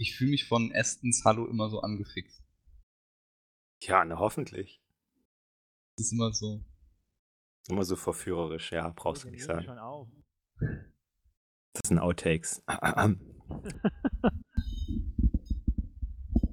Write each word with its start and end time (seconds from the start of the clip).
Ich 0.00 0.16
fühle 0.16 0.30
mich 0.30 0.48
von 0.48 0.72
Estens 0.72 1.26
Hallo 1.26 1.44
immer 1.44 1.68
so 1.68 1.82
angefixt. 1.82 2.42
Ja, 3.82 4.02
ne, 4.06 4.18
hoffentlich. 4.18 4.82
Das 5.94 6.06
ist 6.06 6.12
immer 6.12 6.32
so. 6.32 6.64
Immer 7.68 7.84
so 7.84 7.96
verführerisch, 7.96 8.72
ja, 8.72 8.88
brauchst 8.96 9.24
du 9.24 9.30
nicht 9.30 9.44
sagen. 9.44 9.62
schon 9.62 9.78
auf. 9.78 10.08
Das 10.58 11.82
sind 11.86 11.98
Outtakes. 11.98 12.64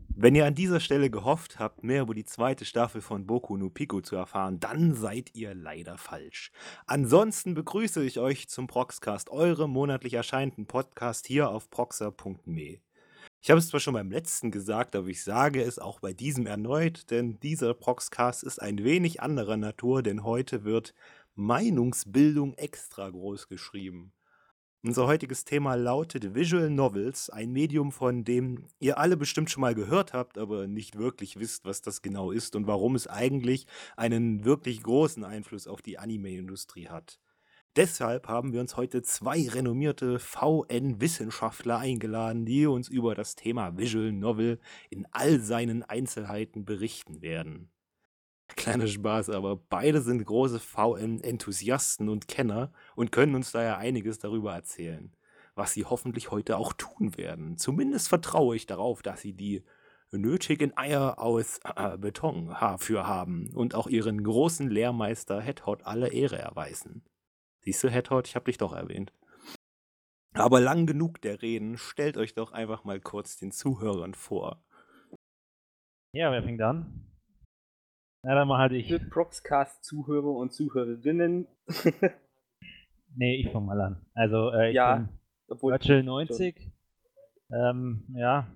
Wenn 0.09 0.35
ihr 0.35 0.45
an 0.45 0.55
dieser 0.55 0.81
Stelle 0.81 1.09
gehofft 1.09 1.57
habt, 1.57 1.83
mehr 1.83 2.01
über 2.01 2.15
die 2.15 2.25
zweite 2.25 2.65
Staffel 2.65 2.99
von 2.99 3.25
Boku 3.25 3.55
no 3.55 3.69
Pico 3.69 4.01
zu 4.01 4.17
erfahren, 4.17 4.59
dann 4.59 4.93
seid 4.93 5.33
ihr 5.35 5.55
leider 5.55 5.97
falsch. 5.97 6.51
Ansonsten 6.85 7.53
begrüße 7.53 8.03
ich 8.03 8.19
euch 8.19 8.49
zum 8.49 8.67
Proxcast, 8.67 9.29
eurem 9.29 9.71
monatlich 9.71 10.15
erscheinenden 10.15 10.65
Podcast 10.65 11.27
hier 11.27 11.49
auf 11.49 11.69
proxer.me. 11.69 12.81
Ich 13.47 13.49
habe 13.49 13.59
es 13.59 13.69
zwar 13.69 13.79
schon 13.79 13.93
beim 13.93 14.11
letzten 14.11 14.51
gesagt, 14.51 14.93
aber 14.93 15.07
ich 15.07 15.23
sage 15.23 15.61
es 15.61 15.79
auch 15.79 16.01
bei 16.01 16.11
diesem 16.11 16.47
erneut, 16.47 17.09
denn 17.11 17.39
dieser 17.39 17.73
Proxcast 17.73 18.43
ist 18.43 18.61
ein 18.61 18.83
wenig 18.83 19.21
anderer 19.21 19.55
Natur, 19.55 20.03
denn 20.03 20.25
heute 20.25 20.65
wird 20.65 20.93
Meinungsbildung 21.35 22.55
extra 22.55 23.09
groß 23.09 23.47
geschrieben. 23.47 24.11
Unser 24.83 25.07
heutiges 25.07 25.45
Thema 25.45 25.75
lautet 25.75 26.35
Visual 26.35 26.69
Novels, 26.69 27.29
ein 27.29 27.53
Medium, 27.53 27.93
von 27.93 28.25
dem 28.25 28.67
ihr 28.79 28.97
alle 28.97 29.15
bestimmt 29.15 29.49
schon 29.49 29.61
mal 29.61 29.75
gehört 29.75 30.11
habt, 30.11 30.37
aber 30.37 30.67
nicht 30.67 30.97
wirklich 30.97 31.39
wisst, 31.39 31.63
was 31.63 31.81
das 31.81 32.01
genau 32.01 32.31
ist 32.31 32.53
und 32.53 32.67
warum 32.67 32.95
es 32.95 33.07
eigentlich 33.07 33.65
einen 33.95 34.43
wirklich 34.43 34.83
großen 34.83 35.23
Einfluss 35.23 35.67
auf 35.67 35.81
die 35.81 35.97
Anime-Industrie 35.97 36.89
hat. 36.89 37.21
Deshalb 37.77 38.27
haben 38.27 38.53
wir 38.53 38.59
uns 38.59 38.75
heute 38.75 39.03
zwei 39.03 39.47
renommierte 39.47 40.17
VN-Wissenschaftler 40.17 41.77
eingeladen, 41.77 42.43
die 42.43 42.65
uns 42.65 42.89
über 42.89 43.13
das 43.13 43.35
Thema 43.35 43.77
Visual 43.77 44.11
Novel 44.11 44.59
in 44.89 45.05
all 45.11 45.39
seinen 45.39 45.83
Einzelheiten 45.83 46.65
berichten 46.65 47.21
werden. 47.21 47.69
Kleiner 48.47 48.87
Spaß, 48.87 49.29
aber 49.29 49.57
beide 49.57 50.01
sind 50.01 50.25
große 50.25 50.59
VN-Enthusiasten 50.59 52.09
und 52.09 52.27
Kenner 52.27 52.73
und 52.95 53.11
können 53.11 53.35
uns 53.35 53.51
daher 53.51 53.77
einiges 53.77 54.17
darüber 54.17 54.55
erzählen, 54.55 55.15
was 55.53 55.73
sie 55.73 55.85
hoffentlich 55.85 56.31
heute 56.31 56.57
auch 56.57 56.73
tun 56.73 57.15
werden. 57.15 57.57
Zumindest 57.57 58.09
vertraue 58.09 58.55
ich 58.55 58.65
darauf, 58.65 59.03
dass 59.03 59.21
sie 59.21 59.33
die 59.33 59.63
nötigen 60.11 60.75
Eier 60.75 61.19
aus 61.19 61.59
äh, 61.75 61.95
Beton 61.99 62.47
dafür 62.47 63.05
haben 63.05 63.51
und 63.53 63.75
auch 63.75 63.85
ihren 63.85 64.23
großen 64.23 64.67
Lehrmeister 64.67 65.39
Headhot 65.39 65.85
alle 65.85 66.07
Ehre 66.07 66.39
erweisen. 66.39 67.03
Siehst 67.67 67.83
du, 67.83 67.89
Headhot, 67.89 68.29
ich 68.29 68.35
habe 68.35 68.45
dich 68.45 68.57
doch 68.57 68.71
erwähnt. 68.71 69.11
Aber 70.33 70.61
lang 70.61 70.85
genug 70.85 71.19
der 71.19 71.41
Reden, 71.41 71.77
stellt 71.77 72.15
euch 72.15 72.33
doch 72.33 72.53
einfach 72.53 72.85
mal 72.85 73.01
kurz 73.01 73.37
den 73.37 73.51
Zuhörern 73.51 74.13
vor. 74.13 74.63
Ja, 76.13 76.31
wer 76.31 76.41
fängt 76.43 76.61
an? 76.61 77.11
Na, 78.23 78.35
dann 78.35 78.47
mal 78.47 78.59
halt 78.59 78.71
ich. 78.71 78.87
Für 78.87 79.01
Proxcast-Zuhörer 79.01 80.31
und 80.31 80.53
Zuhörerinnen. 80.53 81.45
Nee, 83.15 83.35
ich 83.35 83.51
fange 83.51 83.65
mal 83.65 83.81
an. 83.81 84.05
Also, 84.13 84.51
äh, 84.51 84.69
ich 84.69 84.75
Ja, 84.75 84.97
bin 84.97 85.09
Obwohl, 85.49 85.71
Virtual 85.73 86.03
90. 86.03 86.71
Ähm, 87.51 88.05
ja, 88.15 88.47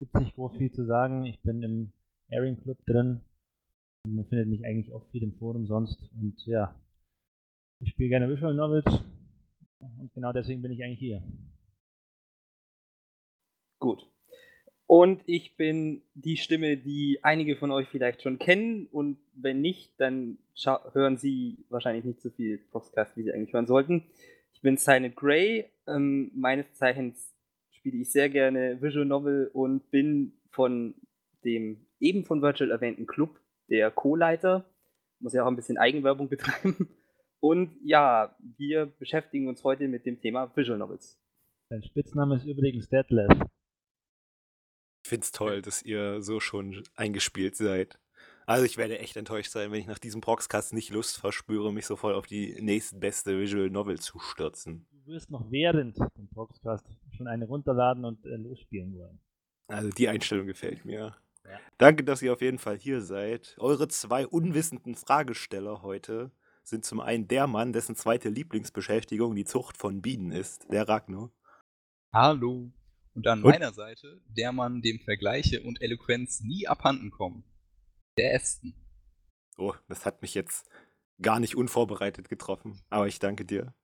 gibt 0.00 0.14
nicht 0.16 0.34
groß 0.34 0.56
viel 0.58 0.72
zu 0.72 0.84
sagen. 0.84 1.24
Ich 1.24 1.40
bin 1.42 1.62
im 1.62 1.92
Airing 2.28 2.60
Club 2.60 2.76
drin. 2.84 3.20
Und 4.04 4.16
man 4.16 4.26
findet 4.26 4.48
mich 4.48 4.66
eigentlich 4.66 4.92
auch 4.92 5.06
viel 5.12 5.22
im 5.22 5.32
Forum 5.38 5.66
sonst. 5.66 6.10
Und 6.20 6.44
ja, 6.44 6.74
ich 7.82 7.90
spiele 7.90 8.10
gerne 8.10 8.30
Visual 8.30 8.54
Novels. 8.54 8.84
Und 9.80 10.12
genau 10.14 10.32
deswegen 10.32 10.62
bin 10.62 10.72
ich 10.72 10.82
eigentlich 10.82 11.00
hier. 11.00 11.22
Gut. 13.78 14.06
Und 14.86 15.22
ich 15.26 15.56
bin 15.56 16.02
die 16.14 16.36
Stimme, 16.36 16.76
die 16.76 17.18
einige 17.22 17.56
von 17.56 17.70
euch 17.70 17.88
vielleicht 17.88 18.22
schon 18.22 18.38
kennen. 18.38 18.86
Und 18.86 19.18
wenn 19.34 19.60
nicht, 19.60 19.98
dann 19.98 20.38
hören 20.92 21.16
sie 21.16 21.64
wahrscheinlich 21.70 22.04
nicht 22.04 22.20
so 22.20 22.30
viel 22.30 22.58
Proxcast, 22.70 23.16
wie 23.16 23.24
sie 23.24 23.32
eigentlich 23.32 23.52
hören 23.52 23.66
sollten. 23.66 24.04
Ich 24.52 24.60
bin 24.60 24.76
Silent 24.76 25.16
Grey. 25.16 25.64
Ähm, 25.88 26.30
meines 26.34 26.72
Zeichens 26.74 27.34
spiele 27.70 27.98
ich 27.98 28.12
sehr 28.12 28.28
gerne 28.28 28.80
Visual 28.80 29.06
Novel 29.06 29.50
und 29.52 29.90
bin 29.90 30.34
von 30.50 30.94
dem 31.44 31.86
eben 31.98 32.24
von 32.24 32.42
Virtual 32.42 32.70
erwähnten 32.70 33.06
Club 33.06 33.40
der 33.68 33.90
Co-Leiter. 33.90 34.64
Muss 35.18 35.32
ja 35.32 35.42
auch 35.42 35.48
ein 35.48 35.56
bisschen 35.56 35.78
Eigenwerbung 35.78 36.28
betreiben. 36.28 36.88
Und 37.42 37.76
ja, 37.82 38.36
wir 38.56 38.86
beschäftigen 38.86 39.48
uns 39.48 39.64
heute 39.64 39.88
mit 39.88 40.06
dem 40.06 40.20
Thema 40.20 40.54
Visual 40.54 40.78
Novels. 40.78 41.18
Sein 41.68 41.82
Spitzname 41.82 42.36
ist 42.36 42.44
übrigens 42.44 42.88
Deadlift. 42.88 43.42
Ich 45.04 45.08
finde 45.08 45.24
es 45.24 45.32
toll, 45.32 45.60
dass 45.60 45.82
ihr 45.82 46.22
so 46.22 46.38
schon 46.38 46.84
eingespielt 46.94 47.56
seid. 47.56 47.98
Also 48.46 48.64
ich 48.64 48.76
werde 48.76 49.00
echt 49.00 49.16
enttäuscht 49.16 49.50
sein, 49.50 49.72
wenn 49.72 49.80
ich 49.80 49.88
nach 49.88 49.98
diesem 49.98 50.20
Proxcast 50.20 50.72
nicht 50.72 50.90
Lust 50.90 51.18
verspüre, 51.18 51.72
mich 51.72 51.86
sofort 51.86 52.14
auf 52.14 52.26
die 52.26 52.56
nächstbeste 52.60 53.36
Visual 53.36 53.70
Novel 53.70 53.98
zu 53.98 54.20
stürzen. 54.20 54.86
Du 54.92 55.12
wirst 55.12 55.28
noch 55.28 55.50
während 55.50 55.98
dem 56.16 56.28
Podcast 56.28 56.86
schon 57.16 57.26
eine 57.26 57.46
runterladen 57.46 58.04
und 58.04 58.24
äh, 58.24 58.36
losspielen 58.36 58.94
wollen. 58.94 59.18
Also 59.66 59.90
die 59.90 60.06
Einstellung 60.06 60.46
gefällt 60.46 60.84
mir. 60.84 61.16
Ja. 61.44 61.58
Danke, 61.78 62.04
dass 62.04 62.22
ihr 62.22 62.32
auf 62.32 62.40
jeden 62.40 62.58
Fall 62.58 62.78
hier 62.78 63.00
seid. 63.00 63.56
Eure 63.58 63.88
zwei 63.88 64.28
unwissenden 64.28 64.94
Fragesteller 64.94 65.82
heute 65.82 66.30
sind 66.64 66.84
zum 66.84 67.00
einen 67.00 67.28
der 67.28 67.46
Mann, 67.46 67.72
dessen 67.72 67.96
zweite 67.96 68.28
Lieblingsbeschäftigung 68.28 69.34
die 69.34 69.44
Zucht 69.44 69.76
von 69.76 70.00
Bienen 70.02 70.32
ist, 70.32 70.70
der 70.72 70.88
Ragnar. 70.88 71.30
Hallo. 72.12 72.72
Und 73.14 73.26
an 73.26 73.42
Und- 73.42 73.50
meiner 73.50 73.72
Seite 73.72 74.22
der 74.26 74.52
Mann, 74.52 74.80
dem 74.80 75.00
Vergleiche 75.00 75.62
und 75.62 75.82
Eloquenz 75.82 76.40
nie 76.40 76.66
abhanden 76.66 77.10
kommen. 77.10 77.44
Der 78.18 78.34
Esten. 78.34 78.74
Oh, 79.58 79.74
das 79.88 80.06
hat 80.06 80.22
mich 80.22 80.34
jetzt 80.34 80.68
gar 81.20 81.40
nicht 81.40 81.56
unvorbereitet 81.56 82.28
getroffen, 82.28 82.80
aber 82.90 83.06
ich 83.06 83.18
danke 83.18 83.44
dir. 83.44 83.74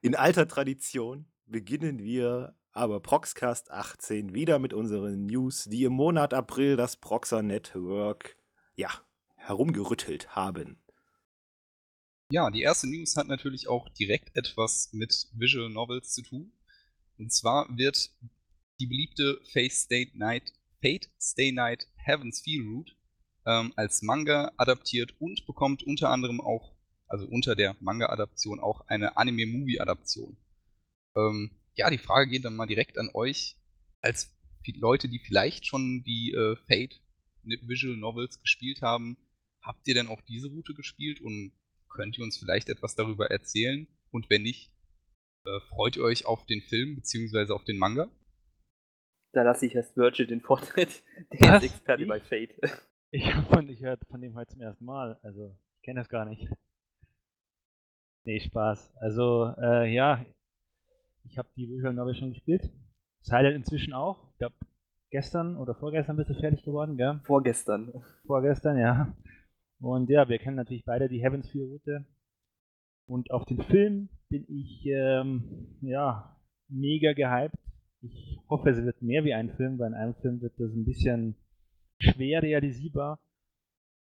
In 0.00 0.14
alter 0.14 0.46
Tradition 0.46 1.26
beginnen 1.46 1.98
wir 1.98 2.54
aber 2.72 3.00
Proxcast 3.00 3.72
18 3.72 4.34
wieder 4.34 4.60
mit 4.60 4.72
unseren 4.72 5.26
News, 5.26 5.64
die 5.64 5.82
im 5.84 5.94
Monat 5.94 6.32
April 6.32 6.76
das 6.76 6.96
Proxer 6.96 7.42
Network 7.42 8.36
ja, 8.76 8.90
herumgerüttelt 9.34 10.36
haben. 10.36 10.80
Ja, 12.30 12.50
die 12.50 12.60
erste 12.60 12.86
News 12.86 13.16
hat 13.16 13.26
natürlich 13.26 13.68
auch 13.68 13.88
direkt 13.88 14.36
etwas 14.36 14.90
mit 14.92 15.28
Visual 15.32 15.70
Novels 15.70 16.12
zu 16.12 16.22
tun. 16.22 16.52
Und 17.16 17.32
zwar 17.32 17.66
wird 17.74 18.10
die 18.78 18.86
beliebte 18.86 19.40
Fate 19.50 19.72
Stay 19.72 20.10
Night, 20.14 20.52
Fate 20.82 21.08
Stay 21.18 21.52
Night 21.52 21.88
Heaven's 21.96 22.42
Feel 22.42 22.62
Route 22.66 22.92
ähm, 23.46 23.72
als 23.76 24.02
Manga 24.02 24.52
adaptiert 24.58 25.14
und 25.18 25.46
bekommt 25.46 25.82
unter 25.82 26.10
anderem 26.10 26.42
auch, 26.42 26.76
also 27.06 27.26
unter 27.26 27.56
der 27.56 27.76
Manga-Adaption 27.80 28.60
auch 28.60 28.82
eine 28.88 29.16
Anime-Movie-Adaption. 29.16 30.36
Ähm, 31.16 31.50
ja, 31.76 31.88
die 31.88 31.96
Frage 31.96 32.30
geht 32.30 32.44
dann 32.44 32.56
mal 32.56 32.66
direkt 32.66 32.98
an 32.98 33.08
euch, 33.14 33.56
als 34.02 34.34
Leute, 34.74 35.08
die 35.08 35.18
vielleicht 35.18 35.64
schon 35.64 36.02
die 36.04 36.32
äh, 36.32 36.56
Fate 36.66 37.00
Visual 37.42 37.96
Novels 37.96 38.38
gespielt 38.38 38.82
haben. 38.82 39.16
Habt 39.62 39.88
ihr 39.88 39.94
denn 39.94 40.08
auch 40.08 40.20
diese 40.20 40.48
Route 40.48 40.74
gespielt 40.74 41.22
und 41.22 41.52
könnt 41.88 42.18
ihr 42.18 42.24
uns 42.24 42.38
vielleicht 42.38 42.68
etwas 42.68 42.94
darüber 42.94 43.30
erzählen? 43.30 43.86
Und 44.10 44.30
wenn 44.30 44.42
nicht, 44.42 44.72
äh, 45.44 45.60
freut 45.68 45.96
ihr 45.96 46.04
euch 46.04 46.26
auf 46.26 46.46
den 46.46 46.60
Film 46.62 46.96
bzw. 46.96 47.52
auf 47.52 47.64
den 47.64 47.78
Manga? 47.78 48.08
Da 49.32 49.42
lasse 49.42 49.66
ich 49.66 49.74
erst 49.74 49.96
Virgil 49.96 50.26
den 50.26 50.40
Vortritt. 50.40 51.02
Der 51.32 51.50
Was? 51.50 51.64
ist 51.64 51.70
Experte 51.70 52.02
Ich? 52.02 52.08
bei 52.08 52.20
Fate. 52.20 52.54
Ich 53.10 53.24
habe 53.34 53.46
von, 53.46 53.66
ich 53.70 53.80
hört 53.80 54.02
von 54.10 54.20
dem 54.20 54.34
heute 54.34 54.52
zum 54.52 54.60
ersten 54.60 54.84
Mal. 54.84 55.18
Also, 55.22 55.56
ich 55.76 55.82
kenne 55.82 56.00
das 56.00 56.10
gar 56.10 56.26
nicht. 56.26 56.46
Nee, 58.24 58.38
Spaß. 58.40 58.92
Also, 59.00 59.54
äh, 59.58 59.90
ja, 59.94 60.26
ich 61.24 61.38
habe 61.38 61.48
die 61.56 61.70
Visual 61.70 61.94
Novel 61.94 62.14
schon 62.14 62.34
gespielt. 62.34 62.70
Silent 63.22 63.56
inzwischen 63.56 63.94
auch. 63.94 64.30
Ich 64.32 64.36
glaube, 64.36 64.56
gestern 65.10 65.56
oder 65.56 65.74
vorgestern 65.74 66.18
bist 66.18 66.28
du 66.28 66.34
fertig 66.34 66.62
geworden, 66.62 66.98
gell? 66.98 67.20
Vorgestern. 67.24 67.92
Vorgestern, 68.26 68.76
ja. 68.76 69.16
Und 69.80 70.10
ja, 70.10 70.28
wir 70.28 70.38
kennen 70.38 70.56
natürlich 70.56 70.84
beide 70.84 71.08
die 71.08 71.22
Heavens 71.22 71.48
4 71.50 71.64
Route. 71.64 72.04
Und 73.06 73.30
auf 73.30 73.44
den 73.44 73.62
Film 73.62 74.08
bin 74.28 74.44
ich, 74.48 74.84
ähm, 74.86 75.76
ja, 75.80 76.36
mega 76.68 77.12
gehypt. 77.12 77.56
Ich 78.02 78.38
hoffe, 78.48 78.70
es 78.70 78.84
wird 78.84 79.02
mehr 79.02 79.24
wie 79.24 79.34
ein 79.34 79.50
Film, 79.56 79.78
weil 79.78 79.88
in 79.88 79.94
einem 79.94 80.14
Film 80.14 80.40
wird 80.40 80.58
das 80.58 80.72
ein 80.72 80.84
bisschen 80.84 81.36
schwer 81.98 82.42
realisierbar. 82.42 83.18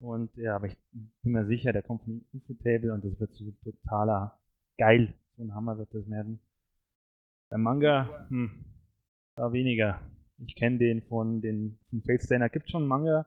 Und 0.01 0.35
ja, 0.37 0.57
aber 0.57 0.67
ich 0.67 0.77
bin 0.93 1.33
mir 1.33 1.47
sicher, 1.47 1.73
der 1.73 1.83
kommt 1.83 2.03
von 2.05 2.25
Ufotable 2.33 2.93
und 2.93 3.05
das 3.05 3.19
wird 3.21 3.33
so 3.35 3.51
totaler 3.63 4.39
geil. 4.77 5.15
So 5.37 5.45
ein 5.45 5.55
Hammer 5.55 5.79
wird 5.79 5.95
das 5.95 6.09
werden. 6.09 6.41
Der 7.51 7.59
Manga, 7.59 8.27
hm, 8.29 8.65
da 9.37 9.53
weniger. 9.53 10.01
Ich 10.39 10.57
kenne 10.57 10.79
den 10.79 11.03
von 11.03 11.41
den 11.41 11.79
von 11.91 12.03
Fate 12.03 12.29
Night. 12.31 12.53
Gibt 12.53 12.71
schon 12.71 12.83
einen 12.83 12.89
Manga, 12.89 13.27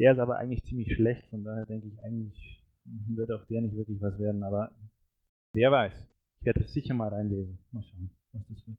der 0.00 0.12
ist 0.12 0.18
aber 0.18 0.38
eigentlich 0.38 0.64
ziemlich 0.64 0.94
schlecht. 0.94 1.26
Von 1.28 1.44
daher 1.44 1.66
denke 1.66 1.86
ich, 1.86 2.02
eigentlich 2.02 2.64
wird 2.84 3.30
auch 3.30 3.44
der 3.44 3.60
nicht 3.60 3.76
wirklich 3.76 4.00
was 4.00 4.18
werden. 4.18 4.42
Aber 4.42 4.72
wer 5.52 5.70
weiß. 5.70 5.92
Ich 6.40 6.46
werde 6.46 6.60
es 6.60 6.72
sicher 6.72 6.94
mal 6.94 7.08
reinlesen. 7.08 7.58
Mal 7.70 7.82
schauen, 7.82 8.10
was 8.32 8.42
das 8.48 8.66
wird. 8.66 8.78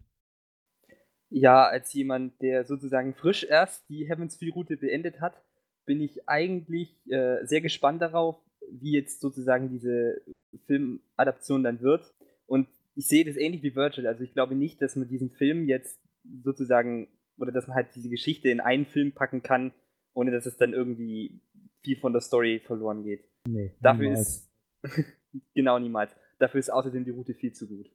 Ja, 1.30 1.68
als 1.68 1.94
jemand, 1.94 2.42
der 2.42 2.66
sozusagen 2.66 3.14
frisch 3.14 3.44
erst 3.44 3.88
die 3.88 4.10
Heavensfield-Route 4.10 4.78
beendet 4.78 5.22
hat, 5.22 5.42
bin 5.86 6.02
ich 6.02 6.28
eigentlich 6.28 7.00
äh, 7.10 7.46
sehr 7.46 7.62
gespannt 7.62 8.02
darauf, 8.02 8.42
wie 8.72 8.94
jetzt 8.94 9.22
sozusagen 9.22 9.70
diese 9.70 10.22
Filmadaption 10.66 11.64
dann 11.64 11.82
wird. 11.82 12.14
Und 12.48 12.68
ich 12.96 13.08
sehe 13.08 13.26
das 13.26 13.38
ähnlich 13.38 13.62
wie 13.62 13.76
Virgil. 13.76 14.08
Also 14.08 14.24
ich 14.24 14.34
glaube 14.34 14.56
nicht, 14.56 14.82
dass 14.82 14.96
man 14.96 15.08
diesen 15.08 15.30
Film 15.30 15.68
jetzt 15.68 16.00
sozusagen, 16.44 17.08
oder 17.38 17.52
dass 17.52 17.68
man 17.68 17.76
halt 17.76 17.96
diese 17.96 18.10
Geschichte 18.10 18.50
in 18.50 18.60
einen 18.60 18.88
Film 18.88 19.12
packen 19.14 19.44
kann, 19.44 19.72
ohne 20.14 20.32
dass 20.32 20.46
es 20.46 20.58
dann 20.58 20.74
irgendwie 20.74 21.42
viel 21.84 21.98
von 22.00 22.14
der 22.14 22.22
Story 22.22 22.60
verloren 22.66 23.04
geht. 23.04 23.24
Nee, 23.48 23.76
Dafür 23.82 24.10
niemals. 24.10 24.52
ist, 24.84 25.06
genau 25.54 25.80
niemals. 25.80 26.16
Dafür 26.40 26.60
ist 26.60 26.70
außerdem 26.70 27.06
die 27.06 27.12
Route 27.12 27.34
viel 27.34 27.54
zu 27.54 27.68
gut. 27.68 27.90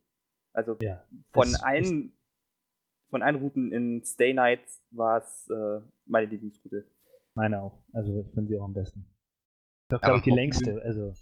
Also 0.53 0.77
Ja, 0.81 1.05
von 1.33 1.51
das 1.53 1.63
allen, 1.63 2.13
von 3.11 3.23
allen 3.23 3.37
Routen 3.37 3.73
in 3.73 4.03
Stay 4.05 4.33
Night 4.33 4.61
war 4.91 5.19
es 5.19 5.49
äh, 5.51 5.81
meine 6.07 6.27
Lieblingsroute. 6.29 6.87
Meine 7.35 7.61
auch. 7.63 7.83
Also 7.93 8.21
ich 8.27 8.33
finde 8.35 8.49
sie 8.49 8.59
auch 8.59 8.65
am 8.65 8.73
besten. 8.75 9.01
Ist 9.01 9.93
doch, 9.93 9.99
Aber 10.03 10.07
glaube 10.07 10.19
ich, 10.19 10.25
die 10.25 10.31
längste. 10.31 10.83
Also 10.83 11.13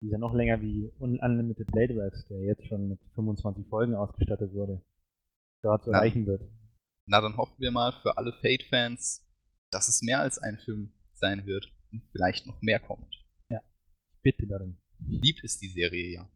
die 0.00 0.06
ist 0.06 0.12
ja 0.12 0.18
noch 0.18 0.34
länger 0.34 0.60
wie 0.60 0.90
Un- 0.98 1.20
Unlimited 1.20 1.68
Blade 1.70 1.94
Works, 1.96 2.26
der 2.26 2.40
jetzt 2.40 2.66
schon 2.66 2.88
mit 2.88 2.98
25 3.14 3.66
Folgen 3.68 3.94
ausgestattet 3.94 4.52
wurde. 4.52 4.82
Dort 5.62 5.86
Ja. 5.86 5.92
erreichen 5.94 6.26
wird. 6.26 6.42
Na, 7.06 7.20
dann 7.20 7.36
hoffen 7.36 7.54
wir 7.58 7.70
mal 7.70 7.92
für 8.02 8.16
alle 8.18 8.32
Fate-Fans, 8.32 9.24
dass 9.74 9.88
es 9.88 10.02
mehr 10.02 10.20
als 10.20 10.38
ein 10.38 10.58
Film 10.58 10.92
sein 11.14 11.46
wird 11.46 11.72
und 11.92 12.02
vielleicht 12.12 12.46
noch 12.46 12.60
mehr 12.62 12.80
kommt. 12.80 13.24
Bitte 14.24 14.46
darum. 14.46 14.78
Lieb 15.06 15.44
ist 15.44 15.60
die 15.60 15.68
Serie 15.68 16.14
ja. 16.14 16.30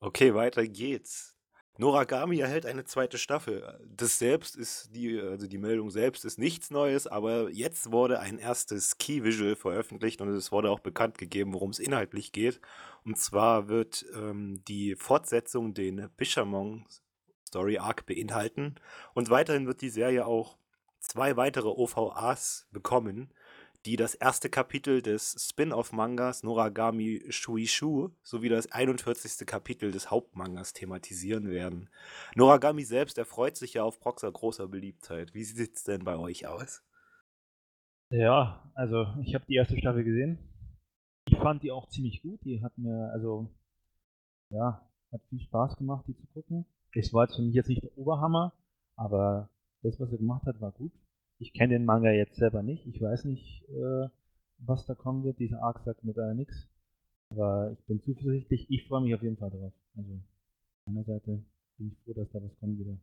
Okay, 0.00 0.34
weiter 0.34 0.66
geht's. 0.66 1.36
Noragami 1.76 2.38
erhält 2.38 2.64
eine 2.64 2.84
zweite 2.84 3.18
Staffel. 3.18 3.78
Das 3.86 4.18
selbst 4.18 4.56
ist 4.56 4.94
die, 4.96 5.20
also 5.20 5.46
die 5.46 5.58
Meldung 5.58 5.90
selbst 5.90 6.24
ist 6.24 6.38
nichts 6.38 6.70
Neues, 6.70 7.06
aber 7.06 7.50
jetzt 7.50 7.92
wurde 7.92 8.20
ein 8.20 8.38
erstes 8.38 8.96
Key 8.96 9.22
Visual 9.22 9.54
veröffentlicht 9.54 10.20
und 10.22 10.28
es 10.30 10.50
wurde 10.50 10.70
auch 10.70 10.80
bekannt 10.80 11.18
gegeben, 11.18 11.52
worum 11.52 11.70
es 11.70 11.78
inhaltlich 11.78 12.32
geht. 12.32 12.60
Und 13.04 13.18
zwar 13.18 13.68
wird 13.68 14.06
ähm, 14.14 14.64
die 14.66 14.96
Fortsetzung 14.96 15.74
den 15.74 16.08
Bishamon 16.16 16.86
Story 17.46 17.78
Arc 17.78 18.06
beinhalten 18.06 18.76
und 19.14 19.28
weiterhin 19.28 19.66
wird 19.66 19.82
die 19.82 19.90
Serie 19.90 20.26
auch 20.26 20.58
zwei 21.00 21.36
weitere 21.36 21.68
OVAs 21.68 22.68
bekommen, 22.72 23.32
die 23.86 23.96
das 23.96 24.14
erste 24.14 24.50
Kapitel 24.50 25.02
des 25.02 25.48
Spin-off-Mangas 25.48 26.42
Noragami 26.42 27.22
Shuishu 27.28 28.10
sowie 28.22 28.48
das 28.48 28.70
41. 28.72 29.46
Kapitel 29.46 29.92
des 29.92 30.10
Hauptmangas 30.10 30.72
thematisieren 30.72 31.48
werden. 31.48 31.88
Noragami 32.34 32.84
selbst 32.84 33.18
erfreut 33.18 33.56
sich 33.56 33.74
ja 33.74 33.84
auf 33.84 34.00
Proxer 34.00 34.30
großer 34.30 34.68
Beliebtheit. 34.68 35.32
Wie 35.32 35.44
sieht 35.44 35.76
es 35.76 35.84
denn 35.84 36.04
bei 36.04 36.16
euch 36.16 36.46
aus? 36.46 36.82
Ja, 38.10 38.70
also 38.74 39.06
ich 39.22 39.34
habe 39.34 39.44
die 39.46 39.54
erste 39.54 39.78
Staffel 39.78 40.04
gesehen. 40.04 40.38
Ich 41.26 41.36
fand 41.38 41.62
die 41.62 41.70
auch 41.70 41.88
ziemlich 41.88 42.22
gut. 42.22 42.40
Die 42.44 42.62
hat 42.62 42.76
mir, 42.78 43.10
also, 43.12 43.48
ja, 44.50 44.86
hat 45.12 45.20
viel 45.28 45.40
Spaß 45.40 45.76
gemacht, 45.76 46.04
die 46.08 46.16
zu 46.16 46.26
gucken. 46.28 46.66
Es 46.94 47.12
war 47.12 47.24
jetzt 47.24 47.36
für 47.36 47.42
mich 47.42 47.54
jetzt 47.54 47.68
nicht 47.68 47.82
der 47.82 47.96
Oberhammer, 47.96 48.54
aber 48.96 49.50
das, 49.82 49.98
was 50.00 50.10
er 50.12 50.18
gemacht 50.18 50.44
hat, 50.46 50.60
war 50.60 50.72
gut. 50.72 50.92
Ich 51.38 51.52
kenne 51.52 51.74
den 51.74 51.84
Manga 51.84 52.10
jetzt 52.10 52.36
selber 52.36 52.62
nicht. 52.62 52.86
Ich 52.86 53.00
weiß 53.00 53.24
nicht, 53.24 53.64
äh, 53.68 54.08
was 54.58 54.86
da 54.86 54.94
kommen 54.94 55.24
wird. 55.24 55.38
Dieser 55.38 55.62
Arc 55.62 55.80
sagt 55.84 56.04
mir 56.04 56.14
da 56.14 56.34
nichts. 56.34 56.68
Aber 57.30 57.72
ich 57.72 57.84
bin 57.86 58.00
zuversichtlich. 58.02 58.66
Ich 58.70 58.88
freue 58.88 59.02
mich 59.02 59.14
auf 59.14 59.22
jeden 59.22 59.36
Fall 59.36 59.50
drauf. 59.50 59.72
Also, 59.96 60.20
von 60.84 60.94
meiner 60.94 61.04
Seite 61.04 61.44
bin 61.76 61.92
ich 61.92 61.98
froh, 62.04 62.14
dass 62.14 62.30
da 62.30 62.42
was 62.42 62.56
kommt 62.58 62.78
wieder. 62.78 62.98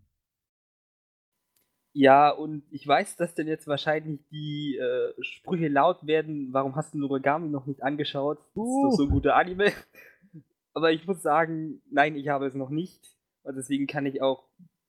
Ja, 1.93 2.29
und 2.29 2.63
ich 2.71 2.85
weiß, 2.85 3.15
dass 3.15 3.35
denn 3.35 3.47
jetzt 3.47 3.67
wahrscheinlich 3.67 4.19
die 4.29 4.75
äh, 4.75 5.13
Sprüche 5.23 5.69
laut 5.69 6.05
werden, 6.05 6.49
warum 6.51 6.75
hast 6.75 6.93
du 6.93 6.97
Noragami 6.97 7.47
noch 7.47 7.67
nicht 7.67 7.83
angeschaut? 7.83 8.39
Das 8.39 8.65
ist 8.65 8.83
doch 8.83 8.91
so 8.97 9.03
ein 9.03 9.11
guter 9.11 9.35
Anime. 9.35 9.71
Aber 10.73 10.91
ich 10.91 11.07
muss 11.07 11.21
sagen, 11.21 11.81
nein, 11.89 12.17
ich 12.17 12.27
habe 12.27 12.47
es 12.47 12.53
noch 12.53 12.69
nicht. 12.69 13.15
Und 13.43 13.55
deswegen 13.55 13.87
kann 13.87 14.05
ich 14.05 14.21
auch 14.21 14.43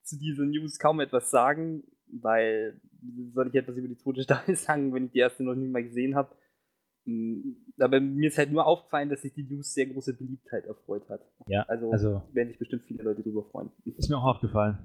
zu 0.06 0.18
dieser 0.18 0.44
News 0.44 0.78
kaum 0.78 1.00
etwas 1.00 1.30
sagen, 1.30 1.82
weil 2.08 2.80
soll 3.34 3.48
ich 3.48 3.54
etwas 3.54 3.76
über 3.76 3.88
die 3.88 3.96
zweite 3.96 4.22
Staffel 4.22 4.56
sagen, 4.56 4.94
wenn 4.94 5.06
ich 5.06 5.12
die 5.12 5.18
erste 5.18 5.42
noch 5.42 5.54
nie 5.54 5.68
mal 5.68 5.82
gesehen 5.82 6.14
habe. 6.14 6.34
Mm, 7.04 7.56
Aber 7.78 8.00
mir 8.00 8.28
ist 8.28 8.38
halt 8.38 8.52
nur 8.52 8.66
aufgefallen, 8.66 9.08
dass 9.08 9.22
sich 9.22 9.32
die 9.34 9.42
News 9.42 9.74
sehr 9.74 9.86
große 9.86 10.14
Beliebtheit 10.14 10.64
erfreut 10.64 11.08
hat. 11.08 11.20
Ja, 11.46 11.62
Also, 11.62 11.90
also 11.90 12.22
werden 12.32 12.48
sich 12.48 12.58
bestimmt 12.58 12.84
viele 12.84 13.02
Leute 13.02 13.22
drüber 13.22 13.44
freuen. 13.44 13.70
Ist 13.84 14.08
mir 14.08 14.18
auch 14.18 14.34
aufgefallen. 14.36 14.78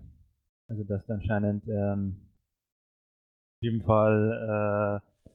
Also, 0.68 0.84
dass 0.84 1.06
da 1.06 1.16
anscheinend 1.16 1.68
ähm, 1.68 2.16
auf 3.58 3.62
jeden 3.64 3.84
Fall, 3.84 5.02
äh, 5.04 5.26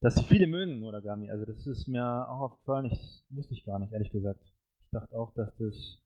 dass 0.00 0.14
sie 0.14 0.24
viele 0.24 0.46
mögen 0.46 0.80
Noragami. 0.80 1.30
Also, 1.30 1.44
das 1.44 1.66
ist 1.66 1.88
mir 1.88 2.04
auch 2.28 2.40
aufgefallen. 2.40 2.86
Ich 2.86 3.24
wusste 3.30 3.54
ich 3.54 3.64
gar 3.64 3.78
nicht, 3.78 3.92
ehrlich 3.92 4.10
gesagt. 4.10 4.40
Ich 4.84 4.90
dachte 4.90 5.14
auch, 5.16 5.34
dass 5.34 5.54
das 5.56 5.98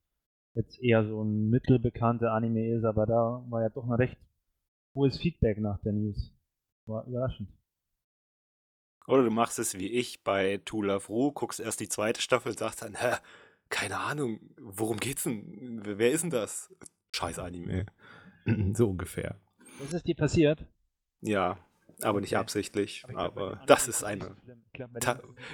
jetzt 0.54 0.80
eher 0.82 1.06
so 1.06 1.22
ein 1.22 1.50
mittelbekannter 1.50 2.32
Anime 2.32 2.68
ist, 2.74 2.84
aber 2.84 3.06
da 3.06 3.44
war 3.48 3.62
ja 3.62 3.68
doch 3.68 3.84
ein 3.84 3.92
recht 3.92 4.18
hohes 4.94 5.18
Feedback 5.18 5.58
nach 5.58 5.80
der 5.82 5.92
News. 5.92 6.32
War 6.86 7.06
überraschend. 7.06 7.48
Oder 9.06 9.24
du 9.24 9.30
machst 9.30 9.58
es 9.58 9.78
wie 9.78 9.88
ich 9.88 10.22
bei 10.22 10.60
To 10.64 10.82
Love 10.82 11.08
Ru, 11.08 11.32
guckst 11.32 11.60
erst 11.60 11.80
die 11.80 11.88
zweite 11.88 12.20
Staffel, 12.20 12.56
sagst 12.56 12.82
dann, 12.82 12.94
hä, 12.94 13.16
keine 13.68 13.98
Ahnung, 13.98 14.40
worum 14.58 14.98
geht's 14.98 15.24
denn? 15.24 15.80
Wer 15.84 16.12
ist 16.12 16.22
denn 16.22 16.30
das? 16.30 16.72
Scheiß 17.14 17.38
Anime. 17.38 17.86
So 18.74 18.90
ungefähr. 18.90 19.36
Was 19.78 19.92
ist 19.92 20.06
dir 20.08 20.16
passiert? 20.16 20.66
Ja, 21.20 21.58
aber 22.04 22.20
nicht 22.20 22.36
absichtlich. 22.36 23.04
Aber 23.14 23.42
anderen 23.42 23.66
das 23.66 23.88
ist 23.88 24.04
eine. 24.04 24.36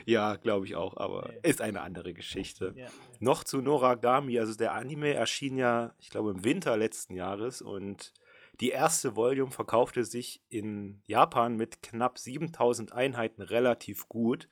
ja, 0.06 0.36
glaube 0.36 0.66
ich 0.66 0.76
auch, 0.76 0.96
aber 0.96 1.30
Ja. 1.32 1.40
ist 1.42 1.60
eine 1.60 1.80
andere 1.80 2.14
Geschichte. 2.14 2.74
ja. 2.76 2.88
Noch 3.20 3.44
zu 3.44 3.60
Noragami, 3.60 4.38
also 4.38 4.54
der 4.54 4.72
Anime 4.74 5.14
erschien 5.14 5.56
ja, 5.56 5.94
ich 5.98 6.10
glaube, 6.10 6.30
im 6.30 6.44
Winter 6.44 6.76
letzten 6.76 7.14
Jahres 7.14 7.62
und 7.62 8.12
die 8.60 8.70
erste 8.70 9.14
Volume 9.16 9.52
verkaufte 9.52 10.04
sich 10.04 10.42
in 10.48 11.02
Japan 11.06 11.56
mit 11.56 11.82
knapp 11.82 12.18
7000 12.18 12.92
Einheiten 12.92 13.42
relativ 13.42 14.08
gut. 14.08 14.48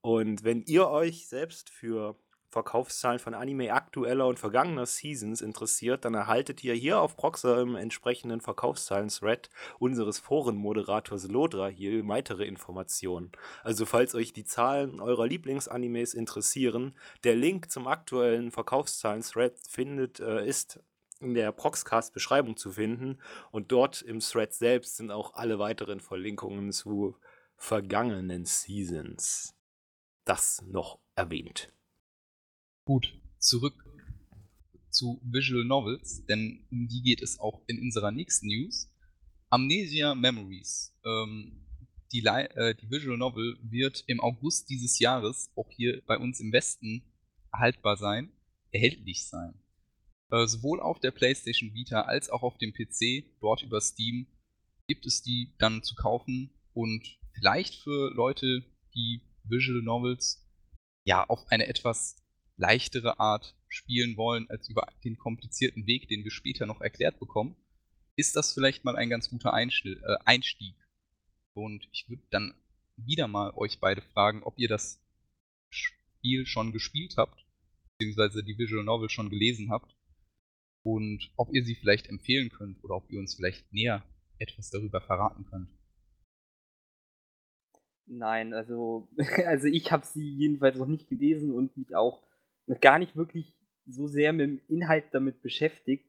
Und 0.00 0.44
wenn 0.44 0.62
ihr 0.62 0.88
euch 0.88 1.28
selbst 1.28 1.68
für 1.70 2.16
Verkaufszahlen 2.50 3.18
von 3.18 3.34
Anime 3.34 3.72
aktueller 3.72 4.26
und 4.26 4.38
vergangener 4.38 4.86
Seasons 4.86 5.42
interessiert, 5.42 6.04
dann 6.04 6.14
erhaltet 6.14 6.64
ihr 6.64 6.74
hier 6.74 7.00
auf 7.00 7.16
Proxer 7.16 7.60
im 7.60 7.76
entsprechenden 7.76 8.40
Verkaufszahlen-Thread 8.40 9.50
unseres 9.78 10.18
Forenmoderators 10.18 11.28
Lodra 11.28 11.68
hier 11.68 12.06
weitere 12.08 12.44
Informationen. 12.46 13.32
Also 13.62 13.84
falls 13.84 14.14
euch 14.14 14.32
die 14.32 14.44
Zahlen 14.44 15.00
eurer 15.00 15.26
Lieblingsanimes 15.26 16.14
interessieren, 16.14 16.94
der 17.24 17.36
Link 17.36 17.70
zum 17.70 17.86
aktuellen 17.86 18.50
Verkaufszahlen-Thread 18.50 19.58
findet, 19.68 20.20
äh, 20.20 20.46
ist 20.46 20.80
in 21.20 21.34
der 21.34 21.52
Proxcast-Beschreibung 21.52 22.56
zu 22.56 22.72
finden 22.72 23.18
und 23.50 23.72
dort 23.72 24.02
im 24.02 24.20
Thread 24.20 24.54
selbst 24.54 24.96
sind 24.96 25.10
auch 25.10 25.34
alle 25.34 25.58
weiteren 25.58 26.00
Verlinkungen 26.00 26.72
zu 26.72 27.16
vergangenen 27.56 28.44
Seasons. 28.44 29.54
Das 30.24 30.62
noch 30.66 30.98
erwähnt. 31.14 31.72
Gut, 32.88 33.20
zurück 33.38 33.84
zu 34.88 35.20
Visual 35.22 35.62
Novels, 35.62 36.24
denn 36.24 36.66
um 36.70 36.88
die 36.88 37.02
geht 37.02 37.20
es 37.20 37.38
auch 37.38 37.60
in 37.66 37.82
unserer 37.82 38.10
nächsten 38.12 38.46
News. 38.46 38.90
Amnesia 39.50 40.14
Memories. 40.14 40.96
Ähm, 41.04 41.66
die, 42.14 42.24
äh, 42.24 42.74
die 42.76 42.90
Visual 42.90 43.18
Novel 43.18 43.58
wird 43.60 44.04
im 44.06 44.22
August 44.22 44.70
dieses 44.70 45.00
Jahres 45.00 45.50
auch 45.54 45.70
hier 45.70 46.02
bei 46.06 46.16
uns 46.16 46.40
im 46.40 46.50
Westen 46.50 47.02
erhaltbar 47.52 47.98
sein, 47.98 48.32
erhältlich 48.70 49.26
sein. 49.26 49.52
Äh, 50.30 50.46
sowohl 50.46 50.80
auf 50.80 50.98
der 50.98 51.10
PlayStation 51.10 51.74
Vita 51.74 52.00
als 52.00 52.30
auch 52.30 52.42
auf 52.42 52.56
dem 52.56 52.72
PC, 52.72 53.26
dort 53.42 53.62
über 53.62 53.82
Steam, 53.82 54.28
gibt 54.86 55.04
es 55.04 55.22
die 55.22 55.52
dann 55.58 55.82
zu 55.82 55.94
kaufen 55.94 56.54
und 56.72 57.18
vielleicht 57.34 57.74
für 57.74 58.14
Leute, 58.14 58.64
die 58.94 59.20
Visual 59.44 59.82
Novels 59.82 60.48
ja 61.04 61.28
auf 61.28 61.46
eine 61.48 61.66
etwas 61.66 62.16
leichtere 62.58 63.18
Art 63.18 63.56
spielen 63.68 64.16
wollen 64.16 64.48
als 64.50 64.68
über 64.68 64.86
den 65.04 65.16
komplizierten 65.16 65.86
Weg, 65.86 66.08
den 66.08 66.24
wir 66.24 66.30
später 66.30 66.66
noch 66.66 66.80
erklärt 66.80 67.18
bekommen, 67.18 67.56
ist 68.16 68.36
das 68.36 68.52
vielleicht 68.52 68.84
mal 68.84 68.96
ein 68.96 69.08
ganz 69.08 69.30
guter 69.30 69.52
äh, 69.52 70.16
Einstieg. 70.24 70.76
Und 71.54 71.88
ich 71.92 72.08
würde 72.08 72.24
dann 72.30 72.54
wieder 72.96 73.28
mal 73.28 73.52
euch 73.54 73.78
beide 73.80 74.02
fragen, 74.02 74.42
ob 74.42 74.58
ihr 74.58 74.68
das 74.68 75.00
Spiel 75.70 76.46
schon 76.46 76.72
gespielt 76.72 77.14
habt, 77.16 77.46
beziehungsweise 77.96 78.42
die 78.42 78.58
Visual 78.58 78.84
Novel 78.84 79.08
schon 79.08 79.30
gelesen 79.30 79.70
habt 79.70 79.94
und 80.82 81.30
ob 81.36 81.54
ihr 81.54 81.64
sie 81.64 81.76
vielleicht 81.76 82.08
empfehlen 82.08 82.50
könnt 82.50 82.82
oder 82.82 82.96
ob 82.96 83.10
ihr 83.10 83.20
uns 83.20 83.34
vielleicht 83.34 83.72
näher 83.72 84.02
etwas 84.38 84.70
darüber 84.70 85.00
verraten 85.00 85.46
könnt. 85.46 85.68
Nein, 88.06 88.54
also, 88.54 89.08
also 89.46 89.66
ich 89.66 89.92
habe 89.92 90.06
sie 90.06 90.28
jedenfalls 90.28 90.76
noch 90.76 90.86
nicht 90.86 91.08
gelesen 91.08 91.52
und 91.52 91.76
mich 91.76 91.94
auch 91.94 92.27
noch 92.68 92.80
gar 92.80 92.98
nicht 92.98 93.16
wirklich 93.16 93.54
so 93.86 94.06
sehr 94.06 94.32
mit 94.32 94.46
dem 94.46 94.60
Inhalt 94.68 95.06
damit 95.12 95.42
beschäftigt. 95.42 96.06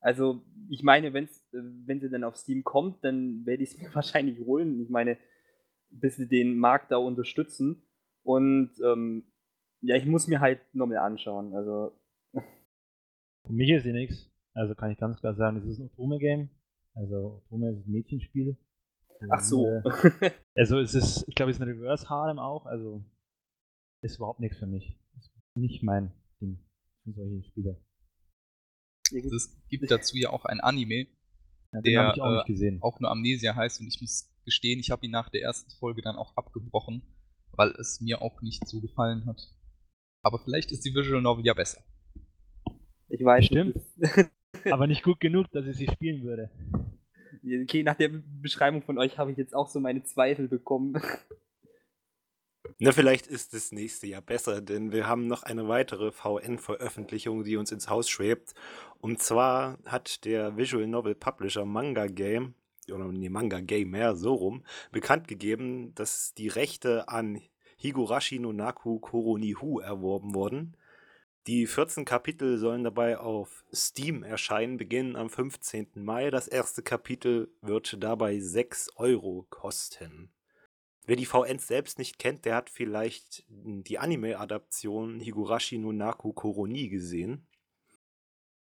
Also, 0.00 0.42
ich 0.68 0.82
meine, 0.82 1.12
wenn's, 1.12 1.42
äh, 1.52 1.58
wenn 1.84 2.00
sie 2.00 2.08
dann 2.08 2.24
auf 2.24 2.36
Steam 2.36 2.62
kommt, 2.64 3.02
dann 3.04 3.44
werde 3.44 3.62
ich 3.62 3.70
es 3.70 3.78
mir 3.80 3.94
wahrscheinlich 3.94 4.38
holen. 4.40 4.80
Ich 4.80 4.88
meine, 4.88 5.18
bis 5.90 6.16
sie 6.16 6.28
den 6.28 6.58
Markt 6.58 6.90
da 6.92 6.96
unterstützen. 6.96 7.82
Und 8.22 8.72
ähm, 8.84 9.24
ja, 9.80 9.96
ich 9.96 10.06
muss 10.06 10.26
mir 10.26 10.40
halt 10.40 10.60
nochmal 10.74 10.98
anschauen. 10.98 11.54
Also. 11.54 11.92
Für 12.32 13.52
mich 13.52 13.70
ist 13.70 13.84
sie 13.84 13.92
nichts. 13.92 14.30
Also 14.54 14.74
kann 14.74 14.90
ich 14.90 14.98
ganz 14.98 15.20
klar 15.20 15.34
sagen, 15.34 15.58
es 15.58 15.66
ist 15.66 15.78
ein 15.78 15.90
Otome-Game. 15.92 16.50
Also 16.94 17.42
Otome 17.46 17.70
ist 17.70 17.86
ein 17.86 17.92
Mädchenspiel. 17.92 18.56
Ach 19.30 19.40
so. 19.40 19.66
Äh, 19.66 20.30
also 20.56 20.78
es 20.78 20.94
ist, 20.94 21.24
ich 21.28 21.34
glaube, 21.34 21.50
es 21.50 21.58
ist 21.58 21.62
ein 21.62 21.68
Reverse 21.68 22.08
Harem 22.08 22.38
auch. 22.38 22.66
Also 22.66 23.04
ist 24.02 24.16
überhaupt 24.16 24.40
nichts 24.40 24.58
für 24.58 24.66
mich. 24.66 24.98
Nicht 25.56 25.82
mein 25.82 26.12
Ding 26.40 26.58
für 27.04 27.12
solche 27.12 27.42
Spiele. 27.48 27.80
Es 29.12 29.56
gibt 29.68 29.90
dazu 29.90 30.16
ja 30.16 30.30
auch 30.30 30.44
ein 30.44 30.60
Anime, 30.60 31.06
Ja, 31.72 31.80
den 31.80 31.82
der 31.84 32.02
habe 32.02 32.16
ich 32.16 32.22
auch 32.22 32.30
nicht 32.32 32.48
äh, 32.48 32.52
gesehen. 32.52 32.82
auch 32.82 33.00
nur 33.00 33.10
Amnesia 33.10 33.54
heißt 33.54 33.80
und 33.80 33.86
ich 33.86 34.00
muss 34.00 34.32
gestehen, 34.44 34.80
ich 34.80 34.90
habe 34.90 35.06
ihn 35.06 35.12
nach 35.12 35.28
der 35.30 35.42
ersten 35.42 35.70
Folge 35.78 36.02
dann 36.02 36.16
auch 36.16 36.36
abgebrochen, 36.36 37.02
weil 37.52 37.70
es 37.78 38.00
mir 38.00 38.20
auch 38.22 38.42
nicht 38.42 38.66
so 38.66 38.80
gefallen 38.80 39.26
hat. 39.26 39.40
Aber 40.22 40.38
vielleicht 40.40 40.72
ist 40.72 40.84
die 40.84 40.94
Visual 40.94 41.22
Novel 41.22 41.44
ja 41.46 41.54
besser. 41.54 41.82
Ich 43.08 43.24
weiß 43.24 43.46
Stimmt. 43.46 43.76
nicht. 43.96 44.30
Aber 44.72 44.86
nicht 44.86 45.04
gut 45.04 45.20
genug, 45.20 45.50
dass 45.52 45.66
ich 45.66 45.76
sie 45.76 45.86
spielen 45.86 46.22
würde. 46.24 46.50
Okay, 47.62 47.82
nach 47.84 47.94
der 47.96 48.08
Beschreibung 48.42 48.82
von 48.82 48.98
euch 48.98 49.18
habe 49.18 49.30
ich 49.30 49.36
jetzt 49.38 49.54
auch 49.54 49.68
so 49.68 49.78
meine 49.78 50.02
Zweifel 50.02 50.48
bekommen. 50.48 51.00
Na, 52.78 52.92
vielleicht 52.92 53.26
ist 53.26 53.54
das 53.54 53.72
nächste 53.72 54.06
Jahr 54.06 54.20
besser, 54.20 54.60
denn 54.60 54.92
wir 54.92 55.06
haben 55.06 55.26
noch 55.26 55.44
eine 55.44 55.66
weitere 55.66 56.12
VN-Veröffentlichung, 56.12 57.42
die 57.42 57.56
uns 57.56 57.72
ins 57.72 57.88
Haus 57.88 58.06
schwebt. 58.10 58.52
Und 59.00 59.22
zwar 59.22 59.78
hat 59.86 60.26
der 60.26 60.58
Visual 60.58 60.86
Novel 60.86 61.14
Publisher 61.14 61.64
Manga 61.64 62.06
Game, 62.06 62.54
oder 62.92 63.06
nee, 63.06 63.30
Manga 63.30 63.60
Gamer, 63.60 64.14
so 64.14 64.34
rum, 64.34 64.62
bekannt 64.92 65.26
gegeben, 65.26 65.94
dass 65.94 66.34
die 66.34 66.48
Rechte 66.48 67.08
an 67.08 67.40
Higurashi 67.78 68.38
no 68.38 68.52
Naku 68.52 68.98
Koronihu 68.98 69.80
erworben 69.80 70.34
wurden. 70.34 70.76
Die 71.46 71.66
14 71.66 72.04
Kapitel 72.04 72.58
sollen 72.58 72.84
dabei 72.84 73.18
auf 73.18 73.64
Steam 73.72 74.22
erscheinen, 74.22 74.76
beginnen 74.76 75.16
am 75.16 75.30
15. 75.30 75.88
Mai. 75.94 76.30
Das 76.30 76.46
erste 76.46 76.82
Kapitel 76.82 77.48
wird 77.62 78.02
dabei 78.02 78.38
6 78.38 78.96
Euro 78.96 79.46
kosten. 79.48 80.30
Wer 81.06 81.14
die 81.14 81.24
VNs 81.24 81.68
selbst 81.68 82.00
nicht 82.00 82.18
kennt, 82.18 82.44
der 82.44 82.56
hat 82.56 82.68
vielleicht 82.68 83.44
die 83.48 83.98
Anime-Adaption 83.98 85.20
Higurashi 85.20 85.78
no 85.78 85.92
Naku 85.92 86.32
Koroni 86.32 86.88
gesehen. 86.88 87.46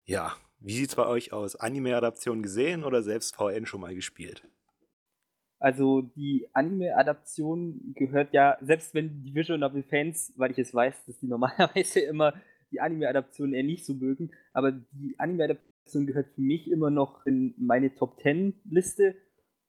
Ja, 0.04 0.36
wie 0.58 0.74
sieht's 0.74 0.96
bei 0.96 1.06
euch 1.06 1.32
aus? 1.32 1.54
Anime-Adaption 1.54 2.42
gesehen 2.42 2.82
oder 2.82 3.04
selbst 3.04 3.36
VN 3.36 3.64
schon 3.64 3.80
mal 3.80 3.94
gespielt? 3.94 4.42
Also 5.60 6.02
die 6.02 6.48
Anime-Adaption 6.52 7.94
gehört 7.94 8.34
ja, 8.34 8.58
selbst 8.60 8.92
wenn 8.94 9.22
die 9.22 9.32
Visual 9.32 9.60
Novel-Fans, 9.60 10.32
weil 10.36 10.50
ich 10.50 10.58
es 10.58 10.74
weiß, 10.74 11.04
dass 11.06 11.20
die 11.20 11.26
normalerweise 11.28 12.00
immer 12.00 12.34
die 12.72 12.80
Anime-Adaption 12.80 13.54
eher 13.54 13.62
nicht 13.62 13.84
so 13.84 13.94
mögen, 13.94 14.32
aber 14.52 14.72
die 14.72 15.14
Anime-Adaption 15.18 16.06
gehört 16.08 16.34
für 16.34 16.40
mich 16.40 16.68
immer 16.68 16.90
noch 16.90 17.24
in 17.24 17.54
meine 17.56 17.94
Top 17.94 18.18
10-Liste 18.18 19.14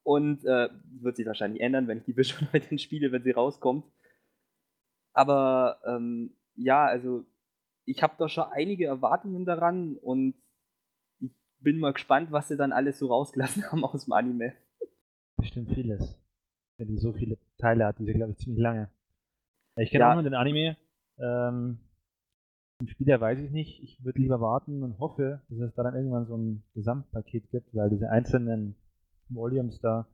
und 0.04 0.44
äh, 0.44 0.68
wird 1.00 1.16
sich 1.16 1.26
wahrscheinlich 1.26 1.60
ändern, 1.60 1.88
wenn 1.88 1.98
ich 1.98 2.04
die 2.04 2.16
Visual 2.16 2.44
Novel 2.52 2.78
spiele, 2.78 3.10
wenn 3.10 3.24
sie 3.24 3.32
rauskommt. 3.32 3.84
Aber 5.12 5.80
ähm, 5.84 6.34
ja, 6.56 6.84
also 6.86 7.24
ich 7.86 8.02
habe 8.02 8.14
da 8.18 8.28
schon 8.28 8.44
einige 8.50 8.86
Erwartungen 8.86 9.44
daran 9.44 9.96
und 9.96 10.34
ich 11.20 11.30
bin 11.58 11.78
mal 11.78 11.92
gespannt, 11.92 12.32
was 12.32 12.48
sie 12.48 12.56
dann 12.56 12.72
alles 12.72 12.98
so 12.98 13.08
rausgelassen 13.08 13.64
haben 13.72 13.84
aus 13.84 14.04
dem 14.04 14.12
Anime. 14.12 14.52
Bestimmt 15.36 15.70
vieles. 15.72 16.18
Wenn 16.78 16.88
die 16.88 16.98
so 16.98 17.12
viele 17.12 17.38
Teile 17.58 17.86
hat, 17.86 17.98
die 17.98 18.04
sind, 18.04 18.16
glaube 18.16 18.32
ich, 18.32 18.38
ziemlich 18.38 18.60
lange. 18.60 18.90
Ich 19.76 19.90
kenne 19.90 20.02
Ja. 20.04 20.10
auch 20.10 20.14
nur 20.14 20.22
den 20.24 20.34
Anime. 20.34 20.76
Ähm, 21.18 21.78
Im 22.80 22.88
Spieler 22.88 23.20
weiß 23.20 23.38
ich 23.38 23.50
nicht. 23.50 23.82
Ich 23.82 24.04
würde 24.04 24.20
lieber 24.20 24.40
warten 24.40 24.82
und 24.82 24.98
hoffe, 24.98 25.40
dass 25.48 25.58
es 25.60 25.74
da 25.74 25.84
dann 25.84 25.94
irgendwann 25.94 26.26
so 26.26 26.36
ein 26.36 26.64
Gesamtpaket 26.74 27.50
gibt, 27.50 27.74
weil 27.74 27.90
diese 27.90 28.10
einzelnen 28.10 28.74
Volumes 29.28 29.78
da 29.80 30.06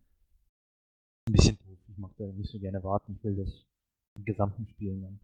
ein 1.29 1.33
bisschen 1.33 1.59
doof. 1.59 1.79
Ich 1.88 1.99
mag 1.99 2.12
da 2.19 2.26
nicht 2.26 2.50
so 2.50 2.59
gerne 2.59 2.83
warten. 2.83 3.14
Ich 3.17 3.25
will 3.25 3.37
das 3.37 3.67
im 4.17 4.25
Gesamten 4.25 4.67
spielen 4.67 5.02
dann. 5.02 5.21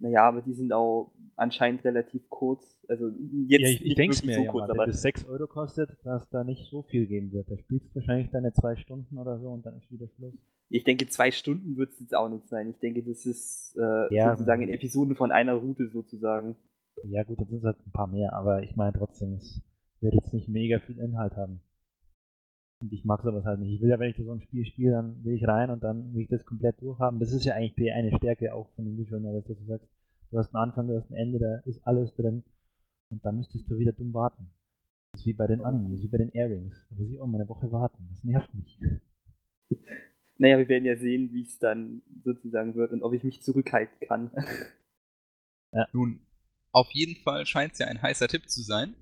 Naja, 0.00 0.28
aber 0.28 0.42
die 0.42 0.54
sind 0.54 0.72
auch 0.72 1.12
anscheinend 1.34 1.84
relativ 1.84 2.28
kurz. 2.30 2.84
Also 2.88 3.08
jetzt 3.48 3.60
ja, 3.62 3.68
ich, 3.68 3.84
ich 3.84 3.94
denke 3.96 4.14
es 4.14 4.22
mir 4.24 4.34
so 4.36 4.42
ja 4.42 4.50
kurz, 4.50 4.68
mal, 4.68 4.78
wenn 4.78 4.90
das 4.92 5.02
6 5.02 5.24
Euro 5.26 5.46
kostet, 5.48 5.90
dass 6.04 6.28
da 6.30 6.44
nicht 6.44 6.70
so 6.70 6.82
viel 6.84 7.06
geben 7.06 7.32
wird. 7.32 7.50
Da 7.50 7.58
spielst 7.58 7.90
du 7.90 7.96
wahrscheinlich 7.96 8.30
deine 8.30 8.52
zwei 8.52 8.76
Stunden 8.76 9.18
oder 9.18 9.40
so 9.40 9.48
und 9.48 9.66
dann 9.66 9.76
ist 9.76 9.90
wieder 9.90 10.06
Schluss. 10.08 10.34
ich 10.70 10.84
denke, 10.84 11.08
zwei 11.08 11.30
Stunden 11.32 11.76
wird 11.76 11.92
es 11.92 12.00
jetzt 12.00 12.14
auch 12.14 12.28
nicht 12.28 12.48
sein. 12.48 12.70
Ich 12.70 12.78
denke, 12.78 13.02
das 13.02 13.26
ist 13.26 13.76
äh, 13.76 14.14
Ja. 14.14 14.30
sozusagen 14.32 14.62
in 14.62 14.68
Episoden 14.68 15.16
von 15.16 15.32
einer 15.32 15.54
Route 15.54 15.88
sozusagen. 15.88 16.54
Ja 17.04 17.24
gut, 17.24 17.40
dann 17.40 17.48
sind 17.48 17.58
es 17.58 17.64
halt 17.64 17.84
ein 17.86 17.90
paar 17.92 18.06
mehr, 18.06 18.32
aber 18.34 18.62
ich 18.62 18.76
meine 18.76 18.92
trotzdem, 18.92 19.34
es 19.34 19.62
wird 20.00 20.14
jetzt 20.14 20.32
nicht 20.32 20.48
mega 20.48 20.80
viel 20.80 20.98
Inhalt 20.98 21.36
haben. 21.36 21.60
Und 22.80 22.92
ich 22.92 23.04
mag 23.04 23.22
sowas 23.22 23.44
halt 23.44 23.58
nicht. 23.58 23.74
Ich 23.74 23.80
will 23.80 23.90
ja, 23.90 23.98
wenn 23.98 24.10
ich 24.10 24.16
so 24.16 24.30
ein 24.30 24.40
Spiel 24.40 24.64
spiele, 24.64 24.92
dann 24.92 25.24
will 25.24 25.34
ich 25.34 25.46
rein 25.46 25.70
und 25.70 25.82
dann 25.82 26.14
will 26.14 26.22
ich 26.22 26.28
das 26.28 26.44
komplett 26.44 26.80
durchhaben. 26.80 27.18
Das 27.18 27.32
ist 27.32 27.44
ja 27.44 27.54
eigentlich 27.54 27.74
die 27.74 27.90
eine 27.90 28.16
Stärke 28.16 28.54
auch 28.54 28.68
von 28.76 28.84
den 28.84 28.96
Visual 28.96 29.20
Novels, 29.20 29.46
dass 29.48 29.58
du 29.58 29.64
sagst, 29.64 29.88
du 30.30 30.38
hast 30.38 30.54
einen 30.54 30.62
Anfang, 30.62 30.86
du 30.86 30.96
hast 30.96 31.10
ein 31.10 31.16
Ende, 31.16 31.38
da 31.40 31.56
ist 31.68 31.84
alles 31.84 32.14
drin 32.14 32.44
und 33.10 33.24
dann 33.24 33.36
müsstest 33.36 33.68
du 33.68 33.78
wieder 33.78 33.92
dumm 33.92 34.14
warten. 34.14 34.50
Das 35.12 35.22
ist 35.22 35.26
wie 35.26 35.32
bei 35.32 35.48
den 35.48 35.62
Animes, 35.62 36.02
wie 36.02 36.08
bei 36.08 36.18
den 36.18 36.30
Airings. 36.30 36.86
Da 36.90 36.96
muss 36.96 37.10
ich 37.10 37.20
auch 37.20 37.26
mal 37.26 37.40
eine 37.40 37.48
Woche 37.48 37.72
warten. 37.72 38.06
Das 38.10 38.24
nervt 38.24 38.54
mich. 38.54 38.78
Naja, 40.40 40.56
wir 40.56 40.68
werden 40.68 40.84
ja 40.84 40.96
sehen, 40.96 41.32
wie 41.32 41.42
es 41.42 41.58
dann 41.58 42.00
sozusagen 42.22 42.76
wird 42.76 42.92
und 42.92 43.02
ob 43.02 43.12
ich 43.12 43.24
mich 43.24 43.42
zurückhalten 43.42 43.98
kann. 44.06 44.30
Nun, 45.92 46.20
auf 46.70 46.88
jeden 46.92 47.16
Fall 47.16 47.44
scheint 47.44 47.72
es 47.72 47.80
ja 47.80 47.88
ein 47.88 48.00
heißer 48.00 48.28
Tipp 48.28 48.48
zu 48.48 48.62
sein. 48.62 48.94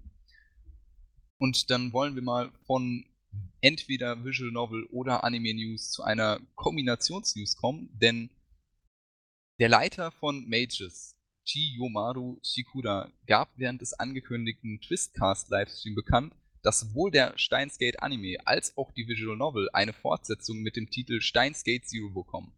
Und 1.38 1.70
dann 1.70 1.92
wollen 1.92 2.14
wir 2.14 2.22
mal 2.22 2.50
von 2.66 3.04
entweder 3.60 4.24
Visual 4.24 4.52
Novel 4.52 4.84
oder 4.86 5.24
Anime 5.24 5.54
News 5.54 5.90
zu 5.90 6.02
einer 6.02 6.40
Kombinationsnews 6.54 7.56
kommen, 7.56 7.90
denn 8.00 8.30
der 9.58 9.68
Leiter 9.68 10.12
von 10.12 10.48
Mages, 10.48 11.16
Chiyomaru 11.44 12.38
Shikura, 12.42 13.10
gab 13.26 13.50
während 13.56 13.80
des 13.80 13.94
angekündigten 13.94 14.80
Twistcast-Livestream 14.80 15.94
bekannt, 15.94 16.34
dass 16.62 16.80
sowohl 16.80 17.10
der 17.10 17.38
Steins 17.38 17.78
Gate 17.78 18.02
Anime 18.02 18.36
als 18.44 18.76
auch 18.76 18.92
die 18.92 19.06
Visual 19.06 19.36
Novel 19.36 19.68
eine 19.72 19.92
Fortsetzung 19.92 20.58
mit 20.58 20.76
dem 20.76 20.90
Titel 20.90 21.20
Steins 21.20 21.64
Gate 21.64 21.86
Zero 21.86 22.10
bekommen. 22.10 22.52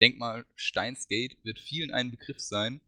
Denk 0.00 0.18
mal, 0.18 0.44
Steins 0.56 1.08
Gate 1.08 1.36
wird 1.44 1.60
vielen 1.60 1.92
ein 1.92 2.10
Begriff 2.10 2.40
sein, 2.40 2.80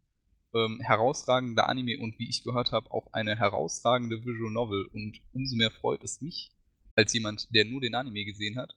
ähm, 0.53 0.79
herausragender 0.81 1.67
Anime 1.69 1.99
und 1.99 2.17
wie 2.19 2.29
ich 2.29 2.43
gehört 2.43 2.71
habe, 2.71 2.91
auch 2.91 3.11
eine 3.13 3.35
herausragende 3.35 4.19
Visual 4.25 4.51
Novel. 4.51 4.85
Und 4.93 5.21
umso 5.33 5.55
mehr 5.55 5.71
freut 5.71 6.03
es 6.03 6.21
mich, 6.21 6.51
als 6.95 7.13
jemand, 7.13 7.53
der 7.53 7.65
nur 7.65 7.81
den 7.81 7.95
Anime 7.95 8.25
gesehen 8.25 8.57
hat, 8.57 8.75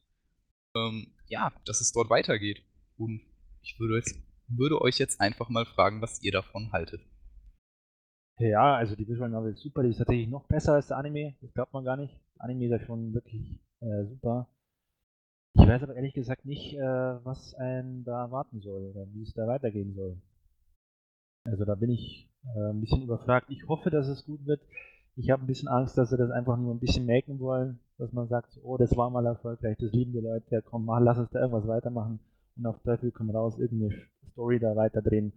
ähm, 0.75 1.13
ja, 1.29 1.53
dass 1.65 1.81
es 1.81 1.93
dort 1.93 2.11
weitergeht. 2.11 2.63
Und 2.97 3.21
ich 3.63 3.79
würde, 3.79 3.97
jetzt, 3.97 4.19
würde 4.49 4.81
euch 4.81 4.99
jetzt 4.99 5.21
einfach 5.21 5.49
mal 5.49 5.67
fragen, 5.67 6.03
was 6.03 6.23
ihr 6.23 6.33
davon 6.33 6.73
haltet. 6.73 7.01
Ja, 8.39 8.77
also 8.77 8.97
die 8.97 9.07
Visual 9.07 9.29
Novel 9.29 9.53
ist 9.53 9.61
super, 9.61 9.83
die 9.83 9.91
ist 9.91 9.99
tatsächlich 9.99 10.29
noch 10.29 10.47
besser 10.47 10.73
als 10.73 10.89
der 10.89 10.97
Anime, 10.97 11.35
das 11.43 11.53
glaubt 11.53 11.75
man 11.75 11.85
gar 11.85 11.99
nicht. 11.99 12.15
Der 12.37 12.45
Anime 12.45 12.65
ist 12.65 12.71
ja 12.71 12.87
schon 12.87 13.13
wirklich 13.13 13.61
äh, 13.81 14.05
super. 14.07 14.49
Ich 15.55 15.67
weiß 15.67 15.83
aber 15.83 15.95
ehrlich 15.95 16.15
gesagt 16.15 16.47
nicht, 16.47 16.75
äh, 16.75 16.81
was 16.81 17.55
einen 17.55 18.05
da 18.05 18.23
erwarten 18.23 18.61
soll 18.61 18.83
oder 18.95 19.07
wie 19.13 19.23
es 19.23 19.35
da 19.35 19.47
weitergehen 19.47 19.95
soll. 19.95 20.17
Also 21.45 21.65
da 21.65 21.75
bin 21.75 21.91
ich 21.91 22.29
äh, 22.55 22.71
ein 22.71 22.81
bisschen 22.81 23.03
überfragt. 23.03 23.51
Ich 23.51 23.67
hoffe, 23.69 23.91
dass 23.91 24.09
es 24.09 24.25
gut 24.25 24.45
wird. 24.47 24.61
Ich 25.17 25.31
habe 25.31 25.43
ein 25.43 25.47
bisschen 25.47 25.69
Angst, 25.69 25.99
dass 25.99 26.11
sie 26.11 26.17
das 26.17 26.31
einfach 26.31 26.57
nur 26.57 26.75
ein 26.75 26.81
bisschen 26.81 27.07
melken 27.07 27.41
wollen, 27.41 27.81
dass 27.99 28.13
man 28.13 28.29
sagt, 28.29 28.59
oh, 28.63 28.77
das 28.77 28.97
war 28.97 29.11
mal 29.11 29.27
erfolgreich, 29.27 29.77
das 29.79 29.93
lieben 29.93 30.13
die 30.13 30.21
Leute, 30.21 30.47
ja 30.51 30.61
komm, 30.61 30.87
mach, 30.87 31.01
lass 31.01 31.19
uns 31.19 31.31
da 31.31 31.41
irgendwas 31.41 31.67
weitermachen 31.67 32.21
und 32.57 32.67
auf 32.67 32.81
Teufel 32.83 33.11
komm 33.11 33.31
raus, 33.31 33.59
irgendeine 33.59 34.01
Story 34.31 34.59
da 34.61 34.77
weiterdrehen 34.77 35.33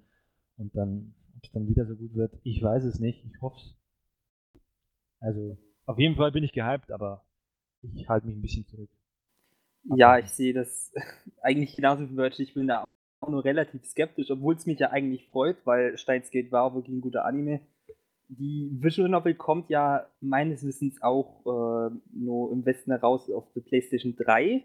und 0.57 0.75
dann, 0.75 1.15
ob 1.35 1.43
es 1.43 1.51
dann 1.51 1.67
wieder 1.67 1.85
so 1.85 1.95
gut 1.95 2.13
wird, 2.13 2.33
ich 2.43 2.61
weiß 2.61 2.83
es 2.85 2.99
nicht, 2.99 3.25
ich 3.25 3.41
hoffe 3.41 3.57
es. 3.57 4.61
Also, 5.19 5.57
auf 5.85 5.97
jeden 5.99 6.15
Fall 6.15 6.31
bin 6.31 6.43
ich 6.43 6.53
gehypt, 6.53 6.91
aber 6.91 7.25
ich 7.81 8.07
halte 8.07 8.27
mich 8.27 8.37
ein 8.37 8.41
bisschen 8.41 8.67
zurück. 8.67 8.89
Ja, 9.95 10.17
ich 10.17 10.29
sehe 10.29 10.53
das 10.53 10.93
eigentlich 11.41 11.75
genauso 11.75 12.09
wie 12.09 12.15
Virgil. 12.15 12.45
Ich 12.45 12.53
bin 12.53 12.67
da 12.67 12.85
auch 13.23 13.29
nur 13.29 13.43
relativ 13.45 13.85
skeptisch, 13.85 14.29
obwohl 14.31 14.55
es 14.55 14.65
mich 14.65 14.79
ja 14.79 14.91
eigentlich 14.91 15.27
freut, 15.29 15.57
weil 15.65 15.97
Steins 15.97 16.29
Gate 16.31 16.51
war 16.51 16.63
auch 16.63 16.75
wirklich 16.75 16.95
ein 16.95 17.01
guter 17.01 17.25
Anime. 17.25 17.61
Die 18.29 18.69
Visual 18.81 19.09
Novel 19.09 19.35
kommt 19.35 19.69
ja 19.69 20.07
meines 20.21 20.65
Wissens 20.65 21.01
auch 21.01 21.41
äh, 21.45 21.95
nur 22.13 22.51
im 22.51 22.65
Westen 22.65 22.91
heraus 22.91 23.29
auf 23.29 23.51
der 23.53 23.61
PlayStation 23.61 24.15
3. 24.15 24.63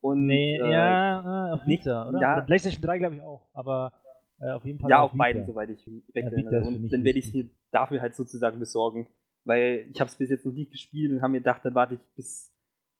Und, 0.00 0.26
Nee, 0.26 0.56
äh, 0.56 0.70
ja, 0.72 1.48
äh, 1.48 1.52
auf 1.52 1.66
nicht- 1.66 1.84
Vita, 1.84 2.08
oder? 2.08 2.20
ja. 2.20 2.36
Oder 2.36 2.46
PlayStation 2.46 2.82
3 2.82 2.98
glaube 2.98 3.16
ich 3.16 3.22
auch, 3.22 3.46
aber 3.54 3.92
äh, 4.40 4.50
auf 4.50 4.64
jeden 4.64 4.78
Fall 4.78 4.90
ja, 4.90 5.00
auf 5.00 5.12
auf 5.12 5.16
beiden, 5.18 5.46
soweit 5.46 5.70
ich 5.70 5.86
Ja, 5.86 5.92
recht 6.14 6.28
für 6.50 6.62
Und 6.62 6.92
dann 6.92 7.04
werde 7.04 7.18
ich 7.18 7.26
es 7.28 7.32
mir 7.34 7.48
dafür 7.70 8.00
halt 8.02 8.14
sozusagen 8.14 8.58
besorgen. 8.58 9.06
weil 9.44 9.86
ich 9.92 10.00
habe 10.00 10.08
es 10.08 10.16
bis 10.16 10.30
jetzt 10.30 10.44
noch 10.46 10.52
nicht 10.52 10.70
gespielt 10.72 11.12
und 11.12 11.22
habe 11.22 11.32
mir 11.32 11.38
gedacht, 11.38 11.60
dann 11.64 11.74
warte 11.74 11.94
ich 11.94 12.00
bis 12.16 12.50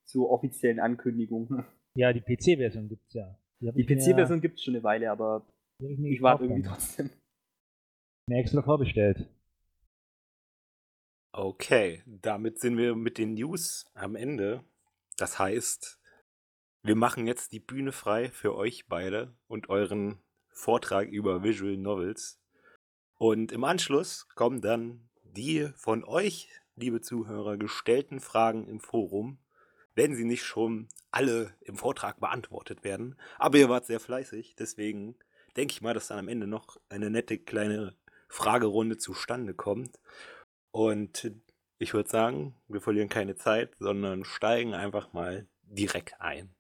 zur 0.05 0.31
offiziellen 0.31 0.79
Ankündigung. 0.81 1.65
Ja, 1.97 2.13
die 2.13 2.21
PC-Version 2.21 2.89
gibt 2.89 3.07
es 3.09 3.15
ja. 3.15 3.35
Die, 3.73 3.87
die 3.87 3.95
PC-Version 3.97 4.41
gibt 4.41 4.59
es 4.59 4.65
schon 4.65 4.75
eine 4.75 4.85
Weile, 4.85 5.11
aber 5.11 5.47
ich, 5.79 5.99
ich 5.99 6.23
warte 6.23 6.45
irgendwie 6.45 6.69
trotzdem. 6.69 7.11
Mir 8.29 8.39
extra 8.39 8.63
vorbestellt. 8.63 9.29
Okay, 11.33 12.03
damit 12.07 12.61
sind 12.61 12.77
wir 12.77 12.95
mit 12.95 13.19
den 13.19 13.35
News 13.35 13.87
am 13.95 14.17
Ende. 14.17 14.65
Das 15.17 15.39
heißt, 15.39 15.99
wir 16.83 16.97
machen 16.97 17.27
jetzt 17.27 17.53
die 17.53 17.61
Bühne 17.61 17.93
frei 17.93 18.31
für 18.31 18.55
euch 18.55 18.87
beide 18.87 19.35
und 19.49 19.69
euren 19.69 20.19
Vortrag 20.51 21.09
über 21.09 21.43
Visual 21.43 21.77
Novels. 21.77 22.41
Und 23.17 23.51
im 23.53 23.65
Anschluss 23.65 24.29
kommen 24.35 24.61
dann 24.61 25.09
die 25.23 25.71
von 25.77 26.05
euch, 26.05 26.49
liebe 26.77 27.01
Zuhörer, 27.01 27.57
gestellten 27.57 28.21
Fragen 28.21 28.69
im 28.69 28.81
Forum 28.81 29.39
wenn 29.95 30.15
sie 30.15 30.25
nicht 30.25 30.45
schon 30.45 30.89
alle 31.11 31.55
im 31.61 31.77
Vortrag 31.77 32.21
beantwortet 32.21 32.85
werden. 32.85 33.17
Aber 33.39 33.59
ihr 33.59 33.69
wart 33.69 33.87
sehr 33.87 34.01
fleißig, 34.01 34.57
deswegen 34.57 35.17
denke 35.57 35.73
ich 35.73 35.83
mal, 35.83 35.95
dass 35.95 36.09
dann 36.09 36.19
am 36.19 36.29
Ende 36.29 36.47
noch 36.47 36.81
eine 36.89 37.11
nette 37.11 37.39
kleine 37.39 37.97
Fragerunde 38.29 38.99
zustande 38.99 39.55
kommt. 39.55 40.01
Und 40.73 41.31
ich 41.79 41.95
würde 41.95 42.09
sagen, 42.09 42.57
wir 42.69 42.81
verlieren 42.81 43.09
keine 43.09 43.37
Zeit, 43.37 43.77
sondern 43.79 44.25
steigen 44.25 44.75
einfach 44.75 45.13
mal 45.13 45.47
direkt 45.63 46.21
ein. 46.21 46.55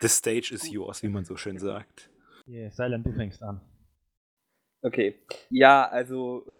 The 0.00 0.08
stage 0.08 0.52
is 0.52 0.70
yours, 0.70 1.02
wie 1.02 1.08
man 1.08 1.24
so 1.24 1.36
schön 1.36 1.58
sagt. 1.58 2.10
Yeah, 2.46 2.70
Silent, 2.70 3.06
du 3.06 3.12
fängst 3.12 3.42
an. 3.42 3.60
Okay. 4.82 5.20
Ja, 5.50 5.88
also 5.88 6.50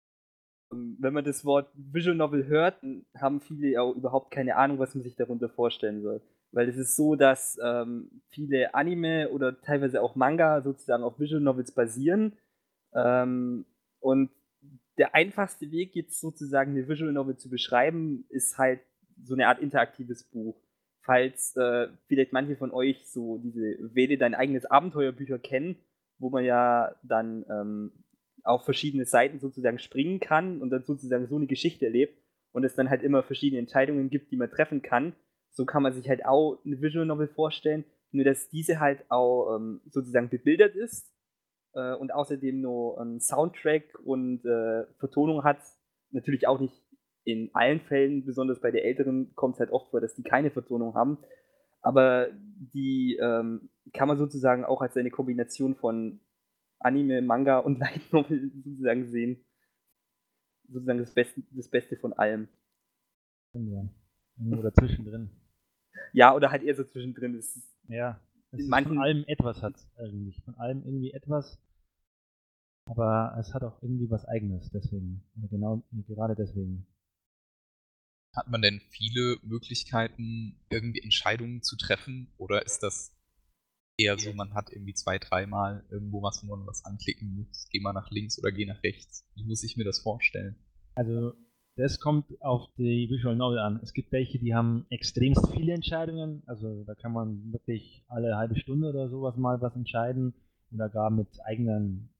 wenn 0.72 1.12
man 1.12 1.24
das 1.24 1.44
Wort 1.44 1.70
Visual 1.74 2.16
Novel 2.16 2.46
hört, 2.46 2.82
haben 3.18 3.40
viele 3.40 3.80
auch 3.80 3.94
überhaupt 3.94 4.30
keine 4.30 4.56
Ahnung, 4.56 4.78
was 4.78 4.94
man 4.94 5.04
sich 5.04 5.16
darunter 5.16 5.48
vorstellen 5.48 6.02
soll. 6.02 6.20
Weil 6.50 6.68
es 6.68 6.76
ist 6.76 6.96
so, 6.96 7.16
dass 7.16 7.58
ähm, 7.62 8.22
viele 8.28 8.74
Anime 8.74 9.30
oder 9.30 9.60
teilweise 9.60 10.02
auch 10.02 10.16
Manga 10.16 10.60
sozusagen 10.60 11.02
auf 11.02 11.18
Visual 11.18 11.42
Novels 11.42 11.72
basieren. 11.72 12.36
Ähm, 12.94 13.64
und 14.00 14.30
der 14.98 15.14
einfachste 15.14 15.70
Weg, 15.70 15.94
jetzt 15.94 16.20
sozusagen 16.20 16.72
eine 16.72 16.88
Visual 16.88 17.12
Novel 17.12 17.36
zu 17.36 17.48
beschreiben, 17.48 18.26
ist 18.28 18.58
halt 18.58 18.80
so 19.22 19.34
eine 19.34 19.46
Art 19.48 19.60
interaktives 19.60 20.24
Buch. 20.24 20.60
Falls 21.00 21.56
äh, 21.56 21.88
vielleicht 22.06 22.32
manche 22.32 22.56
von 22.56 22.70
euch 22.70 23.08
so 23.10 23.38
diese 23.38 23.76
Wähle 23.94 24.18
dein 24.18 24.34
eigenes 24.34 24.66
Abenteuerbücher 24.66 25.38
kennen, 25.38 25.76
wo 26.18 26.30
man 26.30 26.44
ja 26.44 26.94
dann 27.02 27.44
ähm, 27.50 28.01
auf 28.42 28.64
verschiedene 28.64 29.04
Seiten 29.04 29.38
sozusagen 29.38 29.78
springen 29.78 30.20
kann 30.20 30.60
und 30.60 30.70
dann 30.70 30.84
sozusagen 30.84 31.26
so 31.26 31.36
eine 31.36 31.46
Geschichte 31.46 31.86
erlebt 31.86 32.18
und 32.52 32.64
es 32.64 32.74
dann 32.74 32.90
halt 32.90 33.02
immer 33.02 33.22
verschiedene 33.22 33.60
Entscheidungen 33.60 34.10
gibt, 34.10 34.30
die 34.30 34.36
man 34.36 34.50
treffen 34.50 34.82
kann. 34.82 35.14
So 35.50 35.64
kann 35.64 35.82
man 35.82 35.92
sich 35.92 36.08
halt 36.08 36.24
auch 36.24 36.58
eine 36.64 36.80
Visual 36.80 37.06
Novel 37.06 37.28
vorstellen, 37.28 37.84
nur 38.10 38.24
dass 38.24 38.48
diese 38.48 38.80
halt 38.80 39.04
auch 39.10 39.56
ähm, 39.56 39.80
sozusagen 39.90 40.28
bebildert 40.28 40.74
ist 40.74 41.12
äh, 41.74 41.94
und 41.94 42.12
außerdem 42.12 42.60
nur 42.60 43.00
einen 43.00 43.20
Soundtrack 43.20 43.98
und 44.04 44.44
äh, 44.44 44.84
Vertonung 44.98 45.44
hat. 45.44 45.58
Natürlich 46.10 46.46
auch 46.46 46.60
nicht 46.60 46.82
in 47.24 47.50
allen 47.54 47.80
Fällen, 47.80 48.24
besonders 48.24 48.60
bei 48.60 48.70
der 48.70 48.84
älteren 48.84 49.34
kommt 49.34 49.54
es 49.54 49.60
halt 49.60 49.70
oft 49.70 49.90
vor, 49.90 50.00
dass 50.00 50.14
die 50.14 50.24
keine 50.24 50.50
Vertonung 50.50 50.94
haben. 50.94 51.18
Aber 51.80 52.28
die 52.32 53.18
ähm, 53.20 53.70
kann 53.92 54.08
man 54.08 54.18
sozusagen 54.18 54.64
auch 54.64 54.82
als 54.82 54.96
eine 54.96 55.10
Kombination 55.10 55.74
von 55.74 56.20
Anime, 56.84 57.22
Manga 57.22 57.58
und 57.58 57.78
Light 57.78 58.12
Novel 58.12 58.50
sozusagen 58.64 59.06
sehen. 59.06 59.44
Sozusagen 60.68 60.98
das 60.98 61.12
Beste, 61.12 61.42
das 61.50 61.68
Beste 61.68 61.96
von 61.96 62.12
allem. 62.12 62.48
Ja. 63.54 63.88
Oder 64.50 64.72
zwischendrin. 64.72 65.30
Ja, 66.12 66.34
oder 66.34 66.50
halt 66.50 66.62
eher 66.62 66.74
so 66.74 66.84
zwischendrin. 66.84 67.34
Das 67.34 67.60
ja, 67.88 68.20
es 68.52 68.66
manchen... 68.66 68.94
von 68.94 69.02
allem 69.02 69.24
etwas 69.26 69.62
hat 69.62 69.74
eigentlich. 69.96 70.42
Von 70.44 70.54
allem 70.56 70.82
irgendwie 70.84 71.12
etwas. 71.12 71.58
Aber 72.86 73.36
es 73.38 73.54
hat 73.54 73.62
auch 73.62 73.80
irgendwie 73.82 74.10
was 74.10 74.24
Eigenes, 74.24 74.70
deswegen. 74.70 75.22
Genau, 75.50 75.82
gerade 76.08 76.34
deswegen. 76.34 76.86
Hat 78.34 78.48
man 78.48 78.62
denn 78.62 78.80
viele 78.80 79.36
Möglichkeiten, 79.42 80.58
irgendwie 80.70 81.02
Entscheidungen 81.02 81.62
zu 81.62 81.76
treffen? 81.76 82.32
Oder 82.38 82.64
ist 82.64 82.82
das 82.82 83.14
eher 83.96 84.18
so, 84.18 84.32
man 84.32 84.54
hat 84.54 84.70
irgendwie 84.70 84.94
zwei, 84.94 85.18
dreimal 85.18 85.84
irgendwo 85.90 86.22
was, 86.22 86.42
wo 86.42 86.56
man 86.56 86.66
was 86.66 86.84
anklicken 86.84 87.34
muss. 87.34 87.68
Geh 87.70 87.80
mal 87.80 87.92
nach 87.92 88.10
links 88.10 88.38
oder 88.38 88.50
geh 88.52 88.66
nach 88.66 88.82
rechts. 88.82 89.28
Wie 89.34 89.44
muss 89.44 89.62
ich 89.62 89.76
mir 89.76 89.84
das 89.84 90.00
vorstellen? 90.00 90.56
Also, 90.94 91.32
das 91.76 92.00
kommt 92.00 92.26
auf 92.42 92.68
die 92.76 93.08
Visual 93.10 93.36
Novel 93.36 93.58
an. 93.58 93.80
Es 93.82 93.92
gibt 93.92 94.12
welche, 94.12 94.38
die 94.38 94.54
haben 94.54 94.86
extremst 94.90 95.50
viele 95.52 95.72
Entscheidungen. 95.72 96.42
Also, 96.46 96.84
da 96.84 96.94
kann 96.94 97.12
man 97.12 97.52
wirklich 97.52 98.04
alle 98.08 98.36
halbe 98.36 98.58
Stunde 98.58 98.88
oder 98.88 99.08
sowas 99.08 99.36
mal 99.36 99.60
was 99.60 99.74
entscheiden. 99.74 100.34
Oder 100.72 100.88
gar 100.88 101.10
mit 101.10 101.28
eigenen 101.44 102.12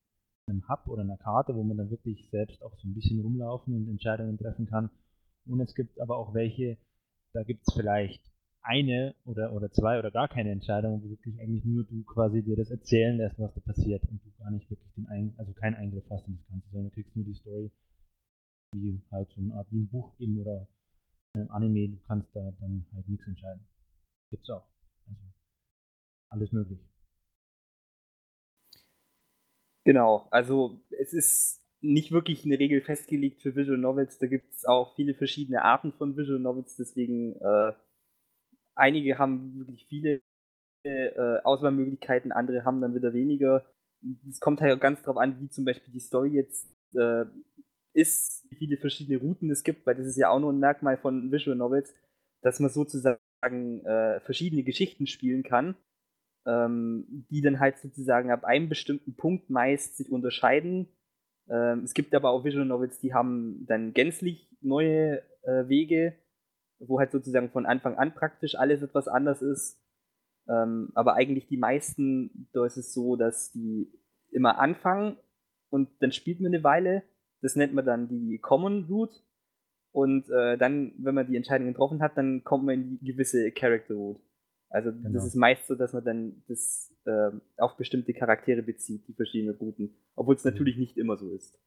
einem 0.46 0.68
Hub 0.68 0.88
oder 0.88 1.02
einer 1.02 1.18
Karte, 1.18 1.54
wo 1.54 1.62
man 1.62 1.76
dann 1.76 1.90
wirklich 1.90 2.28
selbst 2.30 2.62
auch 2.62 2.76
so 2.78 2.88
ein 2.88 2.94
bisschen 2.94 3.20
rumlaufen 3.20 3.74
und 3.74 3.88
Entscheidungen 3.88 4.38
treffen 4.38 4.66
kann. 4.66 4.90
Und 5.46 5.60
es 5.60 5.74
gibt 5.74 6.00
aber 6.00 6.16
auch 6.16 6.34
welche, 6.34 6.78
da 7.32 7.42
gibt 7.42 7.66
es 7.66 7.74
vielleicht 7.74 8.31
eine 8.62 9.14
oder, 9.24 9.52
oder 9.52 9.70
zwei 9.70 9.98
oder 9.98 10.10
gar 10.10 10.28
keine 10.28 10.50
Entscheidung, 10.50 11.02
wo 11.02 11.10
wirklich 11.10 11.38
eigentlich 11.40 11.64
nur 11.64 11.84
du 11.84 12.02
quasi 12.04 12.42
dir 12.42 12.56
das 12.56 12.70
erzählen 12.70 13.16
lässt, 13.16 13.38
was 13.38 13.52
da 13.54 13.60
passiert 13.60 14.02
und 14.08 14.24
du 14.24 14.30
gar 14.38 14.50
nicht 14.50 14.70
wirklich 14.70 14.92
den 14.94 15.06
Ein 15.08 15.34
also 15.36 15.52
keinen 15.52 15.74
Eingriff 15.74 16.04
hast 16.10 16.26
in 16.28 16.36
das 16.36 16.46
Ganze, 16.48 16.68
sondern 16.70 16.90
du 16.90 16.94
kriegst 16.94 17.16
nur 17.16 17.24
die 17.24 17.34
Story, 17.34 17.70
wie 18.74 19.00
halt 19.10 19.28
so 19.30 19.40
eine 19.40 19.54
Art 19.54 19.66
wie 19.70 19.80
ein 19.80 19.88
Buch 19.88 20.12
eben 20.18 20.38
oder 20.40 20.66
einem 21.34 21.50
Anime, 21.50 21.88
du 21.88 21.98
kannst 22.06 22.28
da 22.34 22.52
dann 22.60 22.86
halt 22.94 23.08
nichts 23.08 23.26
entscheiden. 23.26 23.64
Gibt's 24.30 24.50
auch. 24.50 24.66
Also 25.08 25.20
alles 26.28 26.52
möglich. 26.52 26.78
Genau, 29.84 30.28
also 30.30 30.80
es 30.90 31.12
ist 31.12 31.60
nicht 31.80 32.12
wirklich 32.12 32.44
eine 32.44 32.58
Regel 32.58 32.80
festgelegt 32.80 33.42
für 33.42 33.56
Visual 33.56 33.78
Novels, 33.78 34.18
da 34.18 34.28
gibt 34.28 34.52
es 34.52 34.64
auch 34.64 34.94
viele 34.94 35.14
verschiedene 35.14 35.62
Arten 35.62 35.92
von 35.92 36.16
Visual 36.16 36.38
Novels, 36.38 36.76
deswegen 36.76 37.34
äh, 37.40 37.72
einige 38.74 39.18
haben 39.18 39.58
wirklich 39.58 39.86
viele 39.86 40.20
äh, 40.84 41.38
Auswahlmöglichkeiten, 41.44 42.32
andere 42.32 42.64
haben 42.64 42.80
dann 42.80 42.94
wieder 42.94 43.12
weniger. 43.12 43.64
Es 44.28 44.40
kommt 44.40 44.60
halt 44.60 44.80
ganz 44.80 45.02
drauf 45.02 45.16
an, 45.16 45.40
wie 45.40 45.48
zum 45.48 45.64
Beispiel 45.64 45.92
die 45.92 46.00
Story 46.00 46.30
jetzt 46.30 46.68
äh, 46.94 47.24
ist, 47.94 48.44
wie 48.50 48.56
viele 48.56 48.76
verschiedene 48.76 49.18
Routen 49.18 49.50
es 49.50 49.62
gibt, 49.64 49.86
weil 49.86 49.94
das 49.94 50.06
ist 50.06 50.16
ja 50.16 50.30
auch 50.30 50.40
nur 50.40 50.52
ein 50.52 50.58
Merkmal 50.58 50.96
von 50.96 51.30
Visual 51.30 51.56
Novels, 51.56 51.94
dass 52.42 52.58
man 52.60 52.70
sozusagen 52.70 53.18
äh, 53.84 54.20
verschiedene 54.20 54.62
Geschichten 54.62 55.06
spielen 55.06 55.42
kann, 55.42 55.76
ähm, 56.46 57.26
die 57.30 57.42
dann 57.42 57.60
halt 57.60 57.78
sozusagen 57.78 58.30
ab 58.30 58.44
einem 58.44 58.68
bestimmten 58.68 59.14
Punkt 59.16 59.50
meist 59.50 59.96
sich 59.96 60.10
unterscheiden. 60.10 60.88
Ähm, 61.48 61.84
es 61.84 61.94
gibt 61.94 62.14
aber 62.14 62.30
auch 62.30 62.44
Visual 62.44 62.66
Novels, 62.66 62.98
die 63.00 63.14
haben 63.14 63.66
dann 63.66 63.92
gänzlich 63.94 64.48
neue 64.60 65.22
äh, 65.42 65.68
Wege, 65.68 66.16
wo 66.86 66.98
halt 66.98 67.12
sozusagen 67.12 67.50
von 67.50 67.66
Anfang 67.66 67.96
an 67.96 68.14
praktisch 68.14 68.54
alles 68.54 68.82
etwas 68.82 69.08
anders 69.08 69.42
ist. 69.42 69.80
Ähm, 70.48 70.90
aber 70.94 71.14
eigentlich 71.14 71.46
die 71.46 71.56
meisten, 71.56 72.48
da 72.52 72.64
ist 72.64 72.76
es 72.76 72.92
so, 72.92 73.16
dass 73.16 73.52
die 73.52 73.92
immer 74.30 74.58
anfangen 74.58 75.16
und 75.70 75.88
dann 76.00 76.12
spielt 76.12 76.40
man 76.40 76.54
eine 76.54 76.64
Weile. 76.64 77.02
Das 77.40 77.56
nennt 77.56 77.74
man 77.74 77.84
dann 77.84 78.08
die 78.08 78.38
Common 78.38 78.84
Route. 78.84 79.14
Und 79.92 80.30
äh, 80.30 80.56
dann, 80.56 80.94
wenn 80.98 81.14
man 81.14 81.26
die 81.26 81.36
Entscheidung 81.36 81.68
getroffen 81.68 82.02
hat, 82.02 82.16
dann 82.16 82.44
kommt 82.44 82.64
man 82.64 82.74
in 82.74 82.98
die 82.98 83.12
gewisse 83.12 83.52
Character 83.52 83.94
Route. 83.94 84.20
Also 84.70 84.90
genau. 84.90 85.10
das 85.10 85.26
ist 85.26 85.34
meist 85.34 85.66
so, 85.66 85.74
dass 85.74 85.92
man 85.92 86.02
dann 86.02 86.42
das 86.48 86.94
äh, 87.04 87.30
auf 87.58 87.76
bestimmte 87.76 88.14
Charaktere 88.14 88.62
bezieht, 88.62 89.06
die 89.06 89.12
verschiedenen 89.12 89.54
Routen. 89.56 89.94
Obwohl 90.14 90.34
es 90.34 90.44
mhm. 90.44 90.52
natürlich 90.52 90.78
nicht 90.78 90.96
immer 90.96 91.18
so 91.18 91.30
ist. 91.30 91.58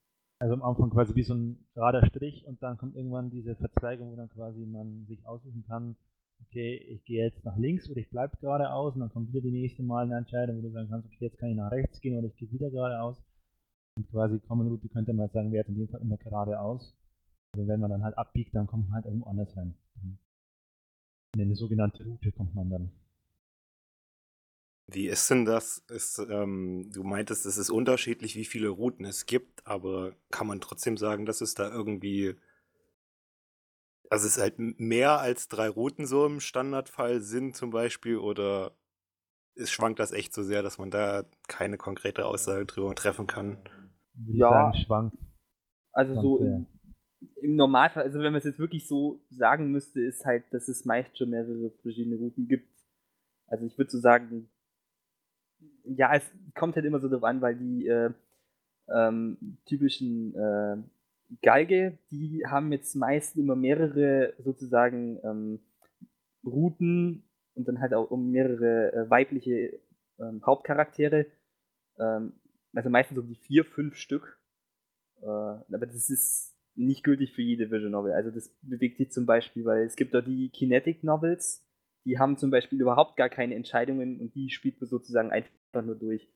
Also 0.46 0.54
am 0.54 0.62
Anfang 0.62 0.92
quasi 0.92 1.16
wie 1.16 1.24
so 1.24 1.34
ein 1.34 1.58
gerader 1.74 2.06
Strich 2.06 2.46
und 2.46 2.62
dann 2.62 2.78
kommt 2.78 2.96
irgendwann 2.96 3.32
diese 3.32 3.56
Verzweigung, 3.56 4.12
wo 4.12 4.16
dann 4.16 4.30
quasi 4.30 4.64
man 4.64 5.08
sich 5.08 5.26
aussuchen 5.26 5.64
kann, 5.68 5.96
okay, 6.40 6.76
ich 6.76 7.04
gehe 7.04 7.26
jetzt 7.26 7.44
nach 7.44 7.58
links 7.58 7.90
oder 7.90 8.00
ich 8.00 8.12
bleibe 8.12 8.38
geradeaus 8.38 8.94
und 8.94 9.00
dann 9.00 9.10
kommt 9.10 9.30
wieder 9.30 9.42
die 9.42 9.50
nächste 9.50 9.82
Mal 9.82 10.06
eine 10.06 10.18
Entscheidung, 10.18 10.58
wo 10.58 10.62
du 10.62 10.70
sagen 10.70 10.88
kannst, 10.88 11.08
okay, 11.08 11.26
jetzt 11.26 11.40
kann 11.40 11.50
ich 11.50 11.56
nach 11.56 11.72
rechts 11.72 12.00
gehen 12.00 12.16
oder 12.16 12.28
ich 12.28 12.36
gehe 12.36 12.52
wieder 12.52 12.70
geradeaus. 12.70 13.20
Und 13.98 14.08
quasi 14.12 14.38
Common 14.38 14.68
Route 14.68 14.88
könnte 14.88 15.14
man 15.14 15.30
sagen, 15.30 15.52
wäre 15.52 15.68
in 15.68 15.80
dem 15.80 15.88
Fall 15.88 16.02
immer 16.02 16.18
geradeaus. 16.18 16.96
Also 17.54 17.68
wenn 17.68 17.80
man 17.80 17.90
dann 17.90 18.04
halt 18.04 18.16
abbiegt, 18.16 18.54
dann 18.54 18.68
kommt 18.68 18.86
man 18.86 18.98
halt 18.98 19.06
irgendwo 19.06 19.28
anders 19.28 19.58
rein. 19.58 19.74
In 21.34 21.42
eine 21.42 21.56
sogenannte 21.56 22.06
Route 22.06 22.32
kommt 22.32 22.54
man 22.54 22.70
dann. 22.70 22.92
Wie 24.88 25.08
ist 25.08 25.30
denn 25.32 25.46
das? 25.46 25.80
Ist, 25.90 26.20
ähm, 26.20 26.92
du 26.94 27.04
meintest, 27.04 27.46
es 27.46 27.58
ist 27.58 27.70
unterschiedlich, 27.70 28.36
wie 28.36 28.46
viele 28.46 28.70
Routen 28.70 29.06
es 29.06 29.26
gibt, 29.26 29.66
aber 29.66 30.14
kann 30.30 30.48
man 30.48 30.62
trotzdem 30.62 30.98
sagen, 30.98 31.26
dass 31.26 31.42
es 31.42 31.56
da 31.56 31.72
irgendwie, 31.72 32.36
also 34.10 34.28
es 34.28 34.38
halt 34.38 34.56
mehr 34.58 35.20
als 35.20 35.48
drei 35.48 35.70
Routen 35.70 36.06
so 36.06 36.26
im 36.26 36.40
Standardfall 36.40 37.22
sind 37.22 37.56
zum 37.56 37.72
Beispiel 37.72 38.18
oder 38.18 38.76
es 39.56 39.72
schwankt 39.72 40.00
das 40.00 40.12
echt 40.12 40.34
so 40.34 40.44
sehr, 40.44 40.62
dass 40.62 40.78
man 40.78 40.92
da 40.92 41.24
keine 41.48 41.78
konkrete 41.78 42.26
Aussage 42.26 42.66
drüber 42.66 42.94
treffen 42.94 43.26
kann? 43.26 43.58
ja, 44.28 44.50
sagen, 44.50 44.78
schwankt. 44.86 45.18
Also 45.92 46.22
so 46.22 46.40
im, 46.40 46.68
im 47.42 47.56
Normalfall, 47.56 48.04
also 48.04 48.20
wenn 48.20 48.34
man 48.34 48.36
es 48.36 48.44
jetzt 48.44 48.60
wirklich 48.60 48.88
so 48.88 49.22
sagen 49.30 49.72
müsste, 49.72 50.02
ist 50.02 50.26
halt, 50.26 50.44
dass 50.52 50.68
es 50.68 50.86
meist 50.86 51.18
schon 51.18 51.30
mehrere 51.30 51.72
verschiedene 51.82 52.18
Routen 52.18 52.48
gibt. 52.48 52.70
Also 53.48 53.66
ich 53.66 53.78
würde 53.78 53.92
so 53.92 54.00
sagen, 54.00 54.50
ja, 55.84 56.16
es 56.16 56.24
kommt 56.56 56.76
halt 56.76 56.86
immer 56.86 57.00
so 57.00 57.10
drauf 57.10 57.24
an, 57.24 57.42
weil 57.42 57.56
die 57.56 57.88
äh, 57.88 58.12
ähm, 58.90 59.58
typischen 59.66 60.36
äh, 60.36 60.78
Geige, 61.42 61.98
die 62.12 62.44
haben 62.46 62.72
jetzt 62.72 62.96
meist 62.96 63.36
immer 63.36 63.56
mehrere 63.56 64.34
sozusagen 64.40 65.20
ähm, 65.24 65.60
Routen 66.46 67.24
und 67.56 67.68
dann 67.68 67.80
halt 67.80 67.94
auch 67.94 68.12
um 68.12 68.32
mehrere 68.32 68.94
äh, 68.94 69.10
weibliche 69.10 69.80
ähm, 70.20 70.46
Hauptcharaktere. 70.46 71.26
Ähm, 71.98 72.34
also 72.74 72.90
meistens 72.90 73.18
um 73.18 73.28
die 73.28 73.36
vier, 73.36 73.66
fünf 73.66 73.96
Stück. 73.96 74.40
Äh, 75.22 75.26
aber 75.26 75.86
das 75.88 76.10
ist 76.10 76.56
nicht 76.76 77.04
gültig 77.04 77.34
für 77.34 77.42
jede 77.42 77.72
Visual 77.72 77.90
Novel. 77.90 78.14
Also 78.14 78.32
das 78.32 78.54
bewegt 78.62 78.98
sich 78.98 79.12
zum 79.12 79.26
Beispiel, 79.26 79.66
weil 79.66 79.86
es 79.86 79.96
gibt 79.96 80.14
da 80.14 80.22
die 80.22 80.50
Kinetic 80.50 81.04
Novels, 81.04 81.65
die 82.06 82.20
haben 82.20 82.38
zum 82.38 82.52
Beispiel 82.52 82.80
überhaupt 82.80 83.18
gar 83.18 83.30
keine 83.30 83.56
Entscheidungen 83.56 84.20
und 84.22 84.36
die 84.36 84.50
spielt 84.50 84.80
man 84.80 84.90
sozusagen 84.90 85.32
einfach 85.32 85.84
nur 85.84 85.96
durch. 85.96 86.30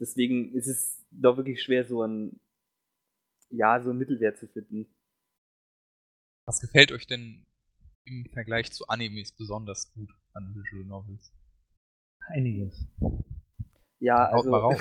Deswegen 0.00 0.54
ist 0.54 0.66
es 0.66 1.06
doch 1.10 1.36
wirklich 1.36 1.62
schwer, 1.62 1.84
so 1.84 2.02
ein, 2.02 2.40
ja, 3.50 3.80
so 3.82 3.90
ein 3.90 3.98
Mittelwert 3.98 4.38
zu 4.38 4.48
finden. 4.48 4.86
Was 6.46 6.60
gefällt 6.60 6.90
euch 6.90 7.06
denn 7.06 7.46
im 8.04 8.26
Vergleich 8.32 8.72
zu 8.72 8.88
Animes 8.88 9.32
besonders 9.32 9.92
gut 9.92 10.10
an 10.32 10.54
Visual 10.54 10.86
Novels? 10.86 11.32
Einiges. 12.28 12.86
Ja, 13.98 14.30
also, 14.30 14.72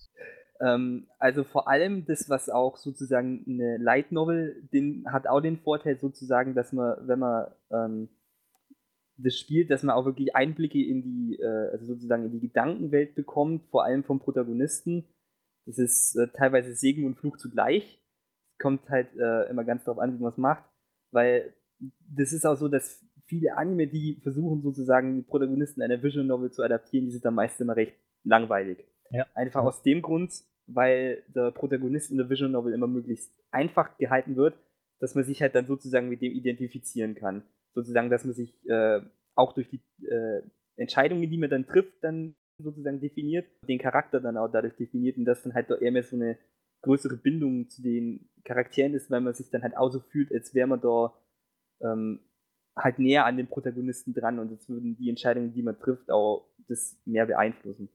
ähm, 0.60 1.08
also 1.18 1.42
vor 1.42 1.66
allem 1.66 2.06
das, 2.06 2.28
was 2.28 2.48
auch 2.48 2.76
sozusagen 2.76 3.44
eine 3.48 3.78
Light 3.78 4.12
Novel, 4.12 4.68
den 4.72 5.04
hat 5.10 5.26
auch 5.26 5.40
den 5.40 5.58
Vorteil 5.58 5.98
sozusagen, 5.98 6.54
dass 6.54 6.72
man, 6.72 6.96
wenn 7.08 7.18
man 7.18 7.52
ähm, 7.72 8.08
das 9.22 9.38
spielt, 9.38 9.70
dass 9.70 9.82
man 9.82 9.94
auch 9.94 10.04
wirklich 10.04 10.34
Einblicke 10.34 10.82
in 10.82 11.02
die, 11.02 11.38
äh, 11.40 11.70
also 11.72 11.86
sozusagen 11.86 12.24
in 12.24 12.32
die 12.32 12.40
Gedankenwelt 12.40 13.14
bekommt, 13.14 13.66
vor 13.70 13.84
allem 13.84 14.04
vom 14.04 14.20
Protagonisten. 14.20 15.04
Das 15.66 15.78
ist 15.78 16.16
äh, 16.16 16.28
teilweise 16.28 16.74
Segen 16.74 17.06
und 17.06 17.16
Fluch 17.16 17.36
zugleich. 17.36 18.02
Kommt 18.58 18.88
halt 18.88 19.08
äh, 19.16 19.48
immer 19.50 19.64
ganz 19.64 19.84
darauf 19.84 20.00
an, 20.00 20.14
wie 20.14 20.22
man 20.22 20.32
es 20.32 20.38
macht, 20.38 20.64
weil 21.10 21.54
das 22.14 22.32
ist 22.32 22.46
auch 22.46 22.56
so, 22.56 22.68
dass 22.68 23.04
viele 23.26 23.56
Anime, 23.56 23.86
die 23.86 24.20
versuchen 24.22 24.62
sozusagen 24.62 25.16
die 25.16 25.22
Protagonisten 25.22 25.82
einer 25.82 26.02
Visual 26.02 26.26
Novel 26.26 26.50
zu 26.50 26.62
adaptieren, 26.62 27.06
die 27.06 27.12
sind 27.12 27.24
dann 27.24 27.34
meist 27.34 27.60
immer 27.60 27.76
recht 27.76 27.96
langweilig. 28.24 28.84
Ja. 29.10 29.26
Einfach 29.34 29.62
aus 29.62 29.82
dem 29.82 30.02
Grund, 30.02 30.32
weil 30.66 31.22
der 31.34 31.50
Protagonist 31.50 32.10
in 32.10 32.18
der 32.18 32.30
Visual 32.30 32.50
Novel 32.50 32.72
immer 32.72 32.86
möglichst 32.86 33.32
einfach 33.50 33.96
gehalten 33.98 34.36
wird, 34.36 34.54
dass 35.00 35.14
man 35.14 35.24
sich 35.24 35.42
halt 35.42 35.54
dann 35.54 35.66
sozusagen 35.66 36.08
mit 36.08 36.22
dem 36.22 36.32
identifizieren 36.32 37.14
kann 37.14 37.42
sozusagen, 37.74 38.10
dass 38.10 38.24
man 38.24 38.34
sich 38.34 38.54
äh, 38.68 39.00
auch 39.34 39.52
durch 39.54 39.68
die 39.68 39.80
äh, 40.06 40.42
Entscheidungen, 40.76 41.28
die 41.28 41.38
man 41.38 41.50
dann 41.50 41.66
trifft, 41.66 42.02
dann 42.02 42.34
sozusagen 42.58 43.00
definiert, 43.00 43.46
den 43.68 43.78
Charakter 43.78 44.20
dann 44.20 44.36
auch 44.36 44.48
dadurch 44.48 44.76
definiert 44.76 45.16
und 45.16 45.24
dass 45.24 45.42
dann 45.42 45.54
halt 45.54 45.70
eher 45.70 45.92
mehr 45.92 46.02
so 46.02 46.16
eine 46.16 46.38
größere 46.82 47.16
Bindung 47.16 47.68
zu 47.68 47.82
den 47.82 48.28
Charakteren 48.44 48.94
ist, 48.94 49.10
weil 49.10 49.20
man 49.20 49.34
sich 49.34 49.50
dann 49.50 49.62
halt 49.62 49.76
auch 49.76 49.90
so 49.90 50.00
fühlt, 50.00 50.32
als 50.32 50.54
wäre 50.54 50.66
man 50.66 50.80
da 50.80 51.14
ähm, 51.80 52.20
halt 52.76 52.98
näher 52.98 53.24
an 53.26 53.36
den 53.36 53.48
Protagonisten 53.48 54.14
dran 54.14 54.38
und 54.38 54.50
jetzt 54.50 54.68
würden 54.68 54.96
die 54.96 55.08
Entscheidungen, 55.08 55.52
die 55.52 55.62
man 55.62 55.78
trifft, 55.78 56.10
auch 56.10 56.48
das 56.68 56.98
mehr 57.04 57.26
beeinflussen. 57.26 57.88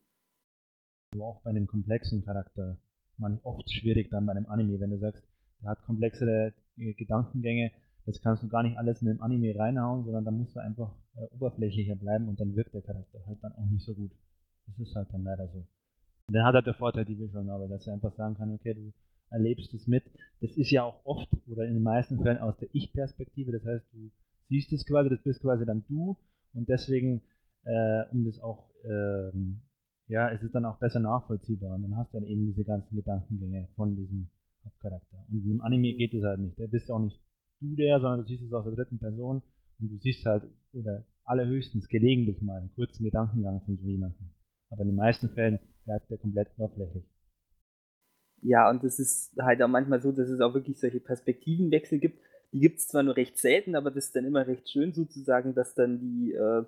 Aber 1.14 1.26
auch 1.26 1.42
bei 1.42 1.50
einem 1.50 1.68
komplexen 1.68 2.24
Charakter 2.24 2.78
man 3.18 3.40
oft 3.44 3.70
schwierig 3.72 4.10
dann 4.10 4.26
bei 4.26 4.32
einem 4.32 4.46
Anime, 4.46 4.80
wenn 4.80 4.92
du 4.92 5.00
sagst, 5.00 5.24
er 5.64 5.72
hat 5.72 5.82
komplexere 5.84 6.54
äh, 6.78 6.94
Gedankengänge, 6.94 7.72
das 8.08 8.22
kannst 8.22 8.42
du 8.42 8.48
gar 8.48 8.64
nicht 8.64 8.78
alles 8.78 9.02
in 9.02 9.10
den 9.10 9.22
Anime 9.22 9.54
reinhauen, 9.60 10.06
sondern 10.06 10.24
da 10.24 10.32
musst 10.32 10.56
du 10.56 10.62
einfach 10.62 10.96
äh, 11.18 11.26
oberflächlicher 11.36 11.98
bleiben 11.98 12.30
und 12.30 12.40
dann 12.40 12.56
wirkt 12.56 12.74
der 12.74 12.82
Charakter 12.82 13.20
halt 13.28 13.44
dann 13.44 13.52
auch 13.52 13.70
nicht 13.70 13.84
so 13.84 13.94
gut. 13.94 14.12
Das 14.66 14.80
ist 14.80 14.96
halt 14.96 15.10
dann 15.12 15.26
leider 15.26 15.50
so. 15.50 15.58
Und 15.58 16.34
dann 16.34 16.46
hat 16.46 16.54
er 16.54 16.60
halt 16.60 16.68
der 16.68 16.74
Vorteil 16.74 17.04
die 17.04 17.20
Visual 17.20 17.44
Novel, 17.44 17.68
dass 17.68 17.86
er 17.86 17.94
einfach 17.94 18.14
sagen 18.14 18.36
kann, 18.36 18.54
okay, 18.54 18.74
du 18.74 18.94
erlebst 19.30 19.74
es 19.74 19.88
mit. 19.88 20.06
Das 20.40 20.52
ist 20.52 20.72
ja 20.72 20.84
auch 20.84 21.06
oft 21.06 21.28
oder 21.48 21.66
in 21.66 21.74
den 21.74 21.84
meisten 21.84 22.22
Fällen 22.24 22.38
aus 22.38 22.56
der 22.58 22.70
Ich-Perspektive, 22.72 23.52
das 23.52 23.66
heißt, 23.66 23.86
du 23.92 24.10
siehst 24.48 24.72
es 24.72 24.86
quasi, 24.86 25.10
das 25.10 25.22
bist 25.22 25.42
quasi 25.42 25.66
dann 25.66 25.84
du 25.90 26.16
und 26.54 26.70
deswegen, 26.70 27.22
äh, 27.66 28.04
um 28.14 28.24
das 28.24 28.40
auch, 28.40 28.70
ähm, 28.86 29.60
ja, 30.08 30.32
es 30.32 30.42
ist 30.44 30.56
dann 30.56 30.64
auch 30.64 30.78
besser 30.78 31.02
nachvollziehbar 31.02 31.76
und 31.76 31.82
dann 31.82 31.98
hast 31.98 32.14
du 32.14 32.20
dann 32.20 32.28
eben 32.28 32.46
diese 32.46 32.64
ganzen 32.64 32.96
Gedankengänge 32.96 33.68
von 33.76 33.98
diesem 33.98 34.30
Hauptcharakter. 34.64 35.26
Und 35.30 35.46
im 35.46 35.60
Anime 35.60 35.94
geht 35.94 36.14
es 36.14 36.24
halt 36.24 36.40
nicht. 36.40 36.58
Der 36.58 36.68
bist 36.68 36.90
auch 36.90 37.00
nicht 37.00 37.20
du 37.60 37.76
der, 37.76 38.00
sondern 38.00 38.22
du 38.22 38.28
siehst 38.28 38.44
es 38.44 38.54
aus 38.54 38.66
der 38.66 38.74
dritten 38.74 39.00
Person 39.00 39.42
und 39.80 39.92
du 39.92 39.98
siehst 39.98 40.26
halt, 40.26 40.44
oder 40.74 41.06
allerhöchstens 41.24 41.88
gelegentlich 41.88 42.42
mal 42.42 42.60
einen 42.60 42.74
kurzen 42.74 43.04
Gedankengang 43.04 43.62
von 43.66 43.78
so 43.78 43.88
jemandem. 43.88 44.30
Aber 44.70 44.82
in 44.82 44.90
den 44.90 44.96
meisten 44.96 45.30
Fällen 45.30 45.60
bleibt 45.86 46.10
der 46.10 46.18
komplett 46.18 46.50
oberflächlich. 46.58 47.04
Ja, 48.42 48.70
und 48.70 48.84
es 48.84 49.00
ist 49.00 49.36
halt 49.40 49.62
auch 49.62 49.68
manchmal 49.68 50.02
so, 50.02 50.12
dass 50.12 50.30
es 50.30 50.40
auch 50.42 50.54
wirklich 50.54 50.80
solche 50.80 51.00
Perspektivenwechsel 51.00 52.00
gibt. 52.00 52.20
Die 52.54 52.60
gibt 52.60 52.80
es 52.80 52.88
zwar 52.88 53.04
nur 53.04 53.18
recht 53.18 53.38
selten, 53.38 53.76
aber 53.76 53.92
das 53.92 54.06
ist 54.06 54.16
dann 54.16 54.26
immer 54.26 54.48
recht 54.48 54.70
schön 54.70 54.94
sozusagen, 54.94 55.54
dass 55.54 55.74
dann 55.74 56.00
die 56.00 56.34
äh, 56.34 56.64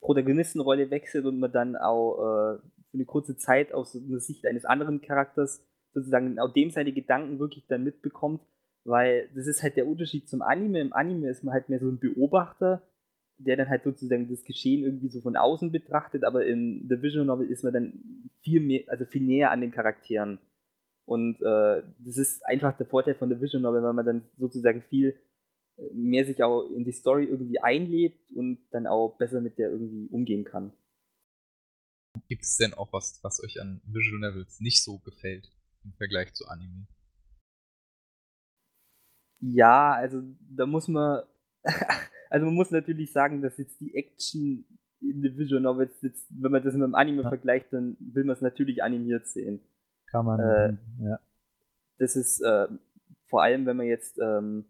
Protagonistenrolle 0.00 0.90
wechselt 0.90 1.26
und 1.26 1.38
man 1.38 1.52
dann 1.52 1.76
auch 1.76 2.18
äh, 2.18 2.58
für 2.90 2.94
eine 2.94 3.04
kurze 3.04 3.36
Zeit 3.36 3.72
aus 3.72 3.92
der 3.92 4.20
Sicht 4.20 4.46
eines 4.46 4.64
anderen 4.64 5.02
Charakters 5.02 5.64
sozusagen 5.92 6.38
auch 6.38 6.52
dem 6.52 6.70
seine 6.70 6.92
Gedanken 6.92 7.38
wirklich 7.38 7.66
dann 7.68 7.84
mitbekommt 7.84 8.40
weil 8.84 9.28
das 9.34 9.46
ist 9.46 9.62
halt 9.62 9.76
der 9.76 9.86
Unterschied 9.86 10.28
zum 10.28 10.42
Anime. 10.42 10.80
Im 10.80 10.92
Anime 10.92 11.28
ist 11.28 11.44
man 11.44 11.54
halt 11.54 11.68
mehr 11.68 11.80
so 11.80 11.88
ein 11.88 11.98
Beobachter, 11.98 12.82
der 13.38 13.56
dann 13.56 13.68
halt 13.68 13.84
sozusagen 13.84 14.28
das 14.28 14.44
Geschehen 14.44 14.84
irgendwie 14.84 15.08
so 15.08 15.20
von 15.20 15.36
außen 15.36 15.72
betrachtet, 15.72 16.24
aber 16.24 16.44
in 16.44 16.86
The 16.88 17.02
Visual 17.02 17.24
Novel 17.24 17.50
ist 17.50 17.64
man 17.64 17.72
dann 17.72 18.30
viel 18.42 18.60
mehr, 18.60 18.84
also 18.88 19.04
viel 19.04 19.22
näher 19.22 19.50
an 19.50 19.60
den 19.60 19.70
Charakteren. 19.70 20.38
Und 21.06 21.40
äh, 21.42 21.82
das 21.98 22.18
ist 22.18 22.46
einfach 22.46 22.76
der 22.76 22.86
Vorteil 22.86 23.14
von 23.14 23.28
The 23.30 23.40
Visual 23.40 23.62
Novel, 23.62 23.82
weil 23.82 23.94
man 23.94 24.06
dann 24.06 24.22
sozusagen 24.38 24.82
viel 24.82 25.18
äh, 25.76 25.92
mehr 25.94 26.24
sich 26.24 26.42
auch 26.42 26.70
in 26.70 26.84
die 26.84 26.92
Story 26.92 27.24
irgendwie 27.24 27.60
einlebt 27.60 28.30
und 28.32 28.58
dann 28.70 28.86
auch 28.86 29.16
besser 29.16 29.40
mit 29.40 29.58
der 29.58 29.70
irgendwie 29.70 30.08
umgehen 30.10 30.44
kann. 30.44 30.72
Gibt 32.28 32.42
es 32.42 32.56
denn 32.56 32.74
auch 32.74 32.92
was, 32.92 33.18
was 33.22 33.42
euch 33.42 33.60
an 33.60 33.80
Visual 33.84 34.20
Novels 34.20 34.60
nicht 34.60 34.82
so 34.82 34.98
gefällt 34.98 35.50
im 35.84 35.92
Vergleich 35.94 36.34
zu 36.34 36.46
Anime? 36.46 36.86
Ja, 39.40 39.92
also 39.92 40.22
da 40.50 40.66
muss 40.66 40.88
man, 40.88 41.22
also 42.30 42.46
man 42.46 42.54
muss 42.54 42.70
natürlich 42.70 43.12
sagen, 43.12 43.42
dass 43.42 43.58
jetzt 43.58 43.80
die 43.80 43.94
Action 43.94 44.64
in 45.00 45.22
The 45.22 45.36
Visual 45.36 45.62
Novels, 45.62 46.00
jetzt, 46.02 46.26
wenn 46.30 46.52
man 46.52 46.62
das 46.62 46.74
mit 46.74 46.82
dem 46.82 46.94
Anime 46.94 47.22
ja. 47.22 47.28
vergleicht, 47.28 47.72
dann 47.72 47.96
will 48.00 48.24
man 48.24 48.34
es 48.34 48.42
natürlich 48.42 48.82
animiert 48.82 49.26
sehen. 49.26 49.60
Kann 50.10 50.26
man, 50.26 50.40
äh, 50.40 50.76
ja. 51.02 51.18
Das 51.98 52.16
ist 52.16 52.40
äh, 52.40 52.68
vor 53.28 53.42
allem, 53.42 53.64
wenn 53.66 53.76
man 53.76 53.86
jetzt 53.86 54.18
ähm, 54.20 54.66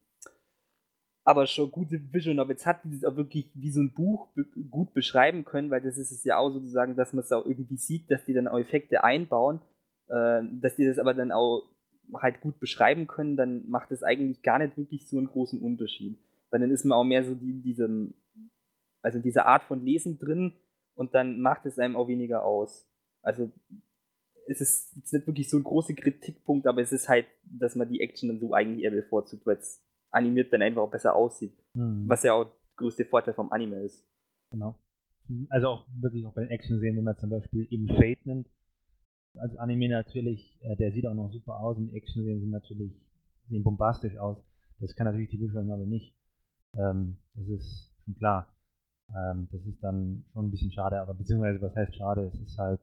aber 1.24 1.46
schon 1.46 1.70
gute 1.70 2.00
Visual 2.12 2.35
Novels 2.35 2.66
hat, 2.66 2.85
die 2.85 2.90
das 2.92 3.04
auch 3.04 3.16
wirklich 3.16 3.50
wie 3.54 3.70
so 3.70 3.80
ein 3.80 3.92
Buch 3.92 4.28
be 4.35 4.44
gut 4.70 4.94
beschreiben 4.94 5.44
können, 5.44 5.70
weil 5.70 5.80
das 5.80 5.98
ist 5.98 6.12
es 6.12 6.24
ja 6.24 6.38
auch 6.38 6.50
sozusagen, 6.50 6.96
dass 6.96 7.12
man 7.12 7.22
es 7.22 7.33
auch 7.33 7.46
irgendwie 7.46 7.76
sieht, 7.76 8.11
dass 8.11 8.24
die 8.24 8.35
dann 8.35 8.48
auch 8.48 8.59
Effekte 8.59 9.04
einbauen, 9.04 9.61
äh, 10.09 10.42
dass 10.61 10.76
die 10.76 10.87
das 10.87 10.98
aber 10.98 11.14
dann 11.14 11.33
auch 11.33 11.68
halt 12.14 12.40
gut 12.40 12.59
beschreiben 12.59 13.07
können, 13.07 13.37
dann 13.37 13.68
macht 13.68 13.90
es 13.90 14.03
eigentlich 14.03 14.42
gar 14.42 14.59
nicht 14.59 14.77
wirklich 14.77 15.09
so 15.09 15.18
einen 15.18 15.29
großen 15.29 15.61
Unterschied. 15.61 16.18
Weil 16.51 16.61
dann 16.61 16.70
ist 16.70 16.85
man 16.85 16.99
auch 16.99 17.05
mehr 17.05 17.25
so 17.25 17.35
die, 17.35 17.61
diesem, 17.62 18.14
also 19.03 19.18
diese 19.18 19.46
Art 19.46 19.62
von 19.64 19.85
Lesen 19.85 20.18
drin 20.18 20.55
und 20.94 21.14
dann 21.14 21.40
macht 21.40 21.66
es 21.66 21.79
einem 21.79 21.96
auch 21.96 22.09
weniger 22.09 22.44
aus. 22.44 22.88
Also 23.23 23.51
es 24.46 24.61
ist 24.61 24.96
jetzt 24.96 25.12
nicht 25.12 25.27
wirklich 25.27 25.49
so 25.49 25.57
ein 25.57 25.64
großer 25.64 25.94
Kritikpunkt, 25.94 26.66
aber 26.66 26.83
es 26.83 26.92
ist 26.92 27.09
halt, 27.09 27.27
dass 27.44 27.77
man 27.77 27.88
die 27.88 28.01
Action 28.01 28.29
dann 28.29 28.40
so 28.40 28.53
eigentlich 28.53 28.85
eher 28.85 28.90
bevorzugt, 28.90 29.46
weil 29.46 29.57
es 29.57 29.83
animiert 30.11 30.53
dann 30.53 30.62
einfach 30.62 30.83
auch 30.83 30.90
besser 30.90 31.14
aussieht. 31.14 31.55
Mhm. 31.75 32.09
Was 32.09 32.25
ja 32.25 32.33
auch 32.33 32.44
der 32.44 32.53
größte 32.77 33.05
Vorteil 33.05 33.35
vom 33.35 33.53
Anime 33.53 33.85
ist. 33.85 34.05
Genau. 34.51 34.77
Also 35.49 35.68
auch 35.68 35.87
wirklich 36.01 36.27
auch 36.27 36.35
bei 36.35 36.42
den 36.42 36.51
Action 36.51 36.81
sehen, 36.81 36.96
wenn 36.96 37.05
man 37.05 37.16
zum 37.16 37.31
Beispiel 37.31 37.68
eben 37.70 37.87
Fate 37.87 38.27
nimmt, 38.27 38.49
als 39.38 39.57
Anime 39.57 39.88
natürlich, 39.88 40.59
äh, 40.62 40.77
der 40.77 40.93
sieht 40.93 41.07
auch 41.07 41.14
noch 41.14 41.31
super 41.33 41.61
aus 41.61 41.77
und 41.77 41.88
die 41.88 41.97
Action-Szenen 41.97 42.40
sind 42.40 42.51
natürlich, 42.51 42.93
sehen 43.49 43.62
bombastisch 43.62 44.16
aus. 44.16 44.38
Das 44.81 44.95
kann 44.95 45.07
natürlich 45.07 45.31
die 45.31 45.40
Visual 45.40 45.64
Novel 45.64 45.87
nicht. 45.87 46.14
Ähm, 46.77 47.16
das 47.35 47.49
ist 47.49 47.93
schon 48.05 48.14
klar. 48.16 48.49
Ähm, 49.14 49.49
das 49.51 49.64
ist 49.66 49.83
dann 49.83 50.25
schon 50.33 50.47
ein 50.47 50.51
bisschen 50.51 50.73
schade, 50.73 51.01
aber 51.01 51.14
beziehungsweise 51.14 51.61
was 51.61 51.75
heißt 51.75 51.97
schade? 51.97 52.31
Es 52.33 52.40
ist 52.40 52.59
halt, 52.59 52.81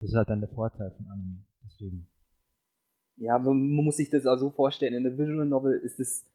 das 0.00 0.10
ist 0.10 0.16
halt 0.16 0.28
dann 0.28 0.40
der 0.40 0.48
Vorteil 0.48 0.90
von 0.92 1.06
Anime. 1.06 1.44
Deswegen. 1.64 2.08
Ja, 3.16 3.38
man 3.38 3.70
muss 3.70 3.96
sich 3.96 4.10
das 4.10 4.26
auch 4.26 4.38
so 4.38 4.50
vorstellen. 4.50 4.94
In 4.94 5.04
der 5.04 5.18
Visual 5.18 5.46
Novel 5.46 5.78
ist 5.78 6.00
es 6.00 6.26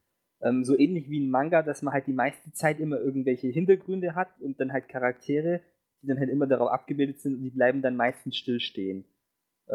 ähm, 0.41 0.63
so 0.63 0.77
ähnlich 0.77 1.09
wie 1.09 1.19
ein 1.19 1.29
Manga, 1.29 1.63
dass 1.63 1.81
man 1.81 1.93
halt 1.93 2.07
die 2.07 2.13
meiste 2.13 2.51
Zeit 2.53 2.79
immer 2.79 2.99
irgendwelche 2.99 3.47
Hintergründe 3.47 4.15
hat 4.15 4.29
und 4.39 4.59
dann 4.59 4.71
halt 4.71 4.87
Charaktere, 4.87 5.61
die 6.01 6.07
dann 6.07 6.19
halt 6.19 6.29
immer 6.29 6.47
darauf 6.47 6.69
abgebildet 6.69 7.19
sind 7.19 7.35
und 7.35 7.43
die 7.43 7.49
bleiben 7.49 7.81
dann 7.81 7.95
meistens 7.95 8.37
stillstehen. 8.37 9.05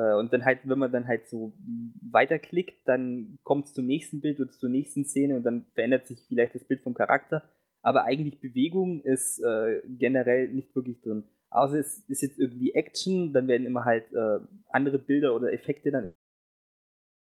Und 0.00 0.32
dann 0.32 0.44
halt, 0.44 0.60
wenn 0.64 0.78
man 0.78 0.90
dann 0.90 1.06
halt 1.06 1.28
so 1.28 1.52
weiterklickt, 2.00 2.86
dann 2.86 3.38
kommt 3.42 3.66
es 3.66 3.74
zum 3.74 3.86
nächsten 3.86 4.20
Bild 4.20 4.40
oder 4.40 4.50
zur 4.50 4.70
nächsten 4.70 5.04
Szene 5.04 5.36
und 5.36 5.42
dann 5.42 5.66
verändert 5.74 6.06
sich 6.06 6.24
vielleicht 6.28 6.54
das 6.54 6.64
Bild 6.64 6.82
vom 6.82 6.94
Charakter. 6.94 7.42
Aber 7.82 8.04
eigentlich 8.04 8.40
Bewegung 8.40 9.02
ist 9.02 9.40
äh, 9.40 9.82
generell 9.86 10.48
nicht 10.48 10.74
wirklich 10.74 11.00
drin. 11.02 11.24
Außer 11.50 11.78
es 11.78 11.98
ist 12.08 12.22
jetzt 12.22 12.38
irgendwie 12.38 12.72
Action, 12.72 13.32
dann 13.32 13.48
werden 13.48 13.66
immer 13.66 13.84
halt 13.84 14.10
äh, 14.12 14.38
andere 14.70 14.98
Bilder 14.98 15.34
oder 15.34 15.52
Effekte 15.52 15.90
dann. 15.90 16.14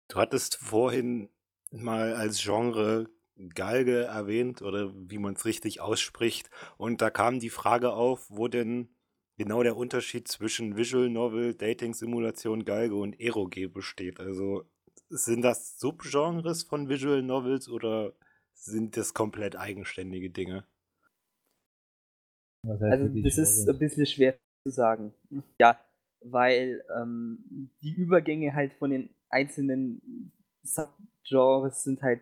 Du 0.08 0.16
hattest 0.16 0.56
vorhin 0.56 1.28
mal 1.72 2.14
als 2.14 2.42
Genre 2.42 3.08
Galge 3.54 4.04
erwähnt 4.04 4.62
oder 4.62 4.92
wie 4.94 5.18
man 5.18 5.34
es 5.34 5.44
richtig 5.44 5.80
ausspricht. 5.80 6.50
Und 6.76 7.00
da 7.00 7.10
kam 7.10 7.40
die 7.40 7.50
Frage 7.50 7.92
auf, 7.92 8.26
wo 8.28 8.48
denn 8.48 8.88
genau 9.40 9.62
der 9.62 9.78
Unterschied 9.78 10.28
zwischen 10.28 10.76
Visual 10.76 11.08
Novel, 11.08 11.54
Dating-Simulation, 11.54 12.66
Galge 12.66 12.94
und 12.94 13.18
Eroge 13.18 13.70
besteht. 13.70 14.20
Also 14.20 14.68
sind 15.08 15.40
das 15.40 15.78
Subgenres 15.78 16.64
von 16.64 16.90
Visual 16.90 17.22
Novels 17.22 17.66
oder 17.70 18.12
sind 18.52 18.98
das 18.98 19.14
komplett 19.14 19.56
eigenständige 19.56 20.28
Dinge? 20.28 20.66
Also 22.68 23.08
das 23.22 23.38
ist 23.38 23.66
ein 23.66 23.78
bisschen 23.78 24.04
schwer 24.04 24.38
zu 24.62 24.72
sagen. 24.72 25.14
Ja, 25.58 25.82
weil 26.20 26.84
ähm, 27.00 27.70
die 27.80 27.94
Übergänge 27.94 28.52
halt 28.52 28.74
von 28.74 28.90
den 28.90 29.08
einzelnen 29.30 30.32
Subgenres 30.62 31.82
sind 31.82 32.02
halt 32.02 32.20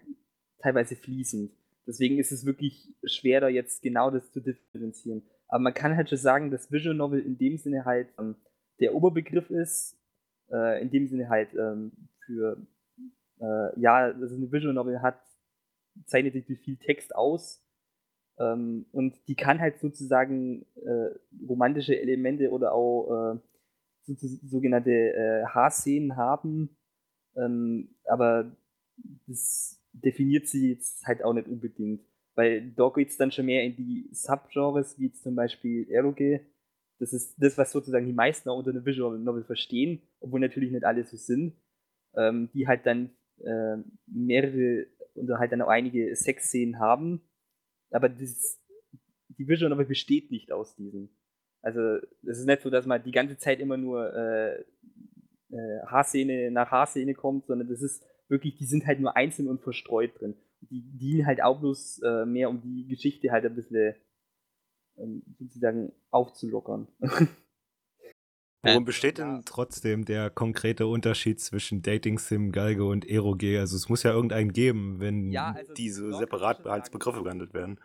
teilweise 0.60 0.94
fließend. 0.94 1.50
Deswegen 1.84 2.20
ist 2.20 2.30
es 2.30 2.46
wirklich 2.46 2.94
schwer, 3.02 3.40
da 3.40 3.48
jetzt 3.48 3.82
genau 3.82 4.12
das 4.12 4.30
zu 4.30 4.40
differenzieren. 4.40 5.28
Aber 5.48 5.62
man 5.62 5.74
kann 5.74 5.96
halt 5.96 6.08
schon 6.08 6.18
sagen, 6.18 6.50
dass 6.50 6.70
Visual 6.70 6.94
Novel 6.94 7.20
in 7.20 7.38
dem 7.38 7.56
Sinne 7.56 7.84
halt 7.84 8.08
ähm, 8.18 8.36
der 8.80 8.94
Oberbegriff 8.94 9.50
ist, 9.50 9.98
äh, 10.50 10.80
in 10.82 10.90
dem 10.90 11.08
Sinne 11.08 11.28
halt 11.28 11.54
ähm, 11.54 11.92
für, 12.24 12.58
äh, 13.40 13.80
ja, 13.80 13.96
also 13.96 14.34
eine 14.34 14.52
Visual 14.52 14.74
Novel 14.74 15.02
hat, 15.02 15.20
zeichnet 16.06 16.34
sich 16.34 16.46
durch 16.46 16.60
viel 16.60 16.76
Text 16.76 17.14
aus 17.14 17.64
ähm, 18.38 18.86
und 18.92 19.16
die 19.26 19.34
kann 19.34 19.58
halt 19.58 19.80
sozusagen 19.80 20.64
äh, 20.76 21.10
romantische 21.48 21.98
Elemente 21.98 22.50
oder 22.50 22.72
auch 22.72 23.34
äh, 23.34 23.38
so, 24.02 24.14
sogenannte 24.46 24.90
äh, 24.90 25.44
Haarszenen 25.46 26.16
haben, 26.16 26.76
ähm, 27.36 27.96
aber 28.04 28.56
das 29.26 29.80
definiert 29.92 30.46
sie 30.46 30.72
jetzt 30.72 31.06
halt 31.06 31.24
auch 31.24 31.32
nicht 31.32 31.48
unbedingt. 31.48 32.02
Weil 32.38 32.70
da 32.70 32.88
geht 32.94 33.08
es 33.08 33.16
dann 33.16 33.32
schon 33.32 33.46
mehr 33.46 33.64
in 33.64 33.74
die 33.74 34.08
Subgenres, 34.12 34.96
wie 34.96 35.10
zum 35.10 35.34
Beispiel 35.34 35.90
Eroge. 35.90 36.46
Das 37.00 37.12
ist 37.12 37.34
das, 37.36 37.58
was 37.58 37.72
sozusagen 37.72 38.06
die 38.06 38.12
meisten 38.12 38.48
auch 38.48 38.58
unter 38.58 38.70
einer 38.70 38.86
Visual 38.86 39.18
Novel 39.18 39.42
verstehen, 39.42 40.02
obwohl 40.20 40.38
natürlich 40.38 40.70
nicht 40.70 40.84
alle 40.84 41.02
so 41.02 41.16
sind. 41.16 41.56
Ähm, 42.14 42.48
die 42.54 42.68
halt 42.68 42.86
dann 42.86 43.10
äh, 43.40 43.78
mehrere 44.06 44.86
oder 45.16 45.40
halt 45.40 45.50
dann 45.50 45.62
auch 45.62 45.68
einige 45.68 46.14
Sexszenen 46.14 46.78
haben. 46.78 47.22
Aber 47.90 48.08
das, 48.08 48.60
die 49.36 49.48
Visual 49.48 49.70
Novel 49.70 49.86
besteht 49.86 50.30
nicht 50.30 50.52
aus 50.52 50.76
diesen. 50.76 51.10
Also 51.60 51.80
es 52.22 52.38
ist 52.38 52.46
nicht 52.46 52.62
so, 52.62 52.70
dass 52.70 52.86
man 52.86 53.02
die 53.02 53.10
ganze 53.10 53.36
Zeit 53.36 53.58
immer 53.58 53.76
nur 53.76 54.14
äh, 54.14 54.60
äh, 55.50 55.80
Haarszene 55.86 56.52
nach 56.52 56.70
Haarszene 56.70 57.14
kommt, 57.14 57.46
sondern 57.46 57.66
das 57.66 57.82
ist 57.82 58.06
wirklich, 58.28 58.54
die 58.54 58.66
sind 58.66 58.86
halt 58.86 59.00
nur 59.00 59.16
einzeln 59.16 59.48
und 59.48 59.60
verstreut 59.60 60.20
drin. 60.20 60.36
Die 60.60 60.82
dienen 60.82 61.26
halt 61.26 61.42
auch 61.42 61.60
bloß 61.60 62.02
äh, 62.02 62.26
mehr, 62.26 62.50
um 62.50 62.60
die 62.60 62.86
Geschichte 62.86 63.30
halt 63.30 63.44
ein 63.44 63.54
bisschen 63.54 63.94
ähm, 64.96 65.22
sozusagen 65.38 65.92
aufzulockern. 66.10 66.88
Worum 68.62 68.84
besteht 68.84 69.18
denn 69.18 69.42
trotzdem 69.44 70.04
der 70.04 70.30
konkrete 70.30 70.88
Unterschied 70.88 71.40
zwischen 71.40 71.80
Dating 71.80 72.18
Sim, 72.18 72.50
Galge 72.50 72.84
und 72.84 73.08
Eroge? 73.08 73.60
Also 73.60 73.76
es 73.76 73.88
muss 73.88 74.02
ja 74.02 74.12
irgendeinen 74.12 74.52
geben, 74.52 74.98
wenn 74.98 75.30
ja, 75.30 75.52
also 75.52 75.72
diese 75.74 76.12
separat 76.12 76.66
als 76.66 76.90
Begriffe 76.90 77.22
behandelt 77.22 77.54
werden. 77.54 77.78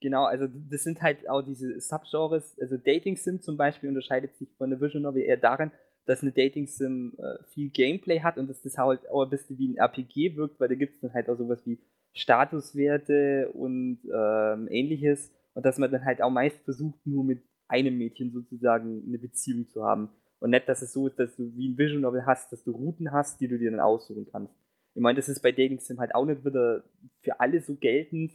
Genau, 0.00 0.24
also 0.24 0.46
das 0.48 0.82
sind 0.82 1.00
halt 1.00 1.28
auch 1.30 1.42
diese 1.42 1.80
Subgenres. 1.80 2.58
Also 2.60 2.76
Dating 2.76 3.16
Sim 3.16 3.40
zum 3.40 3.56
Beispiel 3.56 3.88
unterscheidet 3.88 4.36
sich 4.36 4.48
von 4.58 4.70
der 4.70 4.80
Visual 4.80 5.00
Novel 5.00 5.22
eher 5.22 5.36
darin, 5.36 5.70
dass 6.06 6.22
eine 6.22 6.32
Dating 6.32 6.66
Sim 6.66 7.14
äh, 7.18 7.42
viel 7.52 7.70
Gameplay 7.70 8.20
hat 8.20 8.38
und 8.38 8.48
dass 8.48 8.62
das 8.62 8.76
halt 8.78 9.08
auch 9.08 9.24
ein 9.24 9.30
bisschen 9.30 9.58
wie 9.58 9.68
ein 9.68 9.76
RPG 9.76 10.36
wirkt, 10.36 10.60
weil 10.60 10.68
da 10.68 10.74
gibt 10.74 10.94
es 10.94 11.00
dann 11.00 11.14
halt 11.14 11.28
auch 11.28 11.36
sowas 11.36 11.64
wie 11.64 11.78
Statuswerte 12.12 13.50
und 13.52 13.98
ähm, 14.14 14.68
ähnliches 14.70 15.32
und 15.54 15.64
dass 15.64 15.78
man 15.78 15.90
dann 15.90 16.04
halt 16.04 16.22
auch 16.22 16.30
meist 16.30 16.58
versucht, 16.64 17.06
nur 17.06 17.24
mit 17.24 17.42
einem 17.68 17.96
Mädchen 17.96 18.32
sozusagen 18.32 19.02
eine 19.06 19.18
Beziehung 19.18 19.68
zu 19.68 19.84
haben. 19.84 20.10
Und 20.40 20.50
nicht, 20.50 20.68
dass 20.68 20.82
es 20.82 20.92
so 20.92 21.06
ist, 21.06 21.18
dass 21.18 21.34
du 21.36 21.56
wie 21.56 21.68
ein 21.68 21.78
Vision 21.78 22.02
Novel 22.02 22.26
hast, 22.26 22.52
dass 22.52 22.62
du 22.64 22.72
Routen 22.72 23.12
hast, 23.12 23.40
die 23.40 23.48
du 23.48 23.58
dir 23.58 23.70
dann 23.70 23.80
aussuchen 23.80 24.26
kannst. 24.30 24.52
Ich 24.94 25.00
meine, 25.00 25.16
das 25.16 25.28
ist 25.28 25.40
bei 25.40 25.52
Dating 25.52 25.80
Sim 25.80 25.98
halt 25.98 26.14
auch 26.14 26.26
nicht 26.26 26.44
wieder 26.44 26.84
für 27.22 27.40
alle 27.40 27.60
so 27.60 27.74
geltend, 27.76 28.32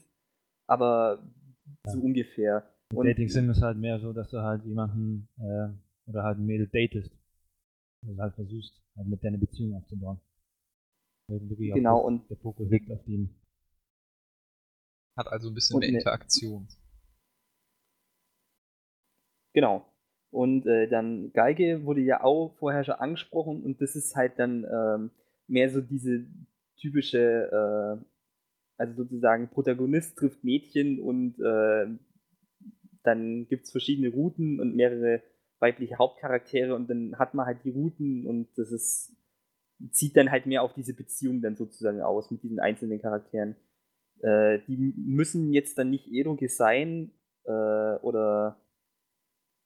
aber 0.66 1.24
ja. 1.86 1.92
so 1.92 2.00
ungefähr. 2.00 2.64
Und 2.94 3.06
Dating 3.06 3.30
Sim 3.30 3.50
ist 3.50 3.62
halt 3.62 3.78
mehr 3.78 4.00
so, 4.00 4.14
dass 4.14 4.30
du 4.30 4.42
halt 4.42 4.64
jemanden 4.66 5.28
äh, 5.38 5.70
oder 6.10 6.24
halt 6.24 6.40
ein 6.40 6.46
Mädel 6.46 6.68
datest. 6.68 7.19
Also 8.08 8.22
halt 8.22 8.36
versuchst, 8.36 8.82
halt 8.96 9.08
mit 9.08 9.24
deiner 9.24 9.38
Beziehung 9.38 9.76
aufzubauen. 9.76 10.20
Genau, 11.28 12.00
und 12.00 12.30
der 12.30 12.38
Fokus 12.38 12.70
liegt 12.70 12.90
auf 12.92 13.04
dem. 13.04 13.30
Hat 15.16 15.28
also 15.28 15.50
ein 15.50 15.54
bisschen 15.54 15.80
mehr 15.80 15.90
Interaktion. 15.90 16.68
Genau. 19.54 19.86
Und 20.32 20.66
äh, 20.68 20.88
dann 20.88 21.34
Geige 21.34 21.84
wurde 21.86 22.02
ja 22.02 22.24
auch 22.24 22.56
vorher 22.58 22.84
schon 22.84 22.96
angesprochen 22.96 23.64
und 23.64 23.82
das 23.82 23.96
ist 23.96 24.16
halt 24.16 24.38
dann 24.38 24.64
ähm, 24.64 25.12
mehr 25.48 25.72
so 25.72 25.82
diese 25.82 26.26
typische, 26.78 27.50
äh, 27.52 28.06
also 28.78 28.94
sozusagen 28.94 29.50
Protagonist 29.50 30.18
trifft 30.18 30.44
Mädchen 30.44 31.00
und 31.00 31.40
äh, 31.40 31.88
dann 33.04 33.48
gibt 33.48 33.66
es 33.66 33.72
verschiedene 33.72 34.10
Routen 34.10 34.60
und 34.60 34.76
mehrere 34.76 35.24
weibliche 35.60 35.98
Hauptcharaktere 35.98 36.76
und 36.76 36.90
dann 36.90 37.18
hat 37.18 37.34
man 37.34 37.46
halt 37.46 37.64
die 37.64 37.72
Routen 37.72 38.26
und 38.26 38.48
das 38.58 38.72
ist, 38.72 39.16
zieht 39.92 40.16
dann 40.16 40.32
halt 40.32 40.46
mehr 40.46 40.64
auf 40.64 40.74
diese 40.74 40.94
Beziehung 40.94 41.42
dann 41.42 41.56
sozusagen 41.56 42.02
aus 42.02 42.32
mit 42.32 42.44
diesen 42.44 42.60
einzelnen 42.60 43.02
Charakteren. 43.02 43.56
Äh, 44.22 44.60
die 44.68 44.78
müssen 44.78 45.54
jetzt 45.54 45.78
dann 45.78 45.90
nicht 45.90 46.12
Eroge 46.12 46.50
sein 46.50 47.12
äh, 47.46 47.52
oder 48.02 48.60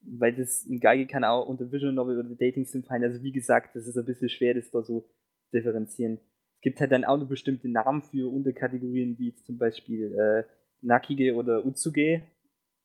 weil 0.05 0.33
das 0.33 0.65
ein 0.65 0.79
Geige 0.79 1.07
kann 1.07 1.23
auch 1.23 1.47
unter 1.47 1.71
Visual 1.71 1.93
Novel 1.93 2.19
oder 2.19 2.35
Dating 2.35 2.65
Sim 2.65 2.83
fallen. 2.83 3.03
Also 3.03 3.23
wie 3.23 3.31
gesagt, 3.31 3.75
das 3.75 3.87
ist 3.87 3.97
ein 3.97 4.05
bisschen 4.05 4.29
schwer, 4.29 4.53
das 4.53 4.69
da 4.69 4.83
so 4.83 5.09
differenzieren. 5.53 6.19
Es 6.55 6.61
gibt 6.61 6.79
halt 6.79 6.91
dann 6.91 7.05
auch 7.05 7.17
noch 7.17 7.27
bestimmte 7.27 7.69
Namen 7.69 8.01
für 8.01 8.31
Unterkategorien, 8.31 9.17
wie 9.17 9.33
zum 9.35 9.57
Beispiel 9.57 10.13
äh, 10.13 10.43
Nakige 10.81 11.35
oder 11.35 11.65
Utsuge. 11.65 12.23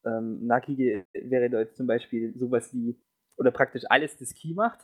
Ähm, 0.04 0.46
Nakige 0.46 1.04
wäre 1.12 1.50
da 1.50 1.60
jetzt 1.60 1.76
zum 1.76 1.86
Beispiel 1.86 2.36
sowas 2.36 2.72
wie, 2.74 2.96
oder 3.36 3.50
praktisch 3.50 3.84
alles 3.88 4.16
das 4.16 4.34
Key 4.34 4.54
macht, 4.54 4.80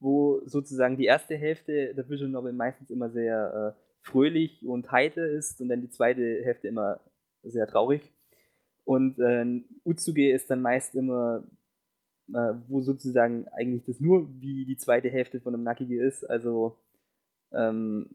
wo 0.00 0.40
sozusagen 0.46 0.96
die 0.96 1.06
erste 1.06 1.36
Hälfte 1.36 1.94
der 1.94 2.08
Visual 2.08 2.30
Novel 2.30 2.52
meistens 2.52 2.90
immer 2.90 3.10
sehr 3.10 3.74
äh, 3.76 3.80
fröhlich 4.02 4.64
und 4.64 4.90
heiter 4.90 5.26
ist 5.26 5.60
und 5.60 5.68
dann 5.68 5.80
die 5.80 5.90
zweite 5.90 6.44
Hälfte 6.44 6.68
immer 6.68 7.00
sehr 7.42 7.66
traurig. 7.66 8.12
Und 8.84 9.18
äh, 9.18 9.62
Utsuge 9.84 10.32
ist 10.32 10.50
dann 10.50 10.62
meist 10.62 10.94
immer 10.94 11.44
äh, 12.34 12.54
wo 12.68 12.80
sozusagen 12.82 13.48
eigentlich 13.48 13.84
das 13.84 14.00
nur 14.00 14.28
wie 14.40 14.66
die 14.66 14.76
zweite 14.76 15.08
Hälfte 15.08 15.40
von 15.40 15.54
einem 15.54 15.64
Nackige 15.64 16.02
ist. 16.02 16.24
Also 16.24 16.78
ähm, 17.52 18.10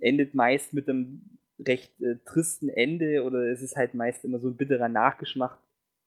endet 0.00 0.34
meist 0.34 0.72
mit 0.74 0.88
einem 0.88 1.37
recht 1.58 2.00
äh, 2.00 2.16
tristen 2.24 2.68
Ende 2.68 3.24
oder 3.24 3.50
es 3.50 3.62
ist 3.62 3.76
halt 3.76 3.94
meist 3.94 4.24
immer 4.24 4.38
so 4.38 4.48
ein 4.48 4.56
bitterer 4.56 4.88
Nachgeschmack. 4.88 5.58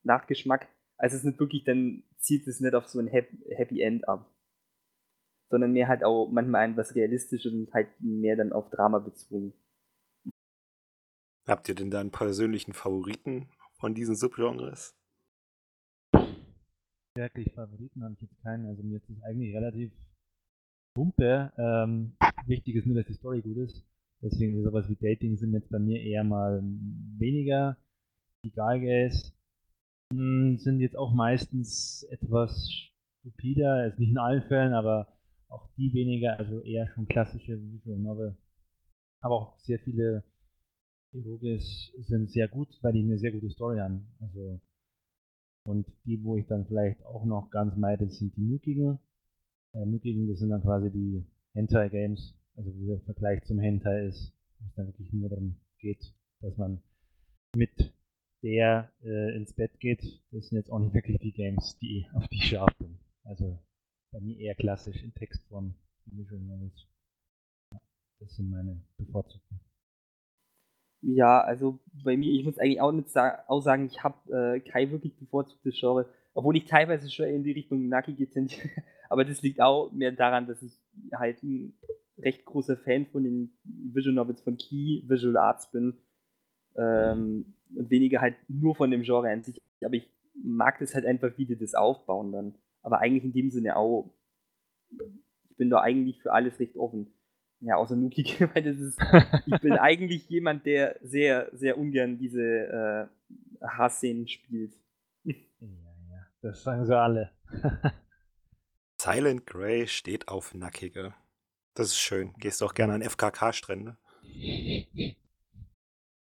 Nachgeschmack. 0.03 0.67
Also 0.97 1.15
es 1.15 1.21
ist 1.21 1.25
nicht 1.25 1.39
wirklich, 1.39 1.63
dann 1.63 2.03
zielt 2.17 2.47
es 2.47 2.59
nicht 2.59 2.75
auf 2.75 2.87
so 2.87 2.99
ein 2.99 3.07
Happy 3.07 3.81
End 3.81 4.07
ab. 4.07 4.31
Sondern 5.49 5.73
mehr 5.73 5.87
halt 5.87 6.03
auch 6.03 6.29
manchmal 6.31 6.61
ein 6.61 6.77
was 6.77 6.95
Realistisches 6.95 7.51
und 7.53 7.73
halt 7.73 7.89
mehr 7.99 8.35
dann 8.35 8.53
auf 8.53 8.69
Drama 8.69 8.99
bezogen. 8.99 9.53
Habt 11.47 11.67
ihr 11.67 11.75
denn 11.75 11.91
da 11.91 11.99
einen 11.99 12.11
persönlichen 12.11 12.73
Favoriten 12.73 13.49
von 13.73 13.93
diesen 13.93 14.15
Subgenres? 14.15 14.95
wirklich 17.15 17.53
Favoriten 17.53 18.03
habe 18.03 18.13
ich 18.13 18.21
jetzt 18.21 18.41
keinen. 18.41 18.65
Also 18.67 18.83
mir 18.83 18.97
ist 18.97 19.09
es 19.09 19.21
eigentlich 19.23 19.55
relativ 19.55 19.91
pumpe. 20.93 21.51
Ähm, 21.57 22.15
wichtig 22.45 22.75
ist 22.75 22.85
nur, 22.85 22.95
dass 22.95 23.05
die 23.05 23.13
Story 23.13 23.41
gut 23.41 23.57
ist. 23.57 23.85
Deswegen 24.21 24.63
sowas 24.63 24.87
wie 24.87 24.95
Dating 24.95 25.37
sind 25.37 25.53
jetzt 25.53 25.69
bei 25.69 25.79
mir 25.79 26.01
eher 26.01 26.23
mal 26.23 26.61
weniger. 27.17 27.77
Die 28.43 28.51
Geige 28.51 29.11
hm, 30.13 30.57
sind 30.57 30.79
jetzt 30.79 30.95
auch 30.95 31.13
meistens 31.13 32.03
etwas 32.11 32.69
stupider, 33.19 33.87
ist 33.87 33.99
nicht 33.99 34.11
in 34.11 34.17
allen 34.17 34.43
Fällen, 34.43 34.73
aber 34.73 35.07
auch 35.47 35.69
die 35.77 35.93
weniger, 35.93 36.37
also 36.37 36.61
eher 36.61 36.87
schon 36.93 37.07
klassische 37.07 37.59
Visual 37.61 37.97
Novel. 37.97 38.37
Aber 39.21 39.35
auch 39.35 39.59
sehr 39.59 39.79
viele 39.79 40.23
Dialoge 41.13 41.59
sind 41.59 42.31
sehr 42.31 42.47
gut, 42.47 42.69
weil 42.81 42.93
die 42.93 43.03
eine 43.03 43.17
sehr 43.17 43.31
gute 43.31 43.49
Story 43.49 43.79
haben. 43.79 44.07
Also 44.19 44.59
und 45.63 45.85
die, 46.05 46.23
wo 46.23 46.37
ich 46.37 46.47
dann 46.47 46.65
vielleicht 46.65 47.05
auch 47.05 47.25
noch 47.25 47.51
ganz 47.51 47.75
meide, 47.77 48.09
sind 48.09 48.35
die 48.35 48.41
Nukigen. 48.41 48.99
ermöglichen. 49.73 50.27
Das 50.27 50.39
sind 50.39 50.49
dann 50.49 50.61
quasi 50.63 50.91
die 50.91 51.23
Hentai-Games, 51.53 52.35
also 52.55 52.71
wo 52.75 52.87
der 52.87 52.99
Vergleich 53.01 53.43
zum 53.43 53.59
Hentai 53.59 54.07
ist, 54.07 54.33
wo 54.59 54.67
es 54.67 54.75
dann 54.75 54.87
wirklich 54.87 55.11
nur 55.13 55.29
darum 55.29 55.55
geht, 55.79 56.13
dass 56.41 56.57
man 56.57 56.81
mit 57.55 57.93
der 58.43 58.91
äh, 59.03 59.35
ins 59.35 59.53
Bett 59.53 59.79
geht. 59.79 60.01
Das 60.31 60.47
sind 60.47 60.57
jetzt 60.57 60.71
auch 60.71 60.79
nicht 60.79 60.93
wirklich 60.93 61.19
die 61.19 61.31
Games, 61.31 61.77
die, 61.79 62.07
auf 62.13 62.27
die 62.27 62.41
scharf 62.41 62.75
bin. 62.77 62.97
Also 63.23 63.59
bei 64.11 64.19
mir 64.19 64.37
eher 64.37 64.55
klassisch 64.55 65.01
in 65.03 65.13
Textform, 65.13 65.75
Visual 66.05 66.41
Novels. 66.41 66.87
Das 68.19 68.35
sind 68.35 68.49
meine 68.49 68.81
bevorzugten. 68.97 69.59
Ja, 71.01 71.41
also 71.41 71.79
bei 72.03 72.15
mir, 72.15 72.31
ich 72.31 72.45
muss 72.45 72.59
eigentlich 72.59 72.81
auch 72.81 72.91
nicht 72.91 73.09
sa 73.09 73.43
auch 73.47 73.61
sagen, 73.61 73.85
ich 73.85 74.03
habe 74.03 74.31
äh, 74.31 74.59
kein 74.59 74.91
wirklich 74.91 75.15
bevorzugtes 75.17 75.79
Genre, 75.79 76.07
obwohl 76.33 76.57
ich 76.57 76.65
teilweise 76.65 77.09
schon 77.09 77.25
in 77.25 77.43
die 77.43 77.53
Richtung 77.53 77.87
Naki 77.87 78.13
tendiere. 78.27 78.69
Aber 79.09 79.25
das 79.25 79.41
liegt 79.41 79.59
auch 79.61 79.91
mehr 79.91 80.11
daran, 80.11 80.47
dass 80.47 80.61
ich 80.61 80.73
halt 81.13 81.41
recht 82.21 82.45
großer 82.45 82.77
Fan 82.77 83.05
von 83.07 83.23
den 83.23 83.57
Visual 83.63 84.15
Novels 84.15 84.41
von 84.41 84.57
Key 84.57 85.03
Visual 85.07 85.37
Arts 85.37 85.71
bin. 85.71 85.97
Ähm, 86.75 87.53
und 87.75 87.89
weniger 87.89 88.21
halt 88.21 88.35
nur 88.47 88.75
von 88.75 88.91
dem 88.91 89.03
Genre 89.03 89.29
an 89.29 89.43
sich. 89.43 89.61
Aber 89.83 89.95
ich 89.95 90.09
mag 90.33 90.79
das 90.79 90.95
halt 90.95 91.05
einfach, 91.05 91.37
wie 91.37 91.45
die 91.45 91.57
das 91.57 91.73
aufbauen 91.73 92.31
dann. 92.31 92.55
Aber 92.81 92.99
eigentlich 92.99 93.23
in 93.23 93.33
dem 93.33 93.51
Sinne 93.51 93.75
auch, 93.75 94.13
ich 95.49 95.57
bin 95.57 95.69
da 95.69 95.81
eigentlich 95.81 96.21
für 96.21 96.31
alles 96.31 96.59
recht 96.59 96.77
offen. 96.77 97.13
Ja, 97.59 97.75
außer 97.75 97.95
Nuki, 97.95 98.23
weil 98.53 98.63
das 98.63 98.77
ist, 98.77 98.99
ich 99.45 99.61
bin 99.61 99.73
eigentlich 99.77 100.27
jemand, 100.29 100.65
der 100.65 100.97
sehr, 101.01 101.49
sehr 101.53 101.77
ungern 101.77 102.17
diese 102.17 102.41
äh, 102.41 103.07
Hassszenen 103.65 104.27
spielt. 104.27 104.73
Ja, 105.23 105.35
ja, 106.09 106.25
das 106.41 106.63
sagen 106.63 106.85
sie 106.85 106.97
alle. 106.97 107.31
Silent 109.01 109.45
Grey 109.45 109.87
steht 109.87 110.27
auf 110.27 110.53
Nackige. 110.53 111.13
Das 111.73 111.87
ist 111.87 111.99
schön. 111.99 112.33
Gehst 112.37 112.61
du 112.61 112.65
auch 112.65 112.73
gerne 112.73 112.93
an 112.93 113.01
FKK-Strände? 113.01 113.97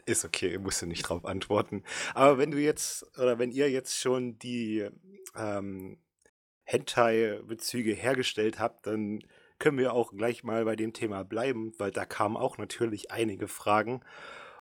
Ist 0.06 0.24
okay, 0.24 0.58
musst 0.58 0.82
du 0.82 0.86
nicht 0.86 1.04
drauf 1.04 1.26
antworten. 1.26 1.84
Aber 2.14 2.38
wenn 2.38 2.52
du 2.52 2.60
jetzt, 2.60 3.04
oder 3.18 3.40
wenn 3.40 3.52
ihr 3.52 3.70
jetzt 3.70 4.00
schon 4.00 4.38
die 4.40 4.88
ähm, 5.36 5.98
Hentai-Bezüge 6.64 7.94
hergestellt 7.94 8.60
habt, 8.60 8.88
dann 8.88 9.20
können 9.60 9.78
wir 9.78 9.94
auch 9.94 10.12
gleich 10.12 10.44
mal 10.44 10.66
bei 10.66 10.76
dem 10.76 10.94
Thema 10.94 11.24
bleiben, 11.24 11.74
weil 11.78 11.92
da 11.92 12.06
kamen 12.06 12.38
auch 12.38 12.58
natürlich 12.58 13.12
einige 13.12 13.48
Fragen. 13.48 14.02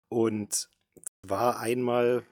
Und 0.10 0.70
war 1.22 1.60
einmal, 1.60 2.24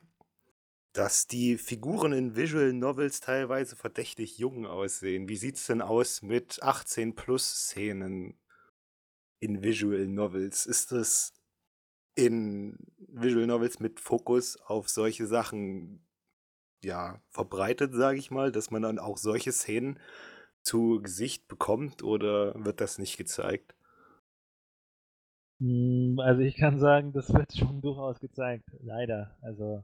dass 0.97 1.27
die 1.27 1.59
Figuren 1.59 2.11
in 2.11 2.35
Visual 2.35 2.73
Novels 2.73 3.19
teilweise 3.19 3.75
verdächtig 3.75 4.39
jung 4.39 4.65
aussehen. 4.65 5.29
Wie 5.29 5.35
sieht's 5.35 5.67
denn 5.67 5.83
aus 5.83 6.23
mit 6.23 6.63
18 6.63 7.13
plus 7.13 7.43
Szenen 7.43 8.39
in 9.39 9.61
Visual 9.61 10.07
Novels? 10.07 10.65
Ist 10.65 10.91
es 10.91 11.33
in 12.15 12.79
Visual 12.97 13.45
Novels 13.45 13.79
mit 13.79 13.99
Fokus 13.99 14.59
auf 14.59 14.89
solche 14.89 15.27
Sachen 15.27 16.03
ja 16.83 17.21
verbreitet, 17.29 17.93
sage 17.93 18.17
ich 18.17 18.31
mal, 18.31 18.51
dass 18.51 18.71
man 18.71 18.81
dann 18.81 18.97
auch 18.97 19.17
solche 19.17 19.51
Szenen 19.51 19.99
zu 20.63 20.99
Gesicht 21.03 21.47
bekommt 21.47 22.01
oder 22.01 22.55
wird 22.65 22.81
das 22.81 22.97
nicht 22.97 23.17
gezeigt? 23.17 23.75
Hm, 25.59 26.19
also 26.19 26.41
ich 26.41 26.55
kann 26.55 26.79
sagen, 26.79 27.13
das 27.13 27.31
wird 27.31 27.55
schon 27.55 27.81
durchaus 27.81 28.19
gezeigt, 28.19 28.65
leider. 28.81 29.37
Also 29.41 29.83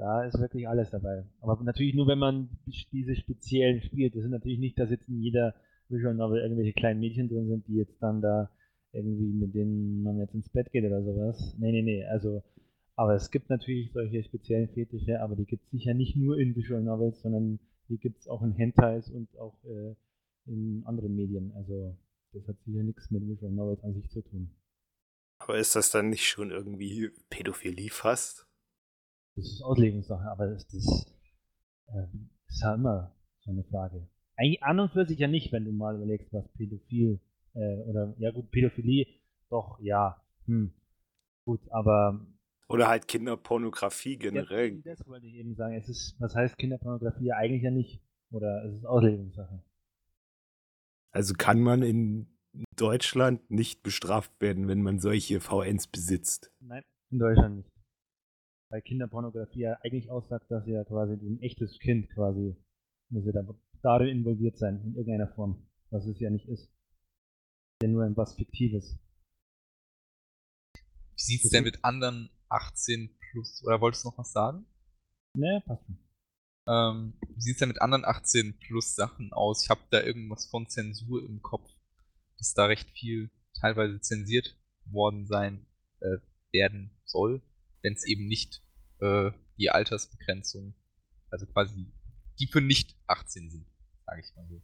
da 0.00 0.24
ist 0.24 0.40
wirklich 0.40 0.66
alles 0.66 0.90
dabei. 0.90 1.24
Aber 1.40 1.62
natürlich 1.62 1.94
nur, 1.94 2.06
wenn 2.06 2.18
man 2.18 2.48
diese 2.90 3.14
speziellen 3.14 3.82
spielt. 3.82 4.16
Das 4.16 4.24
ist 4.24 4.30
natürlich 4.30 4.58
nicht, 4.58 4.78
dass 4.78 4.90
jetzt 4.90 5.08
in 5.08 5.20
jeder 5.20 5.54
Visual 5.88 6.14
Novel 6.14 6.40
irgendwelche 6.40 6.72
kleinen 6.72 7.00
Mädchen 7.00 7.28
drin 7.28 7.48
sind, 7.48 7.66
die 7.68 7.76
jetzt 7.76 8.02
dann 8.02 8.22
da 8.22 8.50
irgendwie 8.92 9.32
mit 9.32 9.54
denen 9.54 10.02
man 10.02 10.18
jetzt 10.18 10.34
ins 10.34 10.48
Bett 10.48 10.72
geht 10.72 10.84
oder 10.84 11.02
sowas. 11.02 11.54
Nee, 11.58 11.72
nee, 11.72 11.82
nee. 11.82 12.04
Also, 12.06 12.42
aber 12.96 13.14
es 13.14 13.30
gibt 13.30 13.50
natürlich 13.50 13.92
solche 13.92 14.22
speziellen 14.24 14.68
Fetische, 14.68 15.20
aber 15.20 15.36
die 15.36 15.44
gibt 15.44 15.64
es 15.64 15.70
sicher 15.70 15.94
nicht 15.94 16.16
nur 16.16 16.38
in 16.38 16.56
Visual 16.56 16.82
Novels, 16.82 17.20
sondern 17.20 17.60
die 17.88 17.98
gibt 17.98 18.20
es 18.20 18.28
auch 18.28 18.42
in 18.42 18.52
Hentais 18.52 19.10
und 19.10 19.28
auch 19.38 19.62
äh, 19.64 19.94
in 20.46 20.82
anderen 20.86 21.14
Medien. 21.14 21.52
Also 21.56 21.96
das 22.32 22.48
hat 22.48 22.56
sicher 22.64 22.82
nichts 22.82 23.10
mit 23.10 23.28
Visual 23.28 23.52
Novels 23.52 23.84
an 23.84 23.94
sich 23.94 24.08
zu 24.08 24.22
tun. 24.22 24.50
Aber 25.38 25.58
ist 25.58 25.76
das 25.76 25.90
dann 25.90 26.10
nicht 26.10 26.26
schon 26.26 26.50
irgendwie 26.50 27.10
Pädophilie 27.28 27.90
fast? 27.90 28.49
Das 29.36 29.46
ist 29.46 29.62
Auslegungssache, 29.62 30.30
aber 30.30 30.48
das, 30.48 30.66
das 30.68 31.06
äh, 31.88 32.06
ist 32.48 32.62
ja 32.62 32.74
immer 32.74 33.12
so 33.40 33.50
eine 33.50 33.64
Frage. 33.64 34.08
Eigentlich 34.36 34.62
an 34.62 34.80
und 34.80 34.92
für 34.92 35.06
sich 35.06 35.18
ja 35.18 35.28
nicht, 35.28 35.52
wenn 35.52 35.64
du 35.64 35.72
mal 35.72 35.96
überlegst, 35.96 36.32
was 36.32 36.48
pädophil 36.52 37.20
äh, 37.54 37.82
oder 37.82 38.14
ja 38.18 38.30
gut, 38.30 38.50
Pädophilie, 38.50 39.06
doch, 39.48 39.78
ja. 39.80 40.22
Hm. 40.46 40.72
Gut, 41.44 41.60
aber. 41.70 42.26
Oder 42.68 42.88
halt 42.88 43.08
Kinderpornografie 43.08 44.16
generell. 44.16 44.76
Ja, 44.84 44.94
das 44.94 45.06
wollte 45.06 45.26
ich 45.26 45.34
eben 45.34 45.54
sagen. 45.56 45.74
Es 45.74 45.88
ist, 45.88 46.14
was 46.20 46.34
heißt 46.34 46.56
Kinderpornografie? 46.56 47.32
Eigentlich 47.32 47.62
ja 47.62 47.70
nicht. 47.70 48.00
Oder 48.30 48.64
es 48.64 48.76
ist 48.76 48.86
Auslegungssache. 48.86 49.62
Also 51.10 51.34
kann 51.34 51.60
man 51.60 51.82
in 51.82 52.28
Deutschland 52.76 53.50
nicht 53.50 53.82
bestraft 53.82 54.40
werden, 54.40 54.68
wenn 54.68 54.82
man 54.82 55.00
solche 55.00 55.40
VNs 55.40 55.88
besitzt? 55.88 56.52
Nein, 56.60 56.84
in 57.10 57.18
Deutschland 57.18 57.56
nicht. 57.56 57.70
Weil 58.70 58.82
Kinderpornografie 58.82 59.60
ja 59.60 59.78
eigentlich 59.82 60.10
aussagt, 60.10 60.50
dass 60.50 60.66
ja 60.66 60.84
quasi 60.84 61.14
ein 61.14 61.42
echtes 61.42 61.78
Kind 61.80 62.08
quasi 62.10 62.56
muss 63.10 63.26
ja 63.26 63.42
darin 63.82 64.08
involviert 64.08 64.56
sein, 64.56 64.80
in 64.84 64.94
irgendeiner 64.94 65.28
Form, 65.34 65.66
was 65.90 66.06
es 66.06 66.18
ja 66.20 66.30
nicht 66.30 66.48
ist. 66.48 66.70
Ja 67.82 67.88
nur 67.88 68.04
ein 68.04 68.16
was 68.16 68.34
Fiktives. 68.34 68.98
Wie 70.74 71.22
sieht 71.22 71.44
es 71.44 71.50
denn 71.50 71.64
mit 71.64 71.84
anderen 71.84 72.30
18 72.48 73.16
plus, 73.18 73.62
oder 73.64 73.80
wolltest 73.80 74.04
du 74.04 74.08
noch 74.08 74.18
was 74.18 74.32
sagen? 74.32 74.66
Ne, 75.34 75.62
passt 75.66 75.84
schon. 75.86 75.98
Ähm, 76.68 77.14
wie 77.34 77.40
sieht 77.40 77.54
es 77.54 77.58
denn 77.58 77.68
mit 77.68 77.82
anderen 77.82 78.04
18 78.04 78.58
plus 78.58 78.94
Sachen 78.94 79.32
aus? 79.32 79.64
Ich 79.64 79.70
habe 79.70 79.80
da 79.90 80.02
irgendwas 80.02 80.46
von 80.46 80.68
Zensur 80.68 81.24
im 81.24 81.42
Kopf, 81.42 81.68
dass 82.38 82.54
da 82.54 82.66
recht 82.66 82.90
viel 82.90 83.30
teilweise 83.60 84.00
zensiert 84.00 84.56
worden 84.84 85.26
sein 85.26 85.66
äh, 86.00 86.18
werden 86.52 86.90
soll, 87.04 87.42
wenn 87.82 87.94
es 87.94 88.06
eben 88.06 88.26
nicht 88.26 88.62
äh, 89.00 89.30
die 89.58 89.70
Altersbegrenzung, 89.70 90.74
also 91.30 91.46
quasi 91.46 91.92
die 92.38 92.46
für 92.46 92.60
nicht 92.60 92.96
18 93.06 93.50
sind, 93.50 93.66
sage 94.06 94.20
ich 94.20 94.34
mal 94.36 94.46
so. 94.48 94.62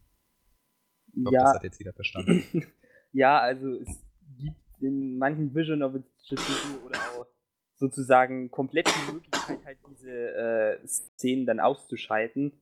Ich 1.07 1.21
glaube, 1.23 1.35
Ja. 1.35 1.43
das 1.43 1.53
hat 1.55 1.63
jetzt 1.63 1.79
jeder 1.79 1.93
verstanden. 1.93 2.43
ja, 3.11 3.39
also 3.39 3.73
es 3.75 3.87
gibt 4.37 4.57
in 4.81 5.17
manchen 5.17 5.53
Vision 5.55 5.79
Novels 5.79 6.05
oder 6.85 6.99
auch 6.99 7.27
sozusagen 7.75 8.49
komplett 8.51 8.87
die 8.87 9.13
Möglichkeit, 9.13 9.63
halt 9.65 9.77
diese 9.89 10.11
äh, 10.11 10.87
Szenen 10.87 11.45
dann 11.45 11.59
auszuschalten. 11.59 12.61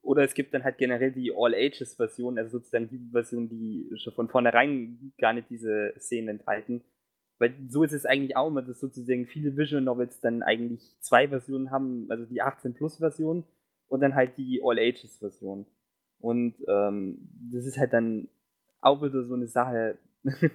Oder 0.00 0.24
es 0.24 0.32
gibt 0.32 0.54
dann 0.54 0.64
halt 0.64 0.78
generell 0.78 1.12
die 1.12 1.32
All-Ages-Version, 1.36 2.38
also 2.38 2.58
sozusagen 2.58 2.88
die 2.88 3.10
Version, 3.12 3.48
die 3.50 3.90
schon 4.02 4.14
von 4.14 4.28
vornherein 4.30 5.12
gar 5.18 5.34
nicht 5.34 5.50
diese 5.50 5.94
Szenen 5.98 6.28
enthalten. 6.40 6.82
Weil 7.38 7.54
so 7.68 7.82
ist 7.82 7.92
es 7.92 8.06
eigentlich 8.06 8.36
auch 8.36 8.48
immer, 8.48 8.62
dass 8.62 8.80
sozusagen 8.80 9.26
viele 9.26 9.56
Visual 9.56 9.82
Novels 9.82 10.20
dann 10.20 10.42
eigentlich 10.42 10.96
zwei 11.00 11.28
Versionen 11.28 11.70
haben, 11.70 12.06
also 12.10 12.24
die 12.24 12.42
18-Plus-Version 12.42 13.44
und 13.88 14.00
dann 14.00 14.14
halt 14.14 14.38
die 14.38 14.62
All-Ages-Version. 14.64 15.66
Und 16.18 16.54
ähm, 16.66 17.28
das 17.52 17.66
ist 17.66 17.78
halt 17.78 17.92
dann 17.92 18.28
auch 18.80 19.02
wieder 19.02 19.22
so 19.24 19.34
eine 19.34 19.48
Sache. 19.48 19.98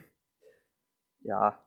ja. 1.21 1.59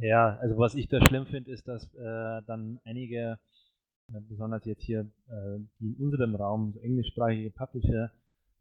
Ja, 0.00 0.36
also 0.36 0.58
was 0.58 0.74
ich 0.74 0.88
da 0.88 1.04
schlimm 1.06 1.26
finde, 1.26 1.50
ist, 1.50 1.66
dass 1.66 1.94
äh, 1.94 2.42
dann 2.46 2.78
einige, 2.84 3.38
besonders 4.08 4.66
jetzt 4.66 4.82
hier, 4.82 5.10
äh, 5.28 5.56
in 5.80 5.96
unserem 5.98 6.34
Raum, 6.34 6.72
so 6.74 6.80
englischsprachige 6.80 7.50
Publisher, 7.50 8.12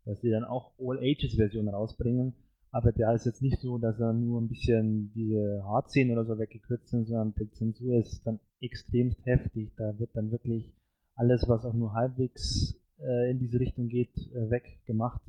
dass 0.06 0.22
sie 0.22 0.30
dann 0.30 0.46
auch 0.46 0.72
All-Ages-Versionen 0.80 1.70
rausbringen. 1.70 2.34
Aber 2.76 2.92
da 2.92 3.14
ist 3.14 3.26
jetzt 3.26 3.42
nicht 3.42 3.62
so, 3.62 3.78
dass 3.78 4.02
er 4.02 4.12
nur 4.12 4.42
ein 4.42 4.50
bisschen 4.50 5.10
diese 5.14 5.64
Haarszenen 5.64 6.12
oder 6.12 6.26
so 6.26 6.38
weggekürzt 6.38 6.90
sind, 6.90 7.06
sondern 7.06 7.34
die 7.34 7.50
Zensur 7.52 7.98
ist 7.98 8.28
dann 8.28 8.42
extremst 8.60 9.26
heftig. 9.26 9.72
Da 9.78 9.98
wird 9.98 10.14
dann 10.14 10.30
wirklich 10.30 10.74
alles, 11.16 11.48
was 11.48 11.64
auch 11.64 11.74
nur 11.74 11.94
halbwegs 11.94 12.76
äh, 13.00 13.32
in 13.32 13.40
diese 13.40 13.62
Richtung 13.62 13.88
geht, 13.88 14.14
äh, 14.18 14.50
weggemacht. 14.50 15.22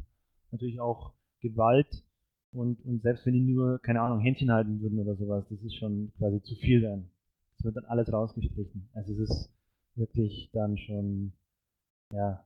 Natürlich 0.51 0.81
auch 0.81 1.13
Gewalt 1.41 2.03
und, 2.51 2.85
und 2.85 3.03
selbst 3.03 3.25
wenn 3.27 3.35
die 3.35 3.53
nur, 3.53 3.79
keine 3.79 4.01
Ahnung, 4.01 4.19
Händchen 4.19 4.51
halten 4.51 4.81
würden 4.81 4.99
oder 4.99 5.15
sowas, 5.15 5.47
das 5.49 5.63
ist 5.63 5.77
schon 5.77 6.13
quasi 6.19 6.43
zu 6.43 6.57
viel 6.57 6.81
dann. 6.81 7.11
Es 7.59 7.65
wird 7.65 7.77
dann 7.77 7.85
alles 7.85 8.13
rausgestrichen. 8.13 8.89
Also 8.93 9.13
es 9.13 9.31
ist 9.31 9.53
wirklich 9.95 10.51
dann 10.53 10.77
schon, 10.79 11.33
ja, 12.13 12.45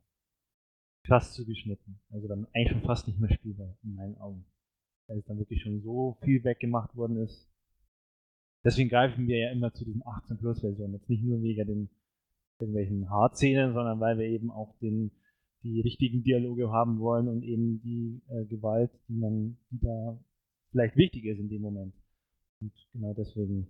krass 1.05 1.33
zugeschnitten. 1.33 1.99
Also 2.11 2.29
dann 2.29 2.47
eigentlich 2.53 2.73
schon 2.73 2.83
fast 2.83 3.07
nicht 3.09 3.19
mehr 3.19 3.33
spielbar, 3.33 3.75
in 3.83 3.95
meinen 3.95 4.19
Augen. 4.19 4.45
Weil 5.11 5.19
es 5.19 5.27
dann 5.27 5.39
wirklich 5.39 5.61
schon 5.61 5.83
so 5.83 6.17
viel 6.23 6.45
weggemacht 6.45 6.95
worden 6.95 7.17
ist. 7.17 7.51
Deswegen 8.65 8.91
greifen 8.91 9.27
wir 9.27 9.39
ja 9.39 9.51
immer 9.51 9.73
zu 9.73 9.85
diesen 9.85 10.07
18 10.07 10.39
Plus 10.39 10.61
Versionen. 10.61 10.95
Jetzt 10.95 11.09
nicht 11.09 11.25
nur 11.25 11.43
wegen 11.43 11.67
den 11.67 11.91
irgendwelchen 12.61 13.11
Haarszenen, 13.11 13.75
sondern 13.75 13.99
weil 13.99 14.19
wir 14.19 14.27
eben 14.27 14.53
auch 14.53 14.79
den 14.79 15.11
die 15.63 15.81
richtigen 15.81 16.23
Dialoge 16.23 16.71
haben 16.71 17.01
wollen 17.01 17.29
und 17.29 17.43
eben 17.43 17.83
die 17.83 18.23
äh, 18.29 18.45
Gewalt, 18.47 18.91
die 19.09 19.15
man 19.15 19.59
die 19.71 19.81
da 19.81 20.19
vielleicht 20.71 20.97
wichtig 20.97 21.25
ist 21.27 21.39
in 21.39 21.49
dem 21.49 21.63
Moment. 21.63 21.95
Und 22.61 22.73
genau 22.93 23.13
deswegen. 23.15 23.67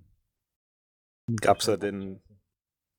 Gab's 1.40 1.66
da 1.66 1.76
denn, 1.76 2.20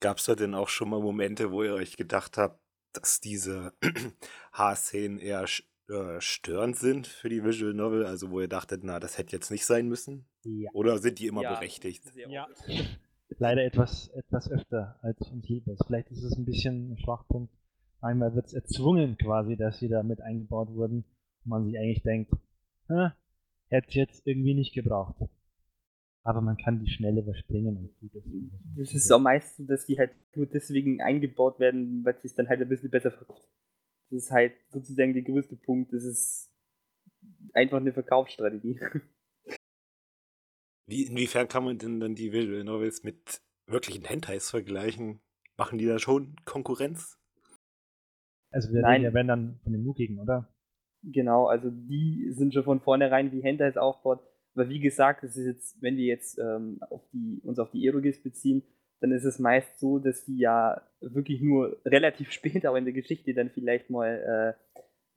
gab's 0.00 0.24
da 0.24 0.34
denn 0.34 0.54
auch 0.54 0.68
schon 0.68 0.90
mal 0.90 1.00
Momente, 1.00 1.52
wo 1.52 1.62
ihr 1.62 1.74
euch 1.74 1.96
gedacht 1.96 2.36
habt, 2.36 2.60
dass 2.92 3.20
diese 3.20 3.72
Haarszenen 4.52 5.18
eher 5.18 5.46
äh, 5.88 6.20
störend 6.20 6.76
sind 6.76 7.06
für 7.06 7.28
die 7.28 7.44
Visual 7.44 7.74
Novel? 7.74 8.06
Also 8.06 8.30
wo 8.30 8.40
ihr 8.40 8.48
dachtet, 8.48 8.82
na, 8.84 9.00
das 9.00 9.18
hätte 9.18 9.34
jetzt 9.36 9.50
nicht 9.50 9.66
sein 9.66 9.88
müssen? 9.88 10.26
Ja. 10.44 10.70
Oder 10.72 10.98
sind 10.98 11.18
die 11.18 11.26
immer 11.26 11.42
Ja, 11.42 11.54
berechtigt? 11.54 12.04
Ja. 12.28 12.46
Leider 13.38 13.64
etwas, 13.64 14.08
etwas 14.08 14.50
öfter 14.50 14.98
als 15.02 15.20
uns 15.30 15.48
lieb 15.48 15.66
ist. 15.66 15.84
Vielleicht 15.86 16.10
ist 16.10 16.22
es 16.22 16.36
ein 16.36 16.44
bisschen 16.44 16.92
ein 16.92 16.98
Schwachpunkt. 16.98 17.52
Einmal 18.00 18.34
wird 18.34 18.46
es 18.46 18.52
erzwungen 18.52 19.16
quasi, 19.16 19.56
dass 19.56 19.78
sie 19.78 19.88
da 19.88 20.02
mit 20.02 20.20
eingebaut 20.20 20.68
wurden 20.70 21.04
und 21.44 21.48
man 21.48 21.64
sich 21.64 21.78
eigentlich 21.78 22.02
denkt, 22.02 22.32
"Hä, 22.88 23.10
hätte 23.68 23.88
ich 23.88 23.94
jetzt 23.94 24.26
irgendwie 24.26 24.54
nicht 24.54 24.74
gebraucht. 24.74 25.16
Aber 26.24 26.40
man 26.40 26.56
kann 26.56 26.78
die 26.84 26.90
schnell 26.90 27.18
überspringen 27.18 27.76
und 27.76 27.98
gut 27.98 28.14
ist. 28.14 28.26
Das 28.76 28.94
ist 28.94 29.10
auch 29.10 29.18
meist 29.18 29.56
so, 29.56 29.64
dass 29.64 29.86
die 29.86 29.98
halt 29.98 30.12
nur 30.36 30.46
deswegen 30.46 31.00
eingebaut 31.00 31.58
werden, 31.58 32.04
weil 32.04 32.14
es 32.14 32.22
sich 32.22 32.34
dann 32.34 32.48
halt 32.48 32.60
ein 32.60 32.68
bisschen 32.68 32.90
besser 32.90 33.10
verkauft. 33.10 33.48
Das 34.12 34.24
ist 34.24 34.30
halt 34.30 34.52
sozusagen 34.68 35.14
der 35.14 35.22
größte 35.22 35.56
Punkt. 35.56 35.94
Das 35.94 36.04
ist 36.04 36.52
einfach 37.54 37.78
eine 37.78 37.94
Verkaufsstrategie. 37.94 38.78
Wie, 40.86 41.04
inwiefern 41.04 41.48
kann 41.48 41.64
man 41.64 41.78
denn 41.78 41.98
dann 41.98 42.14
die 42.14 42.30
Visual 42.30 42.62
Novels 42.62 43.04
mit 43.04 43.40
wirklichen 43.66 44.04
Hentais 44.04 44.50
vergleichen? 44.50 45.22
Machen 45.56 45.78
die 45.78 45.86
da 45.86 45.98
schon 45.98 46.36
Konkurrenz? 46.44 47.18
Also 48.50 48.70
wir 48.74 48.82
Nein. 48.82 49.00
reden 49.00 49.04
ja 49.04 49.14
wenn 49.14 49.28
dann 49.28 49.60
von 49.62 49.72
den 49.72 49.82
Mugigen, 49.82 50.18
oder? 50.18 50.54
Genau, 51.02 51.46
also 51.46 51.70
die 51.70 52.32
sind 52.32 52.52
schon 52.52 52.64
von 52.64 52.80
vornherein 52.80 53.32
wie 53.32 53.42
Hentai 53.42 53.68
es 53.68 53.78
aufbaut. 53.78 54.20
Aber 54.54 54.68
wie 54.68 54.80
gesagt, 54.80 55.24
das 55.24 55.36
ist 55.36 55.46
jetzt, 55.46 55.80
wenn 55.80 55.96
wir 55.96 56.04
jetzt 56.04 56.38
ähm, 56.38 56.82
auf 56.90 57.00
die, 57.14 57.40
uns 57.42 57.58
auf 57.58 57.70
die 57.70 57.86
Erogis 57.86 58.22
beziehen, 58.22 58.62
dann 59.02 59.10
ist 59.10 59.24
es 59.24 59.40
meist 59.40 59.80
so, 59.80 59.98
dass 59.98 60.24
die 60.24 60.38
ja 60.38 60.80
wirklich 61.00 61.42
nur 61.42 61.76
relativ 61.84 62.30
spät 62.32 62.66
auch 62.66 62.76
in 62.76 62.84
der 62.84 62.94
Geschichte 62.94 63.34
dann 63.34 63.50
vielleicht 63.50 63.90
mal 63.90 64.56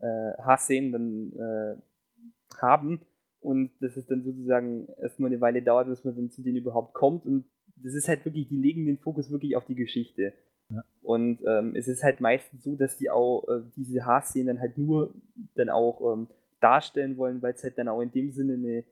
äh, 0.01 0.05
äh, 0.05 0.33
Hassszenen 0.43 0.91
dann 0.91 1.31
äh, 1.39 2.57
haben 2.59 3.01
und 3.39 3.71
dass 3.79 3.95
es 3.95 4.07
dann 4.07 4.23
sozusagen 4.23 4.87
erstmal 4.99 5.29
eine 5.29 5.39
Weile 5.39 5.61
dauert, 5.61 5.87
bis 5.87 6.03
man 6.03 6.15
dann 6.15 6.31
zu 6.31 6.41
denen 6.41 6.57
überhaupt 6.57 6.93
kommt 6.95 7.25
und 7.25 7.45
das 7.77 7.93
ist 7.93 8.07
halt 8.07 8.25
wirklich, 8.25 8.47
die 8.47 8.57
legen 8.57 8.85
den 8.85 8.97
Fokus 8.97 9.29
wirklich 9.29 9.55
auf 9.55 9.65
die 9.65 9.75
Geschichte. 9.75 10.33
Ja. 10.69 10.83
Und 11.03 11.41
ähm, 11.45 11.75
es 11.75 11.87
ist 11.87 12.03
halt 12.03 12.21
meistens 12.21 12.63
so, 12.63 12.75
dass 12.75 12.97
die 12.97 13.11
auch 13.11 13.47
äh, 13.47 13.61
diese 13.75 14.05
Haarszenen 14.05 14.47
dann 14.47 14.59
halt 14.61 14.77
nur 14.77 15.13
dann 15.53 15.69
auch 15.69 16.13
ähm, 16.13 16.27
darstellen 16.59 17.17
wollen, 17.17 17.41
weil 17.41 17.53
es 17.53 17.63
halt 17.63 17.77
dann 17.77 17.89
auch 17.89 18.01
in 18.01 18.11
dem 18.11 18.31
Sinne 18.31 18.53
eine, 18.53 18.83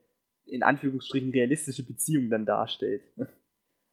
in 0.44 0.62
Anführungsstrichen, 0.62 1.30
realistische 1.30 1.84
Beziehung 1.84 2.30
dann 2.30 2.46
darstellt. 2.46 3.02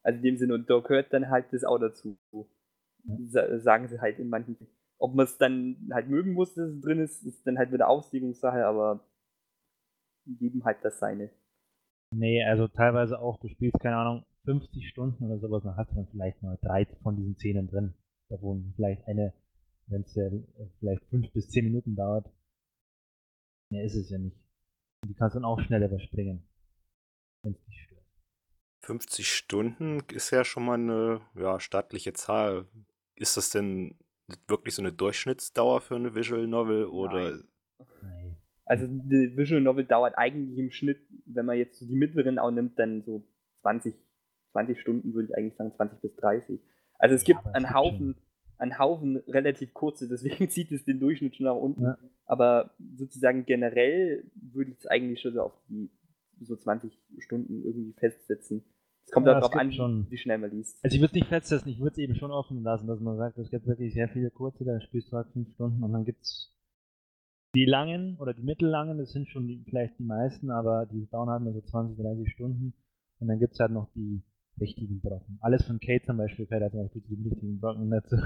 Also 0.02 0.16
in 0.18 0.22
dem 0.22 0.36
Sinne, 0.36 0.54
und 0.54 0.68
da 0.68 0.80
gehört 0.80 1.12
dann 1.12 1.30
halt 1.30 1.52
das 1.52 1.64
auch 1.64 1.78
dazu. 1.78 2.16
Sa 3.04 3.58
sagen 3.58 3.88
sie 3.88 4.00
halt 4.00 4.18
in 4.18 4.28
manchen. 4.28 4.56
Ob 4.98 5.14
man 5.14 5.24
es 5.24 5.38
dann 5.38 5.88
halt 5.92 6.08
mögen 6.08 6.32
muss, 6.32 6.54
dass 6.54 6.70
es 6.70 6.80
drin 6.80 7.00
ist, 7.00 7.24
ist 7.24 7.46
dann 7.46 7.58
halt 7.58 7.72
wieder 7.72 7.88
Auslegungssache, 7.88 8.64
aber 8.64 9.00
die 10.24 10.36
geben 10.36 10.64
halt 10.64 10.78
das 10.82 10.98
seine. 10.98 11.30
Nee, 12.12 12.44
also 12.44 12.68
teilweise 12.68 13.18
auch, 13.18 13.38
du 13.40 13.48
spielst, 13.48 13.80
keine 13.80 13.96
Ahnung, 13.96 14.24
50 14.44 14.88
Stunden 14.88 15.24
oder 15.24 15.38
sowas, 15.38 15.62
dann 15.62 15.76
hast 15.76 15.90
du 15.90 15.96
dann 15.96 16.08
vielleicht 16.08 16.42
mal 16.42 16.58
drei 16.60 16.86
von 17.02 17.16
diesen 17.16 17.36
Szenen 17.36 17.68
drin. 17.68 17.94
Davon 18.28 18.72
vielleicht 18.76 19.06
eine, 19.06 19.32
wenn 19.86 20.02
es 20.02 20.14
ja 20.14 20.26
äh, 20.26 20.42
vielleicht 20.78 21.04
fünf 21.06 21.30
bis 21.32 21.48
zehn 21.48 21.64
Minuten 21.64 21.96
dauert. 21.96 22.30
Mehr 23.70 23.84
ist 23.84 23.94
es 23.94 24.10
ja 24.10 24.18
nicht. 24.18 24.36
Die 25.06 25.14
kannst 25.14 25.34
du 25.34 25.40
dann 25.40 25.46
auch 25.46 25.60
schneller 25.60 25.86
überspringen. 25.86 26.42
Wenn 27.42 27.54
es 27.54 27.64
dich. 27.64 27.91
50 28.82 29.28
Stunden 29.28 30.02
ist 30.12 30.30
ja 30.30 30.44
schon 30.44 30.64
mal 30.64 30.74
eine 30.74 31.20
ja, 31.34 31.60
stattliche 31.60 32.12
Zahl. 32.12 32.66
Ist 33.14 33.36
das 33.36 33.50
denn 33.50 33.96
wirklich 34.48 34.74
so 34.74 34.82
eine 34.82 34.92
Durchschnittsdauer 34.92 35.80
für 35.80 35.96
eine 35.96 36.14
Visual 36.14 36.46
Novel 36.46 36.86
oder 36.86 37.38
Nein. 38.02 38.36
Also 38.64 38.86
die 38.88 39.36
Visual 39.36 39.60
Novel 39.60 39.84
dauert 39.84 40.16
eigentlich 40.16 40.58
im 40.58 40.70
Schnitt, 40.70 41.00
wenn 41.26 41.46
man 41.46 41.58
jetzt 41.58 41.78
so 41.78 41.86
die 41.86 41.96
mittleren 41.96 42.38
auch 42.38 42.50
nimmt, 42.50 42.78
dann 42.78 43.02
so 43.02 43.22
20, 43.60 43.94
20 44.52 44.80
Stunden 44.80 45.14
würde 45.14 45.28
ich 45.28 45.36
eigentlich 45.36 45.56
sagen, 45.56 45.74
20 45.74 46.00
bis 46.00 46.16
30. 46.16 46.60
Also 46.98 47.14
es 47.14 47.26
Ja, 47.26 47.40
gibt 47.40 47.54
einen 47.54 47.74
Haufen, 47.74 48.16
einen 48.58 48.78
Haufen 48.78 49.16
relativ 49.28 49.74
kurze, 49.74 50.08
deswegen 50.08 50.48
zieht 50.50 50.72
es 50.72 50.84
den 50.84 51.00
Durchschnitt 51.00 51.36
schon 51.36 51.46
nach 51.46 51.56
unten. 51.56 51.82
Ja. 51.82 51.98
Aber 52.24 52.70
sozusagen 52.96 53.44
generell 53.44 54.24
würde 54.36 54.70
ich 54.70 54.78
es 54.78 54.86
eigentlich 54.86 55.20
schon 55.20 55.34
so 55.34 55.42
auf 55.42 55.52
die 55.68 55.90
so 56.40 56.56
20 56.56 56.98
Stunden 57.18 57.64
irgendwie 57.64 57.92
festsetzen. 57.98 58.64
Es 59.04 59.10
kommt 59.12 59.26
Ja, 59.26 59.32
auch 59.32 59.36
es 59.38 59.42
darauf 59.42 59.60
an, 59.60 59.72
schon- 59.72 60.06
wie 60.10 60.18
schnell 60.18 60.38
man 60.38 60.50
liest. 60.50 60.78
Also 60.82 60.94
ich 60.94 61.00
würde 61.00 61.10
es 61.12 61.14
nicht 61.14 61.28
festsetzen, 61.28 61.68
ich 61.70 61.78
würde 61.78 61.92
es 61.92 61.98
eben 61.98 62.14
schon 62.16 62.30
offen 62.30 62.62
lassen, 62.62 62.86
dass 62.86 63.00
man 63.00 63.16
sagt, 63.16 63.38
es 63.38 63.50
gibt 63.50 63.66
wirklich 63.66 63.92
sehr 63.94 64.08
viele 64.08 64.30
kurze, 64.30 64.64
da 64.64 64.80
spielst 64.80 65.12
du 65.12 65.16
halt 65.16 65.28
fünf 65.32 65.52
Stunden 65.54 65.82
und 65.82 65.92
dann 65.92 66.04
gibt 66.04 66.22
es 66.22 66.52
die 67.54 67.66
langen 67.66 68.16
oder 68.18 68.32
die 68.32 68.42
mittellangen, 68.42 68.98
das 68.98 69.12
sind 69.12 69.28
schon 69.28 69.46
die, 69.46 69.62
vielleicht 69.68 69.98
die 69.98 70.04
meisten, 70.04 70.50
aber 70.50 70.86
die 70.86 71.06
dauern 71.10 71.28
halt 71.28 71.42
nur 71.42 71.52
so 71.52 71.60
20, 71.60 71.98
30 71.98 72.32
Stunden 72.32 72.72
und 73.18 73.28
dann 73.28 73.38
gibt 73.38 73.52
es 73.54 73.60
halt 73.60 73.72
noch 73.72 73.88
die 73.94 74.22
richtigen 74.60 75.00
Brocken. 75.00 75.38
Alles 75.40 75.64
von 75.66 75.78
Kate 75.80 76.04
zum 76.06 76.16
Beispiel 76.16 76.46
fällt 76.46 76.62
halt 76.62 76.72
zum 76.72 76.82
Beispiel 76.82 77.02
zu 77.02 77.14
den 77.14 77.24
richtigen 77.28 77.60
Brocken 77.60 77.90
dazu. 77.90 78.16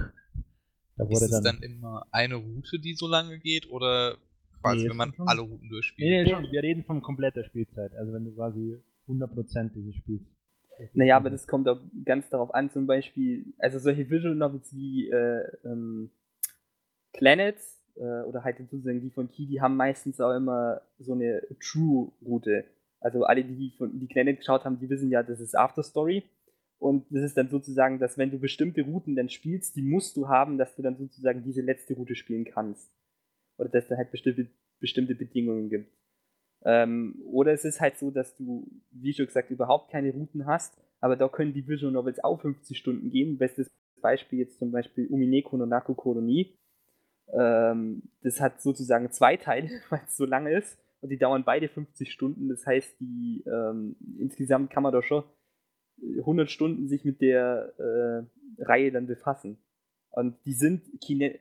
Da 0.99 1.05
Ist 1.05 1.11
wurde 1.11 1.25
es 1.27 1.31
dann, 1.31 1.45
dann 1.45 1.59
immer 1.63 2.07
eine 2.11 2.37
Route, 2.37 2.79
die 2.79 2.95
so 2.95 3.07
lange 3.07 3.39
geht 3.39 3.69
oder 3.71 4.17
quasi, 4.63 4.85
Nee, 4.85 4.91
wenn 4.91 4.97
man 4.97 5.15
alle 5.27 5.43
Routen 5.43 5.69
durchspielt? 5.69 6.09
Nee, 6.09 6.23
nee, 6.25 6.31
schon, 6.31 6.51
wir 6.51 6.63
reden 6.63 6.85
von 6.85 7.03
kompletter 7.03 7.45
Spielzeit, 7.45 7.95
also 7.97 8.13
wenn 8.13 8.25
du 8.25 8.33
quasi 8.33 8.79
100% 9.09 9.75
dieses 9.75 9.95
Spiels. 9.97 10.23
Naja, 10.93 11.17
aber 11.17 11.31
das 11.31 11.47
kommt 11.47 11.69
auch 11.69 11.81
ganz 12.05 12.29
darauf 12.29 12.55
an, 12.55 12.71
zum 12.71 12.87
Beispiel, 12.87 13.55
also 13.59 13.79
solche 13.79 14.09
Visual 14.11 14.35
Novels 14.35 14.75
wie 14.75 15.09
äh, 15.09 15.45
ähm, 15.65 16.11
Planets 17.13 17.83
äh, 17.97 18.23
oder 18.23 18.45
halt 18.45 18.59
sozusagen 18.59 19.01
die 19.01 19.11
von 19.11 19.31
Key, 19.31 19.47
die 19.47 19.61
haben 19.61 19.77
meistens 19.77 20.21
auch 20.21 20.35
immer 20.35 20.83
so 20.99 21.15
eine 21.15 21.43
True-Route. 21.61 22.65
Also 23.01 23.25
alle, 23.25 23.45
die 23.45 23.73
von 23.77 23.99
die 23.99 24.07
Planet 24.07 24.39
geschaut 24.39 24.65
haben, 24.65 24.79
die 24.79 24.91
wissen 24.91 25.11
ja, 25.11 25.23
das 25.23 25.41
ist 25.41 25.57
After 25.57 25.83
Story. 25.83 26.25
Und 26.79 27.07
das 27.11 27.23
ist 27.23 27.37
dann 27.37 27.49
sozusagen, 27.49 27.99
dass 27.99 28.19
wenn 28.19 28.31
du 28.31 28.39
bestimmte 28.39 28.83
Routen 28.83 29.17
dann 29.17 29.31
spielst, 29.31 29.77
die 29.77 29.83
musst 29.83 30.17
du 30.17 30.29
haben, 30.29 30.59
dass 30.59 30.77
du 30.77 30.83
dann 30.83 30.97
sozusagen 30.97 31.43
diese 31.43 31.63
letzte 31.63 31.95
Route 31.95 32.15
spielen 32.15 32.45
kannst. 32.45 32.91
Oder 33.57 33.71
dass 33.71 33.89
da 33.89 33.97
halt 33.97 34.11
bestimmte, 34.11 34.49
bestimmte 34.79 35.15
Bedingungen 35.15 35.71
gibt. 35.71 35.91
Ähm, 36.65 37.23
oder 37.27 37.53
es 37.53 37.65
ist 37.65 37.81
halt 37.81 37.99
so, 37.99 38.11
dass 38.11 38.37
du, 38.37 38.69
wie 38.91 39.13
schon 39.13 39.27
gesagt, 39.27 39.51
überhaupt 39.51 39.91
keine 39.91 40.13
Routen 40.13 40.47
hast, 40.47 40.77
aber 41.01 41.17
da 41.17 41.29
können 41.29 41.53
die 41.53 41.67
Visual 41.67 41.93
Novels 41.93 42.23
auch 42.25 42.41
50 42.41 42.77
Stunden 42.77 43.11
gehen. 43.11 43.39
Bestes 43.39 43.71
Beispiel 44.01 44.41
jetzt 44.41 44.59
zum 44.59 44.73
Beispiel 44.73 45.07
Umineko 45.09 45.57
no 45.57 45.67
Naku 45.67 45.95
Koroni. 45.95 46.59
Ähm, 47.33 48.03
das 48.23 48.41
hat 48.41 48.61
sozusagen 48.63 49.11
zwei 49.11 49.37
Teile, 49.37 49.69
weil 49.91 50.01
es 50.07 50.17
so 50.17 50.25
lange 50.25 50.57
ist 50.57 50.79
und 51.01 51.11
die 51.11 51.19
dauern 51.19 51.45
beide 51.45 51.69
50 51.69 52.13
Stunden. 52.13 52.49
Das 52.49 52.67
heißt, 52.67 53.01
die 53.01 53.45
ähm, 53.47 53.97
insgesamt 54.19 54.71
kann 54.71 54.83
man 54.83 54.93
doch 54.93 55.03
schon 55.03 55.25
100 56.19 56.51
Stunden 56.51 56.89
sich 56.89 57.05
mit 57.05 57.21
der 57.21 57.73
äh, 57.79 58.63
Reihe 58.63 58.93
dann 58.93 59.07
befassen. 59.07 59.59
Und 60.11 60.37
die 60.47 60.55
sind 60.55 60.83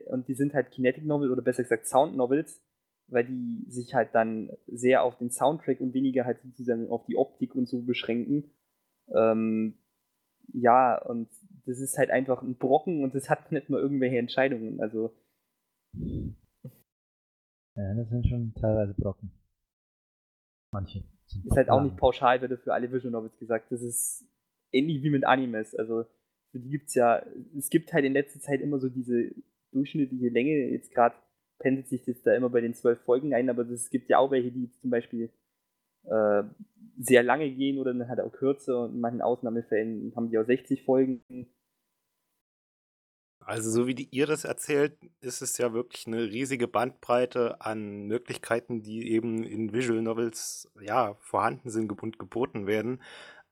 und 0.06 0.28
die 0.28 0.34
sind 0.34 0.52
halt 0.52 0.70
Kinetic 0.70 1.04
Novel 1.04 1.30
oder 1.30 1.42
besser 1.42 1.62
gesagt 1.62 1.86
Sound 1.86 2.14
Novels, 2.16 2.60
weil 3.08 3.24
die 3.24 3.64
sich 3.68 3.94
halt 3.94 4.14
dann 4.14 4.50
sehr 4.66 5.02
auf 5.02 5.16
den 5.16 5.30
Soundtrack 5.30 5.80
und 5.80 5.94
weniger 5.94 6.24
halt 6.24 6.40
sozusagen 6.42 6.90
auf 6.90 7.04
die 7.06 7.16
Optik 7.16 7.54
und 7.54 7.68
so 7.68 7.82
beschränken. 7.82 8.50
Ähm, 9.14 9.78
ja, 10.52 11.00
und 11.02 11.28
das 11.66 11.78
ist 11.80 11.98
halt 11.98 12.10
einfach 12.10 12.42
ein 12.42 12.56
Brocken 12.56 13.02
und 13.02 13.14
das 13.14 13.28
hat 13.30 13.52
nicht 13.52 13.68
mal 13.68 13.80
irgendwelche 13.80 14.18
Entscheidungen. 14.18 14.80
Also 14.80 15.12
Ja, 17.76 17.94
das 17.94 18.08
sind 18.08 18.26
schon 18.26 18.54
teilweise 18.54 18.94
Brocken. 18.94 19.30
Manche. 20.72 21.04
sind 21.26 21.46
ist 21.46 21.56
halt 21.56 21.70
auch 21.70 21.82
nicht 21.82 21.96
pauschal, 21.96 22.40
wird 22.40 22.60
für 22.60 22.74
alle 22.74 22.90
Visual 22.90 23.12
Novels 23.12 23.36
gesagt. 23.38 23.70
Das 23.70 23.82
ist 23.82 24.24
ähnlich 24.72 25.02
wie 25.02 25.10
mit 25.10 25.24
Animes. 25.24 25.74
Also 25.74 26.04
für 26.50 26.60
die 26.60 26.70
gibt's 26.70 26.94
ja, 26.94 27.24
es 27.56 27.70
gibt 27.70 27.92
halt 27.92 28.04
in 28.04 28.12
letzter 28.12 28.40
Zeit 28.40 28.60
immer 28.60 28.78
so 28.78 28.88
diese 28.88 29.30
durchschnittliche 29.72 30.28
Länge. 30.28 30.70
Jetzt 30.70 30.92
gerade 30.92 31.16
pendelt 31.58 31.88
sich 31.88 32.04
das 32.04 32.22
da 32.22 32.34
immer 32.34 32.50
bei 32.50 32.60
den 32.60 32.74
zwölf 32.74 33.00
Folgen 33.00 33.34
ein, 33.34 33.50
aber 33.50 33.68
es 33.68 33.90
gibt 33.90 34.08
ja 34.08 34.18
auch 34.18 34.30
welche, 34.30 34.50
die 34.50 34.70
zum 34.80 34.90
Beispiel 34.90 35.30
äh, 36.04 36.42
sehr 36.98 37.22
lange 37.22 37.50
gehen 37.50 37.78
oder 37.78 37.92
dann 37.92 38.08
halt 38.08 38.20
auch 38.20 38.32
kürzer 38.32 38.84
und 38.84 38.94
in 38.94 39.00
manchen 39.00 39.22
Ausnahmefällen 39.22 40.12
haben 40.16 40.30
die 40.30 40.38
auch 40.38 40.46
60 40.46 40.84
Folgen. 40.84 41.22
Also 43.40 43.70
so 43.70 43.86
wie 43.86 43.94
die, 43.94 44.08
ihr 44.10 44.26
das 44.26 44.44
erzählt, 44.44 44.98
ist 45.20 45.40
es 45.40 45.56
ja 45.56 45.72
wirklich 45.72 46.06
eine 46.08 46.24
riesige 46.24 46.66
Bandbreite 46.66 47.60
an 47.60 48.06
Möglichkeiten, 48.06 48.82
die 48.82 49.12
eben 49.12 49.44
in 49.44 49.72
Visual 49.72 50.02
Novels 50.02 50.68
ja 50.80 51.14
vorhanden 51.20 51.70
sind 51.70 51.92
und 52.02 52.18
geboten 52.18 52.66
werden. 52.66 53.00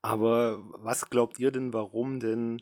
Aber 0.03 0.65
was 0.79 1.11
glaubt 1.11 1.39
ihr 1.39 1.53
denn, 1.53 1.73
warum 1.73 2.19
denn 2.19 2.61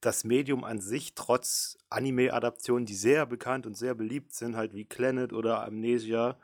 das 0.00 0.24
Medium 0.24 0.64
an 0.64 0.80
sich 0.80 1.14
trotz 1.14 1.78
Anime-Adaptionen, 1.90 2.86
die 2.86 2.94
sehr 2.94 3.26
bekannt 3.26 3.66
und 3.66 3.76
sehr 3.76 3.94
beliebt 3.94 4.32
sind, 4.32 4.56
halt 4.56 4.74
wie 4.74 4.84
Planet 4.84 5.32
oder 5.32 5.64
Amnesia, 5.64 6.38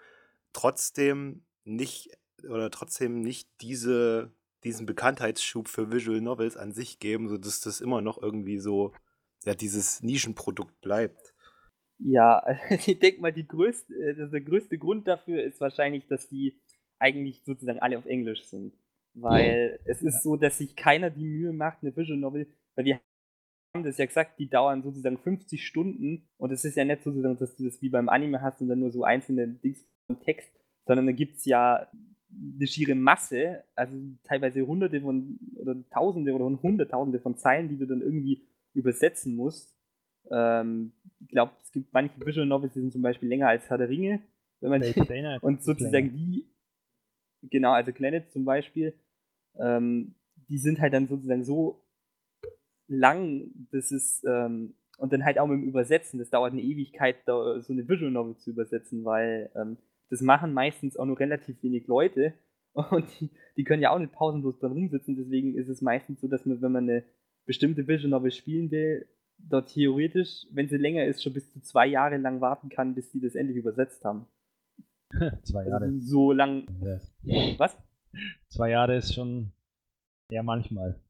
trotzdem 0.53 1.45
nicht 1.65 2.11
oder 2.45 2.71
trotzdem 2.71 3.21
nicht 3.21 3.49
diese, 3.61 4.33
diesen 4.65 4.87
Bekanntheitsschub 4.87 5.69
für 5.69 5.91
Visual 5.91 6.21
Novels 6.21 6.57
an 6.57 6.73
sich 6.73 6.99
geben, 6.99 7.29
sodass 7.29 7.61
das 7.61 7.81
immer 7.81 8.03
noch 8.03 8.21
irgendwie 8.23 8.59
so 8.59 8.93
ja, 9.45 9.55
dieses 9.55 10.03
Nischenprodukt 10.03 10.81
bleibt. 10.81 11.35
Ja, 11.99 12.43
ich 12.71 12.99
denke 12.99 13.21
mal, 13.21 13.33
die 13.33 13.47
größte, 13.47 13.95
äh, 13.95 14.31
der 14.31 14.41
größte 14.41 14.79
Grund 14.79 15.09
dafür 15.09 15.43
ist 15.43 15.61
wahrscheinlich, 15.61 16.07
dass 16.07 16.29
die 16.29 16.61
eigentlich 16.99 17.43
sozusagen 17.45 17.79
alle 17.79 17.99
auf 17.99 18.07
Englisch 18.07 18.45
sind. 18.45 18.75
Weil 19.15 19.81
ja. 19.81 19.93
es 19.93 20.03
ist 20.03 20.23
so, 20.23 20.37
dass 20.37 20.59
sich 20.59 20.77
keiner 20.77 21.09
die 21.09 21.25
Mühe 21.25 21.53
macht, 21.53 21.79
eine 21.81 21.97
Visual 21.97 22.19
Novel, 22.19 22.47
weil 22.75 22.85
wir 22.85 23.01
das 23.85 23.99
ja 23.99 24.07
gesagt, 24.07 24.39
die 24.39 24.49
dauern 24.49 24.83
sozusagen 24.83 25.19
50 25.19 25.67
Stunden 25.67 26.29
und 26.39 26.53
es 26.53 26.65
ist 26.65 26.77
ja 26.77 26.85
nicht 26.85 27.03
so, 27.03 27.11
dass 27.11 27.57
du 27.57 27.65
das 27.65 27.81
wie 27.83 27.89
beim 27.89 28.09
Anime 28.09 28.43
hast 28.43 28.61
und 28.61 28.69
dann 28.69 28.81
nur 28.81 28.91
so 28.91 29.05
einzelne 29.05 29.49
Dings 29.49 29.87
vom 30.07 30.21
Text, 30.21 30.51
sondern 30.87 31.07
da 31.07 31.13
gibt 31.13 31.37
es 31.37 31.45
ja 31.45 31.89
eine 32.31 32.67
schiere 32.67 32.95
Masse, 32.95 33.65
also 33.75 33.97
teilweise 34.25 34.67
hunderte 34.67 35.01
von 35.01 35.39
oder 35.57 35.77
tausende 35.91 36.33
oder 36.35 36.45
hunderttausende 36.45 37.21
von 37.21 37.37
Zeilen, 37.37 37.69
die 37.69 37.79
du 37.79 37.87
dann 37.87 38.03
irgendwie 38.03 38.47
übersetzen 38.75 39.35
musst. 39.37 39.77
Ähm, 40.31 40.93
ich 41.21 41.29
glaube, 41.29 41.53
es 41.63 41.73
gibt 41.73 41.93
manche 41.93 42.15
Visual 42.25 42.47
Novels, 42.47 42.75
die 42.75 42.81
sind 42.81 42.93
zum 42.93 43.03
Beispiel 43.03 43.29
länger 43.29 43.49
als 43.49 43.69
Herr 43.71 43.79
der 43.79 43.89
Ringe. 43.89 44.21
Wenn 44.61 44.71
man 44.71 44.83
die, 44.83 44.95
und 45.41 45.63
sozusagen 45.63 46.13
die, 46.13 46.47
genau, 47.43 47.73
also 47.73 47.93
Planet 47.93 48.31
zum 48.33 48.45
Beispiel, 48.45 48.95
ähm, 49.59 50.15
die 50.49 50.59
sind 50.59 50.81
halt 50.81 50.93
dann 50.93 51.09
sozusagen 51.09 51.45
so 51.45 51.86
lang, 52.89 53.51
das 53.73 53.93
ist, 53.93 54.25
ähm, 54.25 54.75
und 54.99 55.13
dann 55.13 55.25
halt 55.25 55.39
auch 55.39 55.47
mit 55.47 55.61
dem 55.61 55.69
Übersetzen, 55.69 56.19
das 56.19 56.31
dauert 56.31 56.53
eine 56.53 56.63
Ewigkeit, 56.63 57.17
so 57.27 57.63
eine 57.69 57.89
Visual 57.89 58.11
Novel 58.11 58.37
zu 58.37 58.51
übersetzen, 58.51 59.05
weil 59.05 59.51
ähm, 59.55 59.77
das 60.09 60.21
machen 60.21 60.53
meistens 60.55 60.97
auch 60.97 61.05
nur 61.05 61.19
relativ 61.19 61.63
wenig 61.63 61.87
Leute 61.87 62.35
und 62.73 63.07
die, 63.21 63.31
die 63.57 63.65
können 63.65 63.83
ja 63.83 63.91
auch 63.91 63.99
nicht 63.99 64.13
pausenlos 64.13 64.59
dran 64.59 64.73
rumsitzen, 64.73 65.17
deswegen 65.17 65.55
ist 65.57 65.69
es 65.69 65.83
meistens 65.83 66.21
so, 66.21 66.29
dass 66.29 66.47
man, 66.47 66.63
wenn 66.63 66.73
man 66.73 66.89
eine 66.89 67.05
bestimmte 67.45 67.87
Visual 67.87 68.11
Novel 68.11 68.31
spielen 68.31 68.71
will, 68.71 69.07
dort 69.39 69.69
theoretisch, 69.69 70.47
wenn 70.51 70.69
sie 70.69 70.77
länger 70.77 71.05
ist, 71.05 71.23
schon 71.23 71.33
bis 71.33 71.53
zu 71.53 71.61
zwei 71.61 71.87
Jahre 71.87 72.17
lang 72.17 72.41
warten 72.41 72.69
kann, 72.69 72.95
bis 72.95 73.11
die 73.11 73.21
das 73.21 73.35
endlich 73.35 73.59
übersetzt 73.59 74.05
haben. 74.05 74.27
zwei 75.43 75.61
also 75.61 75.71
Jahre. 75.71 75.85
Also 75.85 76.01
so 76.01 76.33
lang. 76.33 76.67
Ja. 77.23 77.59
Was? 77.59 77.77
Zwei 78.49 78.71
Jahre 78.71 78.97
ist 78.97 79.15
schon 79.15 79.53
ja 80.31 80.43
manchmal. 80.43 81.01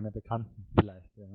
Keine 0.00 0.12
Bekannten 0.12 0.66
vielleicht, 0.78 1.14
ja. 1.18 1.28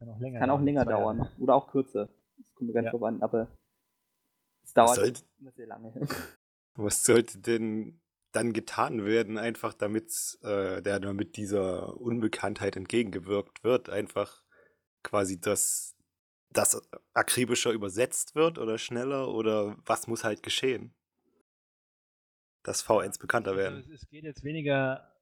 Kann 0.00 0.08
auch 0.08 0.18
länger, 0.18 0.40
Kann 0.40 0.50
auch 0.50 0.60
länger 0.60 0.84
dauern. 0.84 1.18
Jahre. 1.18 1.30
Oder 1.38 1.54
auch 1.54 1.70
kürzer. 1.70 2.08
Das 2.36 2.52
kommt 2.52 2.66
mir 2.66 2.74
ganz 2.74 2.86
ja. 2.86 2.90
drauf 2.90 3.04
an, 3.04 3.22
aber 3.22 3.46
es 4.64 4.74
dauert 4.74 4.96
sollte, 4.96 5.22
immer 5.38 5.52
sehr 5.52 5.68
lange. 5.68 5.92
Was 6.74 7.04
sollte 7.04 7.38
denn 7.38 8.00
dann 8.32 8.52
getan 8.52 9.04
werden, 9.04 9.38
einfach 9.38 9.72
damit 9.72 10.10
äh, 10.42 10.82
der 10.82 10.98
damit 10.98 11.36
dieser 11.36 11.96
Unbekanntheit 11.96 12.74
entgegengewirkt 12.74 13.62
wird, 13.62 13.88
einfach 13.88 14.42
quasi 15.04 15.40
das, 15.40 15.96
das 16.50 16.82
akribischer 17.14 17.70
übersetzt 17.70 18.34
wird 18.34 18.58
oder 18.58 18.78
schneller 18.78 19.28
oder 19.28 19.76
was 19.86 20.08
muss 20.08 20.24
halt 20.24 20.42
geschehen? 20.42 20.92
Dass 22.64 22.84
V1 22.84 23.20
bekannter 23.20 23.50
also 23.50 23.60
werden. 23.60 23.76
Also 23.76 23.92
es 23.92 24.08
geht 24.08 24.24
jetzt 24.24 24.42
weniger, 24.42 25.15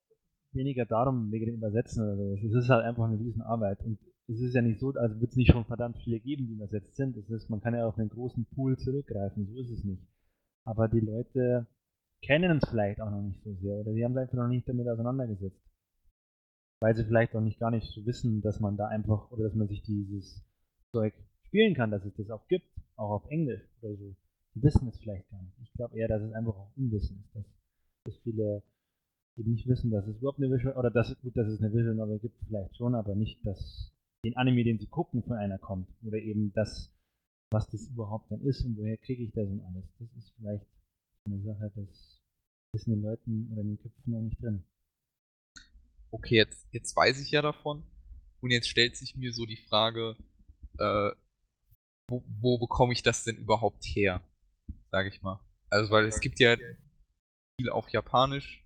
weniger 0.55 0.86
darum, 0.86 1.30
wegen 1.30 1.46
dem 1.46 1.57
Übersetzen 1.57 2.02
oder 2.02 2.16
so. 2.16 2.34
Es 2.34 2.55
ist 2.55 2.68
halt 2.68 2.84
einfach 2.84 3.05
eine 3.05 3.18
Riesenarbeit. 3.18 3.80
Und 3.82 3.98
es 4.28 4.40
ist 4.40 4.55
ja 4.55 4.62
nicht 4.62 4.80
so, 4.80 4.92
also 4.92 5.20
wird 5.20 5.30
es 5.30 5.36
nicht 5.36 5.52
schon 5.52 5.64
verdammt 5.64 5.98
viele 6.02 6.20
geben, 6.20 6.46
die 6.46 6.55
übersetzt 6.55 6.96
sind. 6.96 7.16
Das 7.16 7.28
ist, 7.30 7.50
man 7.50 7.61
kann 7.61 7.74
ja 7.74 7.86
auf 7.86 7.98
einen 7.98 8.09
großen 8.09 8.46
Pool 8.55 8.78
zurückgreifen, 8.78 9.46
so 9.46 9.61
ist 9.61 9.70
es 9.70 9.84
nicht. 9.84 10.02
Aber 10.64 10.88
die 10.88 11.00
Leute 11.00 11.66
kennen 12.22 12.59
es 12.59 12.68
vielleicht 12.68 13.00
auch 13.00 13.11
noch 13.11 13.20
nicht 13.20 13.42
so 13.42 13.55
sehr 13.55 13.76
oder 13.76 13.92
die 13.92 14.02
haben 14.02 14.14
sich 14.14 14.22
einfach 14.22 14.38
noch 14.38 14.48
nicht 14.48 14.68
damit 14.68 14.88
auseinandergesetzt. 14.88 15.61
Weil 16.80 16.94
sie 16.94 17.05
vielleicht 17.05 17.34
auch 17.36 17.40
nicht 17.40 17.61
gar 17.61 17.70
nicht 17.70 17.86
so 17.92 18.05
wissen, 18.07 18.40
dass 18.40 18.61
man 18.61 18.76
da 18.76 18.88
einfach 18.88 19.30
oder 19.30 19.44
dass 19.44 19.55
man 19.55 19.68
sich 19.68 19.82
dieses 19.82 20.42
Zeug 20.90 21.14
spielen 21.42 21.74
kann, 21.74 21.90
dass 21.90 22.05
es 22.05 22.14
das 22.14 22.30
auch 22.30 22.46
gibt, 22.48 22.68
auch 22.96 23.11
auf 23.11 23.30
Englisch 23.30 23.62
oder 23.82 23.94
so. 23.96 24.16
Die 24.55 24.62
wissen 24.62 24.88
es 24.88 24.98
vielleicht 24.98 25.28
gar 25.30 25.42
nicht. 25.42 25.59
Ich 25.62 25.72
glaube 25.74 25.98
eher, 25.98 26.09
dass 26.09 26.22
es 26.22 26.32
einfach 26.32 26.55
auch 26.55 26.76
Unwissen 26.76 27.20
ist, 27.20 27.34
dass, 27.34 27.44
dass 28.05 28.16
viele 28.18 28.62
eben 29.37 29.53
nicht 29.53 29.66
wissen, 29.66 29.91
dass 29.91 30.07
es 30.07 30.18
überhaupt 30.18 30.39
eine 30.39 30.51
Visual, 30.51 30.76
oder 30.76 30.91
dass, 30.91 31.16
gut, 31.20 31.37
dass 31.37 31.49
es 31.49 31.61
eine 31.61 31.72
Visual 31.72 31.95
Novel 31.95 32.18
gibt, 32.18 32.37
vielleicht 32.47 32.76
schon, 32.76 32.95
aber 32.95 33.14
nicht, 33.14 33.45
dass 33.45 33.93
den 34.24 34.37
Anime, 34.37 34.64
den 34.64 34.78
sie 34.78 34.87
gucken, 34.87 35.22
von 35.22 35.37
einer 35.37 35.59
kommt. 35.59 35.89
Oder 36.03 36.18
eben 36.18 36.53
das, 36.55 36.91
was 37.53 37.68
das 37.68 37.89
überhaupt 37.89 38.30
dann 38.30 38.41
ist 38.43 38.64
und 38.64 38.76
woher 38.76 38.97
kriege 38.97 39.22
ich 39.22 39.32
das 39.32 39.49
und 39.49 39.61
alles. 39.61 39.85
Das 39.99 40.09
ist 40.16 40.32
vielleicht 40.37 40.66
eine 41.26 41.41
Sache, 41.43 41.72
das 41.74 42.22
ist 42.74 42.87
in 42.87 42.95
den 42.95 43.03
Leuten 43.03 43.49
oder 43.53 43.62
in 43.62 43.68
den 43.68 43.78
Köpfen 43.78 44.12
noch 44.12 44.20
nicht 44.20 44.43
drin. 44.43 44.64
Okay, 46.11 46.37
jetzt, 46.37 46.66
jetzt 46.72 46.97
weiß 46.97 47.20
ich 47.20 47.30
ja 47.30 47.43
davon. 47.43 47.82
Und 48.41 48.51
jetzt 48.51 48.68
stellt 48.68 48.97
sich 48.97 49.16
mir 49.16 49.32
so 49.32 49.47
die 49.47 49.57
Frage, 49.57 50.16
äh, 50.78 51.11
wo, 52.09 52.22
wo 52.41 52.59
bekomme 52.59 52.93
ich 52.93 53.03
das 53.03 53.24
denn 53.24 53.37
überhaupt 53.37 53.85
her? 53.85 54.22
Sage 54.91 55.09
ich 55.09 55.22
mal. 55.22 55.41
Also, 55.70 55.91
weil 55.91 56.05
es 56.07 56.20
gibt 56.20 56.39
ja 56.41 56.57
viel 57.59 57.70
auf 57.70 57.89
Japanisch, 57.89 58.63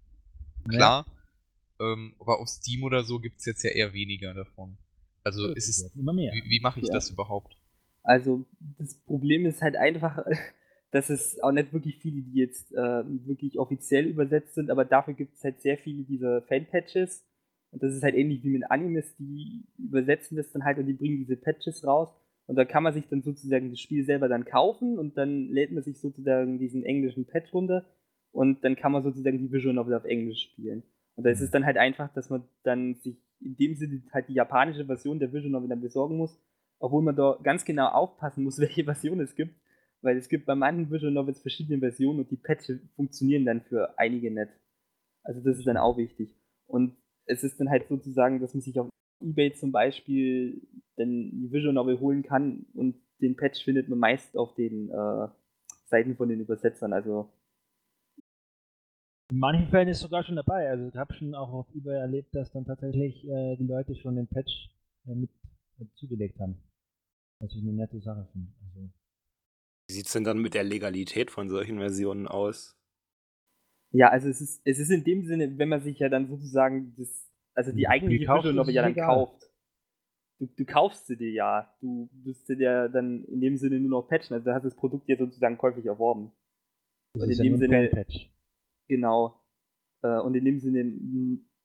klar. 0.69 1.07
Ja. 1.07 1.93
Ähm, 1.93 2.15
aber 2.19 2.41
auf 2.41 2.49
Steam 2.49 2.83
oder 2.83 3.05
so 3.05 3.21
gibt 3.21 3.39
es 3.39 3.47
jetzt 3.47 3.63
ja 3.63 3.71
eher 3.71 3.93
weniger 3.93 4.35
davon. 4.35 4.77
Also 5.25 5.53
ist 5.53 5.69
es. 5.69 5.95
Immer 5.95 6.13
mehr. 6.13 6.33
Wie, 6.33 6.51
wie 6.51 6.61
mache 6.61 6.81
ich 6.81 6.87
ja. 6.87 6.95
das 6.95 7.11
überhaupt? 7.11 7.57
Also 8.03 8.45
das 8.79 8.95
Problem 8.95 9.47
ist 9.47 9.61
halt 9.63 9.77
einfach, 9.77 10.25
dass 10.91 11.11
es 11.11 11.41
auch 11.43 11.53
nicht 11.53 11.73
wirklich 11.73 11.99
viele, 11.99 12.23
die 12.23 12.39
jetzt 12.39 12.73
äh, 12.73 13.05
wirklich 13.27 13.59
offiziell 13.59 14.07
übersetzt 14.07 14.55
sind, 14.55 14.71
aber 14.71 14.85
dafür 14.85 15.15
gibt 15.15 15.37
es 15.37 15.45
halt 15.45 15.61
sehr 15.61 15.77
viele 15.77 16.05
dieser 16.05 16.43
Fan-Patches. 16.43 17.25
Und 17.71 17.83
das 17.83 17.93
ist 17.95 18.03
halt 18.03 18.15
ähnlich 18.15 18.43
wie 18.45 18.49
mit 18.49 18.71
Animes, 18.71 19.15
die 19.19 19.67
übersetzen 19.77 20.39
das 20.39 20.51
dann 20.53 20.65
halt 20.65 20.79
und 20.79 20.87
die 20.87 20.95
bringen 20.95 21.19
diese 21.19 21.37
Patches 21.37 21.87
raus. 21.87 22.09
Und 22.47 22.57
da 22.57 22.65
kann 22.65 22.83
man 22.83 22.95
sich 22.95 23.07
dann 23.09 23.23
sozusagen 23.23 23.69
das 23.69 23.79
Spiel 23.79 24.07
selber 24.07 24.27
dann 24.29 24.47
kaufen 24.47 24.99
und 24.99 25.19
dann 25.19 25.51
lädt 25.51 25.71
man 25.71 25.83
sich 25.83 26.01
sozusagen 26.01 26.59
diesen 26.59 26.83
englischen 26.83 27.27
Patch 27.27 27.53
runter 27.53 27.85
und 28.33 28.62
dann 28.64 28.76
kann 28.76 28.93
man 28.93 29.03
sozusagen 29.03 29.39
die 29.39 29.51
Visual 29.51 29.74
Novel 29.74 29.95
auf 29.95 30.05
Englisch 30.05 30.43
spielen. 30.43 30.83
Und 31.16 31.24
da 31.24 31.31
ist 31.31 31.41
es 31.41 31.49
mhm. 31.51 31.53
dann 31.53 31.66
halt 31.66 31.76
einfach, 31.76 32.12
dass 32.14 32.31
man 32.31 32.45
dann 32.62 32.95
sich 32.97 33.16
in 33.41 33.57
dem 33.57 33.74
Sinne 33.74 34.03
halt 34.12 34.29
die 34.29 34.35
japanische 34.35 34.87
Version 34.87 35.18
der 35.18 35.33
Visual 35.33 35.51
Novel 35.51 35.68
dann 35.68 35.81
besorgen 35.81 36.16
muss, 36.16 36.41
obwohl 36.79 37.03
man 37.03 37.16
da 37.16 37.39
ganz 37.43 37.64
genau 37.64 37.89
aufpassen 37.89 38.45
muss, 38.45 38.59
welche 38.61 38.85
Version 38.85 39.20
es 39.20 39.35
gibt, 39.35 39.55
weil 40.01 40.16
es 40.16 40.29
gibt 40.29 40.47
bei 40.47 40.55
manchen 40.55 40.91
Visual 40.91 41.12
Novels 41.12 41.41
verschiedene 41.41 41.79
Versionen 41.79 42.20
und 42.20 42.31
die 42.31 42.37
Patches 42.37 42.81
funktionieren 42.95 43.45
dann 43.45 43.62
für 43.62 43.99
einige 43.99 44.31
nicht. 44.31 44.51
Also 45.22 45.43
das 45.43 45.59
ist 45.59 45.66
dann 45.66 45.76
auch 45.76 45.97
wichtig. 45.97 46.35
Und 46.66 46.97
es 47.26 47.43
ist 47.43 47.59
dann 47.61 47.68
halt 47.68 47.89
sozusagen, 47.89 48.41
dass 48.41 48.55
man 48.55 48.61
sich 48.61 48.79
auf 48.79 48.89
Ebay 49.20 49.53
zum 49.55 49.72
Beispiel 49.72 50.62
dann 50.97 51.31
die 51.33 51.51
Visual 51.53 51.74
Novel 51.74 52.01
holen 52.01 52.22
kann 52.22 52.66
und 52.74 52.97
den 53.20 53.37
Patch 53.37 53.64
findet 53.64 53.89
man 53.89 53.99
meist 53.99 54.37
auf 54.37 54.55
den 54.55 54.91
äh, 54.91 55.29
Seiten 55.87 56.16
von 56.16 56.29
den 56.29 56.41
Übersetzern. 56.41 56.93
Also 56.93 57.29
in 59.31 59.39
manchen 59.39 59.68
Fällen 59.68 59.89
ist 59.89 60.01
sogar 60.01 60.24
schon 60.24 60.37
dabei. 60.37 60.68
Also 60.70 60.89
ich 60.89 60.97
habe 60.97 61.14
schon 61.14 61.35
auch 61.35 61.53
auf 61.53 61.66
eBay 61.74 61.99
erlebt, 61.99 62.35
dass 62.35 62.51
dann 62.53 62.64
tatsächlich 62.64 63.24
äh, 63.26 63.57
die 63.57 63.66
Leute 63.66 63.95
schon 63.95 64.16
den 64.16 64.26
Patch 64.26 64.70
äh, 65.07 65.14
mit 65.14 65.31
äh, 65.81 65.85
zugelegt 65.97 66.41
haben. 66.41 66.57
Was 67.41 67.55
ich 67.55 67.62
eine 67.62 67.72
nette 67.72 68.01
Sache 68.01 68.26
finde. 68.33 68.51
Also, 68.64 68.89
Wie 69.89 69.95
sieht 69.95 70.07
es 70.07 70.12
denn 70.12 70.24
dann 70.24 70.39
mit 70.39 70.55
der 70.55 70.64
Legalität 70.64 71.31
von 71.31 71.49
solchen 71.49 71.79
Versionen 71.79 72.26
aus? 72.26 72.74
Ja, 73.91 74.09
also 74.11 74.29
es 74.29 74.41
ist, 74.41 74.61
es 74.64 74.79
ist 74.79 74.91
in 74.91 75.05
dem 75.05 75.24
Sinne, 75.24 75.57
wenn 75.59 75.68
man 75.68 75.83
sich 75.83 75.99
ja 75.99 76.09
dann 76.09 76.29
sozusagen 76.29 76.95
das, 76.97 77.31
also 77.55 77.72
die 77.72 77.89
eigentliche 77.89 78.26
Novel 78.26 78.74
ja 78.74 78.83
dann 78.83 78.93
egal. 78.93 79.07
kauft. 79.07 79.51
Du, 80.39 80.47
du, 80.47 80.64
kaufst 80.64 81.07
sie 81.07 81.16
dir 81.16 81.31
ja. 81.31 81.74
Du 81.81 82.09
wirst 82.24 82.47
sie 82.47 82.57
dir 82.57 82.89
dann 82.89 83.24
in 83.24 83.41
dem 83.41 83.57
Sinne 83.57 83.81
nur 83.81 83.91
noch 83.91 84.09
patchen. 84.09 84.35
Also 84.35 84.45
du 84.45 84.55
hast 84.55 84.64
das 84.64 84.76
Produkt 84.76 85.09
ja 85.09 85.16
sozusagen 85.16 85.59
käuflich 85.59 85.87
erworben. 85.87 86.33
Das 87.14 87.24
Und 87.24 87.31
ist 87.31 87.39
in 87.41 87.45
ja 87.45 87.51
dem 87.51 87.59
Sinne. 87.59 87.89
Patch. 87.89 88.31
Genau. 88.89 89.41
Äh, 90.03 90.18
und 90.18 90.34
in 90.34 90.45
dem 90.45 90.59
Sinne, 90.59 90.84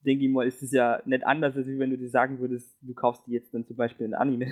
denke 0.05 0.25
ich 0.25 0.31
mal, 0.31 0.47
ist 0.47 0.61
es 0.61 0.71
ja 0.71 1.01
nicht 1.05 1.25
anders, 1.25 1.55
als 1.55 1.67
wenn 1.67 1.89
du 1.89 1.97
dir 1.97 2.09
sagen 2.09 2.39
würdest, 2.39 2.77
du 2.81 2.93
kaufst 2.93 3.25
dir 3.27 3.33
jetzt 3.33 3.53
dann 3.53 3.65
zum 3.65 3.77
Beispiel 3.77 4.07
ein 4.07 4.13
Anime. 4.13 4.51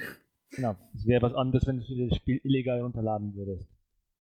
Genau. 0.54 0.76
Es 0.94 1.06
wäre 1.06 1.22
was 1.22 1.34
anderes, 1.34 1.66
wenn 1.66 1.80
du 1.80 2.08
das 2.08 2.18
Spiel 2.18 2.42
illegal 2.44 2.82
runterladen 2.82 3.36
würdest. 3.36 3.70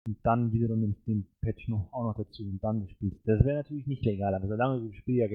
Und 0.08 0.18
dann 0.24 0.52
wiederum 0.52 0.82
den, 0.82 0.96
den 1.06 1.28
Patch 1.42 1.68
noch, 1.68 1.94
auch 1.94 2.04
noch 2.04 2.18
dazu 2.18 2.44
und 2.44 2.60
dann 2.64 2.88
spielst. 2.90 3.22
Das 3.28 3.46
wäre 3.46 3.58
natürlich 3.58 3.88
nicht 3.88 4.04
legal, 4.04 4.34
aber 4.34 4.48
solange 4.48 4.80
du 4.82 4.88
das 4.88 4.96
Spiel 4.98 5.16
ja 5.18 5.28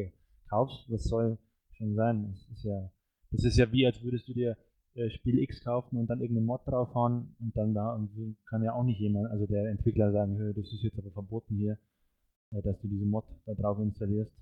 kaufst, 0.51 0.91
was 0.91 1.05
soll 1.05 1.39
schon 1.73 1.95
sein? 1.95 2.33
Das 2.33 2.59
ist 2.59 2.65
ja, 2.65 2.91
das 3.31 3.45
ist 3.45 3.57
ja 3.57 3.71
wie, 3.73 3.87
als 3.87 4.03
würdest 4.03 4.29
du 4.29 4.35
dir 4.35 4.57
äh, 4.95 5.09
Spiel 5.11 5.39
X 5.39 5.63
kaufen 5.63 5.99
und 5.99 6.09
dann 6.09 6.21
irgendeinen 6.21 6.47
Mod 6.47 6.67
draufhauen 6.67 7.37
und 7.39 7.57
dann 7.57 7.75
da 7.75 7.95
und 7.95 8.37
kann 8.47 8.65
ja 8.65 8.73
auch 8.73 8.85
nicht 8.85 8.99
jemand, 8.99 9.31
also 9.31 9.47
der 9.47 9.71
Entwickler 9.71 10.11
sagen, 10.11 10.37
das 10.57 10.73
ist 10.73 10.83
jetzt 10.83 10.99
aber 10.99 11.11
verboten 11.11 11.55
hier, 11.57 11.79
dass 12.51 12.81
du 12.81 12.89
diese 12.89 13.07
Mod 13.07 13.25
da 13.45 13.55
drauf 13.55 13.79
installierst. 13.79 14.33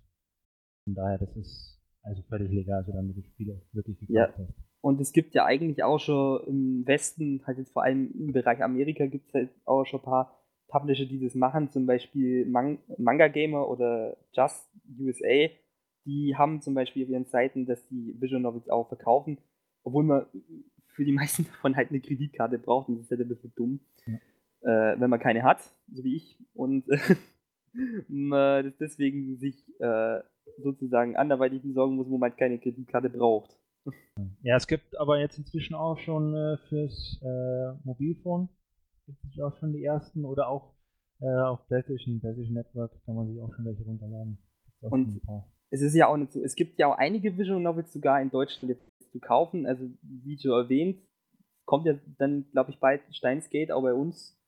Von 0.85 0.95
daher, 0.95 1.19
das 1.19 1.37
ist 1.37 1.81
also 2.03 2.23
völlig 2.29 2.51
legal, 2.53 2.85
solange 2.85 3.09
du 3.09 3.21
die 3.21 3.29
Spiele 3.29 3.63
wirklich 3.73 3.99
gekauft 3.99 4.39
ja. 4.39 4.45
hast. 4.47 4.55
Und 4.81 5.01
es 5.01 5.13
gibt 5.13 5.35
ja 5.35 5.47
eigentlich 5.47 5.83
auch 5.83 5.99
schon 5.99 6.47
im 6.47 6.87
Westen, 6.87 7.41
halt 7.47 7.57
jetzt 7.57 7.73
vor 7.73 7.85
allem 7.85 8.13
im 8.13 8.33
Bereich 8.33 8.63
Amerika, 8.63 9.07
gibt 9.07 9.29
es 9.29 9.35
halt 9.35 9.51
auch 9.65 9.85
schon 9.87 10.01
ein 10.01 10.05
paar 10.05 10.39
Publisher, 10.69 11.07
die 11.07 11.21
das 11.21 11.35
machen, 11.35 11.71
zum 11.71 11.87
Beispiel 11.87 12.45
Man 12.47 12.79
Manga 12.99 13.29
Gamer 13.29 13.69
oder 13.69 14.17
Just 14.33 14.69
USA. 14.99 15.49
Die 16.05 16.37
haben 16.37 16.61
zum 16.61 16.75
Beispiel 16.75 17.05
auf 17.05 17.09
ihren 17.09 17.25
Seiten, 17.25 17.65
dass 17.65 17.87
die 17.89 18.15
Visual 18.21 18.43
Novels 18.43 18.69
auch 18.69 18.89
verkaufen, 18.89 19.39
obwohl 19.85 20.05
man 20.05 20.27
für 20.89 21.05
die 21.05 21.13
meisten 21.13 21.45
davon 21.51 21.77
halt 21.77 21.89
eine 21.89 22.01
Kreditkarte 22.01 22.59
braucht 22.59 22.89
und 22.89 22.97
das 22.97 23.05
ist 23.05 23.11
halt 23.11 23.23
ein 23.23 23.29
bisschen 23.29 23.53
dumm, 23.57 23.81
ja. 24.07 24.93
äh, 24.93 25.01
wenn 25.01 25.11
man 25.11 25.21
keine 25.21 25.45
hat, 25.45 25.61
so 25.93 26.05
wie 26.05 26.17
ich. 26.17 26.39
Und 26.53 26.85
deswegen 28.81 29.37
sich 29.37 29.65
äh, 29.81 30.21
sozusagen 30.63 31.17
anderweitig 31.17 31.63
besorgen 31.63 31.97
muss, 31.97 32.09
wo 32.09 32.19
man 32.19 32.37
keine 32.37 32.59
Kreditkarte 32.59 33.11
braucht. 33.11 33.59
Ja, 34.43 34.57
es 34.57 34.67
gibt 34.67 34.99
aber 34.99 35.19
jetzt 35.19 35.39
inzwischen 35.39 35.75
auch 35.75 35.99
schon 35.99 36.35
äh, 36.35 36.57
fürs 36.69 37.21
äh, 37.23 37.73
Mobilphone 37.85 38.49
gibt 39.07 39.35
es 39.35 39.41
auch 39.41 39.57
schon 39.59 39.73
die 39.73 39.85
ersten 39.85 40.25
oder 40.25 40.49
auch 40.49 40.75
äh, 41.21 41.27
auf 41.27 41.67
PlayStation, 41.67 42.21
PlayStation 42.21 42.55
Network 42.55 42.93
kann 43.05 43.15
man 43.15 43.29
sich 43.29 43.41
auch 43.41 43.53
schon 43.55 43.65
welche 43.65 43.85
runterladen. 43.85 44.39
Und 44.81 45.21
es 45.71 45.81
ist 45.81 45.95
ja 45.95 46.09
auch 46.09 46.17
nicht 46.17 46.33
so, 46.33 46.43
es 46.43 46.55
gibt 46.55 46.79
ja 46.79 46.89
auch 46.89 46.99
einige 46.99 47.37
Visual 47.37 47.61
Novels 47.61 47.93
sogar 47.93 48.21
in 48.21 48.31
Deutschland 48.31 48.77
zu 49.11 49.21
kaufen, 49.21 49.67
also 49.67 49.89
wie 50.03 50.39
schon 50.39 50.53
erwähnt, 50.53 51.01
kommt 51.65 51.87
ja 51.87 51.95
dann, 52.19 52.47
glaube 52.53 52.71
ich, 52.71 52.79
bald 52.79 53.03
Steins 53.15 53.49
Gate 53.49 53.73
auch 53.73 53.83
bei 53.83 53.95
uns. 53.95 54.39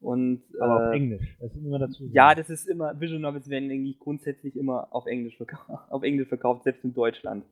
Und, 0.00 0.42
Aber 0.58 0.84
äh, 0.84 0.88
auf 0.88 0.94
Englisch, 0.94 1.36
das 1.40 1.54
ist 1.54 1.64
immer 1.64 1.78
dazu. 1.78 2.08
Ja, 2.12 2.34
das 2.34 2.48
ist 2.48 2.66
immer, 2.66 2.98
Visual 2.98 3.20
Novels 3.20 3.48
werden 3.50 3.70
eigentlich 3.70 3.98
grundsätzlich 3.98 4.56
immer 4.56 4.88
auf 4.94 5.06
Englisch, 5.06 5.38
auf 5.90 6.02
Englisch 6.02 6.28
verkauft, 6.28 6.64
selbst 6.64 6.84
in 6.84 6.94
Deutschland. 6.94 7.44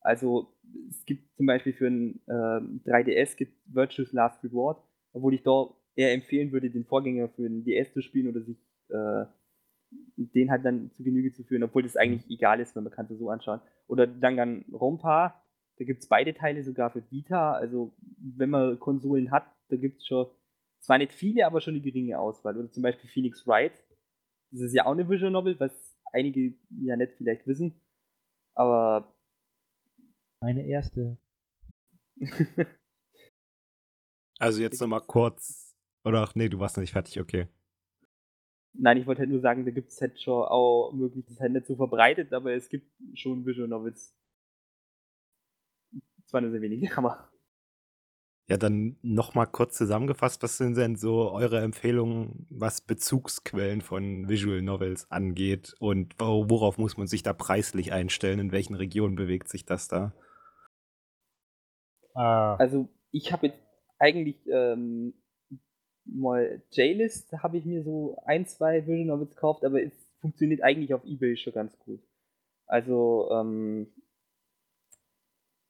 Also 0.00 0.52
es 0.88 1.04
gibt 1.04 1.34
zum 1.36 1.46
Beispiel 1.46 1.72
für 1.72 1.88
ein 1.88 2.20
äh, 2.26 2.90
3DS 2.90 3.36
gibt 3.36 3.54
Virtuous 3.66 4.12
Last 4.12 4.44
Reward, 4.44 4.80
obwohl 5.12 5.34
ich 5.34 5.42
da 5.42 5.68
eher 5.96 6.12
empfehlen 6.12 6.52
würde, 6.52 6.70
den 6.70 6.84
Vorgänger 6.84 7.28
für 7.30 7.42
den 7.42 7.64
DS 7.64 7.92
zu 7.92 8.02
spielen 8.02 8.28
oder 8.28 8.42
sich 8.42 8.58
äh, 8.90 9.24
den 10.16 10.50
halt 10.50 10.64
dann 10.64 10.90
zu 10.92 11.02
Genüge 11.02 11.32
zu 11.32 11.44
führen, 11.44 11.62
obwohl 11.62 11.82
das 11.82 11.96
eigentlich 11.96 12.28
egal 12.30 12.60
ist, 12.60 12.76
wenn 12.76 12.84
man 12.84 12.92
kann 12.92 13.06
es 13.10 13.18
so 13.18 13.30
anschauen. 13.30 13.60
Oder 13.86 14.06
Danganronpa, 14.06 15.42
da 15.78 15.84
gibt 15.84 16.02
es 16.02 16.08
beide 16.08 16.34
Teile 16.34 16.62
sogar 16.62 16.90
für 16.90 17.02
Vita. 17.10 17.52
Also 17.52 17.92
wenn 18.18 18.50
man 18.50 18.78
Konsolen 18.78 19.30
hat, 19.30 19.46
da 19.68 19.76
gibt 19.76 20.00
es 20.00 20.06
schon 20.06 20.26
zwar 20.86 20.98
nicht 20.98 21.12
viele, 21.12 21.44
aber 21.46 21.60
schon 21.60 21.74
eine 21.74 21.82
geringe 21.82 22.18
Auswahl. 22.18 22.56
Oder 22.56 22.70
zum 22.70 22.82
Beispiel 22.82 23.10
Phoenix 23.10 23.46
Wright. 23.46 23.72
Das 24.52 24.60
ist 24.60 24.72
ja 24.72 24.86
auch 24.86 24.92
eine 24.92 25.08
Visual 25.08 25.32
Novel, 25.32 25.58
was 25.58 25.98
einige 26.12 26.54
ja 26.80 26.96
nicht 26.96 27.14
vielleicht 27.14 27.46
wissen. 27.46 27.80
Aber. 28.54 29.12
Meine 30.40 30.64
erste. 30.64 31.18
also 34.38 34.62
jetzt 34.62 34.80
nochmal 34.80 35.00
kurz. 35.00 35.76
Oder 36.04 36.22
ach 36.22 36.34
nee, 36.36 36.48
du 36.48 36.60
warst 36.60 36.76
noch 36.76 36.82
nicht 36.82 36.92
fertig, 36.92 37.20
okay. 37.20 37.48
Nein, 38.72 38.98
ich 38.98 39.06
wollte 39.06 39.20
halt 39.20 39.30
nur 39.30 39.40
sagen, 39.40 39.64
da 39.64 39.72
gibt 39.72 39.90
es 39.90 40.00
halt 40.00 40.20
schon 40.20 40.44
auch 40.44 40.92
möglich, 40.92 41.24
das 41.24 41.34
ist 41.34 41.40
halt 41.40 41.52
nicht 41.52 41.66
so 41.66 41.74
verbreitet, 41.74 42.32
aber 42.32 42.52
es 42.52 42.68
gibt 42.68 42.92
schon 43.14 43.44
Visual 43.44 43.66
Novels. 43.66 44.14
Zwar 46.26 46.42
nur 46.42 46.50
sehr 46.50 46.60
wenige, 46.60 46.86
aber. 46.96 47.28
Ja, 48.48 48.56
dann 48.56 48.96
nochmal 49.02 49.48
kurz 49.48 49.76
zusammengefasst, 49.76 50.40
was 50.40 50.56
sind 50.56 50.76
denn 50.76 50.94
so 50.94 51.32
eure 51.32 51.60
Empfehlungen, 51.60 52.46
was 52.48 52.80
Bezugsquellen 52.80 53.80
von 53.80 54.28
Visual 54.28 54.62
Novels 54.62 55.10
angeht 55.10 55.74
und 55.80 56.14
worauf 56.20 56.78
muss 56.78 56.96
man 56.96 57.08
sich 57.08 57.24
da 57.24 57.32
preislich 57.32 57.92
einstellen? 57.92 58.38
In 58.38 58.52
welchen 58.52 58.76
Regionen 58.76 59.16
bewegt 59.16 59.48
sich 59.48 59.64
das 59.64 59.88
da? 59.88 60.12
Ah. 62.14 62.54
Also, 62.54 62.88
ich 63.10 63.32
habe 63.32 63.48
jetzt 63.48 63.58
eigentlich 63.98 64.36
ähm, 64.46 65.14
mal 66.04 66.62
J-List, 66.70 67.32
habe 67.42 67.58
ich 67.58 67.64
mir 67.64 67.82
so 67.82 68.16
ein, 68.26 68.46
zwei 68.46 68.86
Visual 68.86 69.06
Novels 69.06 69.30
gekauft, 69.30 69.64
aber 69.64 69.82
es 69.82 69.92
funktioniert 70.20 70.62
eigentlich 70.62 70.94
auf 70.94 71.04
Ebay 71.04 71.36
schon 71.36 71.52
ganz 71.52 71.76
gut. 71.80 72.00
Also, 72.66 73.28
ähm, 73.32 73.88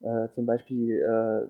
äh, 0.01 0.27
zum 0.35 0.45
Beispiel 0.45 1.01
äh, 1.01 1.47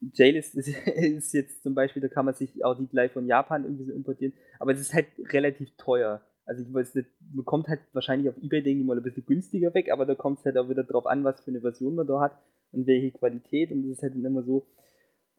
JList 0.00 0.54
ist, 0.54 0.68
ist, 0.86 1.32
jetzt 1.32 1.62
zum 1.62 1.74
Beispiel, 1.74 2.02
da 2.02 2.08
kann 2.08 2.24
man 2.24 2.34
sich 2.34 2.64
auch 2.64 2.76
die 2.76 2.86
gleich 2.86 3.12
von 3.12 3.26
Japan 3.26 3.64
irgendwie 3.64 3.84
so 3.84 3.92
importieren, 3.92 4.32
aber 4.58 4.72
es 4.72 4.80
ist 4.80 4.94
halt 4.94 5.06
relativ 5.32 5.70
teuer. 5.76 6.22
Also 6.44 6.62
ich 6.62 6.72
weiß 6.72 6.94
nicht, 6.96 7.08
man 7.32 7.44
kommt 7.44 7.68
halt 7.68 7.80
wahrscheinlich 7.92 8.28
auf 8.28 8.36
Ebay, 8.42 8.62
denke 8.62 8.80
ich 8.80 8.86
mal, 8.86 8.96
ein 8.96 9.02
bisschen 9.02 9.26
günstiger 9.26 9.72
weg, 9.74 9.90
aber 9.92 10.06
da 10.06 10.14
kommt 10.14 10.40
es 10.40 10.44
halt 10.44 10.58
auch 10.58 10.68
wieder 10.68 10.84
drauf 10.84 11.06
an, 11.06 11.24
was 11.24 11.40
für 11.40 11.50
eine 11.50 11.60
Version 11.60 11.94
man 11.94 12.06
da 12.06 12.20
hat 12.20 12.36
und 12.72 12.86
welche 12.86 13.12
Qualität 13.12 13.70
und 13.70 13.82
das 13.82 13.98
ist 13.98 14.02
halt 14.02 14.14
immer 14.14 14.42
so, 14.42 14.66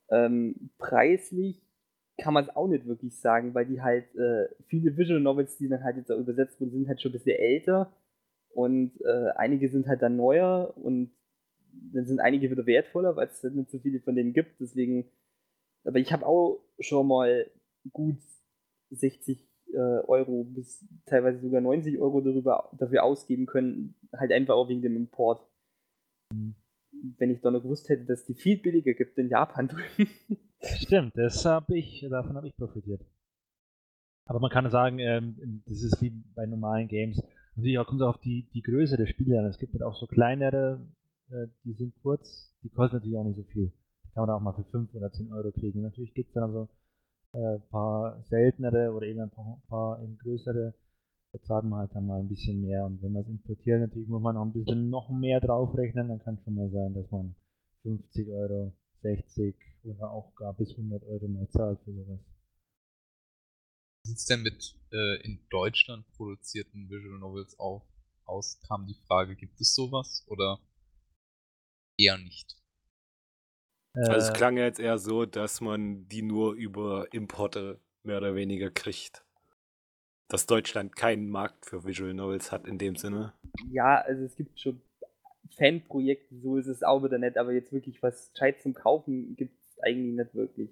ähm, 0.10 0.70
preislich 0.78 1.62
kann 2.18 2.34
man 2.34 2.43
es 2.43 2.56
auch 2.56 2.68
nicht 2.68 2.86
wirklich 2.86 3.20
sagen, 3.20 3.54
weil 3.54 3.66
die 3.66 3.82
halt 3.82 4.06
äh, 4.16 4.47
viele 4.68 4.95
Visual 4.95 5.20
Novels, 5.20 5.58
die 5.58 5.68
dann 5.68 5.84
halt 5.84 5.97
jetzt 5.97 6.12
auch 6.12 6.20
übersetzt 6.20 6.60
wurden, 6.62 6.72
sind 6.72 6.88
halt 6.88 7.01
schon 7.01 7.10
ein 7.10 7.14
bisschen 7.14 7.39
älter 7.39 7.91
und 8.54 8.93
äh, 9.04 9.30
einige 9.36 9.70
sind 9.70 9.88
halt 9.88 10.01
dann 10.01 10.16
neuer 10.16 10.74
und 10.78 11.12
dann 11.94 12.06
sind 12.06 12.20
einige 12.20 12.50
wieder 12.50 12.66
wertvoller, 12.66 13.16
weil 13.16 13.28
es 13.28 13.44
nicht 13.44 13.72
so 13.72 13.80
viele 13.80 14.00
von 14.00 14.16
denen 14.16 14.34
gibt. 14.34 14.60
Deswegen, 14.60 15.06
aber 15.84 16.00
ich 16.00 16.12
habe 16.12 16.26
auch 16.26 16.64
schon 16.80 17.08
mal 17.08 17.50
gut 17.92 18.20
60 18.92 19.48
äh, 19.74 19.78
Euro 19.78 20.44
bis 20.44 20.86
teilweise 21.06 21.40
sogar 21.40 21.62
90 21.62 22.00
Euro 22.00 22.22
darüber, 22.22 22.70
dafür 22.78 23.04
ausgeben 23.04 23.46
können, 23.46 23.96
halt 24.14 24.32
einfach 24.32 24.56
auch 24.56 24.70
wegen 24.70 24.82
dem 24.82 24.96
Import. 24.96 25.46
Mhm. 26.32 26.56
Wenn 27.18 27.32
ich 27.32 27.42
doch 27.42 27.52
noch 27.52 27.64
gewusst 27.64 27.90
hätte, 27.90 28.06
dass 28.06 28.26
die 28.26 28.36
viel 28.36 28.58
billiger 28.58 28.94
gibt 28.94 29.18
in 29.18 29.30
Japan 29.30 29.68
drüben. 29.68 30.10
Stimmt, 30.62 31.18
das 31.18 31.44
habe 31.44 31.78
ich, 31.78 32.06
davon 32.10 32.38
habe 32.38 32.48
ich 32.48 32.56
profitiert. 32.56 33.02
Aber 34.26 34.40
man 34.40 34.52
kann 34.52 34.70
sagen, 34.70 35.00
ähm, 35.00 35.64
das 35.66 35.84
ist 35.84 36.02
wie 36.02 36.12
bei 36.34 36.46
normalen 36.46 36.88
Games. 36.88 37.22
Natürlich 37.56 37.78
auch 37.78 37.86
kommt 37.86 38.02
es 38.02 38.08
auf 38.08 38.20
die, 38.20 38.48
die 38.54 38.62
Größe 38.62 38.96
der 38.96 39.06
Spiele 39.06 39.38
an. 39.38 39.46
Es 39.46 39.58
gibt 39.58 39.74
halt 39.74 39.84
auch 39.84 39.96
so 39.96 40.08
kleinere 40.08 40.80
die 41.64 41.74
sind 41.74 41.94
kurz, 42.02 42.54
die 42.64 42.70
kosten 42.70 42.98
natürlich 42.98 43.18
auch 43.18 43.24
nicht 43.24 43.38
so 43.38 43.44
viel. 43.44 43.72
Die 44.06 44.12
kann 44.14 44.28
man 44.28 44.36
auch 44.36 44.42
mal 44.42 44.54
für 44.54 44.64
5 44.66 44.94
oder 44.94 45.12
10 45.12 45.32
Euro 45.34 45.52
kriegen. 45.52 45.82
Natürlich 45.82 46.14
gibt 46.14 46.30
es 46.30 46.34
dann 46.34 46.52
so 46.52 46.70
äh, 47.34 47.56
ein 47.56 47.68
paar 47.70 48.22
seltenere 48.30 48.92
oder 48.92 49.08
eben 49.08 49.22
ein 49.22 49.32
paar, 49.32 49.62
paar 49.68 50.02
eben 50.02 50.18
größere. 50.18 50.74
Da 51.32 51.42
zahlt 51.42 51.66
man 51.66 51.80
halt 51.80 51.96
dann 51.96 52.06
mal 52.06 52.20
ein 52.20 52.30
bisschen 52.30 52.62
mehr. 52.62 52.86
Und 52.86 53.02
wenn 53.02 53.12
man 53.12 53.24
es 53.24 53.30
importiert, 53.30 53.80
natürlich 53.80 54.08
muss 54.08 54.22
man 54.22 54.38
auch 54.38 54.46
ein 54.46 54.54
bisschen 54.54 54.90
noch 54.90 55.10
mehr 55.10 55.40
draufrechnen. 55.40 56.10
Dann 56.10 56.20
kann 56.20 56.36
es 56.36 56.44
schon 56.44 56.56
mal 56.56 56.70
sein, 56.70 56.94
dass 56.94 57.10
man 57.10 57.36
50 57.82 58.30
Euro, 58.30 58.74
60 59.02 59.56
oder 59.84 60.12
auch 60.12 60.36
gar 60.36 60.54
bis 60.54 60.72
100 60.72 61.04
Euro 61.04 61.28
mal 61.28 61.50
zahlt 61.50 61.80
für 61.84 61.94
sowas. 61.94 62.20
Wie 64.04 64.10
sieht 64.10 64.18
es 64.18 64.26
denn 64.26 64.42
mit 64.42 64.76
äh, 64.92 65.22
in 65.26 65.40
Deutschland 65.50 66.06
produzierten 66.16 66.90
Visual 66.90 67.20
Novels 67.20 67.58
auf, 67.58 67.82
aus? 68.26 68.60
Kam 68.68 68.86
die 68.86 68.98
Frage, 69.08 69.36
gibt 69.36 69.60
es 69.60 69.74
sowas? 69.74 70.24
Oder 70.28 70.60
eher 71.98 72.18
nicht. 72.18 72.58
Also 73.94 74.12
es 74.12 74.30
äh. 74.30 74.34
klang 74.34 74.58
ja 74.58 74.66
jetzt 74.66 74.80
eher 74.80 74.98
so, 74.98 75.26
dass 75.26 75.62
man 75.62 76.08
die 76.08 76.22
nur 76.22 76.54
über 76.54 77.08
Importe 77.14 77.80
mehr 78.04 78.18
oder 78.18 78.36
weniger 78.36 78.72
kriegt. 78.72 79.24
Dass 80.30 80.48
Deutschland 80.48 80.96
keinen 80.96 81.30
Markt 81.30 81.66
für 81.66 81.86
Visual 81.86 82.14
Novels 82.14 82.52
hat 82.52 82.68
in 82.68 82.78
dem 82.78 82.96
Sinne. 82.96 83.34
Ja, 83.70 84.02
also 84.02 84.24
es 84.24 84.36
gibt 84.36 84.60
schon 84.60 84.82
Fanprojekte, 85.58 86.36
so 86.39 86.58
ist 86.58 86.68
es 86.68 86.82
auch 86.82 87.04
wieder 87.04 87.20
nett, 87.20 87.38
aber 87.38 87.54
jetzt 87.54 87.72
wirklich 87.72 88.02
was 88.02 88.32
Scheiß 88.38 88.64
zum 88.64 88.74
Kaufen 88.74 89.36
gibt 89.36 89.60
es 89.60 89.80
eigentlich 89.84 90.16
nicht 90.16 90.34
wirklich. 90.34 90.72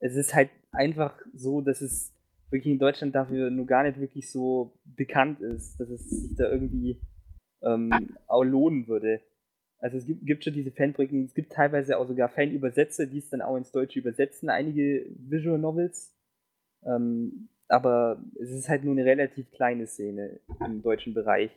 Es 0.00 0.14
ist 0.16 0.34
halt 0.34 0.50
einfach 0.72 1.18
so, 1.34 1.60
dass 1.60 1.80
es 1.80 2.12
wirklich 2.50 2.72
in 2.72 2.78
Deutschland 2.78 3.14
dafür 3.14 3.50
nur 3.50 3.66
gar 3.66 3.84
nicht 3.84 3.98
wirklich 4.00 4.30
so 4.30 4.78
bekannt 4.84 5.40
ist, 5.40 5.78
dass 5.78 5.88
es 5.88 6.08
sich 6.10 6.36
da 6.36 6.50
irgendwie 6.50 7.00
ähm, 7.62 8.16
auch 8.26 8.44
lohnen 8.44 8.88
würde. 8.88 9.22
Also 9.80 9.96
es 9.96 10.06
gibt, 10.06 10.26
gibt 10.26 10.44
schon 10.44 10.52
diese 10.52 10.70
Fanprojekte, 10.70 11.16
es 11.24 11.34
gibt 11.34 11.52
teilweise 11.52 11.98
auch 11.98 12.06
sogar 12.06 12.28
Fanübersetzer, 12.28 13.06
die 13.06 13.18
es 13.18 13.30
dann 13.30 13.40
auch 13.40 13.56
ins 13.56 13.72
Deutsche 13.72 13.98
übersetzen, 13.98 14.50
einige 14.50 15.06
Visual 15.16 15.58
Novels. 15.58 16.14
Ähm, 16.84 17.48
aber 17.68 18.22
es 18.38 18.50
ist 18.50 18.68
halt 18.68 18.84
nur 18.84 18.92
eine 18.92 19.04
relativ 19.04 19.50
kleine 19.52 19.86
Szene 19.86 20.40
im 20.66 20.82
deutschen 20.82 21.14
Bereich. 21.14 21.50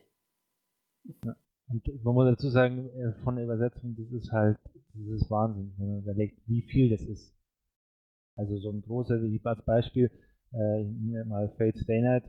Ja. 1.25 1.35
Und 1.67 2.03
man 2.03 2.13
muss 2.13 2.25
dazu 2.25 2.49
sagen, 2.49 2.89
äh, 2.89 3.13
von 3.23 3.35
der 3.35 3.45
Übersetzung, 3.45 3.95
das 3.95 4.11
ist 4.11 4.31
halt, 4.31 4.57
das 4.93 5.21
ist 5.21 5.29
Wahnsinn, 5.29 5.73
wenn 5.77 5.87
man 5.87 5.99
überlegt, 5.99 6.39
wie 6.47 6.61
viel 6.61 6.89
das 6.89 7.01
ist. 7.01 7.35
Also 8.37 8.57
so 8.57 8.69
ein 8.71 8.81
großer, 8.81 9.21
wie 9.21 9.41
als 9.43 9.63
Beispiel, 9.65 10.11
äh, 10.53 10.81
ich 10.81 10.87
nehme 10.87 11.25
mal 11.25 11.49
Fate 11.57 11.77
Stay 11.77 12.01
Night, 12.01 12.23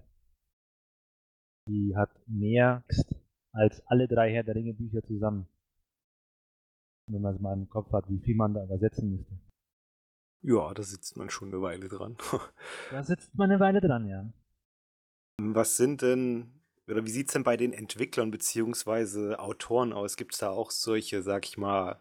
die 1.68 1.95
hat 1.97 2.11
mehr 2.26 2.84
als 3.53 3.86
alle 3.86 4.09
drei 4.09 4.32
Herr 4.32 4.42
der 4.42 4.55
Ringe 4.55 4.74
Bücher 4.74 5.03
zusammen 5.03 5.47
wenn 7.07 7.23
man 7.23 7.35
es 7.35 7.41
mal 7.41 7.53
im 7.53 7.69
Kopf 7.69 7.93
hat, 7.93 8.09
wie 8.09 8.19
viel 8.19 8.35
man 8.35 8.55
da 8.55 8.65
übersetzen 8.65 9.11
müsste. 9.11 9.39
Ja, 10.43 10.75
da 10.75 10.83
sitzt 10.83 11.17
man 11.17 11.31
schon 11.31 11.49
eine 11.49 11.63
Weile 11.63 11.89
dran. 11.89 12.17
da 12.91 13.03
sitzt 13.03 13.35
man 13.35 13.51
eine 13.51 13.61
Weile 13.61 13.81
dran, 13.81 14.07
ja. 14.07 14.31
Was 15.41 15.77
sind 15.77 16.03
denn, 16.03 16.61
oder 16.87 17.05
wie 17.05 17.11
sieht 17.11 17.29
es 17.29 17.33
denn 17.33 17.45
bei 17.45 17.57
den 17.57 17.73
Entwicklern 17.73 18.31
bzw. 18.31 19.37
Autoren 19.37 19.93
aus? 19.93 20.17
Gibt 20.17 20.35
es 20.35 20.41
da 20.41 20.51
auch 20.51 20.71
solche, 20.71 21.23
sag 21.23 21.47
ich 21.47 21.57
mal, 21.57 22.01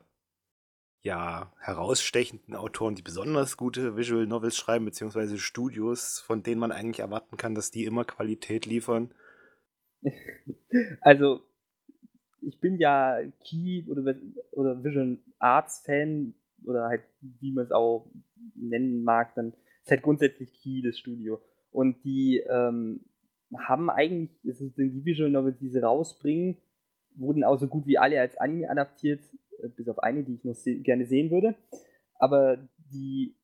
ja, 1.03 1.51
herausstechenden 1.59 2.55
Autoren, 2.55 2.95
die 2.95 3.01
besonders 3.01 3.57
gute 3.57 3.97
Visual 3.97 4.25
Novels 4.25 4.55
schreiben, 4.55 4.85
beziehungsweise 4.85 5.37
Studios, 5.37 6.19
von 6.19 6.43
denen 6.43 6.59
man 6.59 6.71
eigentlich 6.71 6.99
erwarten 6.99 7.35
kann, 7.35 7.55
dass 7.55 7.71
die 7.71 7.83
immer 7.85 8.05
Qualität 8.05 8.65
liefern? 8.65 9.13
Also, 11.01 11.45
ich 12.45 12.59
bin 12.59 12.77
ja 12.77 13.19
Key 13.43 13.83
oder, 13.87 14.15
oder 14.51 14.83
Vision 14.83 15.19
Arts 15.39 15.83
Fan 15.85 16.33
oder 16.65 16.85
halt, 16.85 17.03
wie 17.21 17.51
man 17.51 17.65
es 17.65 17.71
auch 17.71 18.09
nennen 18.55 19.03
mag, 19.03 19.35
dann 19.35 19.53
ist 19.83 19.91
halt 19.91 20.01
grundsätzlich 20.01 20.53
Key 20.53 20.81
das 20.81 20.97
Studio. 20.97 21.39
Und 21.71 22.03
die 22.03 22.43
ähm, 22.49 23.01
haben 23.57 23.89
eigentlich, 23.89 24.31
es 24.45 24.59
sind 24.59 24.77
die 24.77 25.05
Visual 25.05 25.29
Novels, 25.29 25.57
die 25.59 25.69
sie 25.69 25.79
rausbringen, 25.79 26.57
wurden 27.15 27.43
auch 27.43 27.57
so 27.57 27.67
gut 27.67 27.85
wie 27.85 27.97
alle 27.97 28.19
als 28.19 28.37
Anime 28.37 28.69
adaptiert, 28.69 29.21
äh, 29.61 29.69
bis 29.69 29.87
auf 29.87 29.99
eine, 29.99 30.23
die 30.23 30.35
ich 30.35 30.43
noch 30.43 30.55
se 30.55 30.75
gerne 30.75 31.05
sehen 31.05 31.31
würde. 31.31 31.55
Aber 32.15 32.57
die 32.91 33.35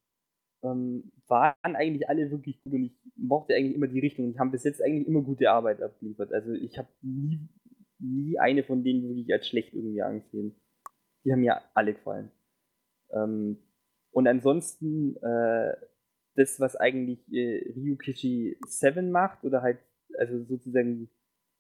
ähm, 0.64 1.12
waren 1.28 1.76
eigentlich 1.76 2.10
alle 2.10 2.32
wirklich 2.32 2.62
gut 2.64 2.74
und 2.74 2.84
ich 2.84 2.98
mochte 3.16 3.56
eigentlich 3.56 3.76
immer 3.76 3.88
die 3.88 4.00
Richtung 4.00 4.26
und 4.26 4.40
haben 4.40 4.52
bis 4.52 4.64
jetzt 4.64 4.82
eigentlich 4.82 5.08
immer 5.08 5.22
gute 5.22 5.52
Arbeit 5.52 5.82
abgeliefert. 5.82 6.34
Also 6.34 6.54
ich 6.54 6.78
habe 6.78 6.90
nie, 7.02 7.40
nie 8.00 8.40
eine 8.40 8.64
von 8.64 8.84
denen 8.84 9.04
wirklich 9.04 9.32
als 9.34 9.48
schlecht 9.48 9.74
irgendwie 9.74 10.02
angesehen. 10.02 10.56
Die 11.24 11.32
haben 11.32 11.42
mir 11.42 11.62
alle 11.74 11.94
gefallen. 11.94 12.32
Ähm, 13.12 13.58
und 14.12 14.28
ansonsten 14.28 15.16
äh, 15.18 15.74
das, 16.36 16.60
was 16.60 16.76
eigentlich 16.76 17.20
äh, 17.34 17.72
Ryukishi 17.76 18.58
7 18.66 19.12
macht 19.12 19.44
oder 19.44 19.62
halt 19.62 19.80
also 20.18 20.44
sozusagen 20.46 21.10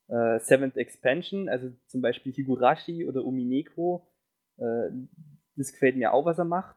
äh, 0.07 0.39
Seventh 0.39 0.77
Expansion, 0.77 1.49
also 1.49 1.71
zum 1.87 2.01
Beispiel 2.01 2.33
Higurashi 2.33 3.05
oder 3.05 3.23
Umineko, 3.23 4.07
äh, 4.57 4.89
das 5.55 5.71
gefällt 5.71 5.97
mir 5.97 6.13
auch, 6.13 6.25
was 6.25 6.39
er 6.39 6.45
macht. 6.45 6.75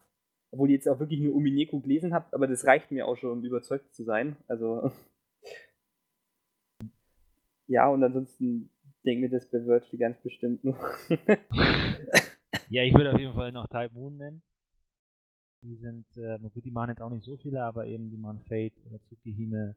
Obwohl 0.51 0.69
ihr 0.69 0.75
jetzt 0.75 0.89
auch 0.89 1.01
wirklich 1.01 1.21
nur 1.21 1.35
Umineko 1.35 1.81
gelesen 1.81 2.13
habt, 2.13 2.35
aber 2.35 2.47
das 2.47 2.67
reicht 2.67 2.91
mir 2.91 3.07
auch 3.07 3.17
schon, 3.17 3.31
um 3.31 3.45
überzeugt 3.45 3.95
zu 3.95 4.05
sein. 4.05 4.37
Also. 4.49 4.93
ja, 7.67 7.89
und 7.89 8.05
ansonsten 8.05 8.69
denke 9.03 9.23
mir 9.23 9.31
das 9.31 9.51
bei 9.51 9.65
Virtual 9.65 9.99
ganz 9.99 10.21
bestimmt 10.23 10.65
noch. 10.65 10.79
ja, 12.69 12.83
ich 12.83 12.95
würde 12.95 13.13
auf 13.13 13.19
jeden 13.19 13.35
Fall 13.35 13.53
noch 13.53 13.67
Type 13.69 13.91
Moon 13.93 14.17
nennen. 14.17 14.43
Die 15.63 15.77
sind, 15.77 16.07
äh, 16.17 16.39
gut, 16.39 16.65
die 16.65 16.71
machen 16.71 16.91
jetzt 16.91 17.01
auch 17.01 17.11
nicht 17.11 17.25
so 17.25 17.37
viele, 17.37 17.63
aber 17.63 17.87
eben 17.87 18.11
die 18.11 18.17
machen 18.17 18.41
Fate 18.49 18.75
oder 18.87 19.01
Tsukihime. 19.05 19.77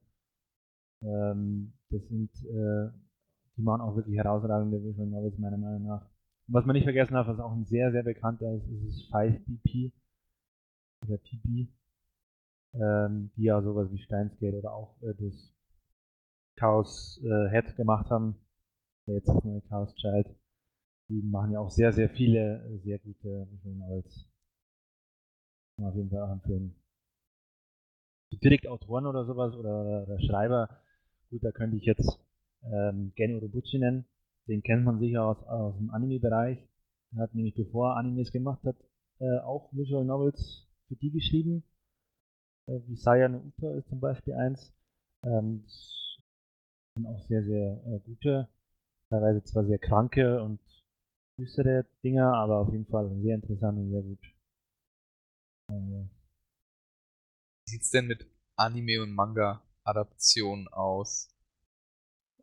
Ähm, 1.03 1.73
das 1.89 2.07
sind, 2.07 2.31
äh, 2.45 2.89
die 3.57 3.61
machen 3.61 3.81
auch 3.81 3.95
wirklich 3.95 4.17
herausragende 4.17 4.83
Visual 4.83 5.07
Novels, 5.07 5.37
meiner 5.37 5.57
Meinung 5.57 5.85
nach. 5.87 6.09
Was 6.47 6.65
man 6.65 6.75
nicht 6.75 6.83
vergessen 6.83 7.13
darf, 7.13 7.27
was 7.27 7.39
auch 7.39 7.51
ein 7.51 7.65
sehr, 7.65 7.91
sehr 7.91 8.03
bekannter 8.03 8.53
ist, 8.55 8.67
ist 8.87 9.11
5BP 9.11 9.91
oder 11.03 11.17
PB, 11.17 11.69
ähm, 12.73 13.31
die 13.35 13.43
ja 13.43 13.61
sowas 13.61 13.91
wie 13.91 13.97
Steinsgate 13.97 14.57
oder 14.57 14.73
auch 14.73 14.95
äh, 15.01 15.13
das 15.17 15.53
Chaos 16.55 17.21
äh, 17.23 17.49
Head 17.49 17.75
gemacht 17.75 18.09
haben. 18.09 18.35
Jetzt 19.07 19.27
das 19.27 19.43
neue 19.43 19.61
Chaos 19.61 19.93
Child. 19.95 20.27
Die 21.09 21.21
machen 21.21 21.51
ja 21.51 21.59
auch 21.59 21.69
sehr, 21.69 21.93
sehr 21.93 22.09
viele 22.09 22.63
äh, 22.65 22.77
sehr 22.79 22.97
gute 22.99 23.47
Visual 23.51 23.75
Novels. 23.75 24.27
Auf 25.77 25.95
jeden 25.95 26.09
Fall 26.09 26.21
auch 26.23 26.31
empfehlen. 26.31 26.75
Direkt 28.43 28.67
Autoren 28.67 29.05
oder 29.05 29.25
sowas 29.25 29.55
oder, 29.55 30.03
oder 30.03 30.19
Schreiber, 30.19 30.69
gut, 31.29 31.43
da 31.43 31.51
könnte 31.51 31.77
ich 31.77 31.85
jetzt 31.85 32.19
ähm, 32.63 33.13
Gen 33.15 33.35
Urobuchi 33.35 33.77
nennen. 33.77 34.05
Den 34.47 34.63
kennt 34.63 34.83
man 34.83 34.99
sicher 34.99 35.23
aus, 35.23 35.41
aus 35.43 35.77
dem 35.77 35.91
Anime-Bereich. 35.91 36.59
Er 37.15 37.21
hat 37.21 37.35
nämlich 37.35 37.55
bevor 37.55 37.91
er 37.91 37.97
Animes 37.97 38.31
gemacht 38.31 38.63
hat, 38.63 38.75
äh, 39.19 39.39
auch 39.39 39.71
Visual 39.73 40.03
Novels 40.03 40.67
für 40.87 40.95
die 40.95 41.11
geschrieben. 41.11 41.63
Äh, 42.67 42.79
wie 42.87 42.95
Saya 42.95 43.29
no 43.29 43.39
Uta 43.39 43.73
ist 43.75 43.87
zum 43.89 43.99
Beispiel 43.99 44.33
eins. 44.33 44.73
Ähm, 45.23 45.61
das 45.63 46.17
sind 46.95 47.05
auch 47.05 47.21
sehr, 47.27 47.43
sehr 47.43 47.81
äh, 47.85 47.99
gute, 47.99 48.49
teilweise 49.15 49.43
zwar 49.43 49.65
sehr 49.65 49.79
kranke 49.79 50.41
und 50.41 50.59
düstere 51.37 51.85
Dinger, 52.03 52.33
aber 52.33 52.59
auf 52.59 52.71
jeden 52.71 52.85
Fall 52.85 53.09
sehr 53.21 53.35
interessant 53.35 53.77
und 53.77 53.91
sehr 53.91 54.01
gut. 54.01 54.19
Wie 57.65 57.71
sieht 57.71 57.81
es 57.81 57.89
denn 57.91 58.07
mit 58.07 58.27
Anime- 58.55 59.01
und 59.01 59.13
Manga-Adaptionen 59.13 60.67
aus? 60.67 61.29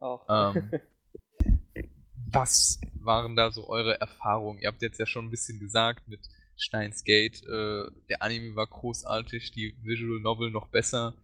Auch. 0.00 0.26
Ähm, 0.28 0.70
was 2.32 2.80
waren 2.94 3.36
da 3.36 3.50
so 3.50 3.68
eure 3.68 4.00
Erfahrungen? 4.00 4.58
Ihr 4.60 4.68
habt 4.68 4.82
jetzt 4.82 4.98
ja 4.98 5.06
schon 5.06 5.26
ein 5.26 5.30
bisschen 5.30 5.60
gesagt 5.60 6.08
mit 6.08 6.28
Steins 6.56 7.04
Gate, 7.04 7.42
äh, 7.44 7.90
der 8.08 8.22
Anime 8.22 8.54
war 8.56 8.66
großartig, 8.66 9.52
die 9.52 9.74
Visual 9.82 10.20
Novel 10.20 10.50
noch 10.50 10.68
besser. 10.68 11.14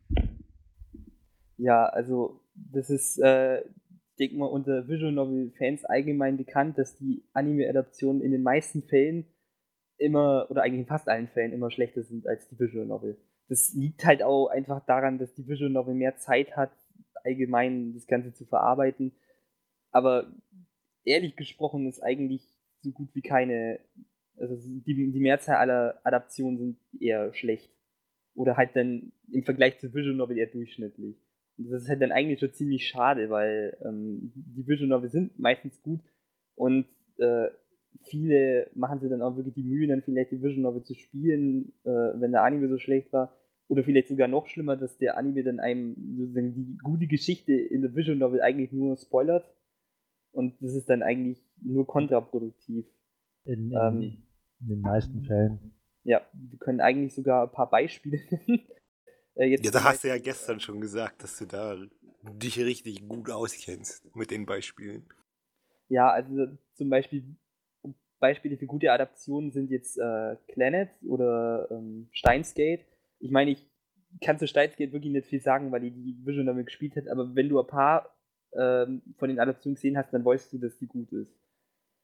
Ja, 1.59 1.86
also 1.86 2.40
das 2.55 2.88
ist, 2.88 3.18
äh, 3.18 3.62
denke 4.18 4.36
mal, 4.36 4.46
unter 4.46 4.88
Visual 4.88 5.12
Novel 5.12 5.52
Fans 5.56 5.84
allgemein 5.84 6.36
bekannt, 6.36 6.78
dass 6.78 6.96
die 6.96 7.24
Anime-Adaptionen 7.32 8.22
in 8.22 8.32
den 8.32 8.42
meisten 8.42 8.82
Fällen 8.82 9.26
immer, 9.96 10.46
oder 10.50 10.62
eigentlich 10.62 10.80
in 10.80 10.86
fast 10.86 11.08
allen 11.08 11.28
Fällen 11.28 11.52
immer 11.52 11.70
schlechter 11.70 12.02
sind 12.02 12.26
als 12.26 12.48
die 12.48 12.58
Visual 12.58 12.86
Novel. 12.86 13.18
Das 13.48 13.72
liegt 13.74 14.04
halt 14.04 14.22
auch 14.22 14.48
einfach 14.48 14.84
daran, 14.84 15.18
dass 15.18 15.34
die 15.34 15.46
Visual 15.46 15.70
Novel 15.70 15.94
mehr 15.94 16.16
Zeit 16.16 16.56
hat, 16.56 16.72
allgemein 17.24 17.94
das 17.94 18.06
Ganze 18.06 18.32
zu 18.32 18.44
verarbeiten. 18.44 19.12
Aber 19.90 20.32
ehrlich 21.04 21.36
gesprochen 21.36 21.86
ist 21.86 22.02
eigentlich 22.02 22.54
so 22.80 22.92
gut 22.92 23.14
wie 23.14 23.22
keine, 23.22 23.80
also 24.36 24.56
die, 24.56 25.10
die 25.12 25.20
Mehrzahl 25.20 25.56
aller 25.56 26.00
Adaptionen 26.04 26.58
sind 26.58 26.78
eher 27.00 27.32
schlecht. 27.34 27.72
Oder 28.34 28.56
halt 28.56 28.76
dann 28.76 29.12
im 29.32 29.42
Vergleich 29.42 29.78
zu 29.80 29.92
Visual 29.92 30.14
Novel 30.14 30.38
eher 30.38 30.46
durchschnittlich. 30.46 31.16
Und 31.59 31.70
das 31.70 31.82
ist 31.82 31.88
halt 31.88 32.00
dann 32.00 32.12
eigentlich 32.12 32.38
schon 32.38 32.52
ziemlich 32.52 32.86
schade, 32.86 33.30
weil 33.30 33.76
ähm, 33.84 34.32
die 34.34 34.66
Visual 34.66 34.88
Novel 34.88 35.11
sind 35.11 35.38
meistens 35.38 35.82
gut 35.82 36.00
und 36.54 36.86
äh, 37.18 37.48
viele 38.02 38.70
machen 38.74 39.00
sich 39.00 39.11
dann 39.11 39.22
auch 39.22 39.36
wirklich 39.36 39.54
die 39.54 39.62
Mühe, 39.62 39.88
dann 39.88 40.02
vielleicht 40.02 40.30
die 40.30 40.42
Visual 40.42 40.61
Novel 40.61 40.84
zu 40.84 40.94
spielen, 40.94 41.72
äh, 41.84 41.90
wenn 41.90 42.32
der 42.32 42.42
Anime 42.42 42.68
so 42.68 42.78
schlecht 42.78 43.12
war. 43.12 43.34
Oder 43.68 43.84
vielleicht 43.84 44.09
sogar 44.09 44.28
noch 44.28 44.46
schlimmer, 44.46 44.76
dass 44.76 44.96
der 44.96 45.18
Anime 45.18 45.42
dann 45.42 45.61
einem 45.61 45.94
sozusagen 46.16 46.54
die 46.54 46.78
gute 46.82 47.06
Geschichte 47.06 47.52
in 47.52 47.82
der 47.82 47.94
Visual 47.94 48.16
Novel 48.16 48.40
eigentlich 48.40 48.72
nur 48.72 48.96
spoilert. 48.96 49.44
Und 50.32 50.54
das 50.62 50.74
ist 50.74 50.88
dann 50.88 51.02
eigentlich 51.02 51.42
nur 51.61 51.86
kontraproduktiv. 51.86 52.86
In, 53.44 53.70
in, 53.70 53.78
ähm, 53.78 54.16
in 54.61 54.68
den 54.68 54.80
meisten 54.80 55.22
Fällen. 55.22 55.72
Ja, 56.04 56.22
wir 56.32 56.59
können 56.59 56.80
eigentlich 56.80 57.14
sogar 57.14 57.44
ein 57.44 57.52
paar 57.52 57.68
Beispiele 57.68 58.18
nennen. 58.30 58.62
Äh, 59.39 59.57
ja, 59.57 59.70
da 59.70 59.84
hast 59.84 60.05
du 60.05 60.09
ja 60.09 60.18
gestern 60.18 60.61
schon 60.61 60.80
gesagt, 60.80 61.22
dass 61.22 61.39
du 61.39 61.47
da 61.47 61.76
dich 62.22 62.59
richtig 62.59 63.09
gut 63.09 63.30
auskennst 63.30 64.14
mit 64.14 64.30
den 64.30 64.45
Beispielen. 64.45 65.07
Ja, 65.89 66.11
also 66.11 66.49
zum 66.74 66.91
Beispiel 66.91 67.36
Beispiele 68.20 68.57
für 68.57 68.66
gute 68.66 68.93
Adaptionen 68.93 69.53
sind 69.53 69.70
jetzt 69.70 69.97
äh, 69.97 70.36
Planet 70.49 70.91
oder 71.07 71.68
ähm, 71.70 72.09
Steinsgate. 72.11 72.84
Ich 73.20 73.30
meine, 73.30 73.53
ich 73.53 73.70
kann 74.20 74.39
zu 74.39 74.49
Steinsgate 74.49 74.93
wirklich 74.93 75.12
nicht 75.12 75.28
viel 75.28 75.41
sagen, 75.41 75.70
weil 75.70 75.84
ich 75.84 75.95
die 75.95 76.16
Vision 76.24 76.47
damit 76.47 76.66
gespielt 76.66 76.97
hat, 76.97 77.07
aber 77.09 77.34
wenn 77.36 77.49
du 77.49 77.61
ein 77.61 77.66
paar 77.66 78.12
ähm, 78.59 79.03
von 79.18 79.28
den 79.28 79.39
Adaptionen 79.39 79.76
gesehen 79.76 79.97
hast, 79.97 80.12
dann 80.12 80.24
weißt 80.24 80.53
du, 80.53 80.59
dass 80.59 80.76
die 80.78 80.86
gut 80.86 81.12
ist. 81.12 81.32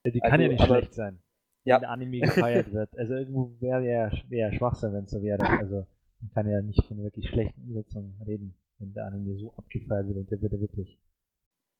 Ja, 0.04 0.12
die 0.12 0.22
also, 0.22 0.30
kann 0.30 0.40
ja 0.40 0.48
nicht 0.48 0.60
aber, 0.60 0.78
schlecht 0.78 0.94
sein, 0.94 1.18
ja. 1.64 1.76
wenn 1.76 1.80
der 1.80 1.90
Anime 1.90 2.20
gefeiert 2.20 2.72
wird. 2.72 2.96
Also 2.96 3.14
irgendwo 3.14 3.56
wäre 3.60 3.84
ja 3.84 4.12
wär 4.28 4.52
Schwachsinn, 4.52 4.92
wenn 4.92 5.04
es 5.04 5.10
so 5.10 5.22
wäre. 5.22 5.42
Also 5.58 5.86
man 6.24 6.32
kann 6.32 6.50
ja 6.50 6.62
nicht 6.62 6.82
von 6.86 7.02
wirklich 7.02 7.28
schlechten 7.28 7.60
Umsetzung 7.62 8.14
reden, 8.26 8.54
wenn 8.78 8.94
der 8.94 9.06
Anime 9.06 9.36
so 9.36 9.52
abgefeiert 9.56 10.06
wird 10.06 10.18
und 10.18 10.30
der 10.30 10.40
wird 10.40 10.52
ja 10.52 10.60
wirklich. 10.60 10.98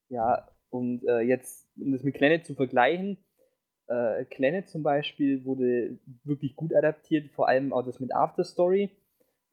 Ja, 0.09 0.49
und 0.71 1.05
äh, 1.07 1.21
jetzt, 1.21 1.67
um 1.81 1.93
das 1.93 2.03
mit 2.03 2.15
Planet 2.15 2.45
zu 2.45 2.55
vergleichen, 2.55 3.19
äh, 3.87 4.25
Planet 4.27 4.69
zum 4.69 4.83
Beispiel 4.83 5.45
wurde 5.45 5.99
wirklich 6.25 6.57
gut 6.57 6.75
adaptiert, 6.75 7.31
vor 7.33 7.49
allem 7.49 7.73
auch 7.73 7.85
das 7.85 8.01
mit 8.01 8.15
Afterstory. 8.15 8.91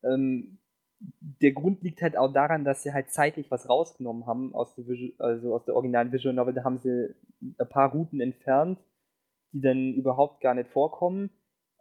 Ähm, 0.04 0.58
der 1.00 1.52
Grund 1.54 1.82
liegt 1.84 2.02
halt 2.02 2.18
auch 2.18 2.32
daran, 2.32 2.64
dass 2.64 2.84
sie 2.84 2.94
halt 2.94 3.10
zeitlich 3.12 3.50
was 3.50 3.70
rausgenommen 3.70 4.26
haben 4.26 4.54
aus 4.54 4.76
der, 4.76 4.88
Visual, 4.88 5.14
also 5.20 5.56
aus 5.56 5.66
der 5.66 5.76
originalen 5.76 6.12
Visual 6.12 6.36
Novel. 6.36 6.54
Da 6.54 6.64
haben 6.64 6.78
sie 6.78 7.16
ein 7.42 7.70
paar 7.70 7.92
Routen 7.92 8.20
entfernt, 8.20 8.80
die 9.52 9.62
dann 9.62 9.94
überhaupt 9.94 10.42
gar 10.42 10.54
nicht 10.54 10.70
vorkommen. 10.70 11.30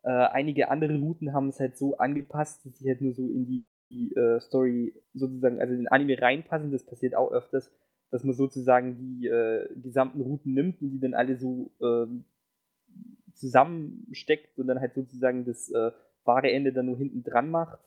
Äh, 0.03 0.11
einige 0.11 0.71
andere 0.71 0.99
Routen 0.99 1.33
haben 1.33 1.49
es 1.49 1.61
halt 1.61 1.77
so 1.77 1.97
angepasst, 1.99 2.65
dass 2.65 2.79
sie 2.79 2.89
halt 2.89 3.01
nur 3.01 3.13
so 3.13 3.29
in 3.29 3.47
die, 3.47 3.65
die 3.91 4.15
äh, 4.15 4.41
Story 4.41 4.95
sozusagen, 5.15 5.61
also 5.61 5.73
in 5.73 5.81
den 5.81 5.89
Anime 5.89 6.21
reinpassen. 6.21 6.73
Das 6.73 6.85
passiert 6.85 7.15
auch 7.15 7.33
öfters, 7.33 7.71
dass 8.11 8.25
man 8.25 8.35
sozusagen 8.35 8.99
die 8.99 9.27
äh, 9.27 9.69
gesamten 9.81 10.21
Routen 10.21 10.55
nimmt 10.55 10.81
und 10.83 10.91
die 10.91 11.01
dann 11.01 11.15
alle 11.15 11.37
so 11.37 11.71
ähm, 11.83 12.25
zusammensteckt 13.35 14.59
und 14.59 14.67
dann 14.67 14.81
halt 14.81 14.95
sozusagen 14.95 15.45
das 15.45 15.71
äh, 15.71 15.93
wahre 16.25 16.51
Ende 16.51 16.73
dann 16.73 16.87
nur 16.87 16.99
hinten 16.99 17.23
dran 17.23 17.51
macht 17.51 17.81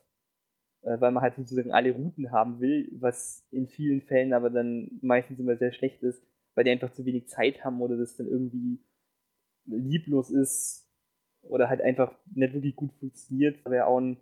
äh, 0.83 0.99
weil 0.99 1.11
man 1.11 1.23
halt 1.23 1.35
sozusagen 1.35 1.71
alle 1.71 1.91
Routen 1.93 2.31
haben 2.31 2.59
will, 2.59 2.89
was 2.93 3.45
in 3.51 3.67
vielen 3.67 4.01
Fällen 4.01 4.33
aber 4.33 4.49
dann 4.49 4.99
meistens 5.01 5.39
immer 5.39 5.57
sehr 5.57 5.71
schlecht 5.71 6.03
ist, 6.03 6.21
weil 6.55 6.65
die 6.65 6.71
einfach 6.71 6.91
zu 6.91 7.05
wenig 7.05 7.27
Zeit 7.27 7.63
haben 7.63 7.81
oder 7.81 7.97
das 7.97 8.15
dann 8.15 8.27
irgendwie 8.27 8.79
lieblos 9.65 10.29
ist 10.29 10.82
oder 11.43 11.69
halt 11.69 11.81
einfach 11.81 12.11
nicht 12.33 12.53
wirklich 12.53 12.75
gut 12.75 12.93
funktioniert. 12.93 13.59
Da 13.63 13.71
wäre 13.71 13.87
auch 13.87 13.99
ein 13.99 14.17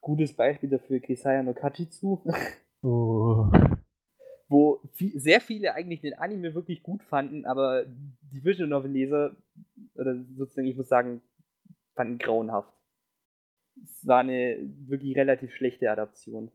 gutes 0.00 0.34
Beispiel 0.34 0.68
dafür 0.68 1.00
Kisaya 1.00 1.42
no 1.42 1.54
Kachitsu. 1.54 2.20
Oh. 2.84 3.46
wo 4.48 4.80
viel, 4.94 5.18
sehr 5.18 5.40
viele 5.40 5.74
eigentlich 5.74 6.00
den 6.00 6.14
Anime 6.14 6.52
wirklich 6.52 6.82
gut 6.82 7.04
fanden, 7.04 7.46
aber 7.46 7.84
die 7.86 8.44
Visual 8.44 8.68
Novel 8.68 8.90
Leser, 8.90 9.36
oder 9.94 10.16
sozusagen, 10.36 10.66
ich 10.66 10.76
muss 10.76 10.88
sagen, 10.88 11.22
fanden 11.94 12.18
grauenhaft. 12.18 12.72
Es 13.82 14.06
war 14.06 14.18
eine 14.18 14.58
wirklich 14.86 15.16
relativ 15.16 15.54
schlechte 15.54 15.90
Adaption. 15.90 16.50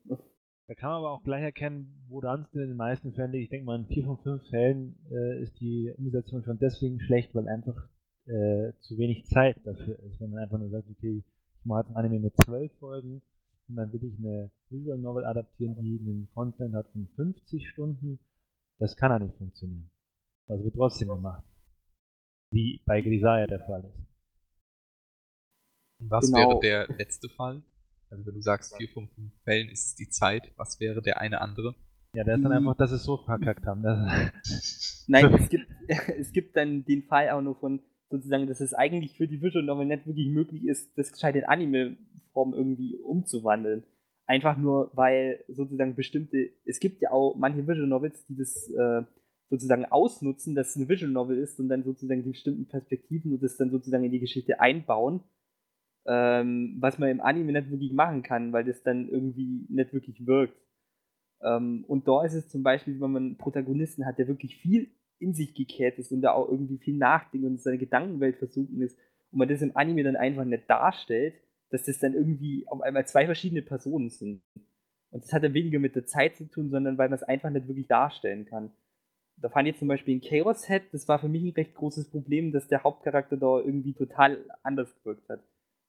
Da 0.68 0.76
kann 0.76 0.90
man 0.90 0.98
aber 0.98 1.12
auch 1.12 1.24
gleich 1.24 1.44
erkennen, 1.44 2.04
woran 2.10 2.42
es 2.42 2.54
in 2.54 2.68
den 2.68 2.76
meisten 2.76 3.14
Fällen 3.14 3.32
liegt. 3.32 3.44
Ich 3.46 3.50
denke 3.50 3.66
mal, 3.66 3.80
in 3.80 3.88
vier 3.88 4.04
von 4.04 4.18
fünf 4.18 4.48
Fällen 4.50 4.98
äh, 5.10 5.42
ist 5.42 5.60
die 5.62 5.94
Umsetzung 5.98 6.44
schon 6.44 6.60
deswegen 6.60 7.00
schlecht, 7.00 7.34
weil 7.34 7.48
einfach 7.48 7.88
äh, 8.28 8.74
zu 8.82 8.98
wenig 8.98 9.26
Zeit 9.26 9.58
dafür 9.66 9.98
ist. 10.00 10.20
Wenn 10.20 10.32
man 10.32 10.44
einfach 10.44 10.58
nur 10.58 10.70
sagt, 10.70 10.90
okay, 10.90 11.24
ich 11.60 11.66
mache 11.66 11.82
jetzt 11.82 11.90
ein 11.90 11.96
Anime 11.96 12.20
mit 12.20 12.34
zwölf 12.46 12.72
Folgen 12.80 13.22
und 13.68 13.76
dann 13.76 13.92
will 13.92 14.04
ich 14.04 14.18
eine 14.20 14.52
Visual 14.70 14.98
Novel 14.98 15.26
adaptieren, 15.26 15.76
die 15.76 16.00
einen 16.00 16.30
Content 16.34 16.76
hat 16.76 16.88
von 16.92 17.08
50 17.16 17.70
Stunden, 17.70 18.20
das 18.80 18.96
kann 18.96 19.12
ja 19.12 19.20
nicht 19.20 19.36
funktionieren. 19.38 19.90
Das 20.48 20.64
wird 20.64 20.76
trotzdem 20.76 21.10
gemacht. 21.10 21.44
Wie 22.52 22.82
bei 22.86 23.02
Grisaya 23.02 23.48
der 23.48 23.60
Fall 23.60 23.84
ist. 23.84 24.08
Was 26.00 26.32
Genau. 26.32 26.62
wäre 26.62 26.88
der 26.88 26.96
letzte 26.98 27.28
Fall? 27.30 27.64
Also 28.10 28.26
wenn 28.26 28.36
du 28.36 28.42
sagst, 28.42 28.78
vier 28.78 28.88
von 28.90 29.10
fünf 29.10 29.34
Fällen 29.44 29.68
ist 29.70 29.88
es 29.88 29.96
die 29.96 30.08
Zeit, 30.08 30.52
was 30.56 30.80
wäre 30.80 31.02
der 31.02 31.20
eine 31.20 31.42
andere? 31.42 31.76
Ja, 32.14 32.24
der 32.24 32.36
ist 32.36 32.44
dann 32.44 32.54
einfach, 32.54 32.76
dass 32.78 32.92
sie 32.92 32.96
es 32.96 33.04
so 33.04 33.18
verkackt 33.18 33.66
haben. 33.66 33.82
Nein, 33.82 35.34
es 35.40 35.50
gibt, 35.50 35.68
es 36.18 36.32
gibt 36.32 36.56
dann 36.56 36.86
den 36.86 37.04
Fall 37.04 37.30
auch 37.32 37.42
nur 37.42 37.56
von 37.56 37.82
sozusagen, 38.10 38.48
dass 38.48 38.62
es 38.62 38.74
eigentlich 38.74 39.18
für 39.18 39.28
die 39.28 39.42
Visual 39.42 39.66
Novel 39.66 39.86
nicht 39.86 40.08
wirklich 40.08 40.30
möglich 40.30 40.66
ist, 40.66 40.98
das 40.98 41.12
gescheit 41.12 41.36
in 41.36 41.44
Anime-Form 41.44 42.54
irgendwie 42.54 42.98
umzuwandeln. 42.98 43.84
Einfach 44.26 44.58
nur, 44.58 44.92
weil 44.94 45.44
sozusagen 45.48 45.96
bestimmte, 45.96 46.50
es 46.66 46.80
gibt 46.80 47.02
ja 47.02 47.12
auch 47.12 47.36
manche 47.36 47.68
Visual 47.68 47.88
Novels, 47.88 48.26
die 48.26 48.36
das 48.36 48.70
äh, 48.70 49.04
sozusagen 49.50 49.86
ausnutzen, 49.86 50.56
dass 50.56 50.72
es 50.72 50.78
eine 50.78 50.90
Visual 50.90 51.12
Novel 51.12 51.38
ist 51.38 51.60
und 51.60 51.70
dann 51.70 51.84
sozusagen 51.84 52.24
die 52.24 52.32
bestimmten 52.32 52.68
Perspektiven 52.68 53.34
und 53.34 53.44
das 53.44 53.58
dann 53.58 53.72
sozusagen 53.72 54.04
in 54.04 54.12
die 54.12 54.20
Geschichte 54.20 54.60
einbauen, 54.60 55.22
ähm, 56.06 56.78
was 56.80 57.00
man 57.00 57.10
im 57.10 57.22
Anime 57.22 57.54
nicht 57.54 57.72
wirklich 57.72 57.94
machen 57.94 58.24
kann, 58.24 58.52
weil 58.52 58.66
das 58.66 58.84
dann 58.84 59.08
irgendwie 59.08 59.66
nicht 59.70 59.94
wirklich 59.94 60.26
wirkt. 60.26 60.58
Ähm, 61.42 61.86
und 61.88 62.08
da 62.08 62.24
ist 62.26 62.34
es 62.34 62.50
zum 62.50 62.64
Beispiel, 62.64 63.00
wenn 63.00 63.12
man 63.12 63.24
einen 63.24 63.38
Protagonisten 63.38 64.06
hat, 64.06 64.18
der 64.18 64.28
wirklich 64.28 64.58
viel 64.58 64.92
in 65.20 65.34
sich 65.34 65.54
gekehrt 65.54 65.98
ist 65.98 66.12
und 66.12 66.22
da 66.22 66.32
auch 66.32 66.50
irgendwie 66.50 66.78
viel 66.78 66.98
nachdenkt 66.98 67.46
und 67.46 67.62
seine 67.62 67.78
Gedankenwelt 67.78 68.38
versunken 68.38 68.82
ist 68.82 68.98
und 69.32 69.40
man 69.40 69.48
das 69.48 69.62
im 69.62 69.76
Anime 69.76 70.04
dann 70.04 70.16
einfach 70.16 70.46
nicht 70.46 70.70
darstellt, 70.70 71.36
dass 71.70 71.84
das 71.84 72.00
dann 72.00 72.14
irgendwie 72.14 72.66
auf 72.68 72.82
einmal 72.82 73.06
zwei 73.08 73.26
verschiedene 73.26 73.62
Personen 73.62 74.10
sind. 74.10 74.42
Und 75.12 75.24
das 75.24 75.34
hat 75.34 75.44
dann 75.44 75.54
weniger 75.54 75.80
mit 75.80 75.96
der 75.96 76.06
Zeit 76.06 76.36
zu 76.36 76.46
tun, 76.46 76.70
sondern 76.70 76.98
weil 76.98 77.10
man 77.10 77.18
es 77.18 77.24
einfach 77.24 77.50
nicht 77.50 77.68
wirklich 77.68 77.88
darstellen 77.88 78.46
kann. 78.46 78.72
Da 79.38 79.50
fand 79.50 79.68
ich 79.68 79.78
zum 79.78 79.88
Beispiel 79.88 80.16
in 80.16 80.22
Chaos 80.22 80.68
Head, 80.68 80.84
das 80.92 81.08
war 81.08 81.20
für 81.20 81.30
mich 81.30 81.44
ein 81.44 81.54
recht 81.54 81.76
großes 81.76 82.10
Problem, 82.10 82.52
dass 82.52 82.68
der 82.68 82.84
Hauptcharakter 82.84 83.38
da 83.38 83.60
irgendwie 83.60 83.94
total 83.94 84.44
anders 84.64 84.94
gewirkt 84.96 85.30
hat. 85.30 85.42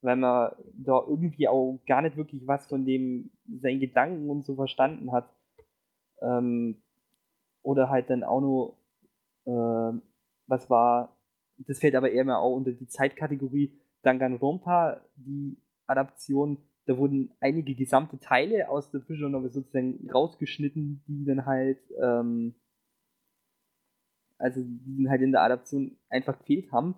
Weil 0.03 0.17
man 0.17 0.53
da 0.75 1.03
irgendwie 1.09 1.49
auch 1.49 1.79
gar 1.87 2.03
nicht 2.03 2.17
wirklich 2.17 2.47
was 2.47 2.67
von 2.67 2.85
dem, 2.85 3.31
seinen 3.61 3.81
Gedanken 3.81 4.31
und 4.31 4.45
so 4.45 4.55
verstanden 4.55 5.13
hat. 5.13 5.29
Ähm, 6.21 6.83
oder 7.63 7.91
halt 7.91 8.11
dann 8.11 8.23
auch 8.23 8.41
nur, 8.41 8.78
ähm, 9.49 10.03
was 10.47 10.69
war, 10.71 11.17
das 11.57 11.81
fällt 11.81 11.95
aber 11.95 12.11
eher 12.11 12.25
mal 12.25 12.37
auch 12.37 12.55
unter 12.55 12.73
die 12.73 12.87
Zeitkategorie 12.87 13.73
Danganronpa, 14.03 15.01
die 15.17 15.57
Adaption, 15.87 16.59
da 16.87 16.97
wurden 16.97 17.33
einige 17.41 17.75
gesamte 17.75 18.19
Teile 18.19 18.69
aus 18.69 18.91
der 18.91 19.07
Visual 19.07 19.31
Novel 19.31 19.51
sozusagen 19.51 20.09
rausgeschnitten, 20.11 21.03
die 21.07 21.25
dann 21.25 21.45
halt, 21.45 21.81
ähm, 22.01 22.55
also 24.39 24.63
die 24.63 25.03
dann 25.03 25.11
halt 25.11 25.23
in 25.23 25.33
der 25.33 25.43
Adaption 25.43 25.99
einfach 26.09 26.39
gefehlt 26.39 26.71
haben 26.73 26.95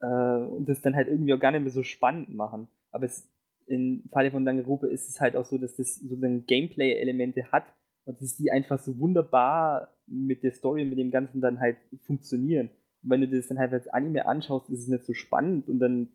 äh, 0.00 0.06
und 0.06 0.68
das 0.68 0.82
dann 0.82 0.96
halt 0.96 1.08
irgendwie 1.08 1.34
auch 1.34 1.40
gar 1.40 1.52
nicht 1.52 1.62
mehr 1.62 1.70
so 1.70 1.82
spannend 1.82 2.34
machen. 2.34 2.68
Aber 2.90 3.04
es, 3.04 3.28
im 3.66 4.08
Falle 4.10 4.30
von 4.30 4.44
Danganronpa 4.44 4.86
ist 4.86 5.08
es 5.08 5.20
halt 5.20 5.36
auch 5.36 5.44
so, 5.44 5.58
dass 5.58 5.76
das 5.76 5.96
sozusagen 5.96 6.46
Gameplay-Elemente 6.46 7.50
hat 7.52 7.66
und 8.04 8.20
dass 8.20 8.36
die 8.36 8.50
einfach 8.50 8.78
so 8.78 8.98
wunderbar 8.98 9.95
mit 10.06 10.42
der 10.42 10.52
Story 10.52 10.82
und 10.82 10.90
mit 10.90 10.98
dem 10.98 11.10
Ganzen 11.10 11.40
dann 11.40 11.60
halt 11.60 11.78
funktionieren. 12.06 12.70
Und 13.02 13.10
wenn 13.10 13.20
du 13.20 13.28
das 13.28 13.48
dann 13.48 13.58
halt 13.58 13.72
als 13.72 13.88
Anime 13.88 14.26
anschaust, 14.26 14.70
ist 14.70 14.80
es 14.80 14.88
nicht 14.88 15.04
so 15.04 15.14
spannend 15.14 15.68
und 15.68 15.78
dann 15.78 16.08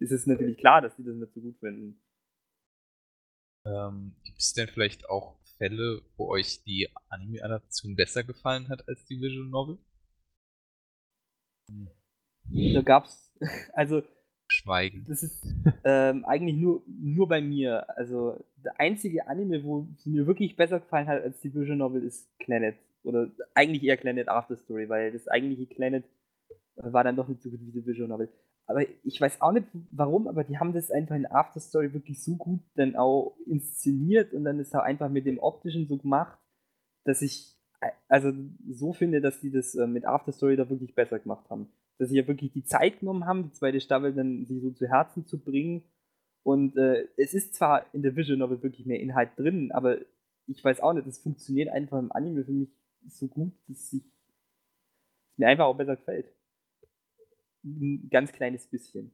ist 0.00 0.12
es 0.12 0.26
natürlich 0.26 0.58
klar, 0.58 0.80
dass 0.80 0.96
die 0.96 1.04
das 1.04 1.16
nicht 1.16 1.32
so 1.32 1.40
gut 1.40 1.58
finden. 1.58 2.00
Ähm, 3.66 4.16
gibt 4.24 4.40
es 4.40 4.52
denn 4.52 4.68
vielleicht 4.68 5.08
auch 5.08 5.38
Fälle, 5.56 6.02
wo 6.16 6.28
euch 6.28 6.62
die 6.64 6.88
Anime-Adaption 7.08 7.96
besser 7.96 8.24
gefallen 8.24 8.68
hat 8.68 8.86
als 8.88 9.06
die 9.06 9.20
Visual 9.20 9.48
Novel? 9.48 9.78
Da 12.74 12.82
gab's, 12.82 13.32
also 13.72 14.02
Schweigen. 14.54 15.04
das 15.08 15.22
ist 15.22 15.46
ähm, 15.84 16.24
eigentlich 16.24 16.56
nur, 16.56 16.82
nur 16.86 17.28
bei 17.28 17.40
mir. 17.40 17.88
Also 17.96 18.38
der 18.64 18.78
einzige 18.80 19.26
Anime, 19.26 19.62
wo 19.64 19.86
es 19.96 20.06
mir 20.06 20.26
wirklich 20.26 20.56
besser 20.56 20.80
gefallen 20.80 21.06
hat 21.06 21.22
als 21.22 21.40
die 21.40 21.54
Visual 21.54 21.76
Novel, 21.76 22.02
ist 22.02 22.28
Planet. 22.38 22.76
Oder 23.02 23.30
eigentlich 23.54 23.82
eher 23.82 23.96
Planet 23.96 24.28
After 24.28 24.56
Story, 24.56 24.88
weil 24.88 25.12
das 25.12 25.28
eigentliche 25.28 25.66
Planet 25.66 26.04
war 26.76 27.04
dann 27.04 27.16
doch 27.16 27.28
nicht 27.28 27.42
so 27.42 27.50
gut 27.50 27.60
wie 27.60 27.72
die 27.72 27.86
Visual 27.86 28.08
Novel. 28.08 28.28
Aber 28.66 28.82
ich 29.02 29.20
weiß 29.20 29.42
auch 29.42 29.52
nicht 29.52 29.66
warum, 29.90 30.26
aber 30.26 30.42
die 30.42 30.58
haben 30.58 30.72
das 30.72 30.90
einfach 30.90 31.14
in 31.14 31.26
After 31.26 31.60
Story 31.60 31.92
wirklich 31.92 32.22
so 32.22 32.36
gut 32.36 32.60
dann 32.76 32.96
auch 32.96 33.36
inszeniert 33.46 34.32
und 34.32 34.44
dann 34.44 34.58
ist 34.58 34.74
auch 34.74 34.82
einfach 34.82 35.10
mit 35.10 35.26
dem 35.26 35.38
Optischen 35.38 35.86
so 35.86 35.98
gemacht, 35.98 36.38
dass 37.04 37.20
ich 37.20 37.54
äh, 37.80 37.90
also 38.08 38.32
so 38.70 38.94
finde, 38.94 39.20
dass 39.20 39.40
die 39.40 39.50
das 39.50 39.74
äh, 39.74 39.86
mit 39.86 40.06
After 40.06 40.32
Story 40.32 40.56
da 40.56 40.68
wirklich 40.70 40.94
besser 40.94 41.18
gemacht 41.18 41.48
haben. 41.50 41.68
Dass 41.98 42.08
sie 42.08 42.16
ja 42.16 42.26
wirklich 42.26 42.52
die 42.52 42.64
Zeit 42.64 43.00
genommen 43.00 43.26
haben, 43.26 43.44
die 43.44 43.52
zweite 43.52 43.80
Staffel 43.80 44.12
dann 44.12 44.46
sich 44.46 44.60
so 44.60 44.70
zu 44.70 44.88
Herzen 44.88 45.26
zu 45.26 45.38
bringen. 45.38 45.84
Und 46.42 46.76
äh, 46.76 47.06
es 47.16 47.34
ist 47.34 47.54
zwar 47.54 47.86
in 47.94 48.02
der 48.02 48.16
Visual 48.16 48.38
Novel 48.38 48.62
wirklich 48.62 48.86
mehr 48.86 49.00
Inhalt 49.00 49.30
drin, 49.36 49.72
aber 49.72 49.98
ich 50.46 50.62
weiß 50.62 50.80
auch 50.80 50.92
nicht, 50.92 51.06
das 51.06 51.18
funktioniert 51.18 51.70
einfach 51.70 51.98
im 51.98 52.12
Anime 52.12 52.44
für 52.44 52.52
mich 52.52 52.68
so 53.08 53.28
gut, 53.28 53.52
dass 53.68 53.92
ich 53.92 54.02
mir 55.36 55.48
einfach 55.48 55.64
auch 55.64 55.76
besser 55.76 55.96
gefällt. 55.96 56.26
Ein 57.64 58.08
ganz 58.10 58.32
kleines 58.32 58.66
bisschen. 58.66 59.12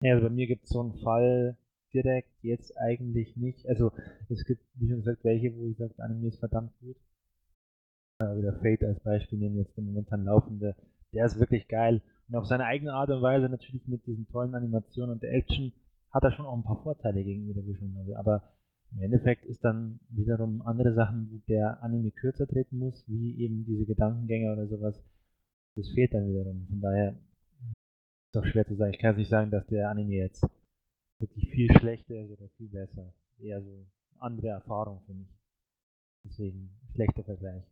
Ja, 0.00 0.14
also 0.14 0.28
bei 0.28 0.34
mir 0.34 0.46
gibt 0.46 0.64
es 0.64 0.70
so 0.70 0.80
einen 0.80 0.94
Fall 0.94 1.58
direkt 1.92 2.32
jetzt 2.42 2.76
eigentlich 2.78 3.36
nicht. 3.36 3.66
Also 3.66 3.92
es 4.30 4.44
gibt, 4.44 4.62
wie 4.74 4.88
schon 4.88 5.00
gesagt, 5.00 5.24
welche, 5.24 5.54
wo 5.56 5.66
ich 5.66 5.76
sage, 5.76 5.94
Anime 5.98 6.28
ist 6.28 6.38
verdammt 6.38 6.72
gut. 6.80 6.96
Äh, 8.20 8.36
wieder 8.36 8.52
Fate 8.52 8.84
als 8.84 9.00
Beispiel 9.00 9.38
nehmen, 9.38 9.56
jetzt 9.56 9.74
der 9.76 9.84
momentan 9.84 10.24
laufende. 10.24 10.76
Der 11.14 11.24
ist 11.24 11.40
wirklich 11.40 11.68
geil. 11.68 12.02
Und 12.28 12.36
auf 12.36 12.46
seine 12.46 12.66
eigene 12.66 12.92
Art 12.92 13.10
und 13.10 13.22
Weise 13.22 13.48
natürlich 13.48 13.88
mit 13.88 14.06
diesen 14.06 14.28
tollen 14.28 14.54
Animationen 14.54 15.12
und 15.12 15.22
der 15.22 15.32
Action 15.32 15.72
hat 16.10 16.22
er 16.24 16.32
schon 16.32 16.44
auch 16.44 16.54
ein 16.54 16.62
paar 16.62 16.82
Vorteile 16.82 17.24
gegenüber 17.24 17.54
der 17.54 17.66
Visual 17.66 17.90
Novel. 17.90 18.16
Aber 18.16 18.42
im 18.92 19.00
Endeffekt 19.00 19.46
ist 19.46 19.64
dann 19.64 20.00
wiederum 20.10 20.60
andere 20.62 20.92
Sachen, 20.92 21.30
wo 21.32 21.38
der 21.48 21.82
Anime 21.82 22.10
kürzer 22.10 22.46
treten 22.46 22.78
muss, 22.78 23.08
wie 23.08 23.38
eben 23.38 23.64
diese 23.64 23.86
Gedankengänge 23.86 24.52
oder 24.52 24.66
sowas. 24.66 25.02
Das 25.76 25.88
fehlt 25.88 26.12
dann 26.12 26.28
wiederum. 26.28 26.66
Von 26.68 26.80
daher 26.82 27.16
ist 28.32 28.36
auch 28.36 28.44
schwer 28.44 28.66
zu 28.66 28.74
sagen. 28.74 28.92
Ich 28.92 28.98
kann 28.98 29.12
jetzt 29.12 29.18
nicht 29.18 29.30
sagen, 29.30 29.50
dass 29.50 29.66
der 29.66 29.88
Anime 29.88 30.16
jetzt 30.16 30.46
wirklich 31.20 31.50
viel 31.50 31.72
schlechter 31.78 32.22
ist 32.22 32.32
oder 32.32 32.48
viel 32.58 32.68
besser. 32.68 33.14
Eher 33.38 33.62
so 33.62 33.86
andere 34.18 34.48
Erfahrung 34.48 35.00
für 35.06 35.14
mich. 35.14 35.28
Deswegen 36.24 36.70
schlechter 36.92 37.24
Vergleich. 37.24 37.64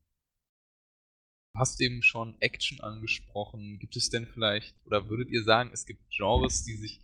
Hast 1.54 1.80
eben 1.80 2.02
schon 2.02 2.36
Action 2.40 2.80
angesprochen. 2.80 3.78
Gibt 3.78 3.96
es 3.96 4.10
denn 4.10 4.26
vielleicht, 4.26 4.76
oder 4.86 5.08
würdet 5.08 5.30
ihr 5.30 5.42
sagen, 5.42 5.70
es 5.72 5.86
gibt 5.86 6.10
Genres, 6.10 6.64
die 6.64 6.74
sich 6.74 7.00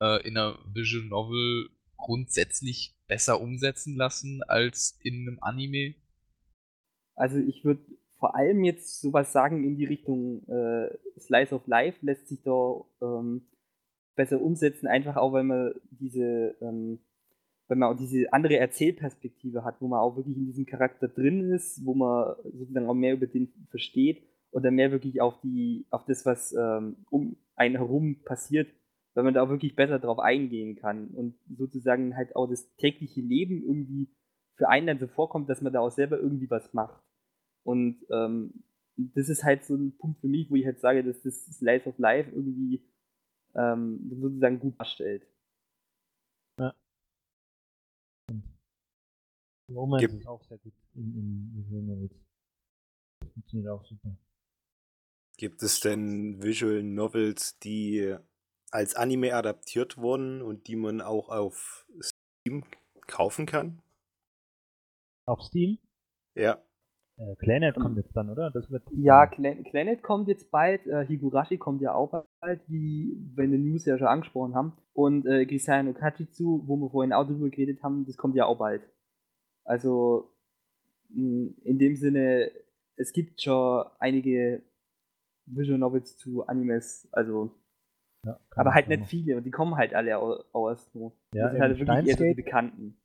äh, 0.00 0.26
in 0.26 0.36
einer 0.36 0.58
Visual 0.72 1.04
Novel 1.04 1.70
grundsätzlich 1.96 2.94
besser 3.08 3.40
umsetzen 3.40 3.96
lassen 3.96 4.42
als 4.44 4.98
in 5.02 5.26
einem 5.26 5.38
Anime? 5.40 5.94
Also 7.16 7.38
ich 7.38 7.64
würde 7.64 7.82
vor 8.18 8.34
allem 8.34 8.64
jetzt 8.64 9.00
sowas 9.00 9.32
sagen 9.32 9.64
in 9.64 9.76
die 9.76 9.84
Richtung 9.84 10.46
äh, 10.48 10.88
Slice 11.18 11.54
of 11.54 11.66
Life 11.66 12.04
lässt 12.04 12.28
sich 12.28 12.42
da 12.42 12.84
ähm, 13.02 13.46
besser 14.14 14.40
umsetzen, 14.40 14.86
einfach 14.86 15.16
auch, 15.16 15.32
weil 15.32 15.44
man 15.44 15.72
diese, 15.90 16.56
ähm, 16.60 17.00
weil 17.68 17.76
man 17.76 17.92
auch 17.92 17.98
diese 17.98 18.32
andere 18.32 18.56
Erzählperspektive 18.56 19.64
hat, 19.64 19.80
wo 19.80 19.88
man 19.88 20.00
auch 20.00 20.16
wirklich 20.16 20.36
in 20.36 20.46
diesem 20.46 20.66
Charakter 20.66 21.06
drin 21.06 21.50
ist, 21.52 21.84
wo 21.84 21.94
man 21.94 22.34
sozusagen 22.44 22.88
auch 22.88 22.94
mehr 22.94 23.12
über 23.12 23.26
den 23.26 23.52
versteht 23.70 24.22
oder 24.50 24.70
mehr 24.70 24.90
wirklich 24.90 25.20
auf 25.20 25.38
die, 25.42 25.86
auf 25.90 26.04
das, 26.06 26.24
was 26.24 26.52
ähm, 26.52 26.96
um 27.10 27.36
einen 27.54 27.76
herum 27.76 28.22
passiert, 28.24 28.68
weil 29.14 29.24
man 29.24 29.34
da 29.34 29.42
auch 29.42 29.50
wirklich 29.50 29.76
besser 29.76 29.98
drauf 29.98 30.18
eingehen 30.18 30.76
kann 30.76 31.08
und 31.08 31.34
sozusagen 31.56 32.16
halt 32.16 32.34
auch 32.36 32.46
das 32.46 32.74
tägliche 32.76 33.20
Leben 33.20 33.62
irgendwie 33.62 34.08
für 34.56 34.68
einen 34.68 34.86
dann 34.86 34.98
so 34.98 35.06
vorkommt, 35.06 35.48
dass 35.48 35.60
man 35.60 35.72
da 35.72 35.80
auch 35.80 35.90
selber 35.90 36.18
irgendwie 36.18 36.50
was 36.50 36.72
macht. 36.72 37.02
Und 37.64 38.04
ähm, 38.10 38.64
das 38.96 39.28
ist 39.28 39.44
halt 39.44 39.64
so 39.64 39.76
ein 39.76 39.96
Punkt 39.96 40.20
für 40.20 40.28
mich, 40.28 40.50
wo 40.50 40.56
ich 40.56 40.66
halt 40.66 40.80
sage, 40.80 41.04
dass 41.04 41.22
das 41.22 41.44
Slice 41.46 41.88
of 41.88 41.98
Life 41.98 42.30
irgendwie 42.34 42.82
ähm, 43.54 44.10
sozusagen 44.20 44.58
gut 44.58 44.78
darstellt. 44.78 45.26
Ja. 46.58 46.74
Romance 49.68 50.06
Gibt- 50.06 50.20
ist 50.20 50.26
auch 50.26 50.42
sehr 50.44 50.58
gut 50.58 50.72
in, 50.94 51.14
in 51.14 51.52
Visual 51.54 51.82
Novels. 51.82 52.14
Funktioniert 53.34 53.70
auch 53.70 53.84
super. 53.84 54.16
Gibt 55.36 55.62
es 55.62 55.80
denn 55.80 56.42
Visual 56.42 56.82
Novels, 56.82 57.58
die 57.60 58.16
als 58.70 58.94
Anime 58.94 59.34
adaptiert 59.34 59.96
wurden 59.96 60.42
und 60.42 60.66
die 60.68 60.76
man 60.76 61.00
auch 61.00 61.28
auf 61.28 61.86
Steam 62.00 62.64
kaufen 63.06 63.46
kann? 63.46 63.80
Auf 65.26 65.40
Steam? 65.42 65.78
Ja. 66.34 66.62
Äh, 67.18 67.34
Planet 67.36 67.74
kommt 67.74 67.96
jetzt 67.96 68.16
dann, 68.16 68.30
oder? 68.30 68.50
Das 68.50 68.70
wird 68.70 68.84
Ja, 68.92 69.26
Clan 69.26 69.64
Planet 69.64 70.02
kommt 70.02 70.28
jetzt 70.28 70.50
bald, 70.50 70.86
äh, 70.86 71.06
Higurashi 71.06 71.58
kommt 71.58 71.82
ja 71.82 71.94
auch 71.94 72.24
bald, 72.40 72.60
wie 72.68 73.16
wir 73.34 73.44
in 73.44 73.52
den 73.52 73.64
News 73.64 73.84
ja 73.86 73.98
schon 73.98 74.06
angesprochen 74.06 74.54
haben. 74.54 74.72
Und 74.92 75.26
äh, 75.26 75.44
Gisaya 75.46 75.82
no 75.82 75.92
Kachitsu, 75.92 76.62
wo 76.66 76.76
wir 76.76 76.90
vorhin 76.90 77.12
auch 77.12 77.26
drüber 77.26 77.48
geredet 77.50 77.82
haben, 77.82 78.06
das 78.06 78.16
kommt 78.16 78.36
ja 78.36 78.46
auch 78.46 78.58
bald. 78.58 78.82
Also 79.68 80.30
mh, 81.10 81.50
in 81.64 81.78
dem 81.78 81.96
Sinne, 81.96 82.50
es 82.96 83.12
gibt 83.12 83.42
schon 83.42 83.86
einige 83.98 84.62
Visual 85.46 85.78
Novels 85.78 86.16
zu 86.16 86.46
Animes, 86.46 87.08
also 87.12 87.52
Ja, 88.24 88.38
aber 88.56 88.74
halt 88.74 88.88
nicht 88.88 89.06
viele 89.06 89.36
und 89.36 89.44
die 89.44 89.50
kommen 89.50 89.76
halt 89.76 89.94
alle 89.94 90.18
au- 90.18 90.44
aus. 90.52 90.90
So. 90.92 91.12
Ja, 91.32 91.44
das 91.44 91.52
sind 91.52 91.60
halt 91.62 91.78
wirklich 91.78 92.06
eher 92.06 92.16
so 92.16 92.24
die 92.24 92.30
Steins 92.30 92.34
Gate. 92.34 92.44
Bekannten. 92.44 92.96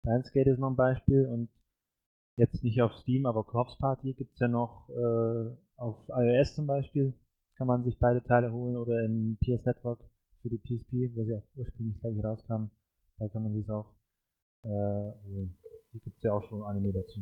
Steins 0.00 0.30
ist 0.34 0.58
noch 0.58 0.70
ein 0.70 0.76
Beispiel 0.76 1.26
und 1.26 1.48
jetzt 2.36 2.62
nicht 2.64 2.80
auf 2.82 2.92
Steam, 2.94 3.26
aber 3.26 3.44
Corpse 3.44 3.76
Party 3.78 4.14
gibt 4.14 4.34
es 4.34 4.40
ja 4.40 4.48
noch 4.48 4.88
äh, 4.90 5.50
auf 5.76 5.96
iOS 6.08 6.54
zum 6.54 6.66
Beispiel. 6.66 7.14
Kann 7.56 7.66
man 7.66 7.84
sich 7.84 7.98
beide 7.98 8.22
Teile 8.22 8.52
holen 8.52 8.76
oder 8.76 9.04
im 9.04 9.36
PS 9.40 9.64
Network 9.66 10.00
für 10.42 10.48
die 10.48 10.58
PSP, 10.58 11.10
wo 11.16 11.24
sie 11.24 11.34
auch 11.34 11.42
ursprünglich 11.56 12.00
gleich 12.00 12.22
rauskamen. 12.24 12.70
Da 13.18 13.28
kann 13.28 13.42
man 13.42 13.54
sich 13.54 13.68
auch 13.70 13.92
äh, 14.64 14.68
holen. 14.68 15.58
Gibt 16.04 16.16
es 16.16 16.22
ja 16.22 16.32
auch 16.32 16.44
schon 16.48 16.62
Anime 16.62 16.92
dazu. 16.92 17.20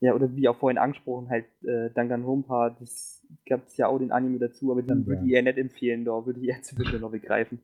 Ja, 0.00 0.14
oder 0.14 0.34
wie 0.36 0.48
auch 0.48 0.56
vorhin 0.56 0.78
angesprochen, 0.78 1.28
halt 1.28 1.46
äh, 1.64 1.90
Danganronpa, 1.92 2.70
das 2.78 3.26
gab 3.46 3.66
es 3.66 3.76
ja 3.76 3.88
auch 3.88 3.98
den 3.98 4.12
Anime 4.12 4.38
dazu, 4.38 4.70
aber 4.70 4.82
den 4.82 5.02
Stimmt, 5.02 5.06
würde 5.06 5.20
ja. 5.22 5.26
ich 5.26 5.32
eher 5.32 5.42
nicht 5.42 5.58
empfehlen, 5.58 6.04
da 6.04 6.24
würde 6.24 6.40
ich 6.40 6.48
eher 6.48 6.62
zu 6.62 6.78
Visual 6.78 7.00
Novel 7.00 7.18
greifen. 7.18 7.60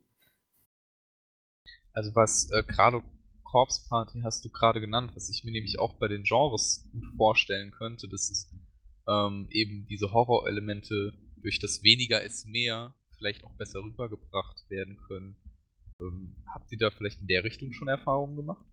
Also 1.92 2.14
was 2.16 2.50
äh, 2.50 2.64
gerade 2.64 3.02
Corpse 3.44 3.86
Party 3.88 4.22
hast 4.24 4.44
du 4.44 4.50
gerade 4.50 4.80
genannt, 4.80 5.12
was 5.14 5.30
ich 5.30 5.44
mir 5.44 5.52
nämlich 5.52 5.78
auch 5.78 5.94
bei 5.94 6.08
den 6.08 6.24
Genres 6.24 6.88
gut 6.90 7.06
vorstellen 7.16 7.70
könnte, 7.70 8.08
dass 8.08 8.28
es 8.28 8.52
ähm, 9.06 9.46
eben 9.50 9.86
diese 9.86 10.12
Horrorelemente 10.12 11.12
durch 11.40 11.60
das 11.60 11.84
weniger 11.84 12.20
ist 12.20 12.46
mehr 12.46 12.94
vielleicht 13.16 13.44
auch 13.44 13.52
besser 13.52 13.80
rübergebracht 13.80 14.68
werden 14.68 14.98
können. 15.06 15.36
Ähm, 16.00 16.34
habt 16.52 16.72
ihr 16.72 16.78
da 16.78 16.90
vielleicht 16.90 17.20
in 17.20 17.28
der 17.28 17.44
Richtung 17.44 17.72
schon 17.72 17.86
Erfahrungen 17.86 18.34
gemacht? 18.34 18.66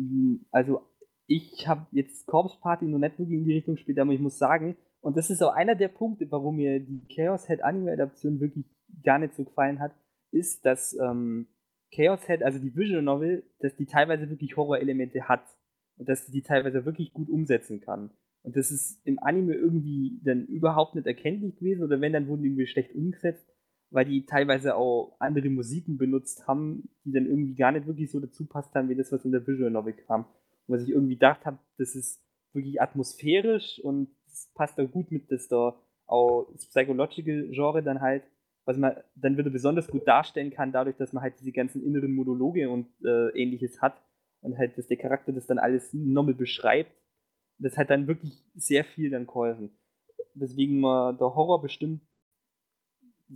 Mm, 0.00 0.46
Also, 0.50 0.80
ich 1.26 1.68
habe 1.68 1.86
jetzt 1.92 2.26
Corpse 2.26 2.58
Party 2.60 2.86
noch 2.86 2.98
nicht 2.98 3.18
wirklich 3.18 3.38
in 3.38 3.44
die 3.44 3.54
Richtung 3.54 3.76
gespielt, 3.76 3.98
aber 3.98 4.12
ich 4.12 4.20
muss 4.20 4.38
sagen, 4.38 4.76
und 5.00 5.16
das 5.16 5.30
ist 5.30 5.42
auch 5.42 5.54
einer 5.54 5.74
der 5.76 5.88
Punkte, 5.88 6.30
warum 6.30 6.56
mir 6.56 6.80
die 6.80 7.02
Chaos 7.14 7.46
Head 7.46 7.62
Anime-Adaption 7.62 8.40
wirklich 8.40 8.66
gar 9.02 9.18
nicht 9.18 9.34
so 9.34 9.44
gefallen 9.44 9.78
hat, 9.78 9.92
ist, 10.32 10.66
dass 10.66 10.96
ähm, 10.98 11.46
Chaos 11.94 12.26
Head, 12.26 12.42
also 12.42 12.58
die 12.58 12.74
Visual 12.74 13.02
Novel, 13.02 13.44
dass 13.60 13.76
die 13.76 13.86
teilweise 13.86 14.28
wirklich 14.28 14.56
Horrorelemente 14.56 15.28
hat 15.28 15.44
und 15.96 16.08
dass 16.08 16.26
die 16.26 16.32
die 16.32 16.42
teilweise 16.42 16.84
wirklich 16.84 17.12
gut 17.12 17.28
umsetzen 17.28 17.80
kann. 17.80 18.10
Und 18.42 18.56
das 18.56 18.70
ist 18.70 19.06
im 19.06 19.18
Anime 19.18 19.54
irgendwie 19.54 20.20
dann 20.24 20.46
überhaupt 20.46 20.94
nicht 20.94 21.06
erkenntlich 21.06 21.56
gewesen 21.56 21.84
oder 21.84 22.00
wenn, 22.00 22.12
dann 22.12 22.26
wurden 22.26 22.42
die 22.42 22.48
irgendwie 22.48 22.66
schlecht 22.66 22.94
umgesetzt, 22.94 23.46
weil 23.90 24.04
die 24.04 24.24
teilweise 24.24 24.76
auch 24.76 25.16
andere 25.18 25.50
Musiken 25.50 25.98
benutzt 25.98 26.46
haben, 26.46 26.88
die 27.04 27.12
dann 27.12 27.26
irgendwie 27.26 27.54
gar 27.54 27.72
nicht 27.72 27.86
wirklich 27.86 28.10
so 28.10 28.20
dazu 28.20 28.46
passt 28.46 28.74
haben, 28.74 28.88
wie 28.88 28.94
das, 28.94 29.10
was 29.10 29.24
in 29.24 29.32
der 29.32 29.46
Visual 29.46 29.70
Novel 29.70 29.92
kam. 29.92 30.24
Und 30.66 30.74
was 30.76 30.82
ich 30.82 30.90
irgendwie 30.90 31.14
gedacht 31.14 31.44
habe, 31.44 31.58
das 31.76 31.96
ist 31.96 32.22
wirklich 32.52 32.80
atmosphärisch 32.80 33.80
und 33.82 34.08
das 34.26 34.50
passt 34.54 34.78
da 34.78 34.84
gut 34.84 35.10
mit, 35.10 35.30
dass 35.30 35.48
da 35.48 35.76
auch 36.06 36.48
das 36.52 36.66
Psychological 36.66 37.48
Genre 37.50 37.82
dann 37.82 38.00
halt, 38.00 38.22
was 38.64 38.76
man 38.76 38.96
dann 39.16 39.36
wieder 39.36 39.50
besonders 39.50 39.88
gut 39.88 40.06
darstellen 40.06 40.50
kann, 40.50 40.72
dadurch, 40.72 40.96
dass 40.96 41.12
man 41.12 41.22
halt 41.22 41.34
diese 41.40 41.52
ganzen 41.52 41.82
inneren 41.82 42.14
Monologe 42.14 42.70
und 42.70 42.86
äh, 43.04 43.30
ähnliches 43.30 43.80
hat 43.82 44.00
und 44.40 44.56
halt, 44.56 44.78
dass 44.78 44.86
der 44.86 44.96
Charakter 44.96 45.32
das 45.32 45.46
dann 45.46 45.58
alles 45.58 45.92
nochmal 45.92 46.34
beschreibt. 46.34 46.92
Das 47.58 47.76
hat 47.76 47.90
dann 47.90 48.06
wirklich 48.06 48.44
sehr 48.54 48.84
viel 48.84 49.10
dann 49.10 49.26
geholfen. 49.26 49.70
Weswegen 50.34 50.80
man 50.80 51.18
der 51.18 51.34
Horror 51.34 51.60
bestimmt 51.60 52.02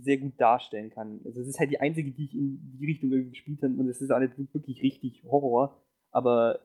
sehr 0.01 0.17
gut 0.17 0.33
darstellen 0.39 0.89
kann. 0.89 1.21
Also 1.25 1.41
es 1.41 1.47
ist 1.47 1.59
halt 1.59 1.71
die 1.71 1.79
einzige, 1.79 2.11
die 2.11 2.25
ich 2.25 2.33
in 2.33 2.77
die 2.79 2.85
Richtung 2.85 3.11
irgendwie 3.11 3.31
gespielt 3.31 3.61
habe 3.63 3.73
und 3.73 3.87
es 3.89 4.01
ist 4.01 4.11
auch 4.11 4.19
nicht 4.19 4.37
wirklich 4.53 4.81
richtig 4.81 5.23
Horror, 5.23 5.77
aber 6.11 6.59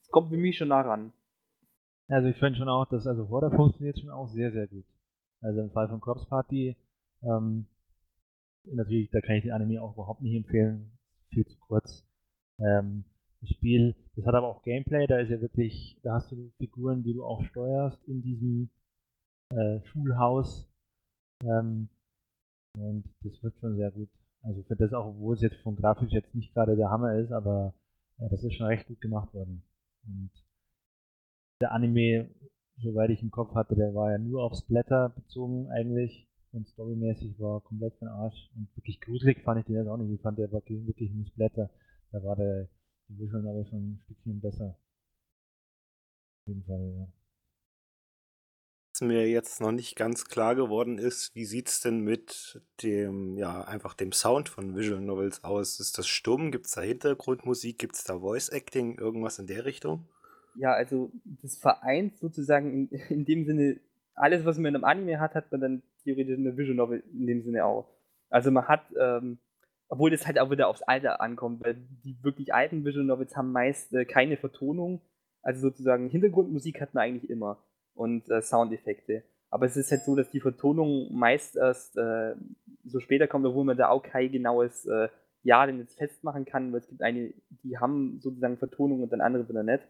es 0.00 0.08
kommt 0.10 0.30
für 0.30 0.36
mich 0.36 0.56
schon 0.56 0.68
nah 0.68 0.80
ran. 0.80 1.12
Also 2.08 2.28
ich 2.28 2.36
finde 2.36 2.58
schon 2.58 2.68
auch, 2.68 2.86
dass 2.86 3.06
also 3.06 3.28
Horror 3.28 3.50
funktioniert 3.50 3.98
schon 3.98 4.10
auch 4.10 4.28
sehr, 4.28 4.52
sehr 4.52 4.66
gut. 4.66 4.84
Also 5.40 5.60
im 5.60 5.70
Fall 5.70 5.88
von 5.88 6.00
Corpse 6.00 6.26
Party, 6.26 6.76
ähm, 7.22 7.66
natürlich, 8.64 9.10
da 9.10 9.20
kann 9.20 9.36
ich 9.36 9.42
den 9.42 9.52
Anime 9.52 9.82
auch 9.82 9.94
überhaupt 9.94 10.22
nicht 10.22 10.36
empfehlen, 10.36 10.90
viel 11.30 11.46
zu 11.46 11.58
kurz. 11.58 12.04
Ähm, 12.58 13.04
das 13.40 13.50
Spiel, 13.50 13.94
das 14.16 14.26
hat 14.26 14.34
aber 14.34 14.48
auch 14.48 14.62
Gameplay, 14.62 15.06
da 15.06 15.18
ist 15.18 15.30
ja 15.30 15.40
wirklich, 15.40 15.98
da 16.02 16.14
hast 16.14 16.32
du 16.32 16.50
Figuren, 16.58 17.02
die 17.02 17.12
du 17.12 17.24
auch 17.24 17.44
steuerst 17.44 18.02
in 18.08 18.22
diesem 18.22 18.70
äh, 19.50 19.80
Schulhaus. 19.84 20.68
Ähm, 21.44 21.88
und 22.76 23.04
das 23.22 23.42
wird 23.42 23.58
schon 23.58 23.76
sehr 23.76 23.90
gut. 23.90 24.08
Also 24.42 24.62
für 24.62 24.76
das 24.76 24.92
auch, 24.92 25.06
obwohl 25.06 25.34
es 25.34 25.42
jetzt 25.42 25.56
von 25.62 25.76
grafisch 25.76 26.12
jetzt 26.12 26.34
nicht 26.34 26.54
gerade 26.54 26.76
der 26.76 26.90
Hammer 26.90 27.14
ist, 27.16 27.32
aber 27.32 27.74
äh, 28.18 28.28
das 28.28 28.44
ist 28.44 28.54
schon 28.54 28.66
recht 28.66 28.86
gut 28.86 29.00
gemacht 29.00 29.32
worden. 29.34 29.62
Und 30.06 30.30
der 31.60 31.72
Anime, 31.72 32.30
soweit 32.78 33.10
ich 33.10 33.22
im 33.22 33.30
Kopf 33.30 33.54
hatte, 33.54 33.74
der 33.74 33.94
war 33.94 34.12
ja 34.12 34.18
nur 34.18 34.44
aufs 34.44 34.62
Blätter 34.62 35.08
bezogen 35.10 35.68
eigentlich 35.70 36.28
und 36.52 36.68
storymäßig 36.68 37.38
war 37.40 37.60
komplett 37.60 38.00
den 38.00 38.08
Arsch 38.08 38.50
und 38.54 38.68
wirklich 38.76 39.00
gruselig 39.00 39.42
fand 39.42 39.60
ich 39.60 39.66
den 39.66 39.76
jetzt 39.76 39.88
auch 39.88 39.96
nicht. 39.96 40.12
Ich 40.12 40.20
fand 40.20 40.38
der 40.38 40.52
war 40.52 40.62
wirklich 40.66 41.10
nur 41.12 41.26
Blätter. 41.34 41.70
Da 42.12 42.22
war 42.22 42.36
der 42.36 42.68
die 43.08 43.18
Visual 43.18 43.42
Novel 43.42 43.66
schon 43.66 43.78
ein 43.78 44.00
Stückchen 44.04 44.40
besser. 44.40 44.76
Auf 46.40 46.48
jeden 46.48 46.64
Fall, 46.64 46.94
ja. 46.96 47.15
Mir 49.00 49.28
jetzt 49.28 49.60
noch 49.60 49.72
nicht 49.72 49.96
ganz 49.96 50.24
klar 50.24 50.54
geworden 50.54 50.98
ist, 50.98 51.34
wie 51.34 51.44
sieht 51.44 51.68
es 51.68 51.80
denn 51.80 52.00
mit 52.00 52.60
dem, 52.82 53.36
ja, 53.36 53.62
einfach 53.62 53.94
dem 53.94 54.12
Sound 54.12 54.48
von 54.48 54.74
Visual 54.76 55.00
Novels 55.00 55.44
aus? 55.44 55.80
Ist 55.80 55.98
das 55.98 56.06
stumm? 56.06 56.50
Gibt 56.50 56.66
es 56.66 56.72
da 56.72 56.80
Hintergrundmusik? 56.80 57.78
Gibt 57.78 57.94
es 57.94 58.04
da 58.04 58.18
Voice 58.18 58.48
Acting? 58.48 58.98
Irgendwas 58.98 59.38
in 59.38 59.46
der 59.46 59.64
Richtung? 59.64 60.06
Ja, 60.54 60.72
also 60.72 61.10
das 61.42 61.56
vereint 61.56 62.18
sozusagen 62.18 62.88
in, 62.88 63.00
in 63.08 63.24
dem 63.24 63.44
Sinne, 63.44 63.80
alles, 64.14 64.44
was 64.44 64.56
man 64.56 64.66
in 64.66 64.76
einem 64.76 64.84
Anime 64.84 65.20
hat, 65.20 65.34
hat 65.34 65.52
man 65.52 65.60
dann 65.60 65.82
theoretisch 66.04 66.36
in 66.36 66.44
der 66.44 66.56
Visual 66.56 66.76
Novel 66.76 67.02
in 67.12 67.26
dem 67.26 67.42
Sinne 67.42 67.64
auch. 67.64 67.86
Also 68.30 68.50
man 68.50 68.66
hat, 68.66 68.82
ähm, 68.98 69.38
obwohl 69.88 70.10
das 70.10 70.26
halt 70.26 70.38
auch 70.38 70.50
wieder 70.50 70.68
aufs 70.68 70.82
Alter 70.82 71.20
ankommt, 71.20 71.62
weil 71.64 71.76
die 72.04 72.16
wirklich 72.22 72.54
alten 72.54 72.84
Visual 72.84 73.04
Novels 73.04 73.36
haben 73.36 73.52
meist 73.52 73.92
äh, 73.92 74.04
keine 74.04 74.36
Vertonung. 74.36 75.00
Also 75.42 75.60
sozusagen 75.60 76.08
Hintergrundmusik 76.08 76.80
hat 76.80 76.94
man 76.94 77.04
eigentlich 77.04 77.30
immer 77.30 77.62
und 77.96 78.30
äh, 78.30 78.42
Soundeffekte. 78.42 79.24
Aber 79.50 79.66
es 79.66 79.76
ist 79.76 79.90
halt 79.90 80.04
so, 80.04 80.14
dass 80.14 80.30
die 80.30 80.40
Vertonung 80.40 81.12
meist 81.12 81.56
erst 81.56 81.96
äh, 81.96 82.34
so 82.84 83.00
später 83.00 83.26
kommt, 83.26 83.46
obwohl 83.46 83.64
man 83.64 83.76
da 83.76 83.88
auch 83.88 84.02
kein 84.02 84.30
genaues 84.30 84.86
äh, 84.86 85.08
Jahr 85.42 85.66
denn 85.66 85.78
jetzt 85.78 85.96
festmachen 85.96 86.44
kann, 86.44 86.72
weil 86.72 86.80
es 86.80 86.88
gibt 86.88 87.02
eine, 87.02 87.32
die 87.62 87.78
haben 87.78 88.20
sozusagen 88.20 88.58
Vertonung 88.58 89.02
und 89.02 89.12
dann 89.12 89.20
andere 89.20 89.48
wieder 89.48 89.62
nicht. 89.62 89.82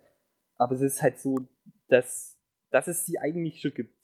Aber 0.57 0.75
es 0.75 0.83
ist 0.83 1.03
halt 1.03 1.19
so, 1.19 1.41
dass, 1.89 2.39
dass 2.71 2.89
es 2.89 3.07
sie 3.07 3.19
eigentlich 3.19 3.61
schon 3.61 3.75
gibt. 3.75 3.97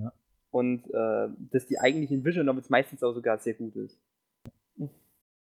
Ja. 0.00 0.12
Und 0.50 0.86
äh, 0.88 1.28
dass 1.50 1.66
die 1.66 1.78
eigentlich 1.78 2.10
in 2.10 2.24
Visual 2.24 2.44
Novels 2.44 2.70
meistens 2.70 3.02
auch 3.02 3.12
sogar 3.12 3.38
sehr 3.38 3.54
gut 3.54 3.76
ist. 3.76 4.00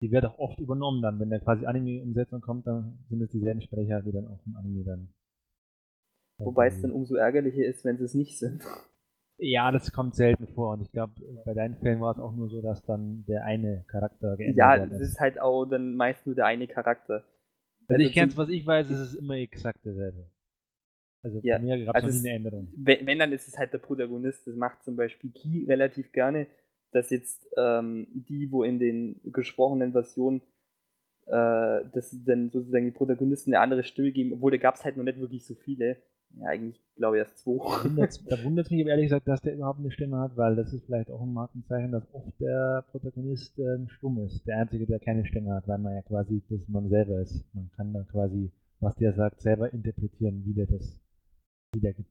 Die 0.02 0.12
wird 0.12 0.26
auch 0.26 0.38
oft 0.38 0.60
übernommen 0.60 1.02
dann, 1.02 1.20
wenn 1.20 1.30
der 1.30 1.40
quasi 1.40 1.66
Anime-Umsetzung 1.66 2.42
kommt, 2.42 2.68
dann 2.68 3.00
sind 3.10 3.22
es 3.22 3.32
dieselben 3.32 3.62
Sprecher, 3.62 4.02
die 4.02 4.12
dann 4.12 4.28
auch 4.28 4.46
im 4.46 4.56
Anime 4.58 4.84
dann. 4.84 5.14
Wobei 6.44 6.68
es 6.68 6.82
dann 6.82 6.92
umso 6.92 7.16
ärgerlicher 7.16 7.66
ist, 7.66 7.84
wenn 7.86 7.98
sie 7.98 8.06
es 8.06 8.14
nicht 8.14 8.38
sind. 8.40 8.64
Ja, 9.38 9.72
das 9.72 9.94
kommt 9.94 10.16
selten 10.16 10.46
vor 10.48 10.74
und 10.74 10.82
ich 10.82 10.92
glaube, 10.92 11.14
bei 11.46 11.54
deinen 11.54 11.78
Fällen 11.78 12.02
war 12.02 12.12
es 12.12 12.20
auch 12.20 12.34
nur 12.34 12.50
so, 12.50 12.62
dass 12.62 12.84
dann 12.84 13.24
der 13.28 13.46
eine 13.46 13.86
Charakter 13.88 14.36
geändert 14.36 14.58
Ja, 14.58 14.76
worden 14.76 14.92
es 14.94 15.00
ist 15.00 15.20
halt 15.20 15.40
auch 15.40 15.66
dann 15.66 15.96
meist 15.96 16.26
nur 16.26 16.36
der 16.36 16.46
eine 16.46 16.68
Charakter. 16.68 17.24
Also 17.88 18.02
ich 18.02 18.12
Also 18.12 18.14
kenn's, 18.14 18.34
zum- 18.34 18.38
was 18.38 18.50
ich 18.50 18.66
weiß, 18.66 18.90
ist 18.92 19.00
es 19.00 19.16
immer 19.16 19.36
exakt 19.36 19.84
derselbe. 19.86 20.30
Also 21.24 21.42
Ja, 21.42 21.58
bei 21.58 21.60
mir 21.60 21.84
gab 21.86 21.98
es 21.98 22.04
also 22.04 22.10
es- 22.10 22.24
eine 22.26 22.30
Änderung. 22.32 22.68
wenn, 22.78 23.06
wenn, 23.08 23.20
dann 23.20 23.32
ist 23.32 23.48
es 23.48 23.58
halt 23.58 23.74
der 23.74 23.78
Protagonist. 23.80 24.48
Das 24.48 24.56
macht 24.56 24.84
zum 24.84 24.96
Beispiel 24.96 25.32
Key 25.32 25.66
relativ 25.68 26.12
gerne, 26.12 26.48
dass 26.92 27.10
jetzt 27.10 27.48
ähm, 27.58 28.08
die, 28.14 28.52
wo 28.52 28.64
in 28.64 28.80
den 28.80 29.20
gesprochenen 29.32 29.92
Versionen, 29.94 30.42
äh, 31.28 31.32
dass 31.94 32.16
dann 32.26 32.52
sozusagen 32.52 32.86
die 32.86 32.92
Protagonisten 32.92 33.54
eine 33.54 33.62
andere 33.62 33.84
Stimme 33.84 34.12
geben, 34.12 34.34
obwohl 34.34 34.52
da 34.52 34.58
gab 34.58 34.76
es 34.76 34.86
halt 34.86 34.98
noch 34.98 35.04
nicht 35.04 35.20
wirklich 35.20 35.46
so 35.46 35.56
viele, 35.56 35.98
Ja, 36.38 36.48
eigentlich 36.48 36.82
glaube 36.96 37.18
ich 37.18 37.24
erst 37.24 37.38
zwei. 37.40 37.56
da 38.30 38.44
wundert 38.44 38.66
es 38.66 38.72
mich 38.72 38.82
aber 38.82 38.92
ehrlich 38.92 39.06
gesagt, 39.06 39.28
dass 39.28 39.42
der 39.42 39.54
überhaupt 39.54 39.80
eine 39.80 39.92
Stimme 39.92 40.20
hat, 40.20 40.36
weil 40.36 40.56
das 40.56 40.74
ist 40.74 40.86
vielleicht 40.86 41.10
auch 41.10 41.22
ein 41.22 41.34
Markenzeichen, 41.34 41.92
dass 41.92 42.14
oft 42.14 42.40
der 42.40 42.86
Protagonist 42.92 43.58
äh, 43.60 43.88
stumm 43.88 44.20
ist. 44.26 44.46
Der 44.46 44.58
Einzige, 44.58 44.86
der 44.86 45.00
keine 45.00 45.26
Stimme 45.26 45.54
hat, 45.54 45.68
weil 45.68 45.78
man 45.78 45.94
ja 45.94 46.02
quasi 46.02 46.42
das 46.50 46.68
man 46.68 46.90
selber 46.90 47.22
ist. 47.22 47.46
Man 47.54 47.72
kann 47.76 47.94
dann 47.94 48.08
quasi, 48.08 48.52
was 48.80 48.96
der 48.96 49.14
sagt, 49.14 49.42
selber 49.42 49.72
interpretieren, 49.72 50.44
wie 50.46 50.54
der 50.54 50.68
das 50.68 51.00
wiedergibt. 51.74 52.10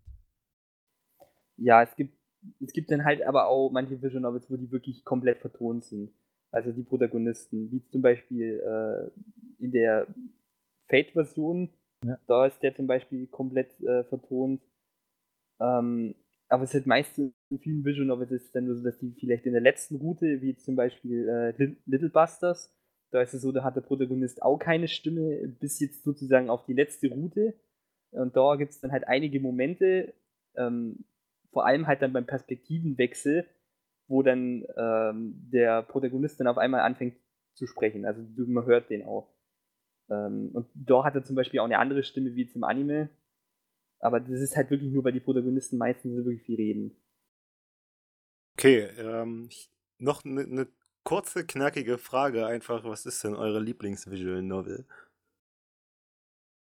Ja, 1.57 1.83
es 1.83 1.95
gibt, 1.95 2.16
es 2.61 2.72
gibt 2.72 2.91
dann 2.91 3.05
halt 3.05 3.22
aber 3.22 3.49
auch 3.49 3.70
manche 3.70 4.01
Visual 4.01 4.22
Novels, 4.22 4.51
wo 4.51 4.57
die 4.57 4.70
wirklich 4.70 5.05
komplett 5.05 5.39
vertont 5.39 5.85
sind. 5.85 6.12
Also 6.51 6.72
die 6.72 6.83
Protagonisten, 6.83 7.70
wie 7.72 7.85
zum 7.89 8.01
Beispiel 8.01 8.61
äh, 8.61 9.62
in 9.62 9.72
der 9.72 10.07
Fate-Version 10.89 11.70
ja. 12.07 12.19
Da 12.27 12.47
ist 12.47 12.63
der 12.63 12.75
zum 12.75 12.87
Beispiel 12.87 13.27
komplett 13.27 13.81
äh, 13.81 14.05
vertont. 14.05 14.63
Ähm, 15.61 16.15
aber 16.49 16.65
es 16.65 16.71
ist 16.71 16.75
halt 16.75 16.87
meistens 16.87 17.33
in 17.51 17.59
vielen 17.59 17.85
Visual 17.85 18.07
Novels 18.07 18.31
ist 18.31 18.55
dann 18.55 18.67
nur 18.67 18.77
so, 18.77 18.85
dass 18.85 18.99
die 18.99 19.13
vielleicht 19.19 19.47
in 19.47 19.53
der 19.53 19.63
letzten 19.63 19.97
Route, 19.97 20.41
wie 20.43 20.57
zum 20.57 20.77
Beispiel 20.77 21.29
äh, 21.29 21.75
Little 21.87 22.11
Busters, 22.11 22.73
da 23.11 23.23
ist 23.23 23.33
es 23.33 23.43
so, 23.43 23.53
da 23.53 23.63
hat 23.63 23.77
der 23.77 23.81
Protagonist 23.81 24.43
auch 24.43 24.59
keine 24.59 24.89
Stimme 24.89 25.49
bis 25.61 25.81
jetzt 25.81 26.03
sozusagen 26.03 26.51
auf 26.51 26.65
die 26.67 26.75
letzte 26.75 27.09
Route. 27.09 27.55
Und 28.11 28.37
da 28.37 28.57
gibt 28.57 28.73
es 28.73 28.81
dann 28.81 28.93
halt 28.93 29.07
einige 29.09 29.41
Momente, 29.41 30.15
ähm, 30.57 31.05
vor 31.53 31.67
allem 31.67 31.87
halt 31.87 32.03
dann 32.03 32.13
beim 32.13 32.27
Perspektivenwechsel, 32.27 33.47
wo 34.09 34.23
dann 34.23 34.65
ähm, 34.77 35.49
der 35.53 35.83
Protagonist 35.83 36.41
dann 36.41 36.47
auf 36.47 36.59
einmal 36.59 36.81
anfängt 36.81 37.17
zu 37.55 37.67
sprechen. 37.67 38.05
Also 38.05 38.23
man 38.47 38.67
hört 38.67 38.91
den 38.91 39.05
auch. 39.05 39.34
Ähm, 40.11 40.51
und 40.53 40.67
da 40.75 41.05
hat 41.05 41.15
er 41.15 41.25
zum 41.25 41.37
Beispiel 41.37 41.61
auch 41.61 41.65
eine 41.65 41.79
andere 41.79 42.03
Stimme 42.03 42.35
wie 42.35 42.47
zum 42.47 42.65
Anime. 42.65 43.09
Aber 44.01 44.21
das 44.21 44.41
ist 44.41 44.57
halt 44.57 44.71
wirklich 44.71 44.93
nur, 44.93 45.05
weil 45.05 45.13
die 45.13 45.21
Protagonisten 45.21 45.79
meistens 45.79 46.15
wirklich 46.17 46.43
viel 46.43 46.57
reden. 46.57 46.97
Okay, 48.57 48.85
ähm, 48.99 49.49
noch 49.99 50.25
eine 50.25 50.47
ne 50.47 50.69
kurze, 51.05 51.47
knackige 51.47 51.99
Frage 51.99 52.47
einfach. 52.47 52.85
Was 52.85 53.07
ist 53.07 53.25
denn 53.25 53.35
eure 53.35 53.61
Lieblingsvisual 53.61 54.43
Novel? 54.43 54.87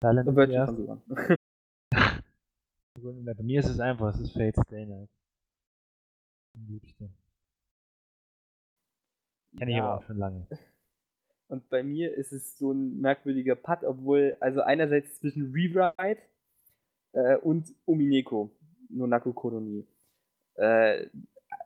Silent 0.01 0.35
Bei 3.03 3.43
mir 3.43 3.59
ist 3.61 3.69
es 3.69 3.79
einfach, 3.79 4.13
es 4.13 4.19
ist 4.19 4.33
Fate 4.33 4.55
Stay 4.65 4.85
Night. 4.85 5.09
Liebste. 6.67 7.09
Kenne 9.57 9.71
ich 9.71 9.77
ja. 9.77 9.83
aber 9.83 9.97
auch 9.97 10.03
schon 10.03 10.17
lange. 10.17 10.47
Und 11.51 11.69
bei 11.69 11.83
mir 11.83 12.13
ist 12.13 12.31
es 12.31 12.57
so 12.57 12.71
ein 12.71 13.01
merkwürdiger 13.01 13.55
Putt, 13.55 13.83
obwohl, 13.83 14.37
also 14.39 14.61
einerseits 14.61 15.19
zwischen 15.19 15.51
Rewrite 15.51 16.21
äh, 17.11 17.35
und 17.35 17.75
Umineko, 17.83 18.49
Nonako 18.89 19.33
Koroni. 19.33 19.85
Äh, 20.55 21.07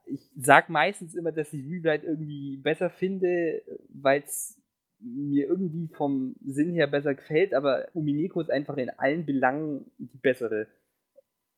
ich 0.07 0.27
sag 0.36 0.69
meistens 0.69 1.13
immer, 1.13 1.31
dass 1.31 1.53
ich 1.53 1.63
Rewrite 1.63 2.07
irgendwie 2.07 2.57
besser 2.57 2.89
finde, 2.89 3.61
weil 3.89 4.23
es 4.23 4.59
mir 4.97 5.45
irgendwie 5.45 5.88
vom 5.93 6.36
Sinn 6.43 6.73
her 6.73 6.88
besser 6.88 7.13
gefällt, 7.13 7.53
aber 7.53 7.88
Umineko 7.93 8.41
ist 8.41 8.49
einfach 8.49 8.77
in 8.77 8.89
allen 8.89 9.23
Belangen 9.23 9.91
die 9.99 10.17
bessere. 10.17 10.65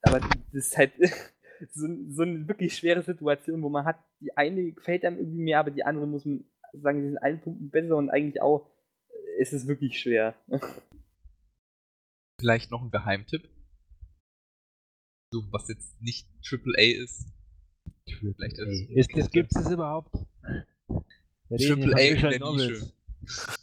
Aber 0.02 0.20
das 0.20 0.66
ist 0.66 0.76
halt 0.76 0.92
so, 1.72 1.88
so 2.10 2.22
eine 2.24 2.46
wirklich 2.46 2.76
schwere 2.76 3.00
Situation, 3.00 3.62
wo 3.62 3.70
man 3.70 3.86
hat, 3.86 3.96
die 4.20 4.36
eine 4.36 4.72
gefällt 4.72 5.06
einem 5.06 5.16
irgendwie 5.16 5.44
mehr, 5.44 5.60
aber 5.60 5.70
die 5.70 5.84
andere 5.84 6.06
muss 6.06 6.26
man 6.26 6.44
sagen, 6.72 7.02
sie 7.02 7.08
sind 7.08 7.18
allen 7.18 7.40
Punkten 7.40 7.70
besser 7.70 7.96
und 7.96 8.10
eigentlich 8.10 8.40
auch 8.42 8.70
äh, 9.08 9.40
ist 9.40 9.52
es 9.52 9.66
wirklich 9.66 9.98
schwer. 9.98 10.34
Vielleicht 12.40 12.70
noch 12.70 12.82
ein 12.82 12.90
Geheimtipp. 12.90 13.48
So, 15.32 15.42
was 15.50 15.68
jetzt 15.68 16.00
nicht 16.00 16.28
AAA 16.48 17.02
ist. 17.02 17.26
Vielleicht 18.06 18.58
ist, 18.58 18.90
ist 18.90 19.16
das, 19.16 19.30
gibt 19.30 19.54
es 19.54 19.70
überhaupt? 19.70 20.14
Triple 21.48 21.94
A 21.94 21.98
in 21.98 22.20
der 22.20 22.38
Nische. 22.38 22.92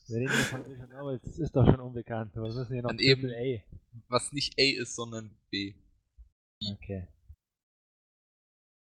Wir 0.08 0.18
reden 0.18 0.32
hier 0.32 0.44
von 0.44 0.66
Visual 0.66 0.88
Novels, 0.90 1.22
das 1.24 1.40
ist 1.40 1.56
doch 1.56 1.66
schon 1.66 1.80
unbekannt. 1.80 2.32
Was 2.36 2.56
ist 2.56 2.68
denn 2.68 2.76
hier 2.76 2.84
noch 2.84 2.92
Triple 2.92 3.36
A? 3.36 3.64
Was 4.10 4.32
nicht 4.32 4.60
A 4.60 4.64
ist, 4.64 4.96
sondern 4.96 5.32
B. 5.50 5.74
Okay. 6.72 7.08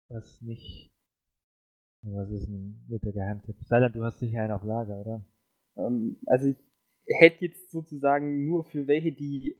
Was 0.09 0.41
nicht 0.41 0.92
was 2.03 2.29
ist 2.31 2.47
ein 2.47 2.85
guter 2.89 3.11
Geheimtipp? 3.11 3.55
Salat, 3.65 3.95
du 3.95 4.03
hast 4.03 4.19
sicher 4.19 4.41
einen 4.41 4.51
auf 4.51 4.63
Lager, 4.63 4.99
oder? 4.99 5.25
Ähm, 5.77 6.17
also 6.25 6.47
ich 6.47 6.57
hätte 7.07 7.45
jetzt 7.45 7.71
sozusagen 7.71 8.45
nur 8.45 8.63
für 8.65 8.87
welche, 8.87 9.11
die 9.11 9.55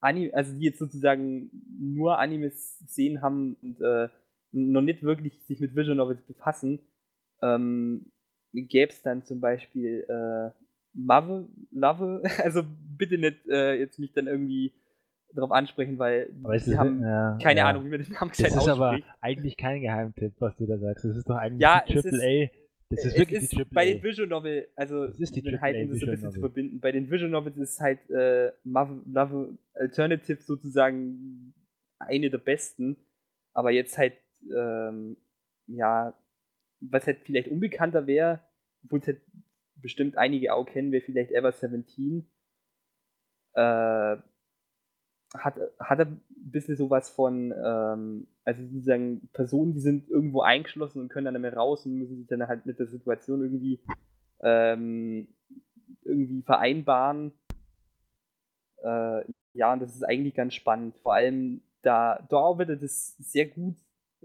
Anime, 0.00 0.34
also 0.34 0.52
die 0.52 0.64
jetzt 0.64 0.78
sozusagen 0.78 1.50
nur 1.78 2.18
Animes 2.18 2.78
sehen 2.86 3.22
haben 3.22 3.56
und 3.62 3.80
äh, 3.80 4.08
noch 4.52 4.82
nicht 4.82 5.02
wirklich 5.02 5.40
sich 5.44 5.60
mit 5.60 5.74
Visual 5.76 5.96
Novels 5.96 6.22
befassen, 6.22 6.80
ähm, 7.42 8.10
gäbe 8.52 8.92
es 8.92 9.02
dann 9.02 9.24
zum 9.24 9.40
Beispiel 9.40 10.06
äh, 10.08 10.50
Mave, 10.92 11.48
Love, 11.70 12.22
also 12.42 12.62
bitte 12.96 13.18
nicht 13.18 13.46
äh, 13.48 13.74
jetzt 13.74 13.98
mich 13.98 14.12
dann 14.12 14.26
irgendwie 14.26 14.72
darauf 15.36 15.52
ansprechen, 15.52 15.98
weil 15.98 16.30
sie 16.58 16.76
haben 16.76 17.02
ja, 17.02 17.38
keine 17.42 17.60
ja. 17.60 17.68
Ahnung, 17.68 17.84
wie 17.84 17.90
man 17.90 18.02
den 18.02 18.12
Namen 18.12 18.30
gescheit 18.30 18.50
Das 18.50 18.56
ist 18.56 18.68
aber 18.68 18.98
eigentlich 19.20 19.56
kein 19.56 19.80
Geheimtipp, 19.80 20.34
was 20.38 20.56
du 20.56 20.66
da 20.66 20.78
sagst. 20.78 21.04
Das 21.04 21.16
ist 21.16 21.28
doch 21.28 21.36
eigentlich 21.36 21.60
ja, 21.60 21.84
die 21.86 21.94
Triple 21.94 22.22
A. 22.22 22.50
Das 22.88 23.04
ist 23.04 23.18
wirklich 23.18 23.42
ist 23.42 23.52
die 23.52 23.56
Triple 23.56 23.74
Bei 23.74 23.84
den 23.84 24.02
Visual 24.02 24.28
Novel, 24.28 24.68
also 24.76 25.06
das 25.06 25.18
ist 25.18 25.34
die 25.34 25.42
Triple 25.42 25.60
halt, 25.60 25.76
um 25.76 25.92
das 25.92 26.02
ein 26.02 26.10
bisschen 26.10 26.32
zu 26.32 26.40
verbinden, 26.40 26.80
bei 26.80 26.92
den 26.92 27.10
Visual 27.10 27.30
Novels 27.30 27.56
ist 27.56 27.80
halt 27.80 27.98
äh, 28.10 28.52
Marvel 28.64 29.58
Alternative 29.74 30.40
sozusagen 30.40 31.52
eine 31.98 32.30
der 32.30 32.38
besten, 32.38 32.96
aber 33.54 33.70
jetzt 33.70 33.98
halt, 33.98 34.14
ähm, 34.54 35.16
ja, 35.66 36.14
was 36.80 37.06
halt 37.06 37.20
vielleicht 37.24 37.48
unbekannter 37.48 38.06
wäre, 38.06 38.40
obwohl 38.84 39.00
es 39.00 39.06
halt 39.06 39.20
bestimmt 39.76 40.16
einige 40.16 40.54
auch 40.54 40.66
kennen, 40.66 40.92
wäre 40.92 41.02
vielleicht 41.02 41.32
Ever 41.32 41.52
17. 41.52 42.30
Äh, 43.54 44.16
hat, 45.38 45.56
hat 45.78 45.98
er 45.98 46.06
ein 46.06 46.20
bisschen 46.30 46.76
sowas 46.76 47.10
von, 47.10 47.52
ähm, 47.52 48.26
also 48.44 48.62
sozusagen 48.64 49.28
Personen, 49.32 49.74
die 49.74 49.80
sind 49.80 50.08
irgendwo 50.08 50.40
eingeschlossen 50.40 51.00
und 51.00 51.08
können 51.08 51.26
dann 51.26 51.34
nicht 51.34 51.42
mehr 51.42 51.54
raus 51.56 51.86
und 51.86 51.98
müssen 51.98 52.16
sich 52.16 52.26
dann 52.26 52.46
halt 52.46 52.66
mit 52.66 52.78
der 52.78 52.86
Situation 52.86 53.42
irgendwie, 53.42 53.80
ähm, 54.40 55.28
irgendwie 56.02 56.42
vereinbaren. 56.42 57.32
Äh, 58.82 59.24
ja, 59.54 59.72
und 59.72 59.80
das 59.80 59.94
ist 59.94 60.04
eigentlich 60.04 60.34
ganz 60.34 60.54
spannend. 60.54 60.96
Vor 60.98 61.14
allem 61.14 61.62
da, 61.82 62.26
da 62.28 62.58
wird 62.58 62.82
das 62.82 63.16
sehr 63.18 63.46
gut, 63.46 63.76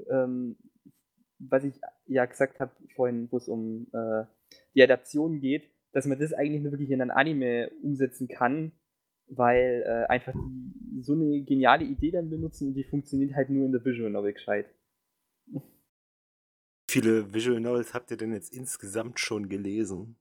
ähm, 0.10 0.58
was 1.40 1.64
ich 1.64 1.80
ja 2.08 2.26
gesagt 2.26 2.60
habe 2.60 2.72
vorhin, 2.96 3.28
wo 3.32 3.38
es 3.38 3.48
um 3.48 3.88
äh, 3.94 4.26
die 4.76 4.84
Adaption 4.84 5.40
geht, 5.40 5.70
dass 5.92 6.06
man 6.06 6.20
das 6.20 6.34
eigentlich 6.34 6.62
nur 6.62 6.72
wirklich 6.72 6.92
in 6.92 7.02
ein 7.02 7.12
Anime 7.12 7.72
umsetzen 7.82 8.28
kann 8.28 8.72
weil 9.32 9.84
äh, 9.86 10.06
einfach 10.08 10.34
die 10.34 11.02
so 11.02 11.14
eine 11.14 11.42
geniale 11.42 11.86
Idee 11.86 12.12
dann 12.12 12.30
benutzen 12.30 12.70
und 12.70 12.74
die 12.76 12.84
funktioniert 12.84 13.34
halt 13.36 13.50
nur 13.50 13.66
in 13.66 13.72
der 13.72 13.84
Visual 13.84 14.10
Novel 14.10 14.34
gescheit. 14.34 14.68
Wie 15.46 15.62
viele 16.90 17.34
Visual 17.34 17.60
Novels 17.60 17.94
habt 17.94 18.12
ihr 18.12 18.18
denn 18.18 18.34
jetzt 18.34 18.54
insgesamt 18.54 19.20
schon 19.20 19.50
gelesen? 19.50 20.18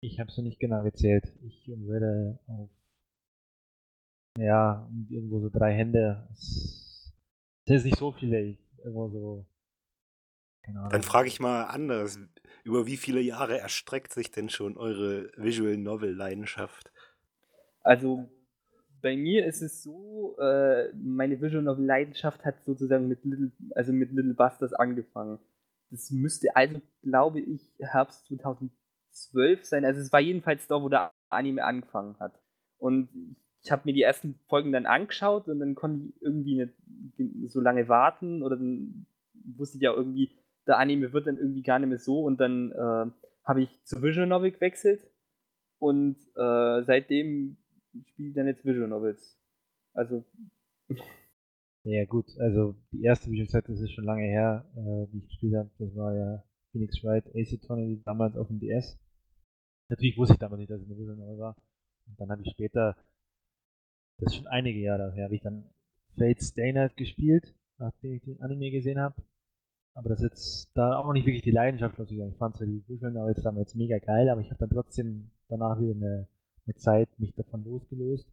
Ich 0.00 0.18
habe 0.18 0.32
sie 0.32 0.42
nicht 0.42 0.58
genau 0.58 0.82
gezählt. 0.82 1.32
Ich 1.42 1.68
werde 1.68 2.40
auf 2.46 2.70
ja, 4.38 4.88
irgendwo 5.10 5.40
so 5.40 5.50
drei 5.50 5.74
Hände. 5.74 6.26
Es 6.32 7.12
sind 7.66 7.84
nicht 7.84 7.98
so 7.98 8.12
viele. 8.12 8.40
Ich, 8.40 8.58
irgendwo 8.78 9.08
so. 9.08 9.46
Dann 10.90 11.02
frage 11.02 11.28
ich 11.28 11.40
mal 11.40 11.64
anders. 11.64 12.18
Über 12.64 12.86
wie 12.86 12.96
viele 12.96 13.20
Jahre 13.20 13.58
erstreckt 13.58 14.12
sich 14.12 14.30
denn 14.30 14.48
schon 14.48 14.76
eure 14.76 15.30
Visual 15.36 15.76
Novel 15.76 16.14
Leidenschaft? 16.14 16.92
Also 17.82 18.28
bei 19.00 19.16
mir 19.16 19.44
ist 19.46 19.62
es 19.62 19.82
so, 19.82 20.36
äh, 20.38 20.92
meine 20.94 21.40
Visual 21.40 21.62
Novel 21.62 21.84
Leidenschaft 21.84 22.44
hat 22.44 22.64
sozusagen 22.64 23.08
mit 23.08 23.24
Little, 23.24 23.50
also 23.74 23.92
mit 23.92 24.12
Little 24.12 24.34
Busters 24.34 24.72
angefangen. 24.72 25.38
Das 25.90 26.10
müsste 26.10 26.54
also, 26.56 26.80
glaube 27.02 27.40
ich, 27.40 27.60
Herbst 27.78 28.26
2012 28.26 29.64
sein. 29.64 29.84
Also 29.84 30.00
es 30.00 30.12
war 30.12 30.20
jedenfalls 30.20 30.66
da, 30.68 30.80
wo 30.80 30.88
der 30.88 31.12
Anime 31.28 31.64
angefangen 31.64 32.18
hat. 32.18 32.40
Und 32.78 33.08
ich 33.62 33.70
habe 33.70 33.82
mir 33.84 33.92
die 33.92 34.02
ersten 34.02 34.38
Folgen 34.48 34.72
dann 34.72 34.86
angeschaut 34.86 35.48
und 35.48 35.60
dann 35.60 35.74
konnte 35.74 36.06
ich 36.06 36.22
irgendwie 36.22 36.68
nicht 37.16 37.52
so 37.52 37.60
lange 37.60 37.88
warten 37.88 38.42
oder 38.42 38.56
dann 38.56 39.06
wusste 39.56 39.76
ich 39.76 39.82
ja 39.82 39.92
irgendwie, 39.92 40.30
der 40.66 40.78
Anime 40.78 41.12
wird 41.12 41.26
dann 41.26 41.38
irgendwie 41.38 41.62
gar 41.62 41.78
nicht 41.78 41.88
mehr 41.88 41.98
so 41.98 42.22
und 42.22 42.40
dann 42.40 42.72
äh, 42.72 43.10
habe 43.44 43.62
ich 43.62 43.84
zu 43.84 44.02
Visual 44.02 44.26
Novel 44.26 44.52
gewechselt 44.52 45.06
und 45.78 46.16
äh, 46.36 46.82
seitdem 46.84 47.56
spiele 48.08 48.32
dann 48.32 48.46
jetzt 48.46 48.64
Visual 48.64 48.88
Novels. 48.88 49.38
Also. 49.94 50.24
Ja, 51.84 52.04
gut, 52.04 52.26
also 52.38 52.76
die 52.92 53.02
erste 53.02 53.30
Visual 53.30 53.48
Set, 53.48 53.68
das 53.68 53.80
ist 53.80 53.92
schon 53.92 54.04
lange 54.04 54.22
her, 54.22 54.64
äh, 54.76 55.06
die 55.12 55.18
ich 55.18 55.28
gespielt 55.28 55.56
habe. 55.56 55.70
Das 55.78 55.94
war 55.96 56.14
ja 56.14 56.44
Phoenix 56.70 57.02
Wright 57.02 57.26
Ace 57.34 57.54
Attorney 57.54 58.00
damals 58.04 58.36
auf 58.36 58.48
dem 58.48 58.60
DS. 58.60 58.98
Natürlich 59.88 60.16
wusste 60.16 60.34
ich 60.34 60.38
damals 60.38 60.60
nicht, 60.60 60.70
dass 60.70 60.80
es 60.80 60.86
eine 60.86 60.98
Visual 60.98 61.16
Novel 61.16 61.38
war. 61.38 61.56
Und 62.06 62.20
dann 62.20 62.30
habe 62.30 62.42
ich 62.42 62.50
später, 62.52 62.96
das 64.18 64.32
ist 64.32 64.38
schon 64.38 64.46
einige 64.46 64.78
Jahre 64.78 65.12
her, 65.12 65.24
habe 65.24 65.34
ich 65.34 65.42
dann 65.42 65.64
Fate 66.16 66.40
Stay 66.42 66.72
Night 66.72 66.96
gespielt, 66.96 67.54
nachdem 67.78 68.12
ich 68.12 68.22
den 68.22 68.40
Anime 68.40 68.70
gesehen 68.70 69.00
habe. 69.00 69.22
Aber 69.94 70.08
das 70.08 70.20
ist 70.20 70.30
jetzt 70.30 70.70
da 70.74 70.96
auch 70.96 71.04
noch 71.04 71.12
nicht 71.12 71.26
wirklich 71.26 71.42
die 71.42 71.50
Leidenschaft 71.50 71.98
losgegangen. 71.98 72.32
Ich 72.32 72.38
fand 72.38 72.56
zwar 72.56 72.66
die 72.66 72.82
Visual 72.88 73.12
Novels 73.12 73.42
damals 73.42 73.74
mega 73.74 73.98
geil, 73.98 74.28
aber 74.30 74.40
ich 74.40 74.50
habe 74.50 74.58
dann 74.58 74.70
trotzdem 74.70 75.30
danach 75.48 75.78
wieder 75.78 75.94
eine, 75.94 76.28
eine 76.66 76.74
Zeit 76.76 77.08
mich 77.18 77.34
davon 77.34 77.64
losgelöst. 77.64 78.26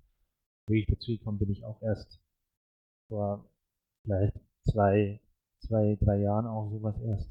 Wie 0.68 0.81
ich 0.81 0.88
dazu 0.88 1.11
gekommen 1.11 1.39
bin, 1.39 1.49
ich 1.49 1.64
auch 1.64 1.81
erst 1.81 2.19
vor 3.07 3.49
vielleicht 4.03 4.38
zwei, 4.64 5.19
zwei, 5.60 5.97
drei 5.99 6.18
Jahren 6.18 6.45
auch 6.45 6.69
sowas 6.69 6.95
erst. 7.01 7.30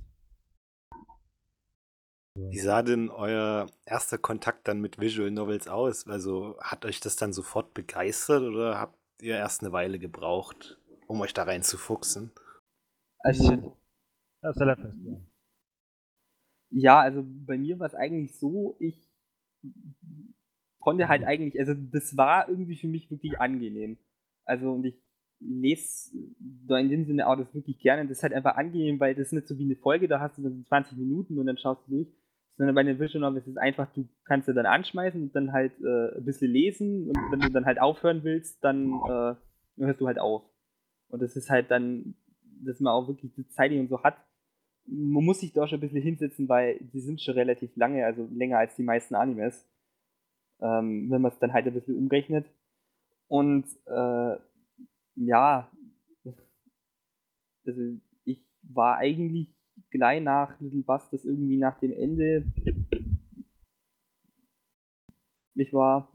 Wie 2.34 2.58
sah 2.58 2.82
denn 2.82 3.10
euer 3.10 3.66
erster 3.84 4.16
Kontakt 4.16 4.68
dann 4.68 4.80
mit 4.80 5.00
Visual 5.00 5.30
Novels 5.30 5.66
aus? 5.66 6.06
Also 6.06 6.56
hat 6.60 6.84
euch 6.84 7.00
das 7.00 7.16
dann 7.16 7.32
sofort 7.32 7.74
begeistert 7.74 8.42
oder 8.42 8.78
habt 8.78 8.96
ihr 9.20 9.34
erst 9.34 9.62
eine 9.62 9.72
Weile 9.72 9.98
gebraucht, 9.98 10.78
um 11.08 11.20
euch 11.20 11.34
da 11.34 11.42
reinzufuchsen? 11.44 12.30
Also, 13.18 13.76
ja. 14.40 14.52
ja, 16.70 17.00
also 17.00 17.24
bei 17.26 17.58
mir 17.58 17.80
war 17.80 17.88
es 17.88 17.94
eigentlich 17.94 18.38
so, 18.38 18.76
ich 18.78 19.08
konnte 20.80 21.08
halt 21.08 21.24
eigentlich, 21.24 21.58
also 21.58 21.74
das 21.74 22.16
war 22.16 22.48
irgendwie 22.48 22.76
für 22.76 22.88
mich 22.88 23.10
wirklich 23.10 23.40
angenehm. 23.40 23.98
Also 24.44 24.72
und 24.72 24.84
ich 24.84 24.94
lese 25.40 26.10
da 26.66 26.78
in 26.78 26.88
dem 26.88 27.04
Sinne 27.04 27.28
auch 27.28 27.36
das 27.36 27.54
wirklich 27.54 27.78
gerne. 27.78 28.08
Das 28.08 28.18
ist 28.18 28.22
halt 28.22 28.32
einfach 28.32 28.56
angenehm, 28.56 28.98
weil 28.98 29.14
das 29.14 29.28
ist 29.28 29.32
nicht 29.32 29.46
so 29.46 29.58
wie 29.58 29.64
eine 29.64 29.76
Folge, 29.76 30.08
da 30.08 30.20
hast 30.20 30.38
du 30.38 30.42
dann 30.42 30.64
20 30.66 30.98
Minuten 30.98 31.38
und 31.38 31.46
dann 31.46 31.58
schaust 31.58 31.86
du 31.86 31.96
durch. 31.96 32.08
Sondern 32.56 32.74
bei 32.74 32.80
einer 32.80 32.98
Visual 32.98 33.20
Novel 33.20 33.38
ist 33.38 33.46
es 33.46 33.56
einfach, 33.56 33.86
du 33.92 34.08
kannst 34.24 34.48
ja 34.48 34.54
dann 34.54 34.66
anschmeißen 34.66 35.22
und 35.22 35.36
dann 35.36 35.52
halt 35.52 35.72
äh, 35.80 36.16
ein 36.16 36.24
bisschen 36.24 36.50
lesen 36.50 37.08
und 37.08 37.16
wenn 37.30 37.38
du 37.38 37.50
dann 37.50 37.66
halt 37.66 37.80
aufhören 37.80 38.24
willst, 38.24 38.64
dann 38.64 38.94
äh, 39.08 39.34
hörst 39.76 40.00
du 40.00 40.06
halt 40.08 40.18
auf. 40.18 40.42
Und 41.08 41.22
das 41.22 41.36
ist 41.36 41.50
halt 41.50 41.70
dann, 41.70 42.16
dass 42.64 42.80
man 42.80 42.92
auch 42.92 43.06
wirklich 43.06 43.32
die 43.34 43.46
Zeit 43.48 43.70
und 43.70 43.88
so 43.88 44.02
hat. 44.02 44.16
Man 44.86 45.24
muss 45.24 45.40
sich 45.40 45.52
da 45.52 45.68
schon 45.68 45.78
ein 45.78 45.82
bisschen 45.82 46.02
hinsetzen, 46.02 46.48
weil 46.48 46.78
die 46.80 47.00
sind 47.00 47.20
schon 47.20 47.34
relativ 47.34 47.76
lange, 47.76 48.04
also 48.04 48.26
länger 48.32 48.58
als 48.58 48.74
die 48.74 48.82
meisten 48.82 49.14
Animes. 49.14 49.64
Ähm, 50.60 51.10
wenn 51.10 51.22
man 51.22 51.32
es 51.32 51.38
dann 51.38 51.52
halt 51.52 51.66
ein 51.66 51.74
bisschen 51.74 51.96
umrechnet. 51.96 52.46
Und 53.28 53.66
äh, 53.86 54.36
ja, 55.16 55.70
also 57.66 57.82
ich 58.24 58.42
war 58.62 58.96
eigentlich 58.96 59.54
gleich 59.90 60.22
nach 60.22 60.58
Little 60.60 60.82
Busters 60.82 61.24
irgendwie 61.24 61.58
nach 61.58 61.78
dem 61.80 61.92
Ende. 61.92 62.44
Ich 65.54 65.72
war 65.72 66.10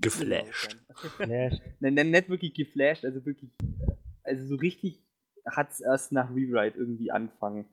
Geflasht. 0.00 0.76
Flash. 1.16 1.60
Nein, 1.80 1.94
nein, 1.94 2.10
nicht 2.10 2.28
wirklich 2.28 2.52
geflasht, 2.54 3.04
also 3.04 3.24
wirklich, 3.24 3.50
also 4.22 4.46
so 4.46 4.56
richtig 4.56 5.02
hat 5.46 5.70
es 5.70 5.80
erst 5.80 6.12
nach 6.12 6.30
Rewrite 6.30 6.76
irgendwie 6.76 7.10
angefangen. 7.10 7.64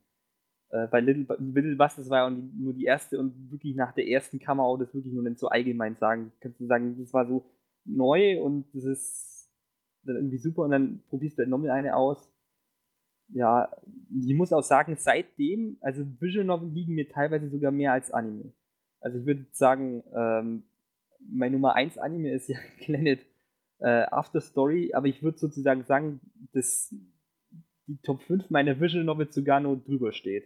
Äh, 0.69 0.87
bei 0.87 0.99
Little, 0.99 1.25
Little 1.39 1.75
Busters 1.75 2.09
war 2.09 2.29
ja 2.29 2.29
nur 2.29 2.73
die 2.73 2.85
erste 2.85 3.19
und 3.19 3.51
wirklich 3.51 3.75
nach 3.75 3.93
der 3.93 4.07
ersten 4.07 4.39
man 4.57 4.59
auch 4.59 4.77
das 4.77 4.93
wirklich 4.93 5.13
nur 5.13 5.35
so 5.35 5.47
allgemein 5.47 5.95
sagen. 5.95 6.31
Kannst 6.39 6.59
du 6.59 6.65
sagen, 6.65 6.97
das 6.99 7.13
war 7.13 7.27
so 7.27 7.45
neu 7.85 8.41
und 8.41 8.65
das 8.73 8.83
ist 8.83 9.51
dann 10.03 10.15
irgendwie 10.17 10.37
super 10.37 10.63
und 10.63 10.71
dann 10.71 11.01
probierst 11.09 11.37
du 11.37 11.41
halt 11.41 11.49
nochmal 11.49 11.71
eine 11.71 11.95
aus. 11.95 12.31
Ja, 13.29 13.71
ich 14.23 14.35
muss 14.35 14.53
auch 14.53 14.63
sagen, 14.63 14.95
seitdem, 14.97 15.77
also 15.81 16.05
Visual 16.19 16.45
Novel 16.45 16.69
liegen 16.69 16.93
mir 16.93 17.09
teilweise 17.09 17.49
sogar 17.49 17.71
mehr 17.71 17.93
als 17.93 18.11
Anime. 18.11 18.53
Also 18.99 19.19
ich 19.19 19.25
würde 19.25 19.45
sagen, 19.51 20.03
ähm, 20.15 20.63
mein 21.19 21.51
Nummer 21.51 21.75
1 21.75 21.97
Anime 21.97 22.31
ist 22.31 22.49
ja 22.49 22.57
Planet 22.79 23.25
äh, 23.79 24.05
After 24.11 24.41
Story, 24.41 24.93
aber 24.93 25.07
ich 25.07 25.23
würde 25.23 25.37
sozusagen 25.37 25.83
sagen, 25.83 26.19
dass 26.53 26.93
die 27.87 27.97
Top 28.01 28.21
5 28.23 28.49
meiner 28.49 28.79
Visual 28.79 29.03
Novel 29.03 29.31
sogar 29.31 29.59
nur 29.59 29.77
drüber 29.77 30.11
steht. 30.11 30.45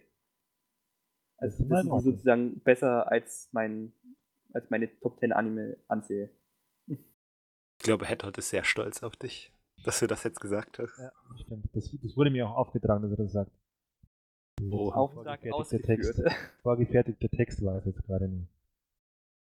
Also, 1.40 1.64
Das 1.66 1.86
ist 1.86 2.04
sozusagen 2.04 2.60
besser 2.62 3.10
als, 3.12 3.50
mein, 3.52 3.94
als 4.54 4.70
meine 4.70 4.90
Top 5.00 5.20
10 5.20 5.32
Anime 5.32 5.78
ansehe. 5.88 6.30
Ich 6.88 7.84
glaube, 7.84 8.06
Hedgehog 8.06 8.38
ist 8.38 8.50
sehr 8.50 8.66
stolz 8.66 9.04
auf 9.04 9.16
dich, 9.16 9.54
dass 9.86 10.00
du 10.00 10.08
das 10.08 10.24
jetzt 10.24 10.42
gesagt 10.42 10.80
hast. 10.80 10.98
Ja, 11.00 11.12
stimmt. 11.42 11.66
Das, 11.74 11.90
das 12.04 12.18
wurde 12.18 12.30
mir 12.30 12.48
auch 12.48 12.58
aufgetragen, 12.58 13.04
dass 13.04 13.12
er 13.12 13.24
das 13.24 13.32
sagt. 13.32 13.52
Oh. 14.70 14.92
Auftrag 14.92 15.40
Vorgefertigter 15.48 16.24
Text, 16.26 16.62
vorgefertigter 16.62 17.30
Text 17.30 17.64
war 17.64 17.78
es 17.78 17.86
jetzt 17.86 18.04
gerade 18.04 18.28
nicht. 18.28 18.50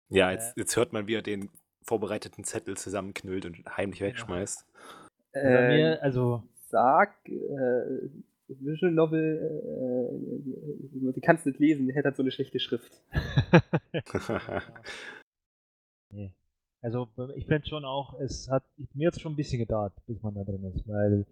Ja, 0.10 0.32
jetzt, 0.32 0.56
jetzt 0.56 0.76
hört 0.78 0.94
man, 0.94 1.08
wie 1.08 1.16
er 1.16 1.24
den 1.24 1.50
vorbereiteten 1.82 2.44
Zettel 2.44 2.78
zusammenknüllt 2.78 3.46
und 3.46 3.66
heimlich 3.78 4.02
wegschmeißt. 4.02 4.68
Bei 5.34 5.40
Ähm, 5.40 5.68
mir, 5.68 6.04
also, 6.04 6.44
sag, 6.68 7.28
äh, 7.28 8.10
Visual 8.50 8.92
Novel, 8.92 9.38
äh, 9.38 11.14
du 11.14 11.22
kannst 11.22 11.46
nicht 11.46 11.60
lesen, 11.60 11.88
der 11.88 11.96
hat 11.96 12.06
halt 12.06 12.16
so 12.16 12.24
eine 12.24 12.32
schlechte 12.32 12.60
Schrift. 12.60 13.02
nee. 16.12 16.34
Also 16.82 17.08
ich 17.36 17.46
finde 17.46 17.68
schon 17.68 17.86
auch, 17.86 18.20
es 18.20 18.50
hat 18.50 18.64
mir 18.94 19.06
jetzt 19.06 19.22
schon 19.22 19.34
ein 19.34 19.36
bisschen 19.36 19.60
gedauert, 19.60 19.94
bis 20.08 20.22
man 20.24 20.34
da 20.34 20.44
drin 20.44 20.64
ist, 20.64 20.88
weil 20.88 21.26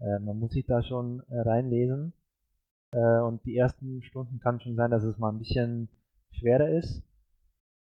äh, 0.00 0.18
man 0.18 0.38
muss 0.38 0.52
sich 0.52 0.66
da 0.66 0.82
schon 0.82 1.22
äh, 1.30 1.40
reinlesen 1.40 2.12
äh, 2.92 3.20
und 3.20 3.44
die 3.46 3.56
ersten 3.56 4.02
Stunden 4.02 4.40
kann 4.40 4.60
schon 4.60 4.76
sein, 4.76 4.90
dass 4.90 5.02
es 5.02 5.16
mal 5.18 5.30
ein 5.30 5.38
bisschen 5.38 5.88
schwerer 6.32 6.68
ist, 6.68 7.02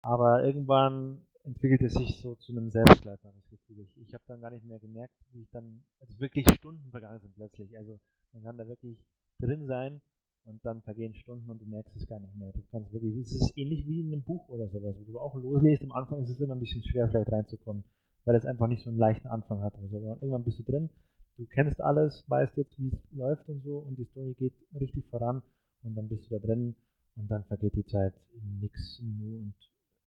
aber 0.02 0.44
irgendwann 0.44 1.24
entwickelt 1.44 1.82
es 1.82 1.94
sich 1.94 2.20
so 2.20 2.34
zu 2.36 2.52
einem 2.52 2.70
Selbstläufer, 2.70 3.32
ich. 3.50 3.96
Ich, 3.96 4.14
habe 4.14 4.24
dann 4.26 4.40
gar 4.40 4.50
nicht 4.50 4.64
mehr 4.64 4.78
gemerkt, 4.78 5.14
wie 5.32 5.42
ich 5.42 5.50
dann, 5.50 5.82
also 6.00 6.18
wirklich 6.18 6.48
Stunden 6.50 6.90
vergangen 6.90 7.20
sind 7.20 7.34
plötzlich. 7.34 7.76
Also 7.78 7.98
man 8.32 8.42
kann 8.42 8.58
da 8.58 8.66
wirklich 8.66 8.98
drin 9.40 9.66
sein 9.66 10.00
und 10.44 10.64
dann 10.64 10.82
vergehen 10.82 11.14
Stunden 11.14 11.50
und 11.50 11.60
du 11.60 11.66
merkst 11.66 11.94
es 11.96 12.06
gar 12.06 12.20
nicht 12.20 12.34
mehr. 12.34 12.52
Du 12.52 12.62
kannst 12.70 12.92
wirklich, 12.92 13.16
es 13.16 13.32
ist 13.32 13.52
ähnlich 13.56 13.86
wie 13.86 14.00
in 14.00 14.12
einem 14.12 14.22
Buch 14.22 14.48
oder 14.48 14.68
sowas, 14.68 14.96
wo 14.98 15.04
du 15.04 15.18
auch 15.18 15.34
loslässt. 15.34 15.82
Am 15.82 15.92
Anfang 15.92 16.22
ist 16.22 16.30
es 16.30 16.40
immer 16.40 16.54
ein 16.54 16.60
bisschen 16.60 16.84
schwer, 16.84 17.08
vielleicht 17.08 17.32
reinzukommen, 17.32 17.84
weil 18.24 18.36
es 18.36 18.46
einfach 18.46 18.66
nicht 18.66 18.82
so 18.82 18.90
einen 18.90 18.98
leichten 18.98 19.28
Anfang 19.28 19.62
hat 19.62 19.76
oder 19.78 19.88
so. 19.88 19.96
Aber 19.98 20.16
irgendwann 20.20 20.44
bist 20.44 20.58
du 20.58 20.62
drin, 20.62 20.90
du 21.36 21.46
kennst 21.46 21.80
alles, 21.80 22.24
weißt 22.28 22.56
jetzt, 22.56 22.78
wie 22.78 22.88
es 22.88 23.12
läuft 23.12 23.48
und 23.48 23.62
so 23.62 23.78
und 23.78 23.98
die 23.98 24.04
Story 24.04 24.34
geht 24.34 24.54
richtig 24.78 25.06
voran 25.06 25.42
und 25.82 25.94
dann 25.94 26.08
bist 26.08 26.30
du 26.30 26.38
da 26.38 26.46
drin 26.46 26.74
und 27.16 27.30
dann 27.30 27.44
vergeht 27.44 27.74
die 27.76 27.84
Zeit 27.84 28.14
in 28.32 28.60
nix 28.60 29.00
und 29.00 29.54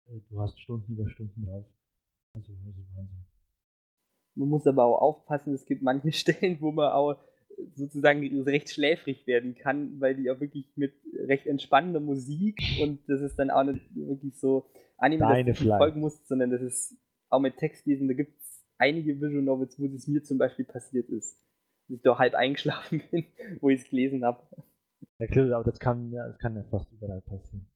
du 0.07 0.39
hast 0.39 0.59
Stunden 0.59 0.93
über 0.93 1.09
Stunden 1.09 1.45
drauf. 1.45 1.65
Also, 2.35 2.53
also 2.65 2.81
Wahnsinn. 2.95 3.25
Man 4.35 4.49
muss 4.49 4.65
aber 4.65 4.85
auch 4.85 5.01
aufpassen, 5.01 5.53
es 5.53 5.65
gibt 5.65 5.81
manche 5.81 6.11
Stellen, 6.13 6.59
wo 6.61 6.71
man 6.71 6.91
auch 6.91 7.17
sozusagen 7.75 8.41
recht 8.41 8.69
schläfrig 8.71 9.27
werden 9.27 9.55
kann, 9.55 9.99
weil 10.01 10.15
die 10.15 10.31
auch 10.31 10.39
wirklich 10.39 10.65
mit 10.75 10.93
recht 11.15 11.45
entspannender 11.45 11.99
Musik 11.99 12.59
und 12.81 13.07
das 13.07 13.21
ist 13.21 13.37
dann 13.37 13.51
auch 13.51 13.63
nicht 13.63 13.95
wirklich 13.95 14.39
so 14.39 14.65
Anime, 14.97 15.25
Deine 15.27 15.51
das 15.51 15.59
du 15.59 15.65
folgen 15.65 15.99
musst, 15.99 16.27
sondern 16.27 16.49
das 16.49 16.61
ist 16.61 16.97
auch 17.29 17.39
mit 17.39 17.57
Text 17.57 17.85
lesen. 17.85 18.07
Da 18.07 18.13
gibt 18.13 18.39
es 18.39 18.65
einige 18.77 19.15
Visual 19.21 19.43
Novels, 19.43 19.79
wo 19.79 19.87
das 19.87 20.07
mir 20.07 20.23
zum 20.23 20.37
Beispiel 20.37 20.65
passiert 20.65 21.09
ist. 21.09 21.37
Dass 21.87 21.97
ich 21.97 22.01
da 22.01 22.17
halb 22.17 22.33
eingeschlafen 22.33 23.03
bin, 23.11 23.25
wo 23.59 23.69
ich 23.69 23.81
es 23.81 23.89
gelesen 23.89 24.23
habe. 24.25 24.47
Ja, 25.19 25.27
klar, 25.27 25.51
aber 25.53 25.69
das 25.69 25.79
kann, 25.79 26.11
ja, 26.11 26.27
das 26.27 26.39
kann 26.39 26.55
ja 26.55 26.63
fast 26.63 26.91
überall 26.91 27.21
passieren. 27.21 27.67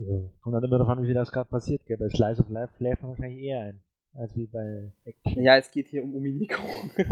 Also, 0.00 0.30
kommt 0.40 0.54
dann 0.54 0.64
immer 0.64 0.78
darauf 0.78 0.96
an, 0.96 1.06
wie 1.06 1.14
das 1.14 1.30
gerade 1.30 1.50
passiert, 1.50 1.84
gell? 1.86 1.98
Bei 1.98 2.08
Slice 2.08 2.40
of 2.40 2.48
Life 2.48 2.72
schläft 2.76 3.02
man 3.02 3.10
wahrscheinlich 3.10 3.42
eher 3.42 3.60
ein, 3.60 3.80
als 4.14 4.34
wie 4.34 4.46
bei 4.46 4.92
Action. 5.04 5.42
Ja, 5.42 5.56
es 5.56 5.70
geht 5.70 5.88
hier 5.88 6.02
um 6.02 6.14
Uminico. 6.14 6.62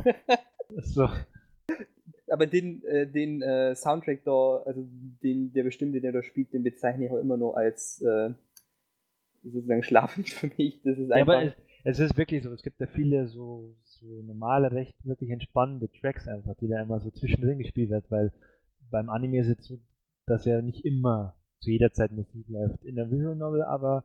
So. 0.82 1.08
aber 2.30 2.46
den, 2.46 2.84
äh, 2.84 3.06
den 3.06 3.40
äh, 3.40 3.74
Soundtrack 3.74 4.22
da, 4.24 4.62
also 4.66 4.86
den, 5.22 5.50
der 5.54 5.62
bestimmte, 5.62 6.02
der 6.02 6.12
da 6.12 6.22
spielt, 6.22 6.52
den 6.52 6.62
bezeichne 6.62 7.06
ich 7.06 7.10
auch 7.10 7.16
immer 7.16 7.38
nur 7.38 7.56
als 7.56 8.02
äh, 8.02 8.34
sozusagen 9.42 9.82
schlafend 9.82 10.28
für 10.28 10.48
mich. 10.58 10.82
Das 10.82 10.98
ist 10.98 11.08
Ja, 11.08 11.16
einfach. 11.16 11.36
aber 11.36 11.44
es, 11.44 11.54
es 11.84 12.00
ist 12.00 12.18
wirklich 12.18 12.42
so, 12.42 12.52
es 12.52 12.62
gibt 12.62 12.80
ja 12.80 12.86
viele 12.86 13.28
so, 13.28 13.74
so 13.84 14.06
normale, 14.22 14.70
recht 14.70 14.94
wirklich 15.04 15.30
entspannende 15.30 15.90
Tracks 15.90 16.28
einfach, 16.28 16.54
die 16.56 16.68
da 16.68 16.82
immer 16.82 17.00
so 17.00 17.10
zwischendrin 17.10 17.58
gespielt 17.58 17.88
wird, 17.88 18.10
weil 18.10 18.30
beim 18.90 19.08
Anime 19.08 19.40
ist 19.40 19.48
es 19.48 19.66
so, 19.66 19.78
dass 20.26 20.44
ja 20.44 20.60
nicht 20.60 20.84
immer 20.84 21.37
zu 21.60 21.70
jeder 21.70 21.92
Zeit 21.92 22.12
Musik 22.12 22.48
läuft. 22.48 22.84
In 22.84 22.96
der 22.96 23.10
Visual 23.10 23.36
Novel 23.36 23.62
aber 23.62 24.04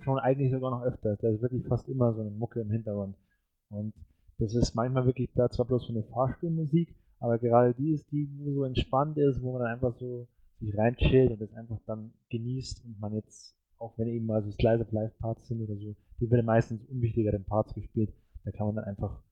schon 0.00 0.18
eigentlich 0.18 0.50
sogar 0.50 0.70
noch 0.70 0.82
öfter. 0.82 1.16
Da 1.16 1.28
ist 1.28 1.42
wirklich 1.42 1.66
fast 1.66 1.88
immer 1.88 2.14
so 2.14 2.20
eine 2.20 2.30
Mucke 2.30 2.60
im 2.60 2.70
Hintergrund. 2.70 3.16
Und 3.68 3.94
das 4.38 4.54
ist 4.54 4.74
manchmal 4.74 5.06
wirklich 5.06 5.30
da 5.34 5.50
zwar 5.50 5.66
bloß 5.66 5.86
so 5.86 5.92
eine 5.92 6.02
Fahrstuhlmusik, 6.02 6.94
aber 7.18 7.38
gerade 7.38 7.74
die 7.74 7.92
ist 7.92 8.10
die, 8.10 8.28
wo 8.38 8.52
so 8.52 8.64
entspannt 8.64 9.18
ist, 9.18 9.42
wo 9.42 9.52
man 9.52 9.62
dann 9.62 9.72
einfach 9.72 9.94
so 9.98 10.26
sich 10.60 10.76
reinchillt 10.76 11.30
und 11.30 11.40
das 11.40 11.52
einfach 11.54 11.78
dann 11.86 12.12
genießt 12.30 12.84
und 12.84 12.98
man 13.00 13.14
jetzt, 13.14 13.54
auch 13.78 13.96
wenn 13.98 14.08
eben 14.08 14.26
mal 14.26 14.42
so 14.42 14.50
Slice 14.50 14.82
of 14.82 14.92
Life 14.92 15.14
Parts 15.18 15.46
sind 15.48 15.60
oder 15.62 15.76
so, 15.76 15.94
die 16.20 16.30
werden 16.30 16.46
meistens 16.46 16.84
unwichtigeren 16.86 17.44
Parts 17.44 17.74
gespielt, 17.74 18.12
da 18.44 18.50
kann 18.50 18.66
man 18.66 18.76
dann 18.76 18.84
einfach 18.84 19.22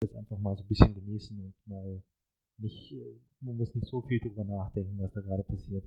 das 0.00 0.14
einfach 0.14 0.38
mal 0.38 0.56
so 0.56 0.62
ein 0.62 0.68
bisschen 0.68 0.94
genießen 0.94 1.38
und 1.38 1.54
mal 1.66 2.02
nicht, 2.58 2.92
äh, 2.92 3.20
man 3.40 3.56
muss 3.56 3.74
nicht 3.74 3.86
so 3.86 4.02
viel 4.02 4.20
drüber 4.20 4.44
nachdenken, 4.44 4.98
was 5.00 5.12
da 5.12 5.20
gerade 5.20 5.44
passiert. 5.44 5.84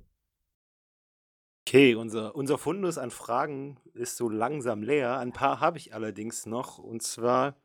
Okay, 1.68 1.96
unser, 1.96 2.36
unser 2.36 2.58
Fundus 2.58 2.96
an 2.96 3.10
Fragen 3.10 3.80
ist 3.92 4.16
so 4.16 4.28
langsam 4.28 4.84
leer. 4.84 5.18
Ein 5.18 5.32
paar 5.32 5.58
habe 5.58 5.78
ich 5.78 5.92
allerdings 5.92 6.46
noch. 6.46 6.78
Und 6.78 7.02
zwar, 7.02 7.56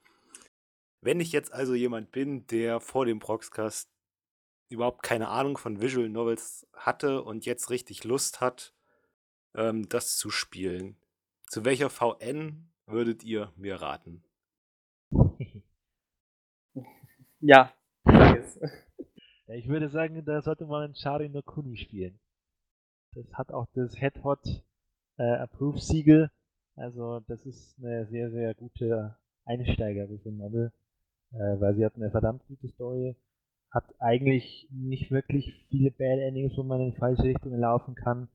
Wenn 1.01 1.19
ich 1.19 1.31
jetzt 1.31 1.53
also 1.53 1.75
jemand 1.75 2.11
bin, 2.11 2.47
der 2.47 2.79
vor 2.79 3.05
dem 3.05 3.19
Proxcast 3.19 3.89
überhaupt 4.69 5.03
keine 5.03 5.29
Ahnung 5.29 5.57
von 5.57 5.81
Visual 5.81 6.09
Novels 6.09 6.67
hatte 6.73 7.23
und 7.23 7.45
jetzt 7.45 7.69
richtig 7.69 8.03
Lust 8.03 8.41
hat, 8.41 8.73
ähm, 9.55 9.87
das 9.89 10.17
zu 10.17 10.29
spielen, 10.31 10.97
zu 11.47 11.65
welcher 11.65 11.89
VN 11.89 12.71
würdet 12.87 13.23
ihr 13.23 13.53
mir 13.55 13.81
raten? 13.81 14.23
Ja, 17.41 17.73
ich 19.47 19.67
würde 19.67 19.89
sagen, 19.89 20.23
da 20.25 20.41
sollte 20.41 20.65
man 20.65 20.95
Shari 20.95 21.29
no 21.29 21.41
Kuni 21.41 21.77
spielen. 21.77 22.19
Das 23.13 23.33
hat 23.33 23.51
auch 23.51 23.67
das 23.73 23.95
Head 23.97 24.23
Hot 24.23 24.63
äh, 25.17 25.23
Approve 25.23 25.79
Siegel. 25.79 26.29
Also 26.75 27.19
das 27.27 27.45
ist 27.45 27.77
eine 27.79 28.05
sehr, 28.07 28.31
sehr 28.31 28.53
gute 28.55 29.15
Einsteiger 29.45 30.09
Visual 30.09 30.35
Novel, 30.35 30.71
äh, 31.33 31.59
weil 31.59 31.75
sie 31.75 31.85
hat 31.85 31.95
eine 31.95 32.09
verdammt 32.09 32.45
gute 32.47 32.69
Story, 32.69 33.15
hat 33.69 33.83
eigentlich 33.99 34.67
nicht 34.71 35.11
wirklich 35.11 35.65
viele 35.69 35.91
Bad 35.91 36.19
Endings, 36.19 36.57
wo 36.57 36.63
man 36.63 36.81
in 36.81 36.93
falsche 36.93 37.23
Richtung 37.23 37.57
laufen 37.57 37.95
kann 37.95 38.29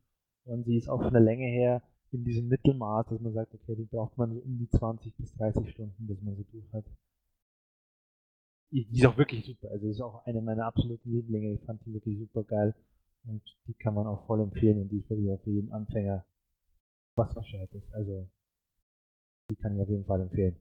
und 0.45 0.65
sie 0.65 0.77
ist 0.77 0.89
auch 0.89 1.03
von 1.03 1.13
der 1.13 1.23
Länge 1.23 1.47
her 1.47 1.83
in 2.13 2.25
diesem 2.25 2.49
Mittelmaß, 2.49 3.07
dass 3.09 3.21
man 3.21 3.33
sagt, 3.33 3.55
okay, 3.55 3.75
die 3.75 3.85
braucht 3.85 4.17
man 4.17 4.33
so 4.33 4.41
um 4.41 4.59
die 4.59 4.69
20 4.69 5.15
bis 5.17 5.33
30 5.35 5.71
Stunden, 5.71 6.07
bis 6.07 6.21
man 6.23 6.37
sie 6.37 6.45
durch 6.45 6.73
hat. 6.73 6.85
Die 8.71 8.87
ist 8.93 9.07
auch 9.07 9.17
wirklich 9.17 9.45
super. 9.45 9.71
Also 9.71 9.89
ist 9.89 10.01
auch 10.01 10.25
eine 10.27 10.41
meiner 10.41 10.67
absoluten 10.67 11.11
Lieblinge. 11.11 11.55
Ich 11.55 11.65
fand 11.65 11.85
die 11.87 11.95
wirklich 11.95 12.19
super 12.19 12.45
geil. 12.45 12.75
Und 13.27 13.43
die 13.67 13.75
kann 13.75 13.95
man 13.95 14.07
auch 14.07 14.27
voll 14.27 14.41
empfehlen. 14.41 14.83
Und 14.83 14.89
die 14.89 14.99
ist 14.99 15.11
wirklich 15.11 15.31
auch 15.31 15.43
für 15.43 15.51
jeden 15.51 15.73
Anfänger 15.73 16.25
was 17.17 17.35
Bescheid 17.35 17.69
ist. 17.73 17.93
Also 17.95 18.29
die 19.51 19.57
kann 19.57 19.77
ich 19.77 19.83
auf 19.83 19.89
jeden 19.89 20.05
Fall 20.05 20.21
empfehlen. 20.21 20.57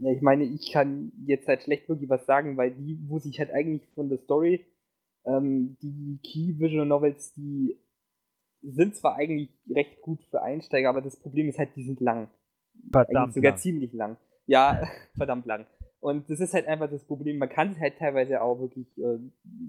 Ja, 0.00 0.12
ich 0.12 0.22
meine, 0.22 0.44
ich 0.44 0.72
kann 0.72 1.12
jetzt 1.24 1.48
halt 1.48 1.62
schlecht 1.62 1.88
wirklich 1.88 2.08
was 2.08 2.26
sagen, 2.26 2.56
weil 2.56 2.72
die, 2.72 2.98
wo 3.08 3.18
sich 3.18 3.38
halt 3.38 3.50
eigentlich 3.50 3.88
von 3.94 4.08
der 4.08 4.18
Story, 4.18 4.66
ähm, 5.24 5.76
die 5.82 6.18
Key 6.22 6.58
Visual 6.58 6.86
Novels, 6.86 7.32
die 7.32 7.78
sind 8.62 8.96
zwar 8.96 9.16
eigentlich 9.16 9.50
recht 9.68 10.02
gut 10.02 10.22
für 10.24 10.42
Einsteiger, 10.42 10.88
aber 10.88 11.00
das 11.00 11.18
Problem 11.18 11.48
ist 11.48 11.58
halt, 11.58 11.74
die 11.76 11.84
sind 11.84 12.00
lang. 12.00 12.28
Verdammt 12.90 13.16
eigentlich 13.16 13.34
sogar 13.34 13.52
lang. 13.52 13.58
ziemlich 13.58 13.92
lang. 13.92 14.16
Ja, 14.46 14.88
verdammt 15.16 15.46
lang. 15.46 15.66
Und 16.00 16.30
das 16.30 16.40
ist 16.40 16.54
halt 16.54 16.66
einfach 16.66 16.88
das 16.90 17.04
Problem. 17.04 17.38
Man 17.38 17.48
kann 17.48 17.72
es 17.72 17.80
halt 17.80 17.98
teilweise 17.98 18.40
auch 18.40 18.60
wirklich 18.60 18.86
äh, 18.98 19.18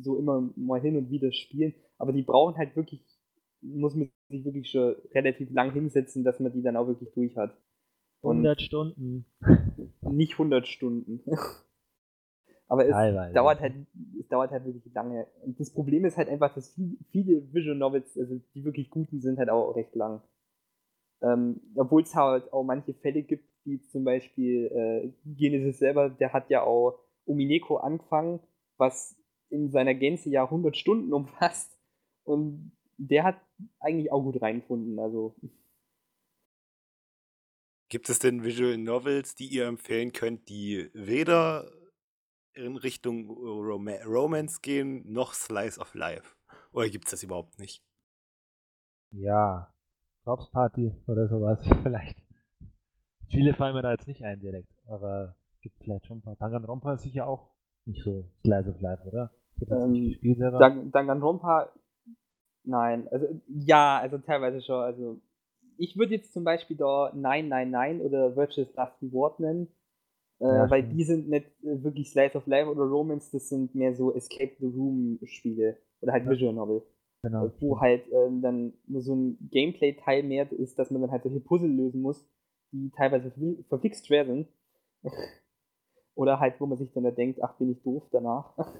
so 0.01 0.17
immer 0.17 0.49
mal 0.55 0.79
hin 0.79 0.95
und 0.95 1.09
wieder 1.09 1.31
spielen, 1.31 1.73
aber 1.97 2.13
die 2.13 2.21
brauchen 2.21 2.55
halt 2.57 2.75
wirklich, 2.75 3.03
muss 3.61 3.95
man 3.95 4.11
sich 4.29 4.45
wirklich 4.45 4.69
schon 4.69 4.95
relativ 5.13 5.49
lang 5.51 5.71
hinsetzen, 5.73 6.23
dass 6.23 6.39
man 6.39 6.53
die 6.53 6.61
dann 6.61 6.77
auch 6.77 6.87
wirklich 6.87 7.11
durch 7.13 7.35
hat. 7.35 7.57
Und 8.21 8.37
100 8.37 8.61
Stunden. 8.61 9.25
nicht 10.01 10.33
100 10.33 10.67
Stunden. 10.67 11.21
aber 12.67 12.85
es 12.85 12.91
Teilweise. 12.91 13.33
dauert 13.33 13.59
halt, 13.59 13.73
es 14.19 14.27
dauert 14.27 14.51
halt 14.51 14.65
wirklich 14.65 14.93
lange. 14.93 15.25
Und 15.43 15.59
das 15.59 15.73
Problem 15.73 16.05
ist 16.05 16.17
halt 16.17 16.29
einfach, 16.29 16.53
dass 16.53 16.69
viel, 16.75 16.97
viele 17.11 17.53
Visual 17.53 17.75
Novels, 17.75 18.15
also 18.17 18.39
die 18.53 18.63
wirklich 18.63 18.91
guten 18.91 19.19
sind, 19.21 19.39
halt 19.39 19.49
auch 19.49 19.75
recht 19.75 19.95
lang. 19.95 20.21
Ähm, 21.21 21.59
Obwohl 21.75 22.03
es 22.03 22.13
halt 22.15 22.53
auch 22.53 22.63
manche 22.63 22.93
Fälle 22.93 23.23
gibt, 23.23 23.45
wie 23.69 23.81
zum 23.87 24.03
Beispiel 24.03 24.65
äh, 24.65 25.11
Genesis 25.25 25.79
selber, 25.79 26.09
der 26.09 26.33
hat 26.33 26.49
ja 26.49 26.63
auch 26.63 26.99
Umineko 27.25 27.77
angefangen, 27.77 28.39
was 28.77 29.15
in 29.49 29.71
seiner 29.71 29.93
Gänze 29.93 30.29
ja 30.29 30.43
100 30.43 30.75
Stunden 30.75 31.13
umfasst. 31.13 31.77
Und 32.23 32.71
der 32.97 33.23
hat 33.23 33.41
eigentlich 33.79 34.11
auch 34.11 34.21
gut 34.21 34.41
reingefunden. 34.41 34.99
Also 34.99 35.35
Gibt 37.89 38.09
es 38.09 38.19
denn 38.19 38.43
Visual 38.43 38.77
Novels, 38.77 39.33
die 39.33 39.47
ihr 39.47 39.65
empfehlen 39.65 40.13
könnt, 40.13 40.47
die 40.47 40.91
weder 40.93 41.71
in 42.53 42.77
Richtung 42.77 43.29
Rom 43.29 43.87
Romance 43.87 44.61
gehen, 44.61 45.11
noch 45.11 45.33
Slice 45.33 45.79
of 45.79 45.95
Life? 45.95 46.35
Oder 46.71 46.89
gibt 46.89 47.05
es 47.05 47.11
das 47.11 47.23
überhaupt 47.23 47.57
nicht? 47.57 47.83
Ja. 49.11 49.73
Corpse 50.23 50.51
Party 50.51 50.91
oder 51.07 51.27
sowas 51.27 51.59
vielleicht. 51.83 52.28
Viele 53.29 53.53
fallen 53.53 53.75
mir 53.75 53.81
da 53.81 53.91
jetzt 53.91 54.07
nicht 54.07 54.23
ein 54.23 54.39
direkt, 54.39 54.71
aber 54.87 55.35
gibt 55.61 55.75
vielleicht 55.83 56.05
schon 56.07 56.17
ein 56.17 56.21
paar. 56.21 56.35
Danganronpa 56.35 56.93
ist 56.93 57.03
sicher 57.03 57.27
auch 57.27 57.49
nicht 57.85 58.03
so 58.03 58.25
Slice 58.43 58.69
of 58.69 58.81
Life, 58.81 59.03
oder? 59.07 59.31
Ähm, 59.69 59.91
nicht 59.91 60.13
gespielt 60.13 60.37
selber. 60.39 60.59
Dang- 60.59 60.91
Danganronpa, 60.91 61.69
nein, 62.63 63.07
also 63.09 63.27
ja, 63.47 63.99
also 63.99 64.17
teilweise 64.17 64.61
schon. 64.61 64.81
Also 64.81 65.21
ich 65.77 65.97
würde 65.97 66.15
jetzt 66.15 66.33
zum 66.33 66.43
Beispiel 66.43 66.77
da 66.77 67.11
999 67.13 68.01
oder 68.05 68.35
Virtuous 68.35 68.73
Last 68.75 69.01
Reward 69.01 69.39
nennen, 69.39 69.67
äh, 70.39 70.45
Ja, 70.45 70.69
weil 70.69 70.81
stimmt. 70.83 70.93
die 70.99 71.03
sind 71.03 71.29
nicht 71.29 71.45
äh, 71.63 71.83
wirklich 71.83 72.09
Slice 72.11 72.35
of 72.37 72.47
Life 72.47 72.69
oder 72.69 72.83
Romance, 72.83 73.31
das 73.31 73.49
sind 73.49 73.75
mehr 73.75 73.93
so 73.95 74.13
Escape 74.13 74.55
the 74.59 74.65
Room 74.67 75.19
Spiele 75.25 75.77
oder 76.01 76.13
halt 76.13 76.25
Ja. 76.25 76.31
Visual 76.31 76.53
Novel, 76.53 76.81
genau. 77.21 77.45
äh, 77.45 77.49
wo 77.59 77.79
halt 77.79 78.03
ähm, 78.11 78.41
dann 78.41 78.73
nur 78.87 79.01
so 79.01 79.15
ein 79.15 79.37
Gameplay-Teil 79.51 80.23
mehr 80.23 80.51
ist, 80.51 80.79
dass 80.79 80.89
man 80.91 81.01
dann 81.01 81.11
halt 81.11 81.23
solche 81.23 81.39
Puzzle 81.41 81.69
lösen 81.69 82.01
muss, 82.01 82.25
die 82.71 82.91
teilweise 82.95 83.31
verflixt 83.67 84.07
schwer 84.07 84.25
sind. 84.25 84.47
oder 86.15 86.39
halt, 86.39 86.59
wo 86.59 86.65
man 86.65 86.77
sich 86.77 86.91
dann 86.91 87.05
da 87.05 87.11
denkt, 87.11 87.41
ach, 87.41 87.55
bin 87.57 87.71
ich 87.71 87.81
doof 87.81 88.03
danach. 88.11 88.57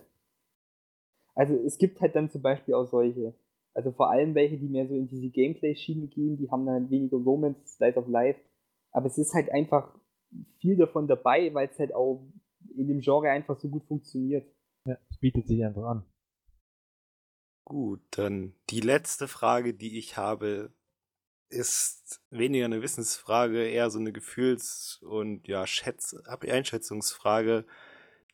Also 1.36 1.56
es 1.56 1.78
gibt 1.78 2.02
halt 2.02 2.16
dann 2.18 2.30
zum 2.30 2.42
Beispiel 2.42 2.74
auch 2.74 2.88
solche. 2.88 3.34
Also 3.74 3.94
vor 3.94 4.10
allem 4.10 4.36
welche, 4.36 4.58
die 4.58 4.68
mehr 4.68 4.90
so 4.90 4.94
in 4.94 5.08
diese 5.08 5.30
Gameplay-Schiene 5.30 6.08
gehen, 6.08 6.36
die 6.36 6.52
haben 6.52 6.66
dann 6.66 6.82
halt 6.82 6.92
weniger 6.92 7.16
Romance, 7.16 7.76
Slice 7.76 7.98
of 7.98 8.10
Life. 8.10 8.42
Aber 8.92 9.06
es 9.06 9.18
ist 9.18 9.34
halt 9.34 9.50
einfach 9.50 9.98
viel 10.60 10.76
davon 10.76 11.08
dabei, 11.08 11.54
weil 11.54 11.70
es 11.70 11.80
halt 11.80 11.96
auch 11.96 12.28
in 12.76 12.90
dem 12.90 13.00
Genre 13.00 13.30
einfach 13.30 13.58
so 13.58 13.70
gut 13.70 13.86
funktioniert. 13.86 14.54
Ja, 14.84 14.98
es 15.10 15.18
bietet 15.18 15.48
sich 15.48 15.64
einfach 15.64 15.84
an. 15.84 16.04
Gut, 17.64 18.02
dann 18.12 18.54
die 18.70 18.82
letzte 18.82 19.30
Frage, 19.30 19.74
die 19.74 19.98
ich 19.98 20.18
habe, 20.18 20.74
ist 21.50 22.22
weniger 22.30 22.66
eine 22.66 22.82
Wissensfrage, 22.82 23.68
eher 23.68 23.90
so 23.90 24.00
eine 24.00 24.12
Gefühls- 24.12 25.00
und 25.02 25.48
ja, 25.48 25.66
Schätz 25.68 26.16
Einschätzungsfrage. 26.28 27.66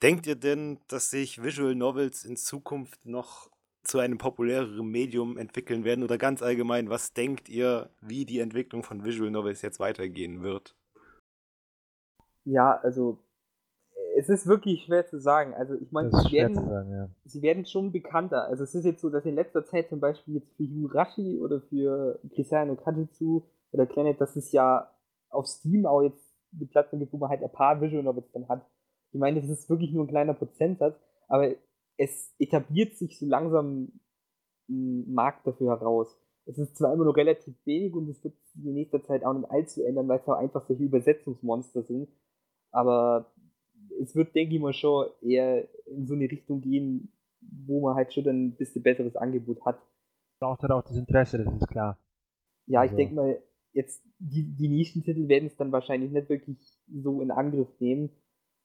Denkt 0.01 0.27
ihr 0.27 0.35
denn, 0.35 0.79
dass 0.87 1.09
sich 1.09 1.41
Visual 1.41 1.75
Novels 1.75 2.25
in 2.25 2.37
Zukunft 2.37 3.05
noch 3.05 3.49
zu 3.83 3.99
einem 3.99 4.17
populäreren 4.17 4.87
Medium 4.87 5.37
entwickeln 5.37 5.83
werden? 5.83 6.03
Oder 6.03 6.17
ganz 6.17 6.41
allgemein, 6.41 6.89
was 6.89 7.13
denkt 7.13 7.49
ihr, 7.49 7.89
wie 8.01 8.25
die 8.25 8.39
Entwicklung 8.39 8.83
von 8.83 9.05
Visual 9.05 9.31
Novels 9.31 9.61
jetzt 9.61 9.79
weitergehen 9.79 10.43
wird? 10.43 10.75
Ja, 12.43 12.77
also 12.83 13.24
es 14.15 14.29
ist 14.29 14.47
wirklich 14.47 14.83
schwer 14.83 15.05
zu 15.05 15.19
sagen. 15.19 15.53
Also 15.53 15.75
ich 15.75 15.91
meine, 15.91 16.09
Das 16.09 16.23
ist 16.23 16.29
sie 16.29 16.35
werden, 16.37 16.55
sagen, 16.55 16.91
ja. 16.91 17.09
sie 17.25 17.41
werden 17.41 17.65
schon 17.65 17.91
bekannter. 17.91 18.45
Also 18.45 18.63
es 18.63 18.73
ist 18.73 18.85
jetzt 18.85 19.01
so, 19.01 19.09
dass 19.09 19.25
in 19.25 19.35
letzter 19.35 19.65
Zeit 19.65 19.89
zum 19.89 19.99
Beispiel 19.99 20.35
jetzt 20.35 20.53
für 20.55 20.63
Yurashi 20.63 21.39
oder 21.39 21.61
für 21.61 22.19
Cristiano 22.33 22.75
Kajitsu 22.75 23.43
oder 23.71 23.85
Planet, 23.85 24.19
dass 24.21 24.35
es 24.35 24.51
ja 24.51 24.89
auf 25.29 25.47
Steam 25.47 25.85
auch 25.85 26.01
jetzt 26.01 26.23
eine 26.55 26.65
Plattform 26.67 26.99
gibt, 26.99 27.11
wo 27.13 27.17
man 27.17 27.29
halt 27.29 27.43
ein 27.43 27.51
paar 27.51 27.81
Visual 27.81 28.03
Novels 28.03 28.31
dann 28.31 28.47
hat. 28.47 28.65
Ich 29.11 29.19
meine, 29.19 29.41
das 29.41 29.49
ist 29.49 29.69
wirklich 29.69 29.91
nur 29.91 30.05
ein 30.05 30.09
kleiner 30.09 30.33
Prozentsatz, 30.33 30.97
aber 31.27 31.51
es 31.97 32.33
etabliert 32.39 32.95
sich 32.95 33.19
so 33.19 33.25
langsam 33.25 33.99
ein 34.69 35.13
Markt 35.13 35.45
dafür 35.45 35.71
heraus. 35.71 36.17
Es 36.45 36.57
ist 36.57 36.77
zwar 36.77 36.93
immer 36.93 37.05
noch 37.05 37.17
relativ 37.17 37.55
wenig 37.65 37.93
und 37.93 38.09
es 38.09 38.23
wird 38.23 38.35
sich 38.53 38.65
in 38.65 38.73
nächster 38.73 39.03
Zeit 39.03 39.25
auch 39.25 39.33
nicht 39.33 39.49
allzu 39.49 39.83
ändern, 39.83 40.07
weil 40.07 40.19
es 40.19 40.27
auch 40.27 40.37
einfach 40.37 40.65
solche 40.67 40.83
Übersetzungsmonster 40.83 41.83
sind. 41.83 42.09
Aber 42.71 43.31
es 44.01 44.15
wird, 44.15 44.35
denke 44.35 44.55
ich 44.55 44.61
mal, 44.61 44.73
schon 44.73 45.07
eher 45.21 45.67
in 45.87 46.05
so 46.07 46.13
eine 46.13 46.29
Richtung 46.29 46.61
gehen, 46.61 47.11
wo 47.41 47.81
man 47.81 47.95
halt 47.95 48.13
schon 48.13 48.23
dann 48.23 48.45
ein 48.47 48.55
bisschen 48.55 48.83
besseres 48.83 49.15
Angebot 49.15 49.63
hat. 49.65 49.79
Braucht 50.39 50.61
halt 50.61 50.71
auch 50.71 50.83
das 50.83 50.97
Interesse, 50.97 51.43
das 51.43 51.53
ist 51.53 51.67
klar. 51.67 51.97
Ja, 52.67 52.83
ich 52.83 52.91
Also- 52.91 52.97
denke 52.97 53.15
mal, 53.15 53.41
jetzt 53.73 54.03
die, 54.19 54.43
die 54.43 54.69
Nischentitel 54.69 55.27
werden 55.27 55.47
es 55.47 55.57
dann 55.57 55.71
wahrscheinlich 55.71 56.11
nicht 56.11 56.29
wirklich 56.29 56.57
so 56.87 57.21
in 57.21 57.31
Angriff 57.31 57.67
nehmen, 57.79 58.09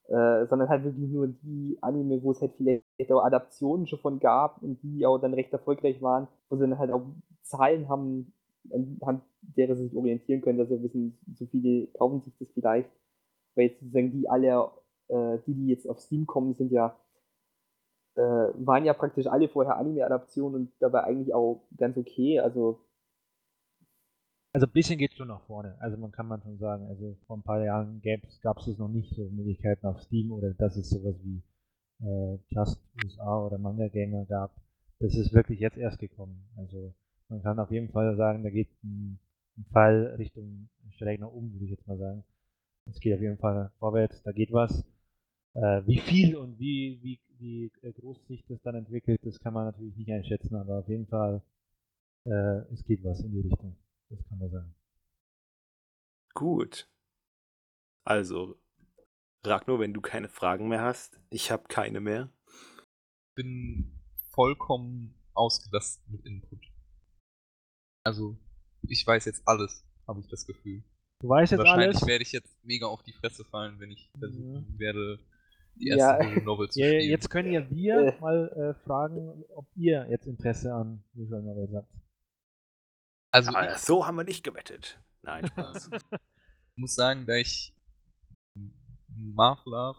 äh, 0.08 0.46
sondern 0.46 0.68
halt 0.68 0.84
wirklich 0.84 1.08
nur 1.10 1.28
die 1.28 1.78
Anime, 1.80 2.22
wo 2.22 2.30
es 2.32 2.40
halt 2.40 2.54
vielleicht 2.56 3.12
auch 3.12 3.22
Adaptionen 3.24 3.86
schon 3.86 3.98
von 3.98 4.18
gab 4.18 4.62
und 4.62 4.82
die 4.82 5.04
auch 5.06 5.18
dann 5.18 5.34
recht 5.34 5.52
erfolgreich 5.52 6.00
waren, 6.02 6.28
wo 6.48 6.56
sie 6.56 6.62
dann 6.68 6.78
halt 6.78 6.90
auch 6.90 7.02
Zahlen 7.42 7.88
haben, 7.88 8.32
anhand 8.70 9.22
derer 9.42 9.74
sie 9.76 9.84
sich 9.88 9.96
orientieren 9.96 10.40
können, 10.42 10.58
dass 10.58 10.68
sie 10.68 10.82
wissen, 10.82 11.18
so 11.34 11.46
viele 11.46 11.86
kaufen 11.88 12.20
sich 12.22 12.34
das 12.38 12.48
vielleicht. 12.52 12.90
Weil 13.54 13.66
jetzt 13.66 13.80
sozusagen 13.80 14.12
die 14.12 14.28
alle, 14.28 14.70
äh, 15.10 15.38
die, 15.46 15.54
die 15.54 15.68
jetzt 15.68 15.88
auf 15.88 16.00
Steam 16.00 16.26
kommen, 16.26 16.54
sind 16.54 16.72
ja, 16.72 16.96
äh, 18.16 18.20
waren 18.20 18.84
ja 18.84 18.94
praktisch 18.94 19.26
alle 19.26 19.48
vorher 19.48 19.76
Anime-Adaptionen 19.76 20.54
und 20.54 20.72
dabei 20.80 21.04
eigentlich 21.04 21.34
auch 21.34 21.62
ganz 21.76 21.96
okay. 21.96 22.40
Also 22.40 22.78
Also 24.52 24.66
ein 24.66 24.72
bisschen 24.72 24.98
geht 24.98 25.14
schon 25.14 25.28
nach 25.28 25.42
vorne. 25.42 25.76
Also 25.80 25.96
man 25.96 26.10
kann 26.10 26.26
man 26.26 26.42
schon 26.42 26.58
sagen, 26.58 26.88
also 26.88 27.16
vor 27.26 27.36
ein 27.36 27.42
paar 27.42 27.62
Jahren 27.64 28.02
gab 28.42 28.58
es 28.58 28.66
es 28.66 28.78
noch 28.78 28.88
nicht 28.88 29.14
so 29.14 29.28
Möglichkeiten 29.30 29.86
auf 29.86 30.00
Steam 30.02 30.32
oder 30.32 30.54
dass 30.54 30.76
es 30.76 30.90
sowas 30.90 31.16
wie 31.22 31.42
äh, 32.02 32.38
Just 32.48 32.80
USA 33.02 33.46
oder 33.46 33.58
Manga 33.58 33.88
Gamer 33.88 34.24
gab. 34.26 34.52
Das 34.98 35.14
ist 35.14 35.32
wirklich 35.32 35.60
jetzt 35.60 35.78
erst 35.78 35.98
gekommen. 35.98 36.48
Also 36.56 36.92
man 37.28 37.42
kann 37.42 37.60
auf 37.60 37.70
jeden 37.70 37.90
Fall 37.90 38.16
sagen, 38.16 38.42
da 38.42 38.50
geht 38.50 38.68
ein, 38.82 39.18
ein 39.56 39.64
Fall 39.72 40.16
Richtung 40.18 40.68
schräg 40.90 41.20
nach 41.20 41.30
oben, 41.30 41.52
würde 41.52 41.64
ich 41.64 41.70
jetzt 41.70 41.86
mal 41.86 41.98
sagen. 41.98 42.24
Es 42.86 43.00
geht 43.00 43.14
auf 43.14 43.20
jeden 43.20 43.38
Fall 43.38 43.70
vorwärts, 43.78 44.22
da 44.24 44.32
geht 44.32 44.52
was. 44.52 44.84
Äh, 45.54 45.82
wie 45.86 45.98
viel 45.98 46.36
und 46.36 46.58
wie, 46.58 47.00
wie, 47.02 47.20
wie 47.38 47.72
äh, 47.82 47.92
groß 47.92 48.26
sich 48.28 48.44
das 48.46 48.60
dann 48.62 48.76
entwickelt, 48.76 49.20
das 49.24 49.40
kann 49.40 49.52
man 49.54 49.64
natürlich 49.66 49.96
nicht 49.96 50.10
einschätzen, 50.12 50.54
aber 50.54 50.78
auf 50.78 50.88
jeden 50.88 51.06
Fall, 51.06 51.42
äh, 52.24 52.58
es 52.72 52.84
geht 52.84 53.02
was 53.02 53.20
in 53.20 53.32
die 53.32 53.40
Richtung. 53.40 53.76
Das 54.10 54.24
kann 54.28 54.38
man 54.38 54.50
sagen. 54.50 54.74
Gut. 56.34 56.88
Also, 58.04 58.56
Ragnar, 59.44 59.78
wenn 59.80 59.92
du 59.94 60.00
keine 60.00 60.28
Fragen 60.28 60.68
mehr 60.68 60.82
hast, 60.82 61.20
ich 61.30 61.50
habe 61.50 61.64
keine 61.68 62.00
mehr. 62.00 62.30
Bin 63.34 63.92
vollkommen 64.30 65.14
ausgelastet 65.34 66.08
mit 66.08 66.24
Input. 66.26 66.60
Also, 68.04 68.36
ich 68.82 69.06
weiß 69.06 69.24
jetzt 69.26 69.46
alles, 69.46 69.84
habe 70.06 70.20
ich 70.20 70.28
das 70.28 70.46
Gefühl. 70.46 70.82
Du 71.20 71.28
weißt 71.28 71.52
jetzt 71.52 71.58
Wahrscheinlich 71.58 71.96
alles. 71.96 72.06
werde 72.06 72.22
ich 72.22 72.32
jetzt 72.32 72.64
mega 72.64 72.86
auf 72.86 73.02
die 73.02 73.12
Fresse 73.12 73.44
fallen, 73.44 73.78
wenn 73.78 73.90
ich 73.90 74.10
versuchen 74.18 74.66
Ja. 74.72 74.78
werde, 74.78 75.18
die 75.80 75.88
Ja. 75.88 75.96
erste 76.18 76.26
Visual 76.28 76.44
Novel 76.44 76.68
zu 76.70 76.78
Ja, 76.80 76.86
spielen. 76.86 77.10
jetzt 77.10 77.30
können 77.30 77.52
ja 77.52 77.70
wir 77.70 77.96
Äh. 77.98 78.20
mal 78.20 78.48
äh, 78.52 78.74
fragen, 78.86 79.44
ob 79.54 79.66
ihr 79.76 80.06
jetzt 80.10 80.26
Interesse 80.26 80.72
an 80.74 81.02
Visual 81.14 81.42
Novels 81.42 81.72
habt. 81.74 81.92
also 83.32 83.50
Aber 83.50 83.76
so 83.78 84.06
haben 84.06 84.16
wir 84.16 84.24
nicht 84.24 84.44
gewettet. 84.44 85.00
Nein, 85.22 85.46
Spaß. 85.46 85.90
ich 86.12 86.76
muss 86.76 86.94
sagen, 86.94 87.26
da 87.26 87.34
ich 87.34 87.74
Marvel 89.08 89.72
Love 89.72 89.98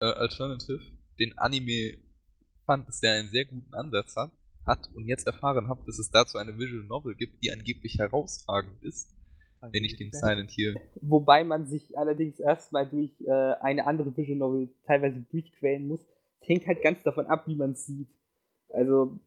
äh, 0.00 0.06
Alternative, 0.06 0.80
den 1.18 1.36
Anime 1.38 1.98
fand, 2.66 2.88
dass 2.88 3.00
der 3.00 3.14
einen 3.14 3.28
sehr 3.30 3.44
guten 3.44 3.72
Ansatz 3.74 4.16
hat, 4.16 4.30
hat 4.66 4.88
und 4.94 5.06
jetzt 5.06 5.26
erfahren 5.26 5.68
habe, 5.68 5.82
dass 5.86 5.98
es 5.98 6.10
dazu 6.10 6.38
eine 6.38 6.58
Visual 6.58 6.84
Novel 6.84 7.14
gibt, 7.14 7.42
die 7.42 7.50
angeblich 7.52 7.98
herausragend 7.98 8.82
ist, 8.82 9.14
wenn 9.60 9.84
ich 9.84 9.96
den 9.96 10.12
Silent 10.12 10.50
Hill 10.50 10.76
Wobei 11.00 11.44
man 11.44 11.66
sich 11.66 11.96
allerdings 11.96 12.38
erstmal 12.38 12.88
durch 12.88 13.12
äh, 13.22 13.30
eine 13.60 13.86
andere 13.86 14.16
Visual 14.16 14.38
Novel 14.38 14.68
teilweise 14.86 15.20
durchquälen 15.30 15.86
muss. 15.86 16.00
Es 16.40 16.48
hängt 16.48 16.66
halt 16.66 16.82
ganz 16.82 17.02
davon 17.02 17.26
ab, 17.26 17.46
wie 17.46 17.56
man 17.56 17.72
es 17.72 17.86
sieht. 17.86 18.08
Also, 18.70 19.18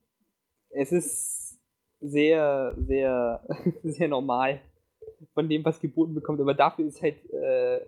es 0.70 0.92
ist 0.92 1.60
sehr, 2.00 2.76
sehr, 2.78 3.46
sehr 3.84 4.08
normal 4.08 4.62
von 5.34 5.48
dem, 5.50 5.64
was 5.64 5.80
geboten 5.80 6.14
bekommt, 6.14 6.40
aber 6.40 6.54
dafür 6.54 6.86
ist 6.86 7.02
halt 7.02 7.18
äh, 7.32 7.80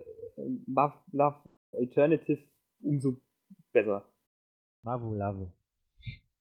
Love, 0.66 0.94
Love 1.12 1.36
Alternative 1.72 2.38
umso 2.82 3.16
besser. 3.72 4.04
Mavu 4.82 5.14
Lavu. 5.14 5.50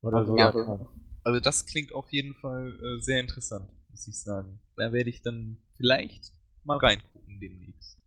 Oder 0.01 0.25
so. 0.25 0.37
Ja. 0.37 0.51
sagt 0.51 0.67
man. 0.67 0.87
Also 1.23 1.39
das 1.39 1.65
klingt 1.65 1.93
auf 1.93 2.11
jeden 2.11 2.33
Fall 2.35 2.77
äh, 2.81 3.01
sehr 3.01 3.19
interessant, 3.19 3.69
muss 3.89 4.07
ich 4.07 4.19
sagen. 4.19 4.59
Da 4.75 4.91
werde 4.91 5.09
ich 5.09 5.21
dann 5.21 5.57
vielleicht 5.77 6.33
mal 6.63 6.77
reingucken 6.77 7.39
demnächst. 7.39 7.99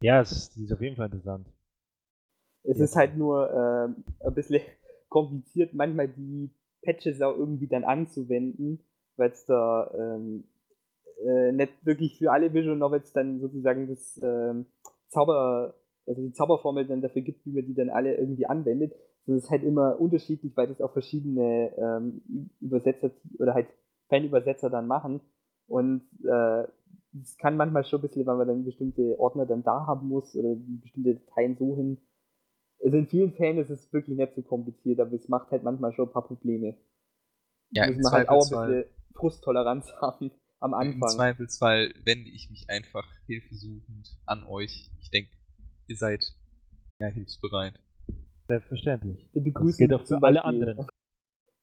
Ja, 0.00 0.20
es 0.20 0.30
ist, 0.32 0.54
die 0.56 0.64
ist 0.64 0.72
auf 0.72 0.80
jeden 0.80 0.96
Fall 0.96 1.06
interessant. 1.06 1.48
Es 2.62 2.78
Ja. 2.78 2.84
ist 2.84 2.96
halt 2.96 3.16
nur 3.16 3.50
ähm, 3.52 4.04
ein 4.20 4.34
bisschen 4.34 4.60
kompliziert, 5.08 5.74
manchmal 5.74 6.08
die 6.08 6.50
Patches 6.82 7.20
auch 7.22 7.36
irgendwie 7.36 7.66
dann 7.66 7.84
anzuwenden, 7.84 8.80
weil 9.16 9.30
es 9.30 9.44
da 9.46 9.90
ähm, 9.96 10.44
äh, 11.24 11.52
nicht 11.52 11.72
wirklich 11.84 12.18
für 12.18 12.32
alle 12.32 12.52
Visual 12.52 12.76
Novels 12.76 13.12
dann 13.12 13.40
sozusagen 13.40 13.88
das 13.88 14.20
ähm, 14.22 14.66
Zauber, 15.08 15.74
also 16.06 16.22
die 16.22 16.32
Zauberformel 16.32 16.86
dann 16.86 17.02
dafür 17.02 17.22
gibt, 17.22 17.46
wie 17.46 17.52
man 17.52 17.66
die 17.66 17.74
dann 17.74 17.90
alle 17.90 18.16
irgendwie 18.16 18.46
anwendet. 18.46 18.94
Das 19.26 19.36
ist 19.44 19.50
halt 19.50 19.62
immer 19.62 20.00
unterschiedlich, 20.00 20.56
weil 20.56 20.66
das 20.68 20.80
auch 20.82 20.92
verschiedene 20.92 21.72
ähm, 21.78 22.50
Übersetzer 22.60 23.10
oder 23.38 23.54
halt 23.54 23.68
Fanübersetzer 24.08 24.68
dann 24.70 24.86
machen. 24.86 25.20
Und 25.66 26.02
äh, 26.24 26.64
es 27.20 27.36
kann 27.38 27.56
manchmal 27.56 27.84
schon 27.84 28.00
ein 28.00 28.02
bisschen, 28.02 28.26
weil 28.26 28.36
man 28.36 28.48
dann 28.48 28.64
bestimmte 28.64 29.18
Ordner 29.18 29.46
dann 29.46 29.62
da 29.62 29.86
haben 29.86 30.08
muss 30.08 30.34
oder 30.34 30.54
bestimmte 30.56 31.14
Dateien 31.14 31.56
so 31.56 31.76
hin. 31.76 31.98
Also 32.82 32.98
in 32.98 33.06
vielen 33.06 33.32
Fällen 33.32 33.58
ist 33.58 33.70
es 33.70 33.92
wirklich 33.92 34.16
nicht 34.16 34.34
so 34.34 34.42
kompliziert, 34.42 35.00
aber 35.00 35.12
es 35.12 35.28
macht 35.28 35.50
halt 35.50 35.62
manchmal 35.62 35.92
schon 35.92 36.08
ein 36.08 36.12
paar 36.12 36.26
Probleme. 36.26 36.76
Ja, 37.70 37.84
im 37.84 37.94
muss 37.94 38.04
man 38.04 38.12
halt 38.12 38.28
auch 38.28 38.50
ein 38.52 38.66
bisschen 38.66 38.84
Frusttoleranz 39.14 39.92
haben 40.00 40.30
am 40.60 40.72
Im 40.72 40.74
Anfang. 40.74 41.08
Zweifelsfall 41.08 41.94
wende 42.04 42.30
ich 42.30 42.50
mich 42.50 42.68
einfach 42.68 43.06
hilfesuchend 43.26 44.16
an 44.26 44.44
euch. 44.44 44.90
Ich 45.00 45.10
denke, 45.10 45.30
ihr 45.86 45.96
seid 45.96 46.24
ja 46.98 47.08
hilfsbereit. 47.08 47.80
Selbstverständlich. 48.48 49.28
Wir 49.32 49.42
Das 49.42 49.44
begrüßen 49.44 49.78
gilt 49.78 49.92
auch 49.94 50.00
für 50.00 50.06
zum 50.06 50.24
alle 50.24 50.44
anderen. 50.44 50.86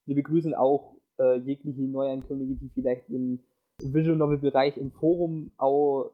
Wir 0.06 0.16
begrüßen 0.16 0.54
auch 0.54 0.98
äh, 1.20 1.38
jegliche 1.40 1.82
Neuankömmlinge, 1.82 2.56
die 2.56 2.70
vielleicht 2.70 3.10
im 3.10 3.44
Visual 3.84 4.18
Novel 4.18 4.38
Bereich 4.38 4.78
im 4.78 4.92
Forum 4.92 5.52
auch 5.58 6.12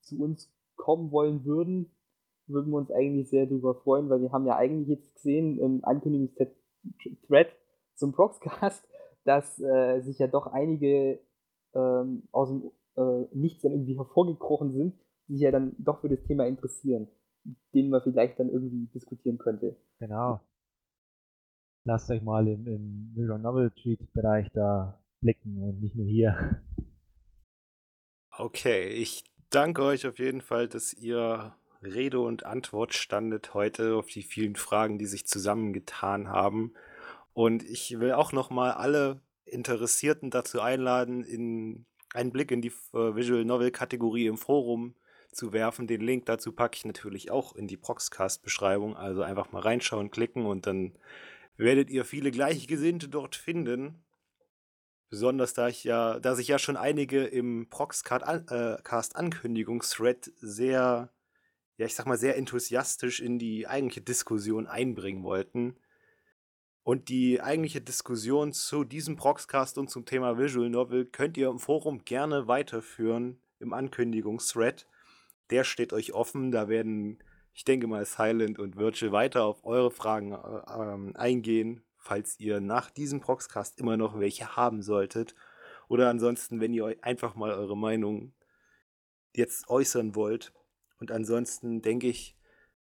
zu 0.00 0.22
uns 0.22 0.52
kommen 0.76 1.10
wollen 1.10 1.44
würden. 1.44 1.90
Würden 2.46 2.70
wir 2.70 2.78
uns 2.78 2.90
eigentlich 2.90 3.28
sehr 3.28 3.46
darüber 3.46 3.74
freuen, 3.74 4.08
weil 4.08 4.22
wir 4.22 4.30
haben 4.30 4.46
ja 4.46 4.56
eigentlich 4.56 4.88
jetzt 4.88 5.14
gesehen 5.14 5.58
im 5.58 5.84
Ankündigungsthread 5.84 7.48
zum 7.94 8.12
Proxcast, 8.12 8.86
dass 9.24 9.58
äh, 9.58 10.00
sich 10.00 10.18
ja 10.18 10.28
doch 10.28 10.46
einige 10.46 11.18
ähm, 11.74 12.22
aus 12.30 12.48
dem 12.48 12.70
äh, 12.96 13.26
Nichts 13.32 13.62
dann 13.62 13.72
irgendwie 13.72 13.96
hervorgekrochen 13.96 14.72
sind, 14.72 14.94
die 15.28 15.34
sich 15.34 15.42
ja 15.42 15.50
dann 15.50 15.74
doch 15.78 16.00
für 16.00 16.08
das 16.08 16.22
Thema 16.22 16.46
interessieren, 16.46 17.08
denen 17.74 17.90
man 17.90 18.02
vielleicht 18.02 18.38
dann 18.38 18.48
irgendwie 18.48 18.86
diskutieren 18.94 19.38
könnte. 19.38 19.76
Genau. 19.98 20.40
Lasst 21.84 22.10
euch 22.10 22.22
mal 22.22 22.46
im, 22.48 22.66
im 22.66 23.12
Visual 23.14 23.38
Novel 23.38 23.70
Tweet 23.70 24.12
Bereich 24.12 24.50
da 24.52 24.98
blicken 25.26 25.60
und 25.60 25.82
nicht 25.82 25.96
nur 25.96 26.06
hier. 26.06 26.62
Okay, 28.30 28.86
ich 28.86 29.24
danke 29.50 29.82
euch 29.82 30.06
auf 30.06 30.20
jeden 30.20 30.40
Fall, 30.40 30.68
dass 30.68 30.94
ihr 30.94 31.56
Rede 31.82 32.20
und 32.20 32.46
Antwort 32.46 32.94
standet 32.94 33.52
heute 33.52 33.96
auf 33.96 34.06
die 34.06 34.22
vielen 34.22 34.54
Fragen, 34.54 34.98
die 34.98 35.06
sich 35.06 35.26
zusammengetan 35.26 36.28
haben. 36.28 36.74
Und 37.32 37.64
ich 37.64 37.98
will 37.98 38.12
auch 38.12 38.30
nochmal 38.30 38.70
alle 38.70 39.20
Interessierten 39.44 40.30
dazu 40.30 40.60
einladen, 40.60 41.24
in 41.24 41.86
einen 42.14 42.30
Blick 42.30 42.52
in 42.52 42.62
die 42.62 42.72
äh, 42.94 43.16
Visual 43.16 43.44
Novel 43.44 43.72
Kategorie 43.72 44.26
im 44.26 44.36
Forum 44.36 44.94
zu 45.32 45.52
werfen. 45.52 45.88
Den 45.88 46.02
Link 46.02 46.26
dazu 46.26 46.52
packe 46.52 46.76
ich 46.76 46.84
natürlich 46.84 47.32
auch 47.32 47.56
in 47.56 47.66
die 47.66 47.76
Proxcast-Beschreibung. 47.76 48.96
Also 48.96 49.22
einfach 49.22 49.50
mal 49.50 49.62
reinschauen, 49.62 50.12
klicken 50.12 50.46
und 50.46 50.68
dann 50.68 50.92
werdet 51.56 51.90
ihr 51.90 52.04
viele 52.04 52.30
Gleichgesinnte 52.30 53.08
dort 53.08 53.34
finden. 53.34 54.05
Besonders 55.08 55.54
da 55.54 55.68
ich 55.68 55.84
ja, 55.84 56.18
da 56.18 56.34
sich 56.34 56.48
ja 56.48 56.58
schon 56.58 56.76
einige 56.76 57.24
im 57.24 57.68
Proxcast 57.70 58.24
an, 58.24 58.46
äh, 58.48 58.76
sehr, 60.40 61.12
ja, 61.76 61.86
ich 61.86 61.94
sag 61.94 62.06
mal, 62.06 62.18
sehr 62.18 62.36
enthusiastisch 62.36 63.20
in 63.20 63.38
die 63.38 63.68
eigentliche 63.68 64.00
Diskussion 64.00 64.66
einbringen 64.66 65.22
wollten. 65.22 65.76
Und 66.82 67.08
die 67.08 67.40
eigentliche 67.40 67.80
Diskussion 67.80 68.52
zu 68.52 68.84
diesem 68.84 69.16
Proxcast 69.16 69.76
und 69.78 69.90
zum 69.90 70.04
Thema 70.04 70.38
Visual 70.38 70.70
Novel 70.70 71.04
könnt 71.04 71.36
ihr 71.36 71.48
im 71.48 71.58
Forum 71.58 72.04
gerne 72.04 72.46
weiterführen 72.46 73.40
im 73.58 73.72
Ankündigungsthread. 73.72 74.86
Der 75.50 75.64
steht 75.64 75.92
euch 75.92 76.12
offen. 76.12 76.52
Da 76.52 76.68
werden, 76.68 77.22
ich 77.54 77.64
denke 77.64 77.86
mal, 77.86 78.04
Silent 78.04 78.58
und 78.58 78.76
Virtual 78.76 79.12
weiter 79.12 79.44
auf 79.44 79.64
eure 79.64 79.90
Fragen 79.90 80.32
äh, 80.32 80.36
ähm, 80.78 81.16
eingehen, 81.16 81.82
falls 82.06 82.38
ihr 82.38 82.60
nach 82.60 82.90
diesem 82.90 83.20
Proxcast 83.20 83.80
immer 83.80 83.96
noch 83.96 84.18
welche 84.18 84.56
haben 84.56 84.80
solltet. 84.82 85.34
Oder 85.88 86.08
ansonsten, 86.08 86.60
wenn 86.60 86.72
ihr 86.72 86.84
euch 86.84 87.02
einfach 87.04 87.34
mal 87.34 87.52
eure 87.52 87.76
Meinung 87.76 88.32
jetzt 89.34 89.68
äußern 89.68 90.14
wollt. 90.14 90.52
Und 90.98 91.10
ansonsten 91.10 91.82
denke 91.82 92.06
ich, 92.06 92.38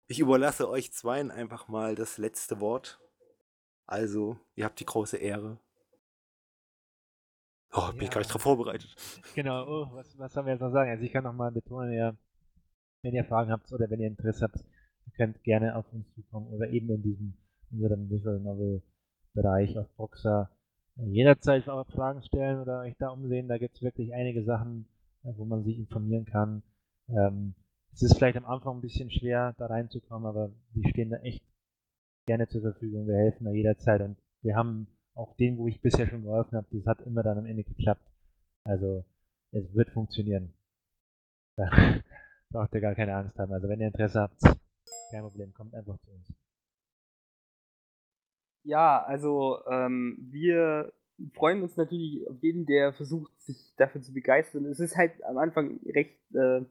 ich 0.08 0.20
überlasse 0.20 0.70
euch 0.70 0.94
zweien 0.94 1.32
einfach 1.32 1.68
mal 1.68 1.95
das 1.95 2.18
letzte 2.18 2.60
Wort. 2.60 3.00
Also, 3.86 4.38
ihr 4.56 4.66
habt 4.66 4.80
die 4.80 4.86
große 4.86 5.18
Ehre. 5.18 5.60
Oh, 7.72 7.91
bin 7.94 8.04
ich 8.04 8.12
gar 8.12 8.20
nicht 8.20 8.30
Ja. 8.30 8.34
drauf 8.34 8.44
vorbereitet. 8.44 8.95
Genau, 9.34 9.66
oh, 9.66 9.88
was, 9.94 10.18
was 10.20 10.34
sollen 10.34 10.45
wir 10.45 10.54
jetzt 10.54 10.62
noch 10.62 10.72
sagen? 10.72 10.91
Also 10.91 11.04
ich 11.04 11.12
kann 11.12 11.24
nochmal 11.24 11.52
betonen, 11.52 11.91
ihr, 11.91 12.16
wenn 13.02 13.16
ihr 13.16 13.26
Fragen 13.26 13.52
habt 13.52 13.72
oder 13.72 13.90
wenn 13.90 14.00
ihr 14.00 14.08
Interesse 14.08 14.44
habt, 14.44 14.60
ihr 14.60 15.12
könnt 15.14 15.44
gerne 15.44 15.76
auf 15.76 15.91
uns 15.91 16.06
zukommen 16.14 16.48
oder 16.54 16.70
eben 16.70 16.90
in 16.90 17.02
diesem 17.02 17.34
unserem 17.72 18.10
Visual 18.10 18.40
Novel 18.40 18.84
Bereich 19.34 19.77
auf 19.77 19.88
Boxer 19.95 20.49
äh, 20.97 21.05
jederzeit 21.05 21.68
auch 21.69 21.88
Fragen 21.88 22.22
stellen 22.23 22.61
oder 22.61 22.81
euch 22.81 22.95
da 22.97 23.10
umsehen. 23.10 23.47
Da 23.47 23.57
gibt 23.57 23.76
es 23.76 23.81
wirklich 23.81 24.14
einige 24.14 24.43
Sachen, 24.43 24.88
äh, 25.23 25.31
wo 25.35 25.45
man 25.45 25.64
sich 25.64 25.77
informieren 25.77 26.26
kann. 26.26 26.64
Ähm, 27.10 27.55
es 27.93 28.01
ist 28.01 28.18
vielleicht 28.18 28.38
am 28.38 28.45
Anfang 28.45 28.77
ein 28.77 28.81
bisschen 28.81 29.11
schwer, 29.11 29.53
da 29.57 29.68
reinzukommen, 29.68 30.27
aber 30.27 30.51
wir 30.73 30.89
stehen 30.89 31.10
da 31.10 31.18
echt 31.18 31.43
gerne 32.26 32.47
zur 32.47 32.61
Verfügung. 32.61 33.07
Wir 33.07 33.18
helfen 33.18 33.45
da 33.45 33.51
jederzeit 33.51 34.01
und 34.01 34.18
wir 34.41 34.55
haben 34.55 34.88
auch 35.15 35.35
den, 35.35 35.57
wo 35.57 35.68
ich 35.68 35.81
bisher 35.81 36.07
schon 36.07 36.23
geholfen 36.23 36.57
habe, 36.57 36.68
das 36.72 36.85
hat 36.88 37.01
immer 37.01 37.22
dann 37.22 37.38
am 37.38 37.45
Ende 37.45 37.64
geklappt. 37.64 38.07
Also 38.64 39.05
es 39.51 39.73
wird 39.73 39.89
funktionieren. 39.91 40.53
Da 42.53 42.60
braucht 42.60 42.76
ihr 42.76 42.81
gar 42.81 42.93
keine 42.93 43.15
Angst 43.15 43.39
haben. 43.39 43.51
Also 43.51 43.68
wenn 43.68 43.80
ihr 43.80 43.88
Interesse 43.88 44.22
habt, 44.22 44.39
kein 45.10 45.23
Problem, 45.23 45.53
kommt 45.55 45.73
einfach 45.73 45.97
zu 45.97 46.11
uns. 46.11 46.31
Ja, 48.64 49.03
also 49.03 49.60
ähm, 49.69 50.18
wir 50.31 50.94
freuen 51.34 51.61
uns 51.64 51.76
natürlich 51.77 52.27
auf 52.30 52.41
jeden, 52.41 52.65
der 52.65 52.94
versucht, 52.94 53.31
sich 53.41 53.73
dafür 53.77 54.02
zu 54.02 54.14
begeistern. 54.14 54.65
Es 54.65 54.80
ist 54.80 54.95
halt 54.95 55.23
am 55.26 55.38
Anfang 55.38 55.80
recht, 55.85 56.18
äh, 56.34 56.61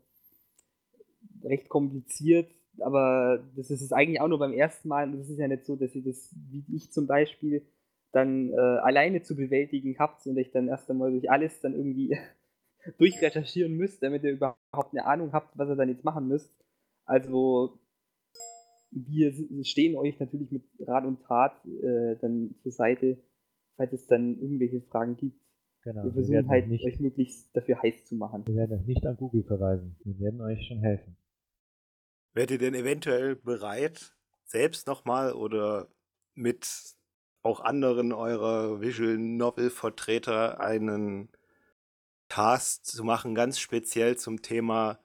recht 1.44 1.68
kompliziert, 1.68 2.50
aber 2.78 3.42
das 3.56 3.70
ist 3.70 3.82
es 3.82 3.92
eigentlich 3.92 4.20
auch 4.20 4.28
nur 4.28 4.38
beim 4.38 4.52
ersten 4.52 4.88
Mal. 4.88 5.08
Und 5.08 5.20
es 5.20 5.28
ist 5.28 5.38
ja 5.38 5.48
nicht 5.48 5.64
so, 5.64 5.76
dass 5.76 5.94
ihr 5.94 6.02
das, 6.04 6.34
wie 6.50 6.64
ich 6.74 6.90
zum 6.92 7.06
Beispiel, 7.06 7.62
dann 8.12 8.50
äh, 8.50 8.56
alleine 8.56 9.22
zu 9.22 9.34
bewältigen 9.36 9.96
habt 9.98 10.26
und 10.26 10.36
euch 10.38 10.50
dann 10.50 10.68
erst 10.68 10.90
einmal 10.90 11.10
durch 11.10 11.30
alles 11.30 11.60
dann 11.60 11.74
irgendwie 11.74 12.16
durchrecherchieren 12.98 13.74
müsst, 13.74 14.02
damit 14.02 14.22
ihr 14.24 14.32
überhaupt 14.32 14.92
eine 14.92 15.06
Ahnung 15.06 15.32
habt, 15.32 15.56
was 15.58 15.68
ihr 15.68 15.76
dann 15.76 15.88
jetzt 15.88 16.04
machen 16.04 16.28
müsst. 16.28 16.52
Also 17.06 17.78
wir 18.92 19.32
stehen 19.64 19.96
euch 19.96 20.18
natürlich 20.20 20.50
mit 20.50 20.64
Rat 20.80 21.04
und 21.04 21.22
Tat 21.22 21.64
äh, 21.64 22.16
dann 22.20 22.54
zur 22.62 22.72
Seite, 22.72 23.18
falls 23.76 23.92
es 23.92 24.06
dann 24.06 24.38
irgendwelche 24.38 24.82
Fragen 24.82 25.16
gibt. 25.16 25.40
Genau, 25.82 26.04
wir 26.04 26.12
versuchen 26.12 26.44
wir 26.44 26.48
halt, 26.48 26.68
nicht, 26.68 26.84
euch 26.84 27.00
möglichst 27.00 27.56
dafür 27.56 27.82
heiß 27.82 28.04
zu 28.04 28.14
machen. 28.14 28.46
Wir 28.46 28.54
werden 28.54 28.78
euch 28.78 28.86
nicht 28.86 29.04
an 29.04 29.16
Google 29.16 29.42
verweisen. 29.42 29.96
Wir 30.04 30.18
werden 30.20 30.40
euch 30.40 30.64
schon 30.66 30.78
helfen. 30.78 31.16
Werdet 32.34 32.62
ihr 32.62 32.70
denn 32.70 32.74
eventuell 32.74 33.34
bereit, 33.34 34.14
selbst 34.44 34.86
nochmal 34.86 35.32
oder 35.32 35.88
mit 36.34 36.94
auch 37.42 37.60
anderen 37.60 38.12
eurer 38.12 38.80
Visual 38.80 39.18
Novel 39.18 39.70
Vertreter 39.70 40.60
einen 40.60 41.28
Cast 42.28 42.86
zu 42.86 43.04
machen, 43.04 43.34
ganz 43.34 43.58
speziell 43.58 44.16
zum 44.16 44.40
Thema 44.40 45.00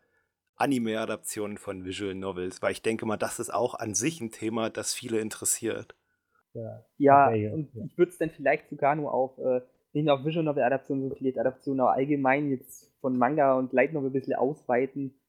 Anime-Adaptionen 0.57 1.57
von 1.57 1.85
Visual 1.85 2.15
Novels, 2.15 2.61
weil 2.61 2.71
ich 2.71 2.81
denke 2.81 3.05
mal, 3.05 3.17
das 3.17 3.39
ist 3.39 3.53
auch 3.53 3.75
an 3.75 3.93
sich 3.93 4.21
ein 4.21 4.31
Thema, 4.31 4.69
das 4.69 4.93
viele 4.93 5.19
interessiert. 5.19 5.95
Ja, 6.53 6.85
ja 6.97 7.27
okay, 7.27 7.49
und 7.49 7.73
ja. 7.73 7.83
ich 7.85 7.97
würde 7.97 8.11
es 8.11 8.17
dann 8.17 8.31
vielleicht 8.31 8.69
sogar 8.69 8.95
nur 8.95 9.13
auf, 9.13 9.37
äh, 9.37 9.61
nicht 9.93 10.05
nur 10.05 10.15
auf 10.15 10.25
Visual 10.25 10.43
Novel-Adaptionen, 10.43 11.03
sondern 11.03 11.17
vielleicht 11.17 11.39
Adaptionen 11.39 11.81
auch 11.81 11.89
allgemein 11.89 12.49
jetzt 12.49 12.91
von 12.99 13.17
Manga 13.17 13.53
und 13.57 13.73
Light 13.73 13.93
Novel 13.93 14.09
ein 14.09 14.13
bisschen 14.13 14.35
ausweiten, 14.35 15.19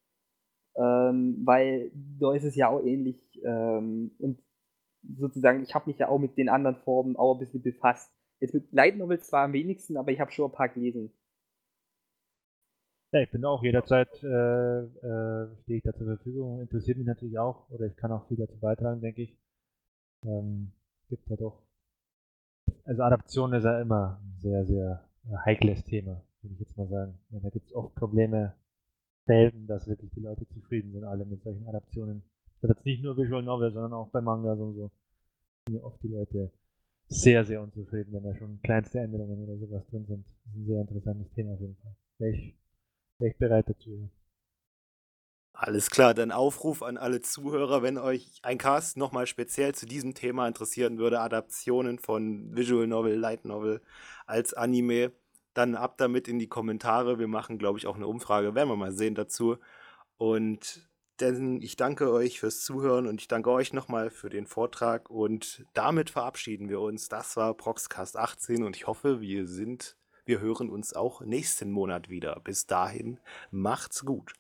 ähm, 0.77 1.43
weil 1.45 1.91
da 2.19 2.33
ist 2.35 2.45
es 2.45 2.57
ja 2.57 2.69
auch 2.69 2.83
ähnlich. 2.83 3.41
Ähm, 3.45 4.13
und 4.19 4.41
sozusagen, 5.17 5.63
ich 5.63 5.75
habe 5.75 5.91
mich 5.91 5.99
ja 5.99 6.09
auch 6.09 6.19
mit 6.19 6.37
den 6.39 6.49
anderen 6.49 6.77
Formen 6.77 7.17
auch 7.17 7.35
ein 7.35 7.41
bisschen 7.41 7.63
befasst. 7.63 8.13
Jetzt 8.41 8.55
mit 8.55 8.73
Light 8.73 8.97
Novels 8.97 9.27
zwar 9.27 9.45
am 9.45 9.53
wenigsten, 9.53 9.97
aber 9.97 10.11
ich 10.11 10.21
habe 10.21 10.33
schon 10.33 10.51
ein 10.51 10.55
paar 10.55 10.69
gelesen. 10.69 11.13
Ja, 13.13 13.21
ich 13.21 13.31
bin 13.31 13.45
auch 13.45 13.63
jederzeit 13.63 14.23
äh, 14.23 14.81
äh, 14.83 15.57
stehe 15.63 15.79
ich 15.79 15.83
da 15.83 15.95
zur 15.95 16.07
Verfügung. 16.07 16.61
Interessiert 16.61 16.99
mich 16.99 17.07
natürlich 17.07 17.39
auch, 17.39 17.69
oder 17.71 17.87
ich 17.87 17.97
kann 17.97 18.13
auch 18.13 18.27
viel 18.29 18.37
dazu 18.37 18.59
beitragen, 18.59 19.01
denke 19.01 19.23
ich. 19.23 19.37
Ähm, 20.25 20.73
gibt 21.09 21.29
ja 21.29 21.37
doch. 21.37 21.63
Also 22.85 23.03
Adaption 23.03 23.53
ist 23.55 23.65
ja 23.65 23.81
immer 23.81 24.21
ein 24.23 24.39
sehr, 24.39 24.65
sehr 24.67 25.09
äh, 25.27 25.37
heikles 25.45 25.85
Thema, 25.85 26.23
würde 26.43 26.55
ich 26.55 26.61
jetzt 26.61 26.77
mal 26.77 26.89
sagen. 26.89 27.19
Ja, 27.31 27.41
da 27.41 27.49
gibt 27.51 27.67
es 27.67 27.75
oft 27.75 27.95
Probleme, 27.95 28.55
selten, 29.29 29.67
dass 29.67 29.87
wirklich 29.87 30.11
die 30.13 30.21
Leute 30.21 30.49
zufrieden 30.49 30.93
sind, 30.93 31.05
alle 31.05 31.25
mit 31.25 31.43
solchen 31.43 31.69
Adaptionen. 31.69 32.23
Das 32.63 32.71
ist 32.71 32.85
nicht 32.85 33.03
nur 33.03 33.17
Visual 33.17 33.43
Novel, 33.43 33.71
sondern 33.73 33.93
auch 33.93 34.09
bei 34.09 34.21
Manga 34.21 34.53
und 34.55 34.75
so. 34.75 34.91
Sind 35.69 35.83
oft 35.83 36.03
die 36.03 36.09
Leute 36.09 36.51
sehr, 37.09 37.45
sehr 37.45 37.63
unzufrieden, 37.63 38.13
wenn 38.13 38.25
da 38.25 38.35
schon 38.35 38.61
kleinste 38.63 39.01
Änderungen 39.01 39.45
oder 39.45 39.57
sowas 39.59 39.87
drin 39.89 40.07
sind. 40.07 40.27
Das 40.27 40.55
ist 40.55 40.61
ein 40.61 40.67
sehr 40.67 40.81
interessantes 40.81 41.31
Thema 41.33 41.55
auf 41.55 41.61
jeden 41.61 41.77
Fall. 41.77 41.95
Welch 42.19 42.55
Ich 43.21 43.37
bereit 43.37 43.69
dazu. 43.69 44.11
Alles 45.53 45.91
klar, 45.91 46.15
dann 46.15 46.31
Aufruf 46.31 46.83
an 46.85 46.97
alle 46.97 47.21
Zuhörer, 47.21 47.83
wenn 47.83 47.99
euch 47.99 48.39
ein 48.43 48.59
Cast 48.59 48.97
nochmal 48.97 49.27
speziell 49.27 49.75
zu 49.75 49.87
diesem 49.87 50.15
Thema 50.15 50.47
interessieren 50.47 50.99
würde, 50.99 51.19
Adaptionen 51.19 51.99
von 51.99 52.55
Visual 52.55 52.87
Novel, 52.87 53.17
Light 53.19 53.45
Novel 53.45 53.83
als 54.27 54.55
Anime, 54.55 55.11
dann 55.55 55.75
ab 55.75 55.99
damit 55.99 56.29
in 56.29 56.39
die 56.39 56.47
Kommentare. 56.47 57.19
Wir 57.19 57.27
machen, 57.27 57.59
glaube 57.59 57.79
ich, 57.79 57.89
auch 57.89 57.97
eine 57.97 58.07
Umfrage, 58.07 58.55
werden 58.55 58.69
wir 58.69 58.77
mal 58.77 58.93
sehen 58.93 59.17
dazu. 59.17 59.57
Und 60.17 60.89
denn 61.21 61.61
ich 61.61 61.75
danke 61.75 62.13
euch 62.13 62.39
fürs 62.39 62.63
Zuhören 62.65 63.09
und 63.09 63.21
ich 63.21 63.27
danke 63.27 63.51
euch 63.51 63.73
nochmal 63.73 64.11
für 64.11 64.31
den 64.31 64.47
Vortrag 64.47 65.11
und 65.11 65.67
damit 65.75 66.11
verabschieden 66.11 66.69
wir 66.69 66.81
uns. 66.81 67.09
Das 67.09 67.37
war 67.37 67.55
Proxcast 67.55 68.17
18 68.17 68.63
und 68.63 68.77
ich 68.77 68.87
hoffe, 68.87 69.21
wir 69.21 69.49
sind 69.49 69.98
wir 70.29 70.41
hören 70.41 70.69
uns 70.69 70.93
auch 70.93 71.23
nächsten 71.23 71.73
Monat 71.73 72.11
wieder. 72.11 72.39
Bis 72.45 72.67
dahin, 72.67 73.19
macht's 73.51 74.05
gut. 74.05 74.35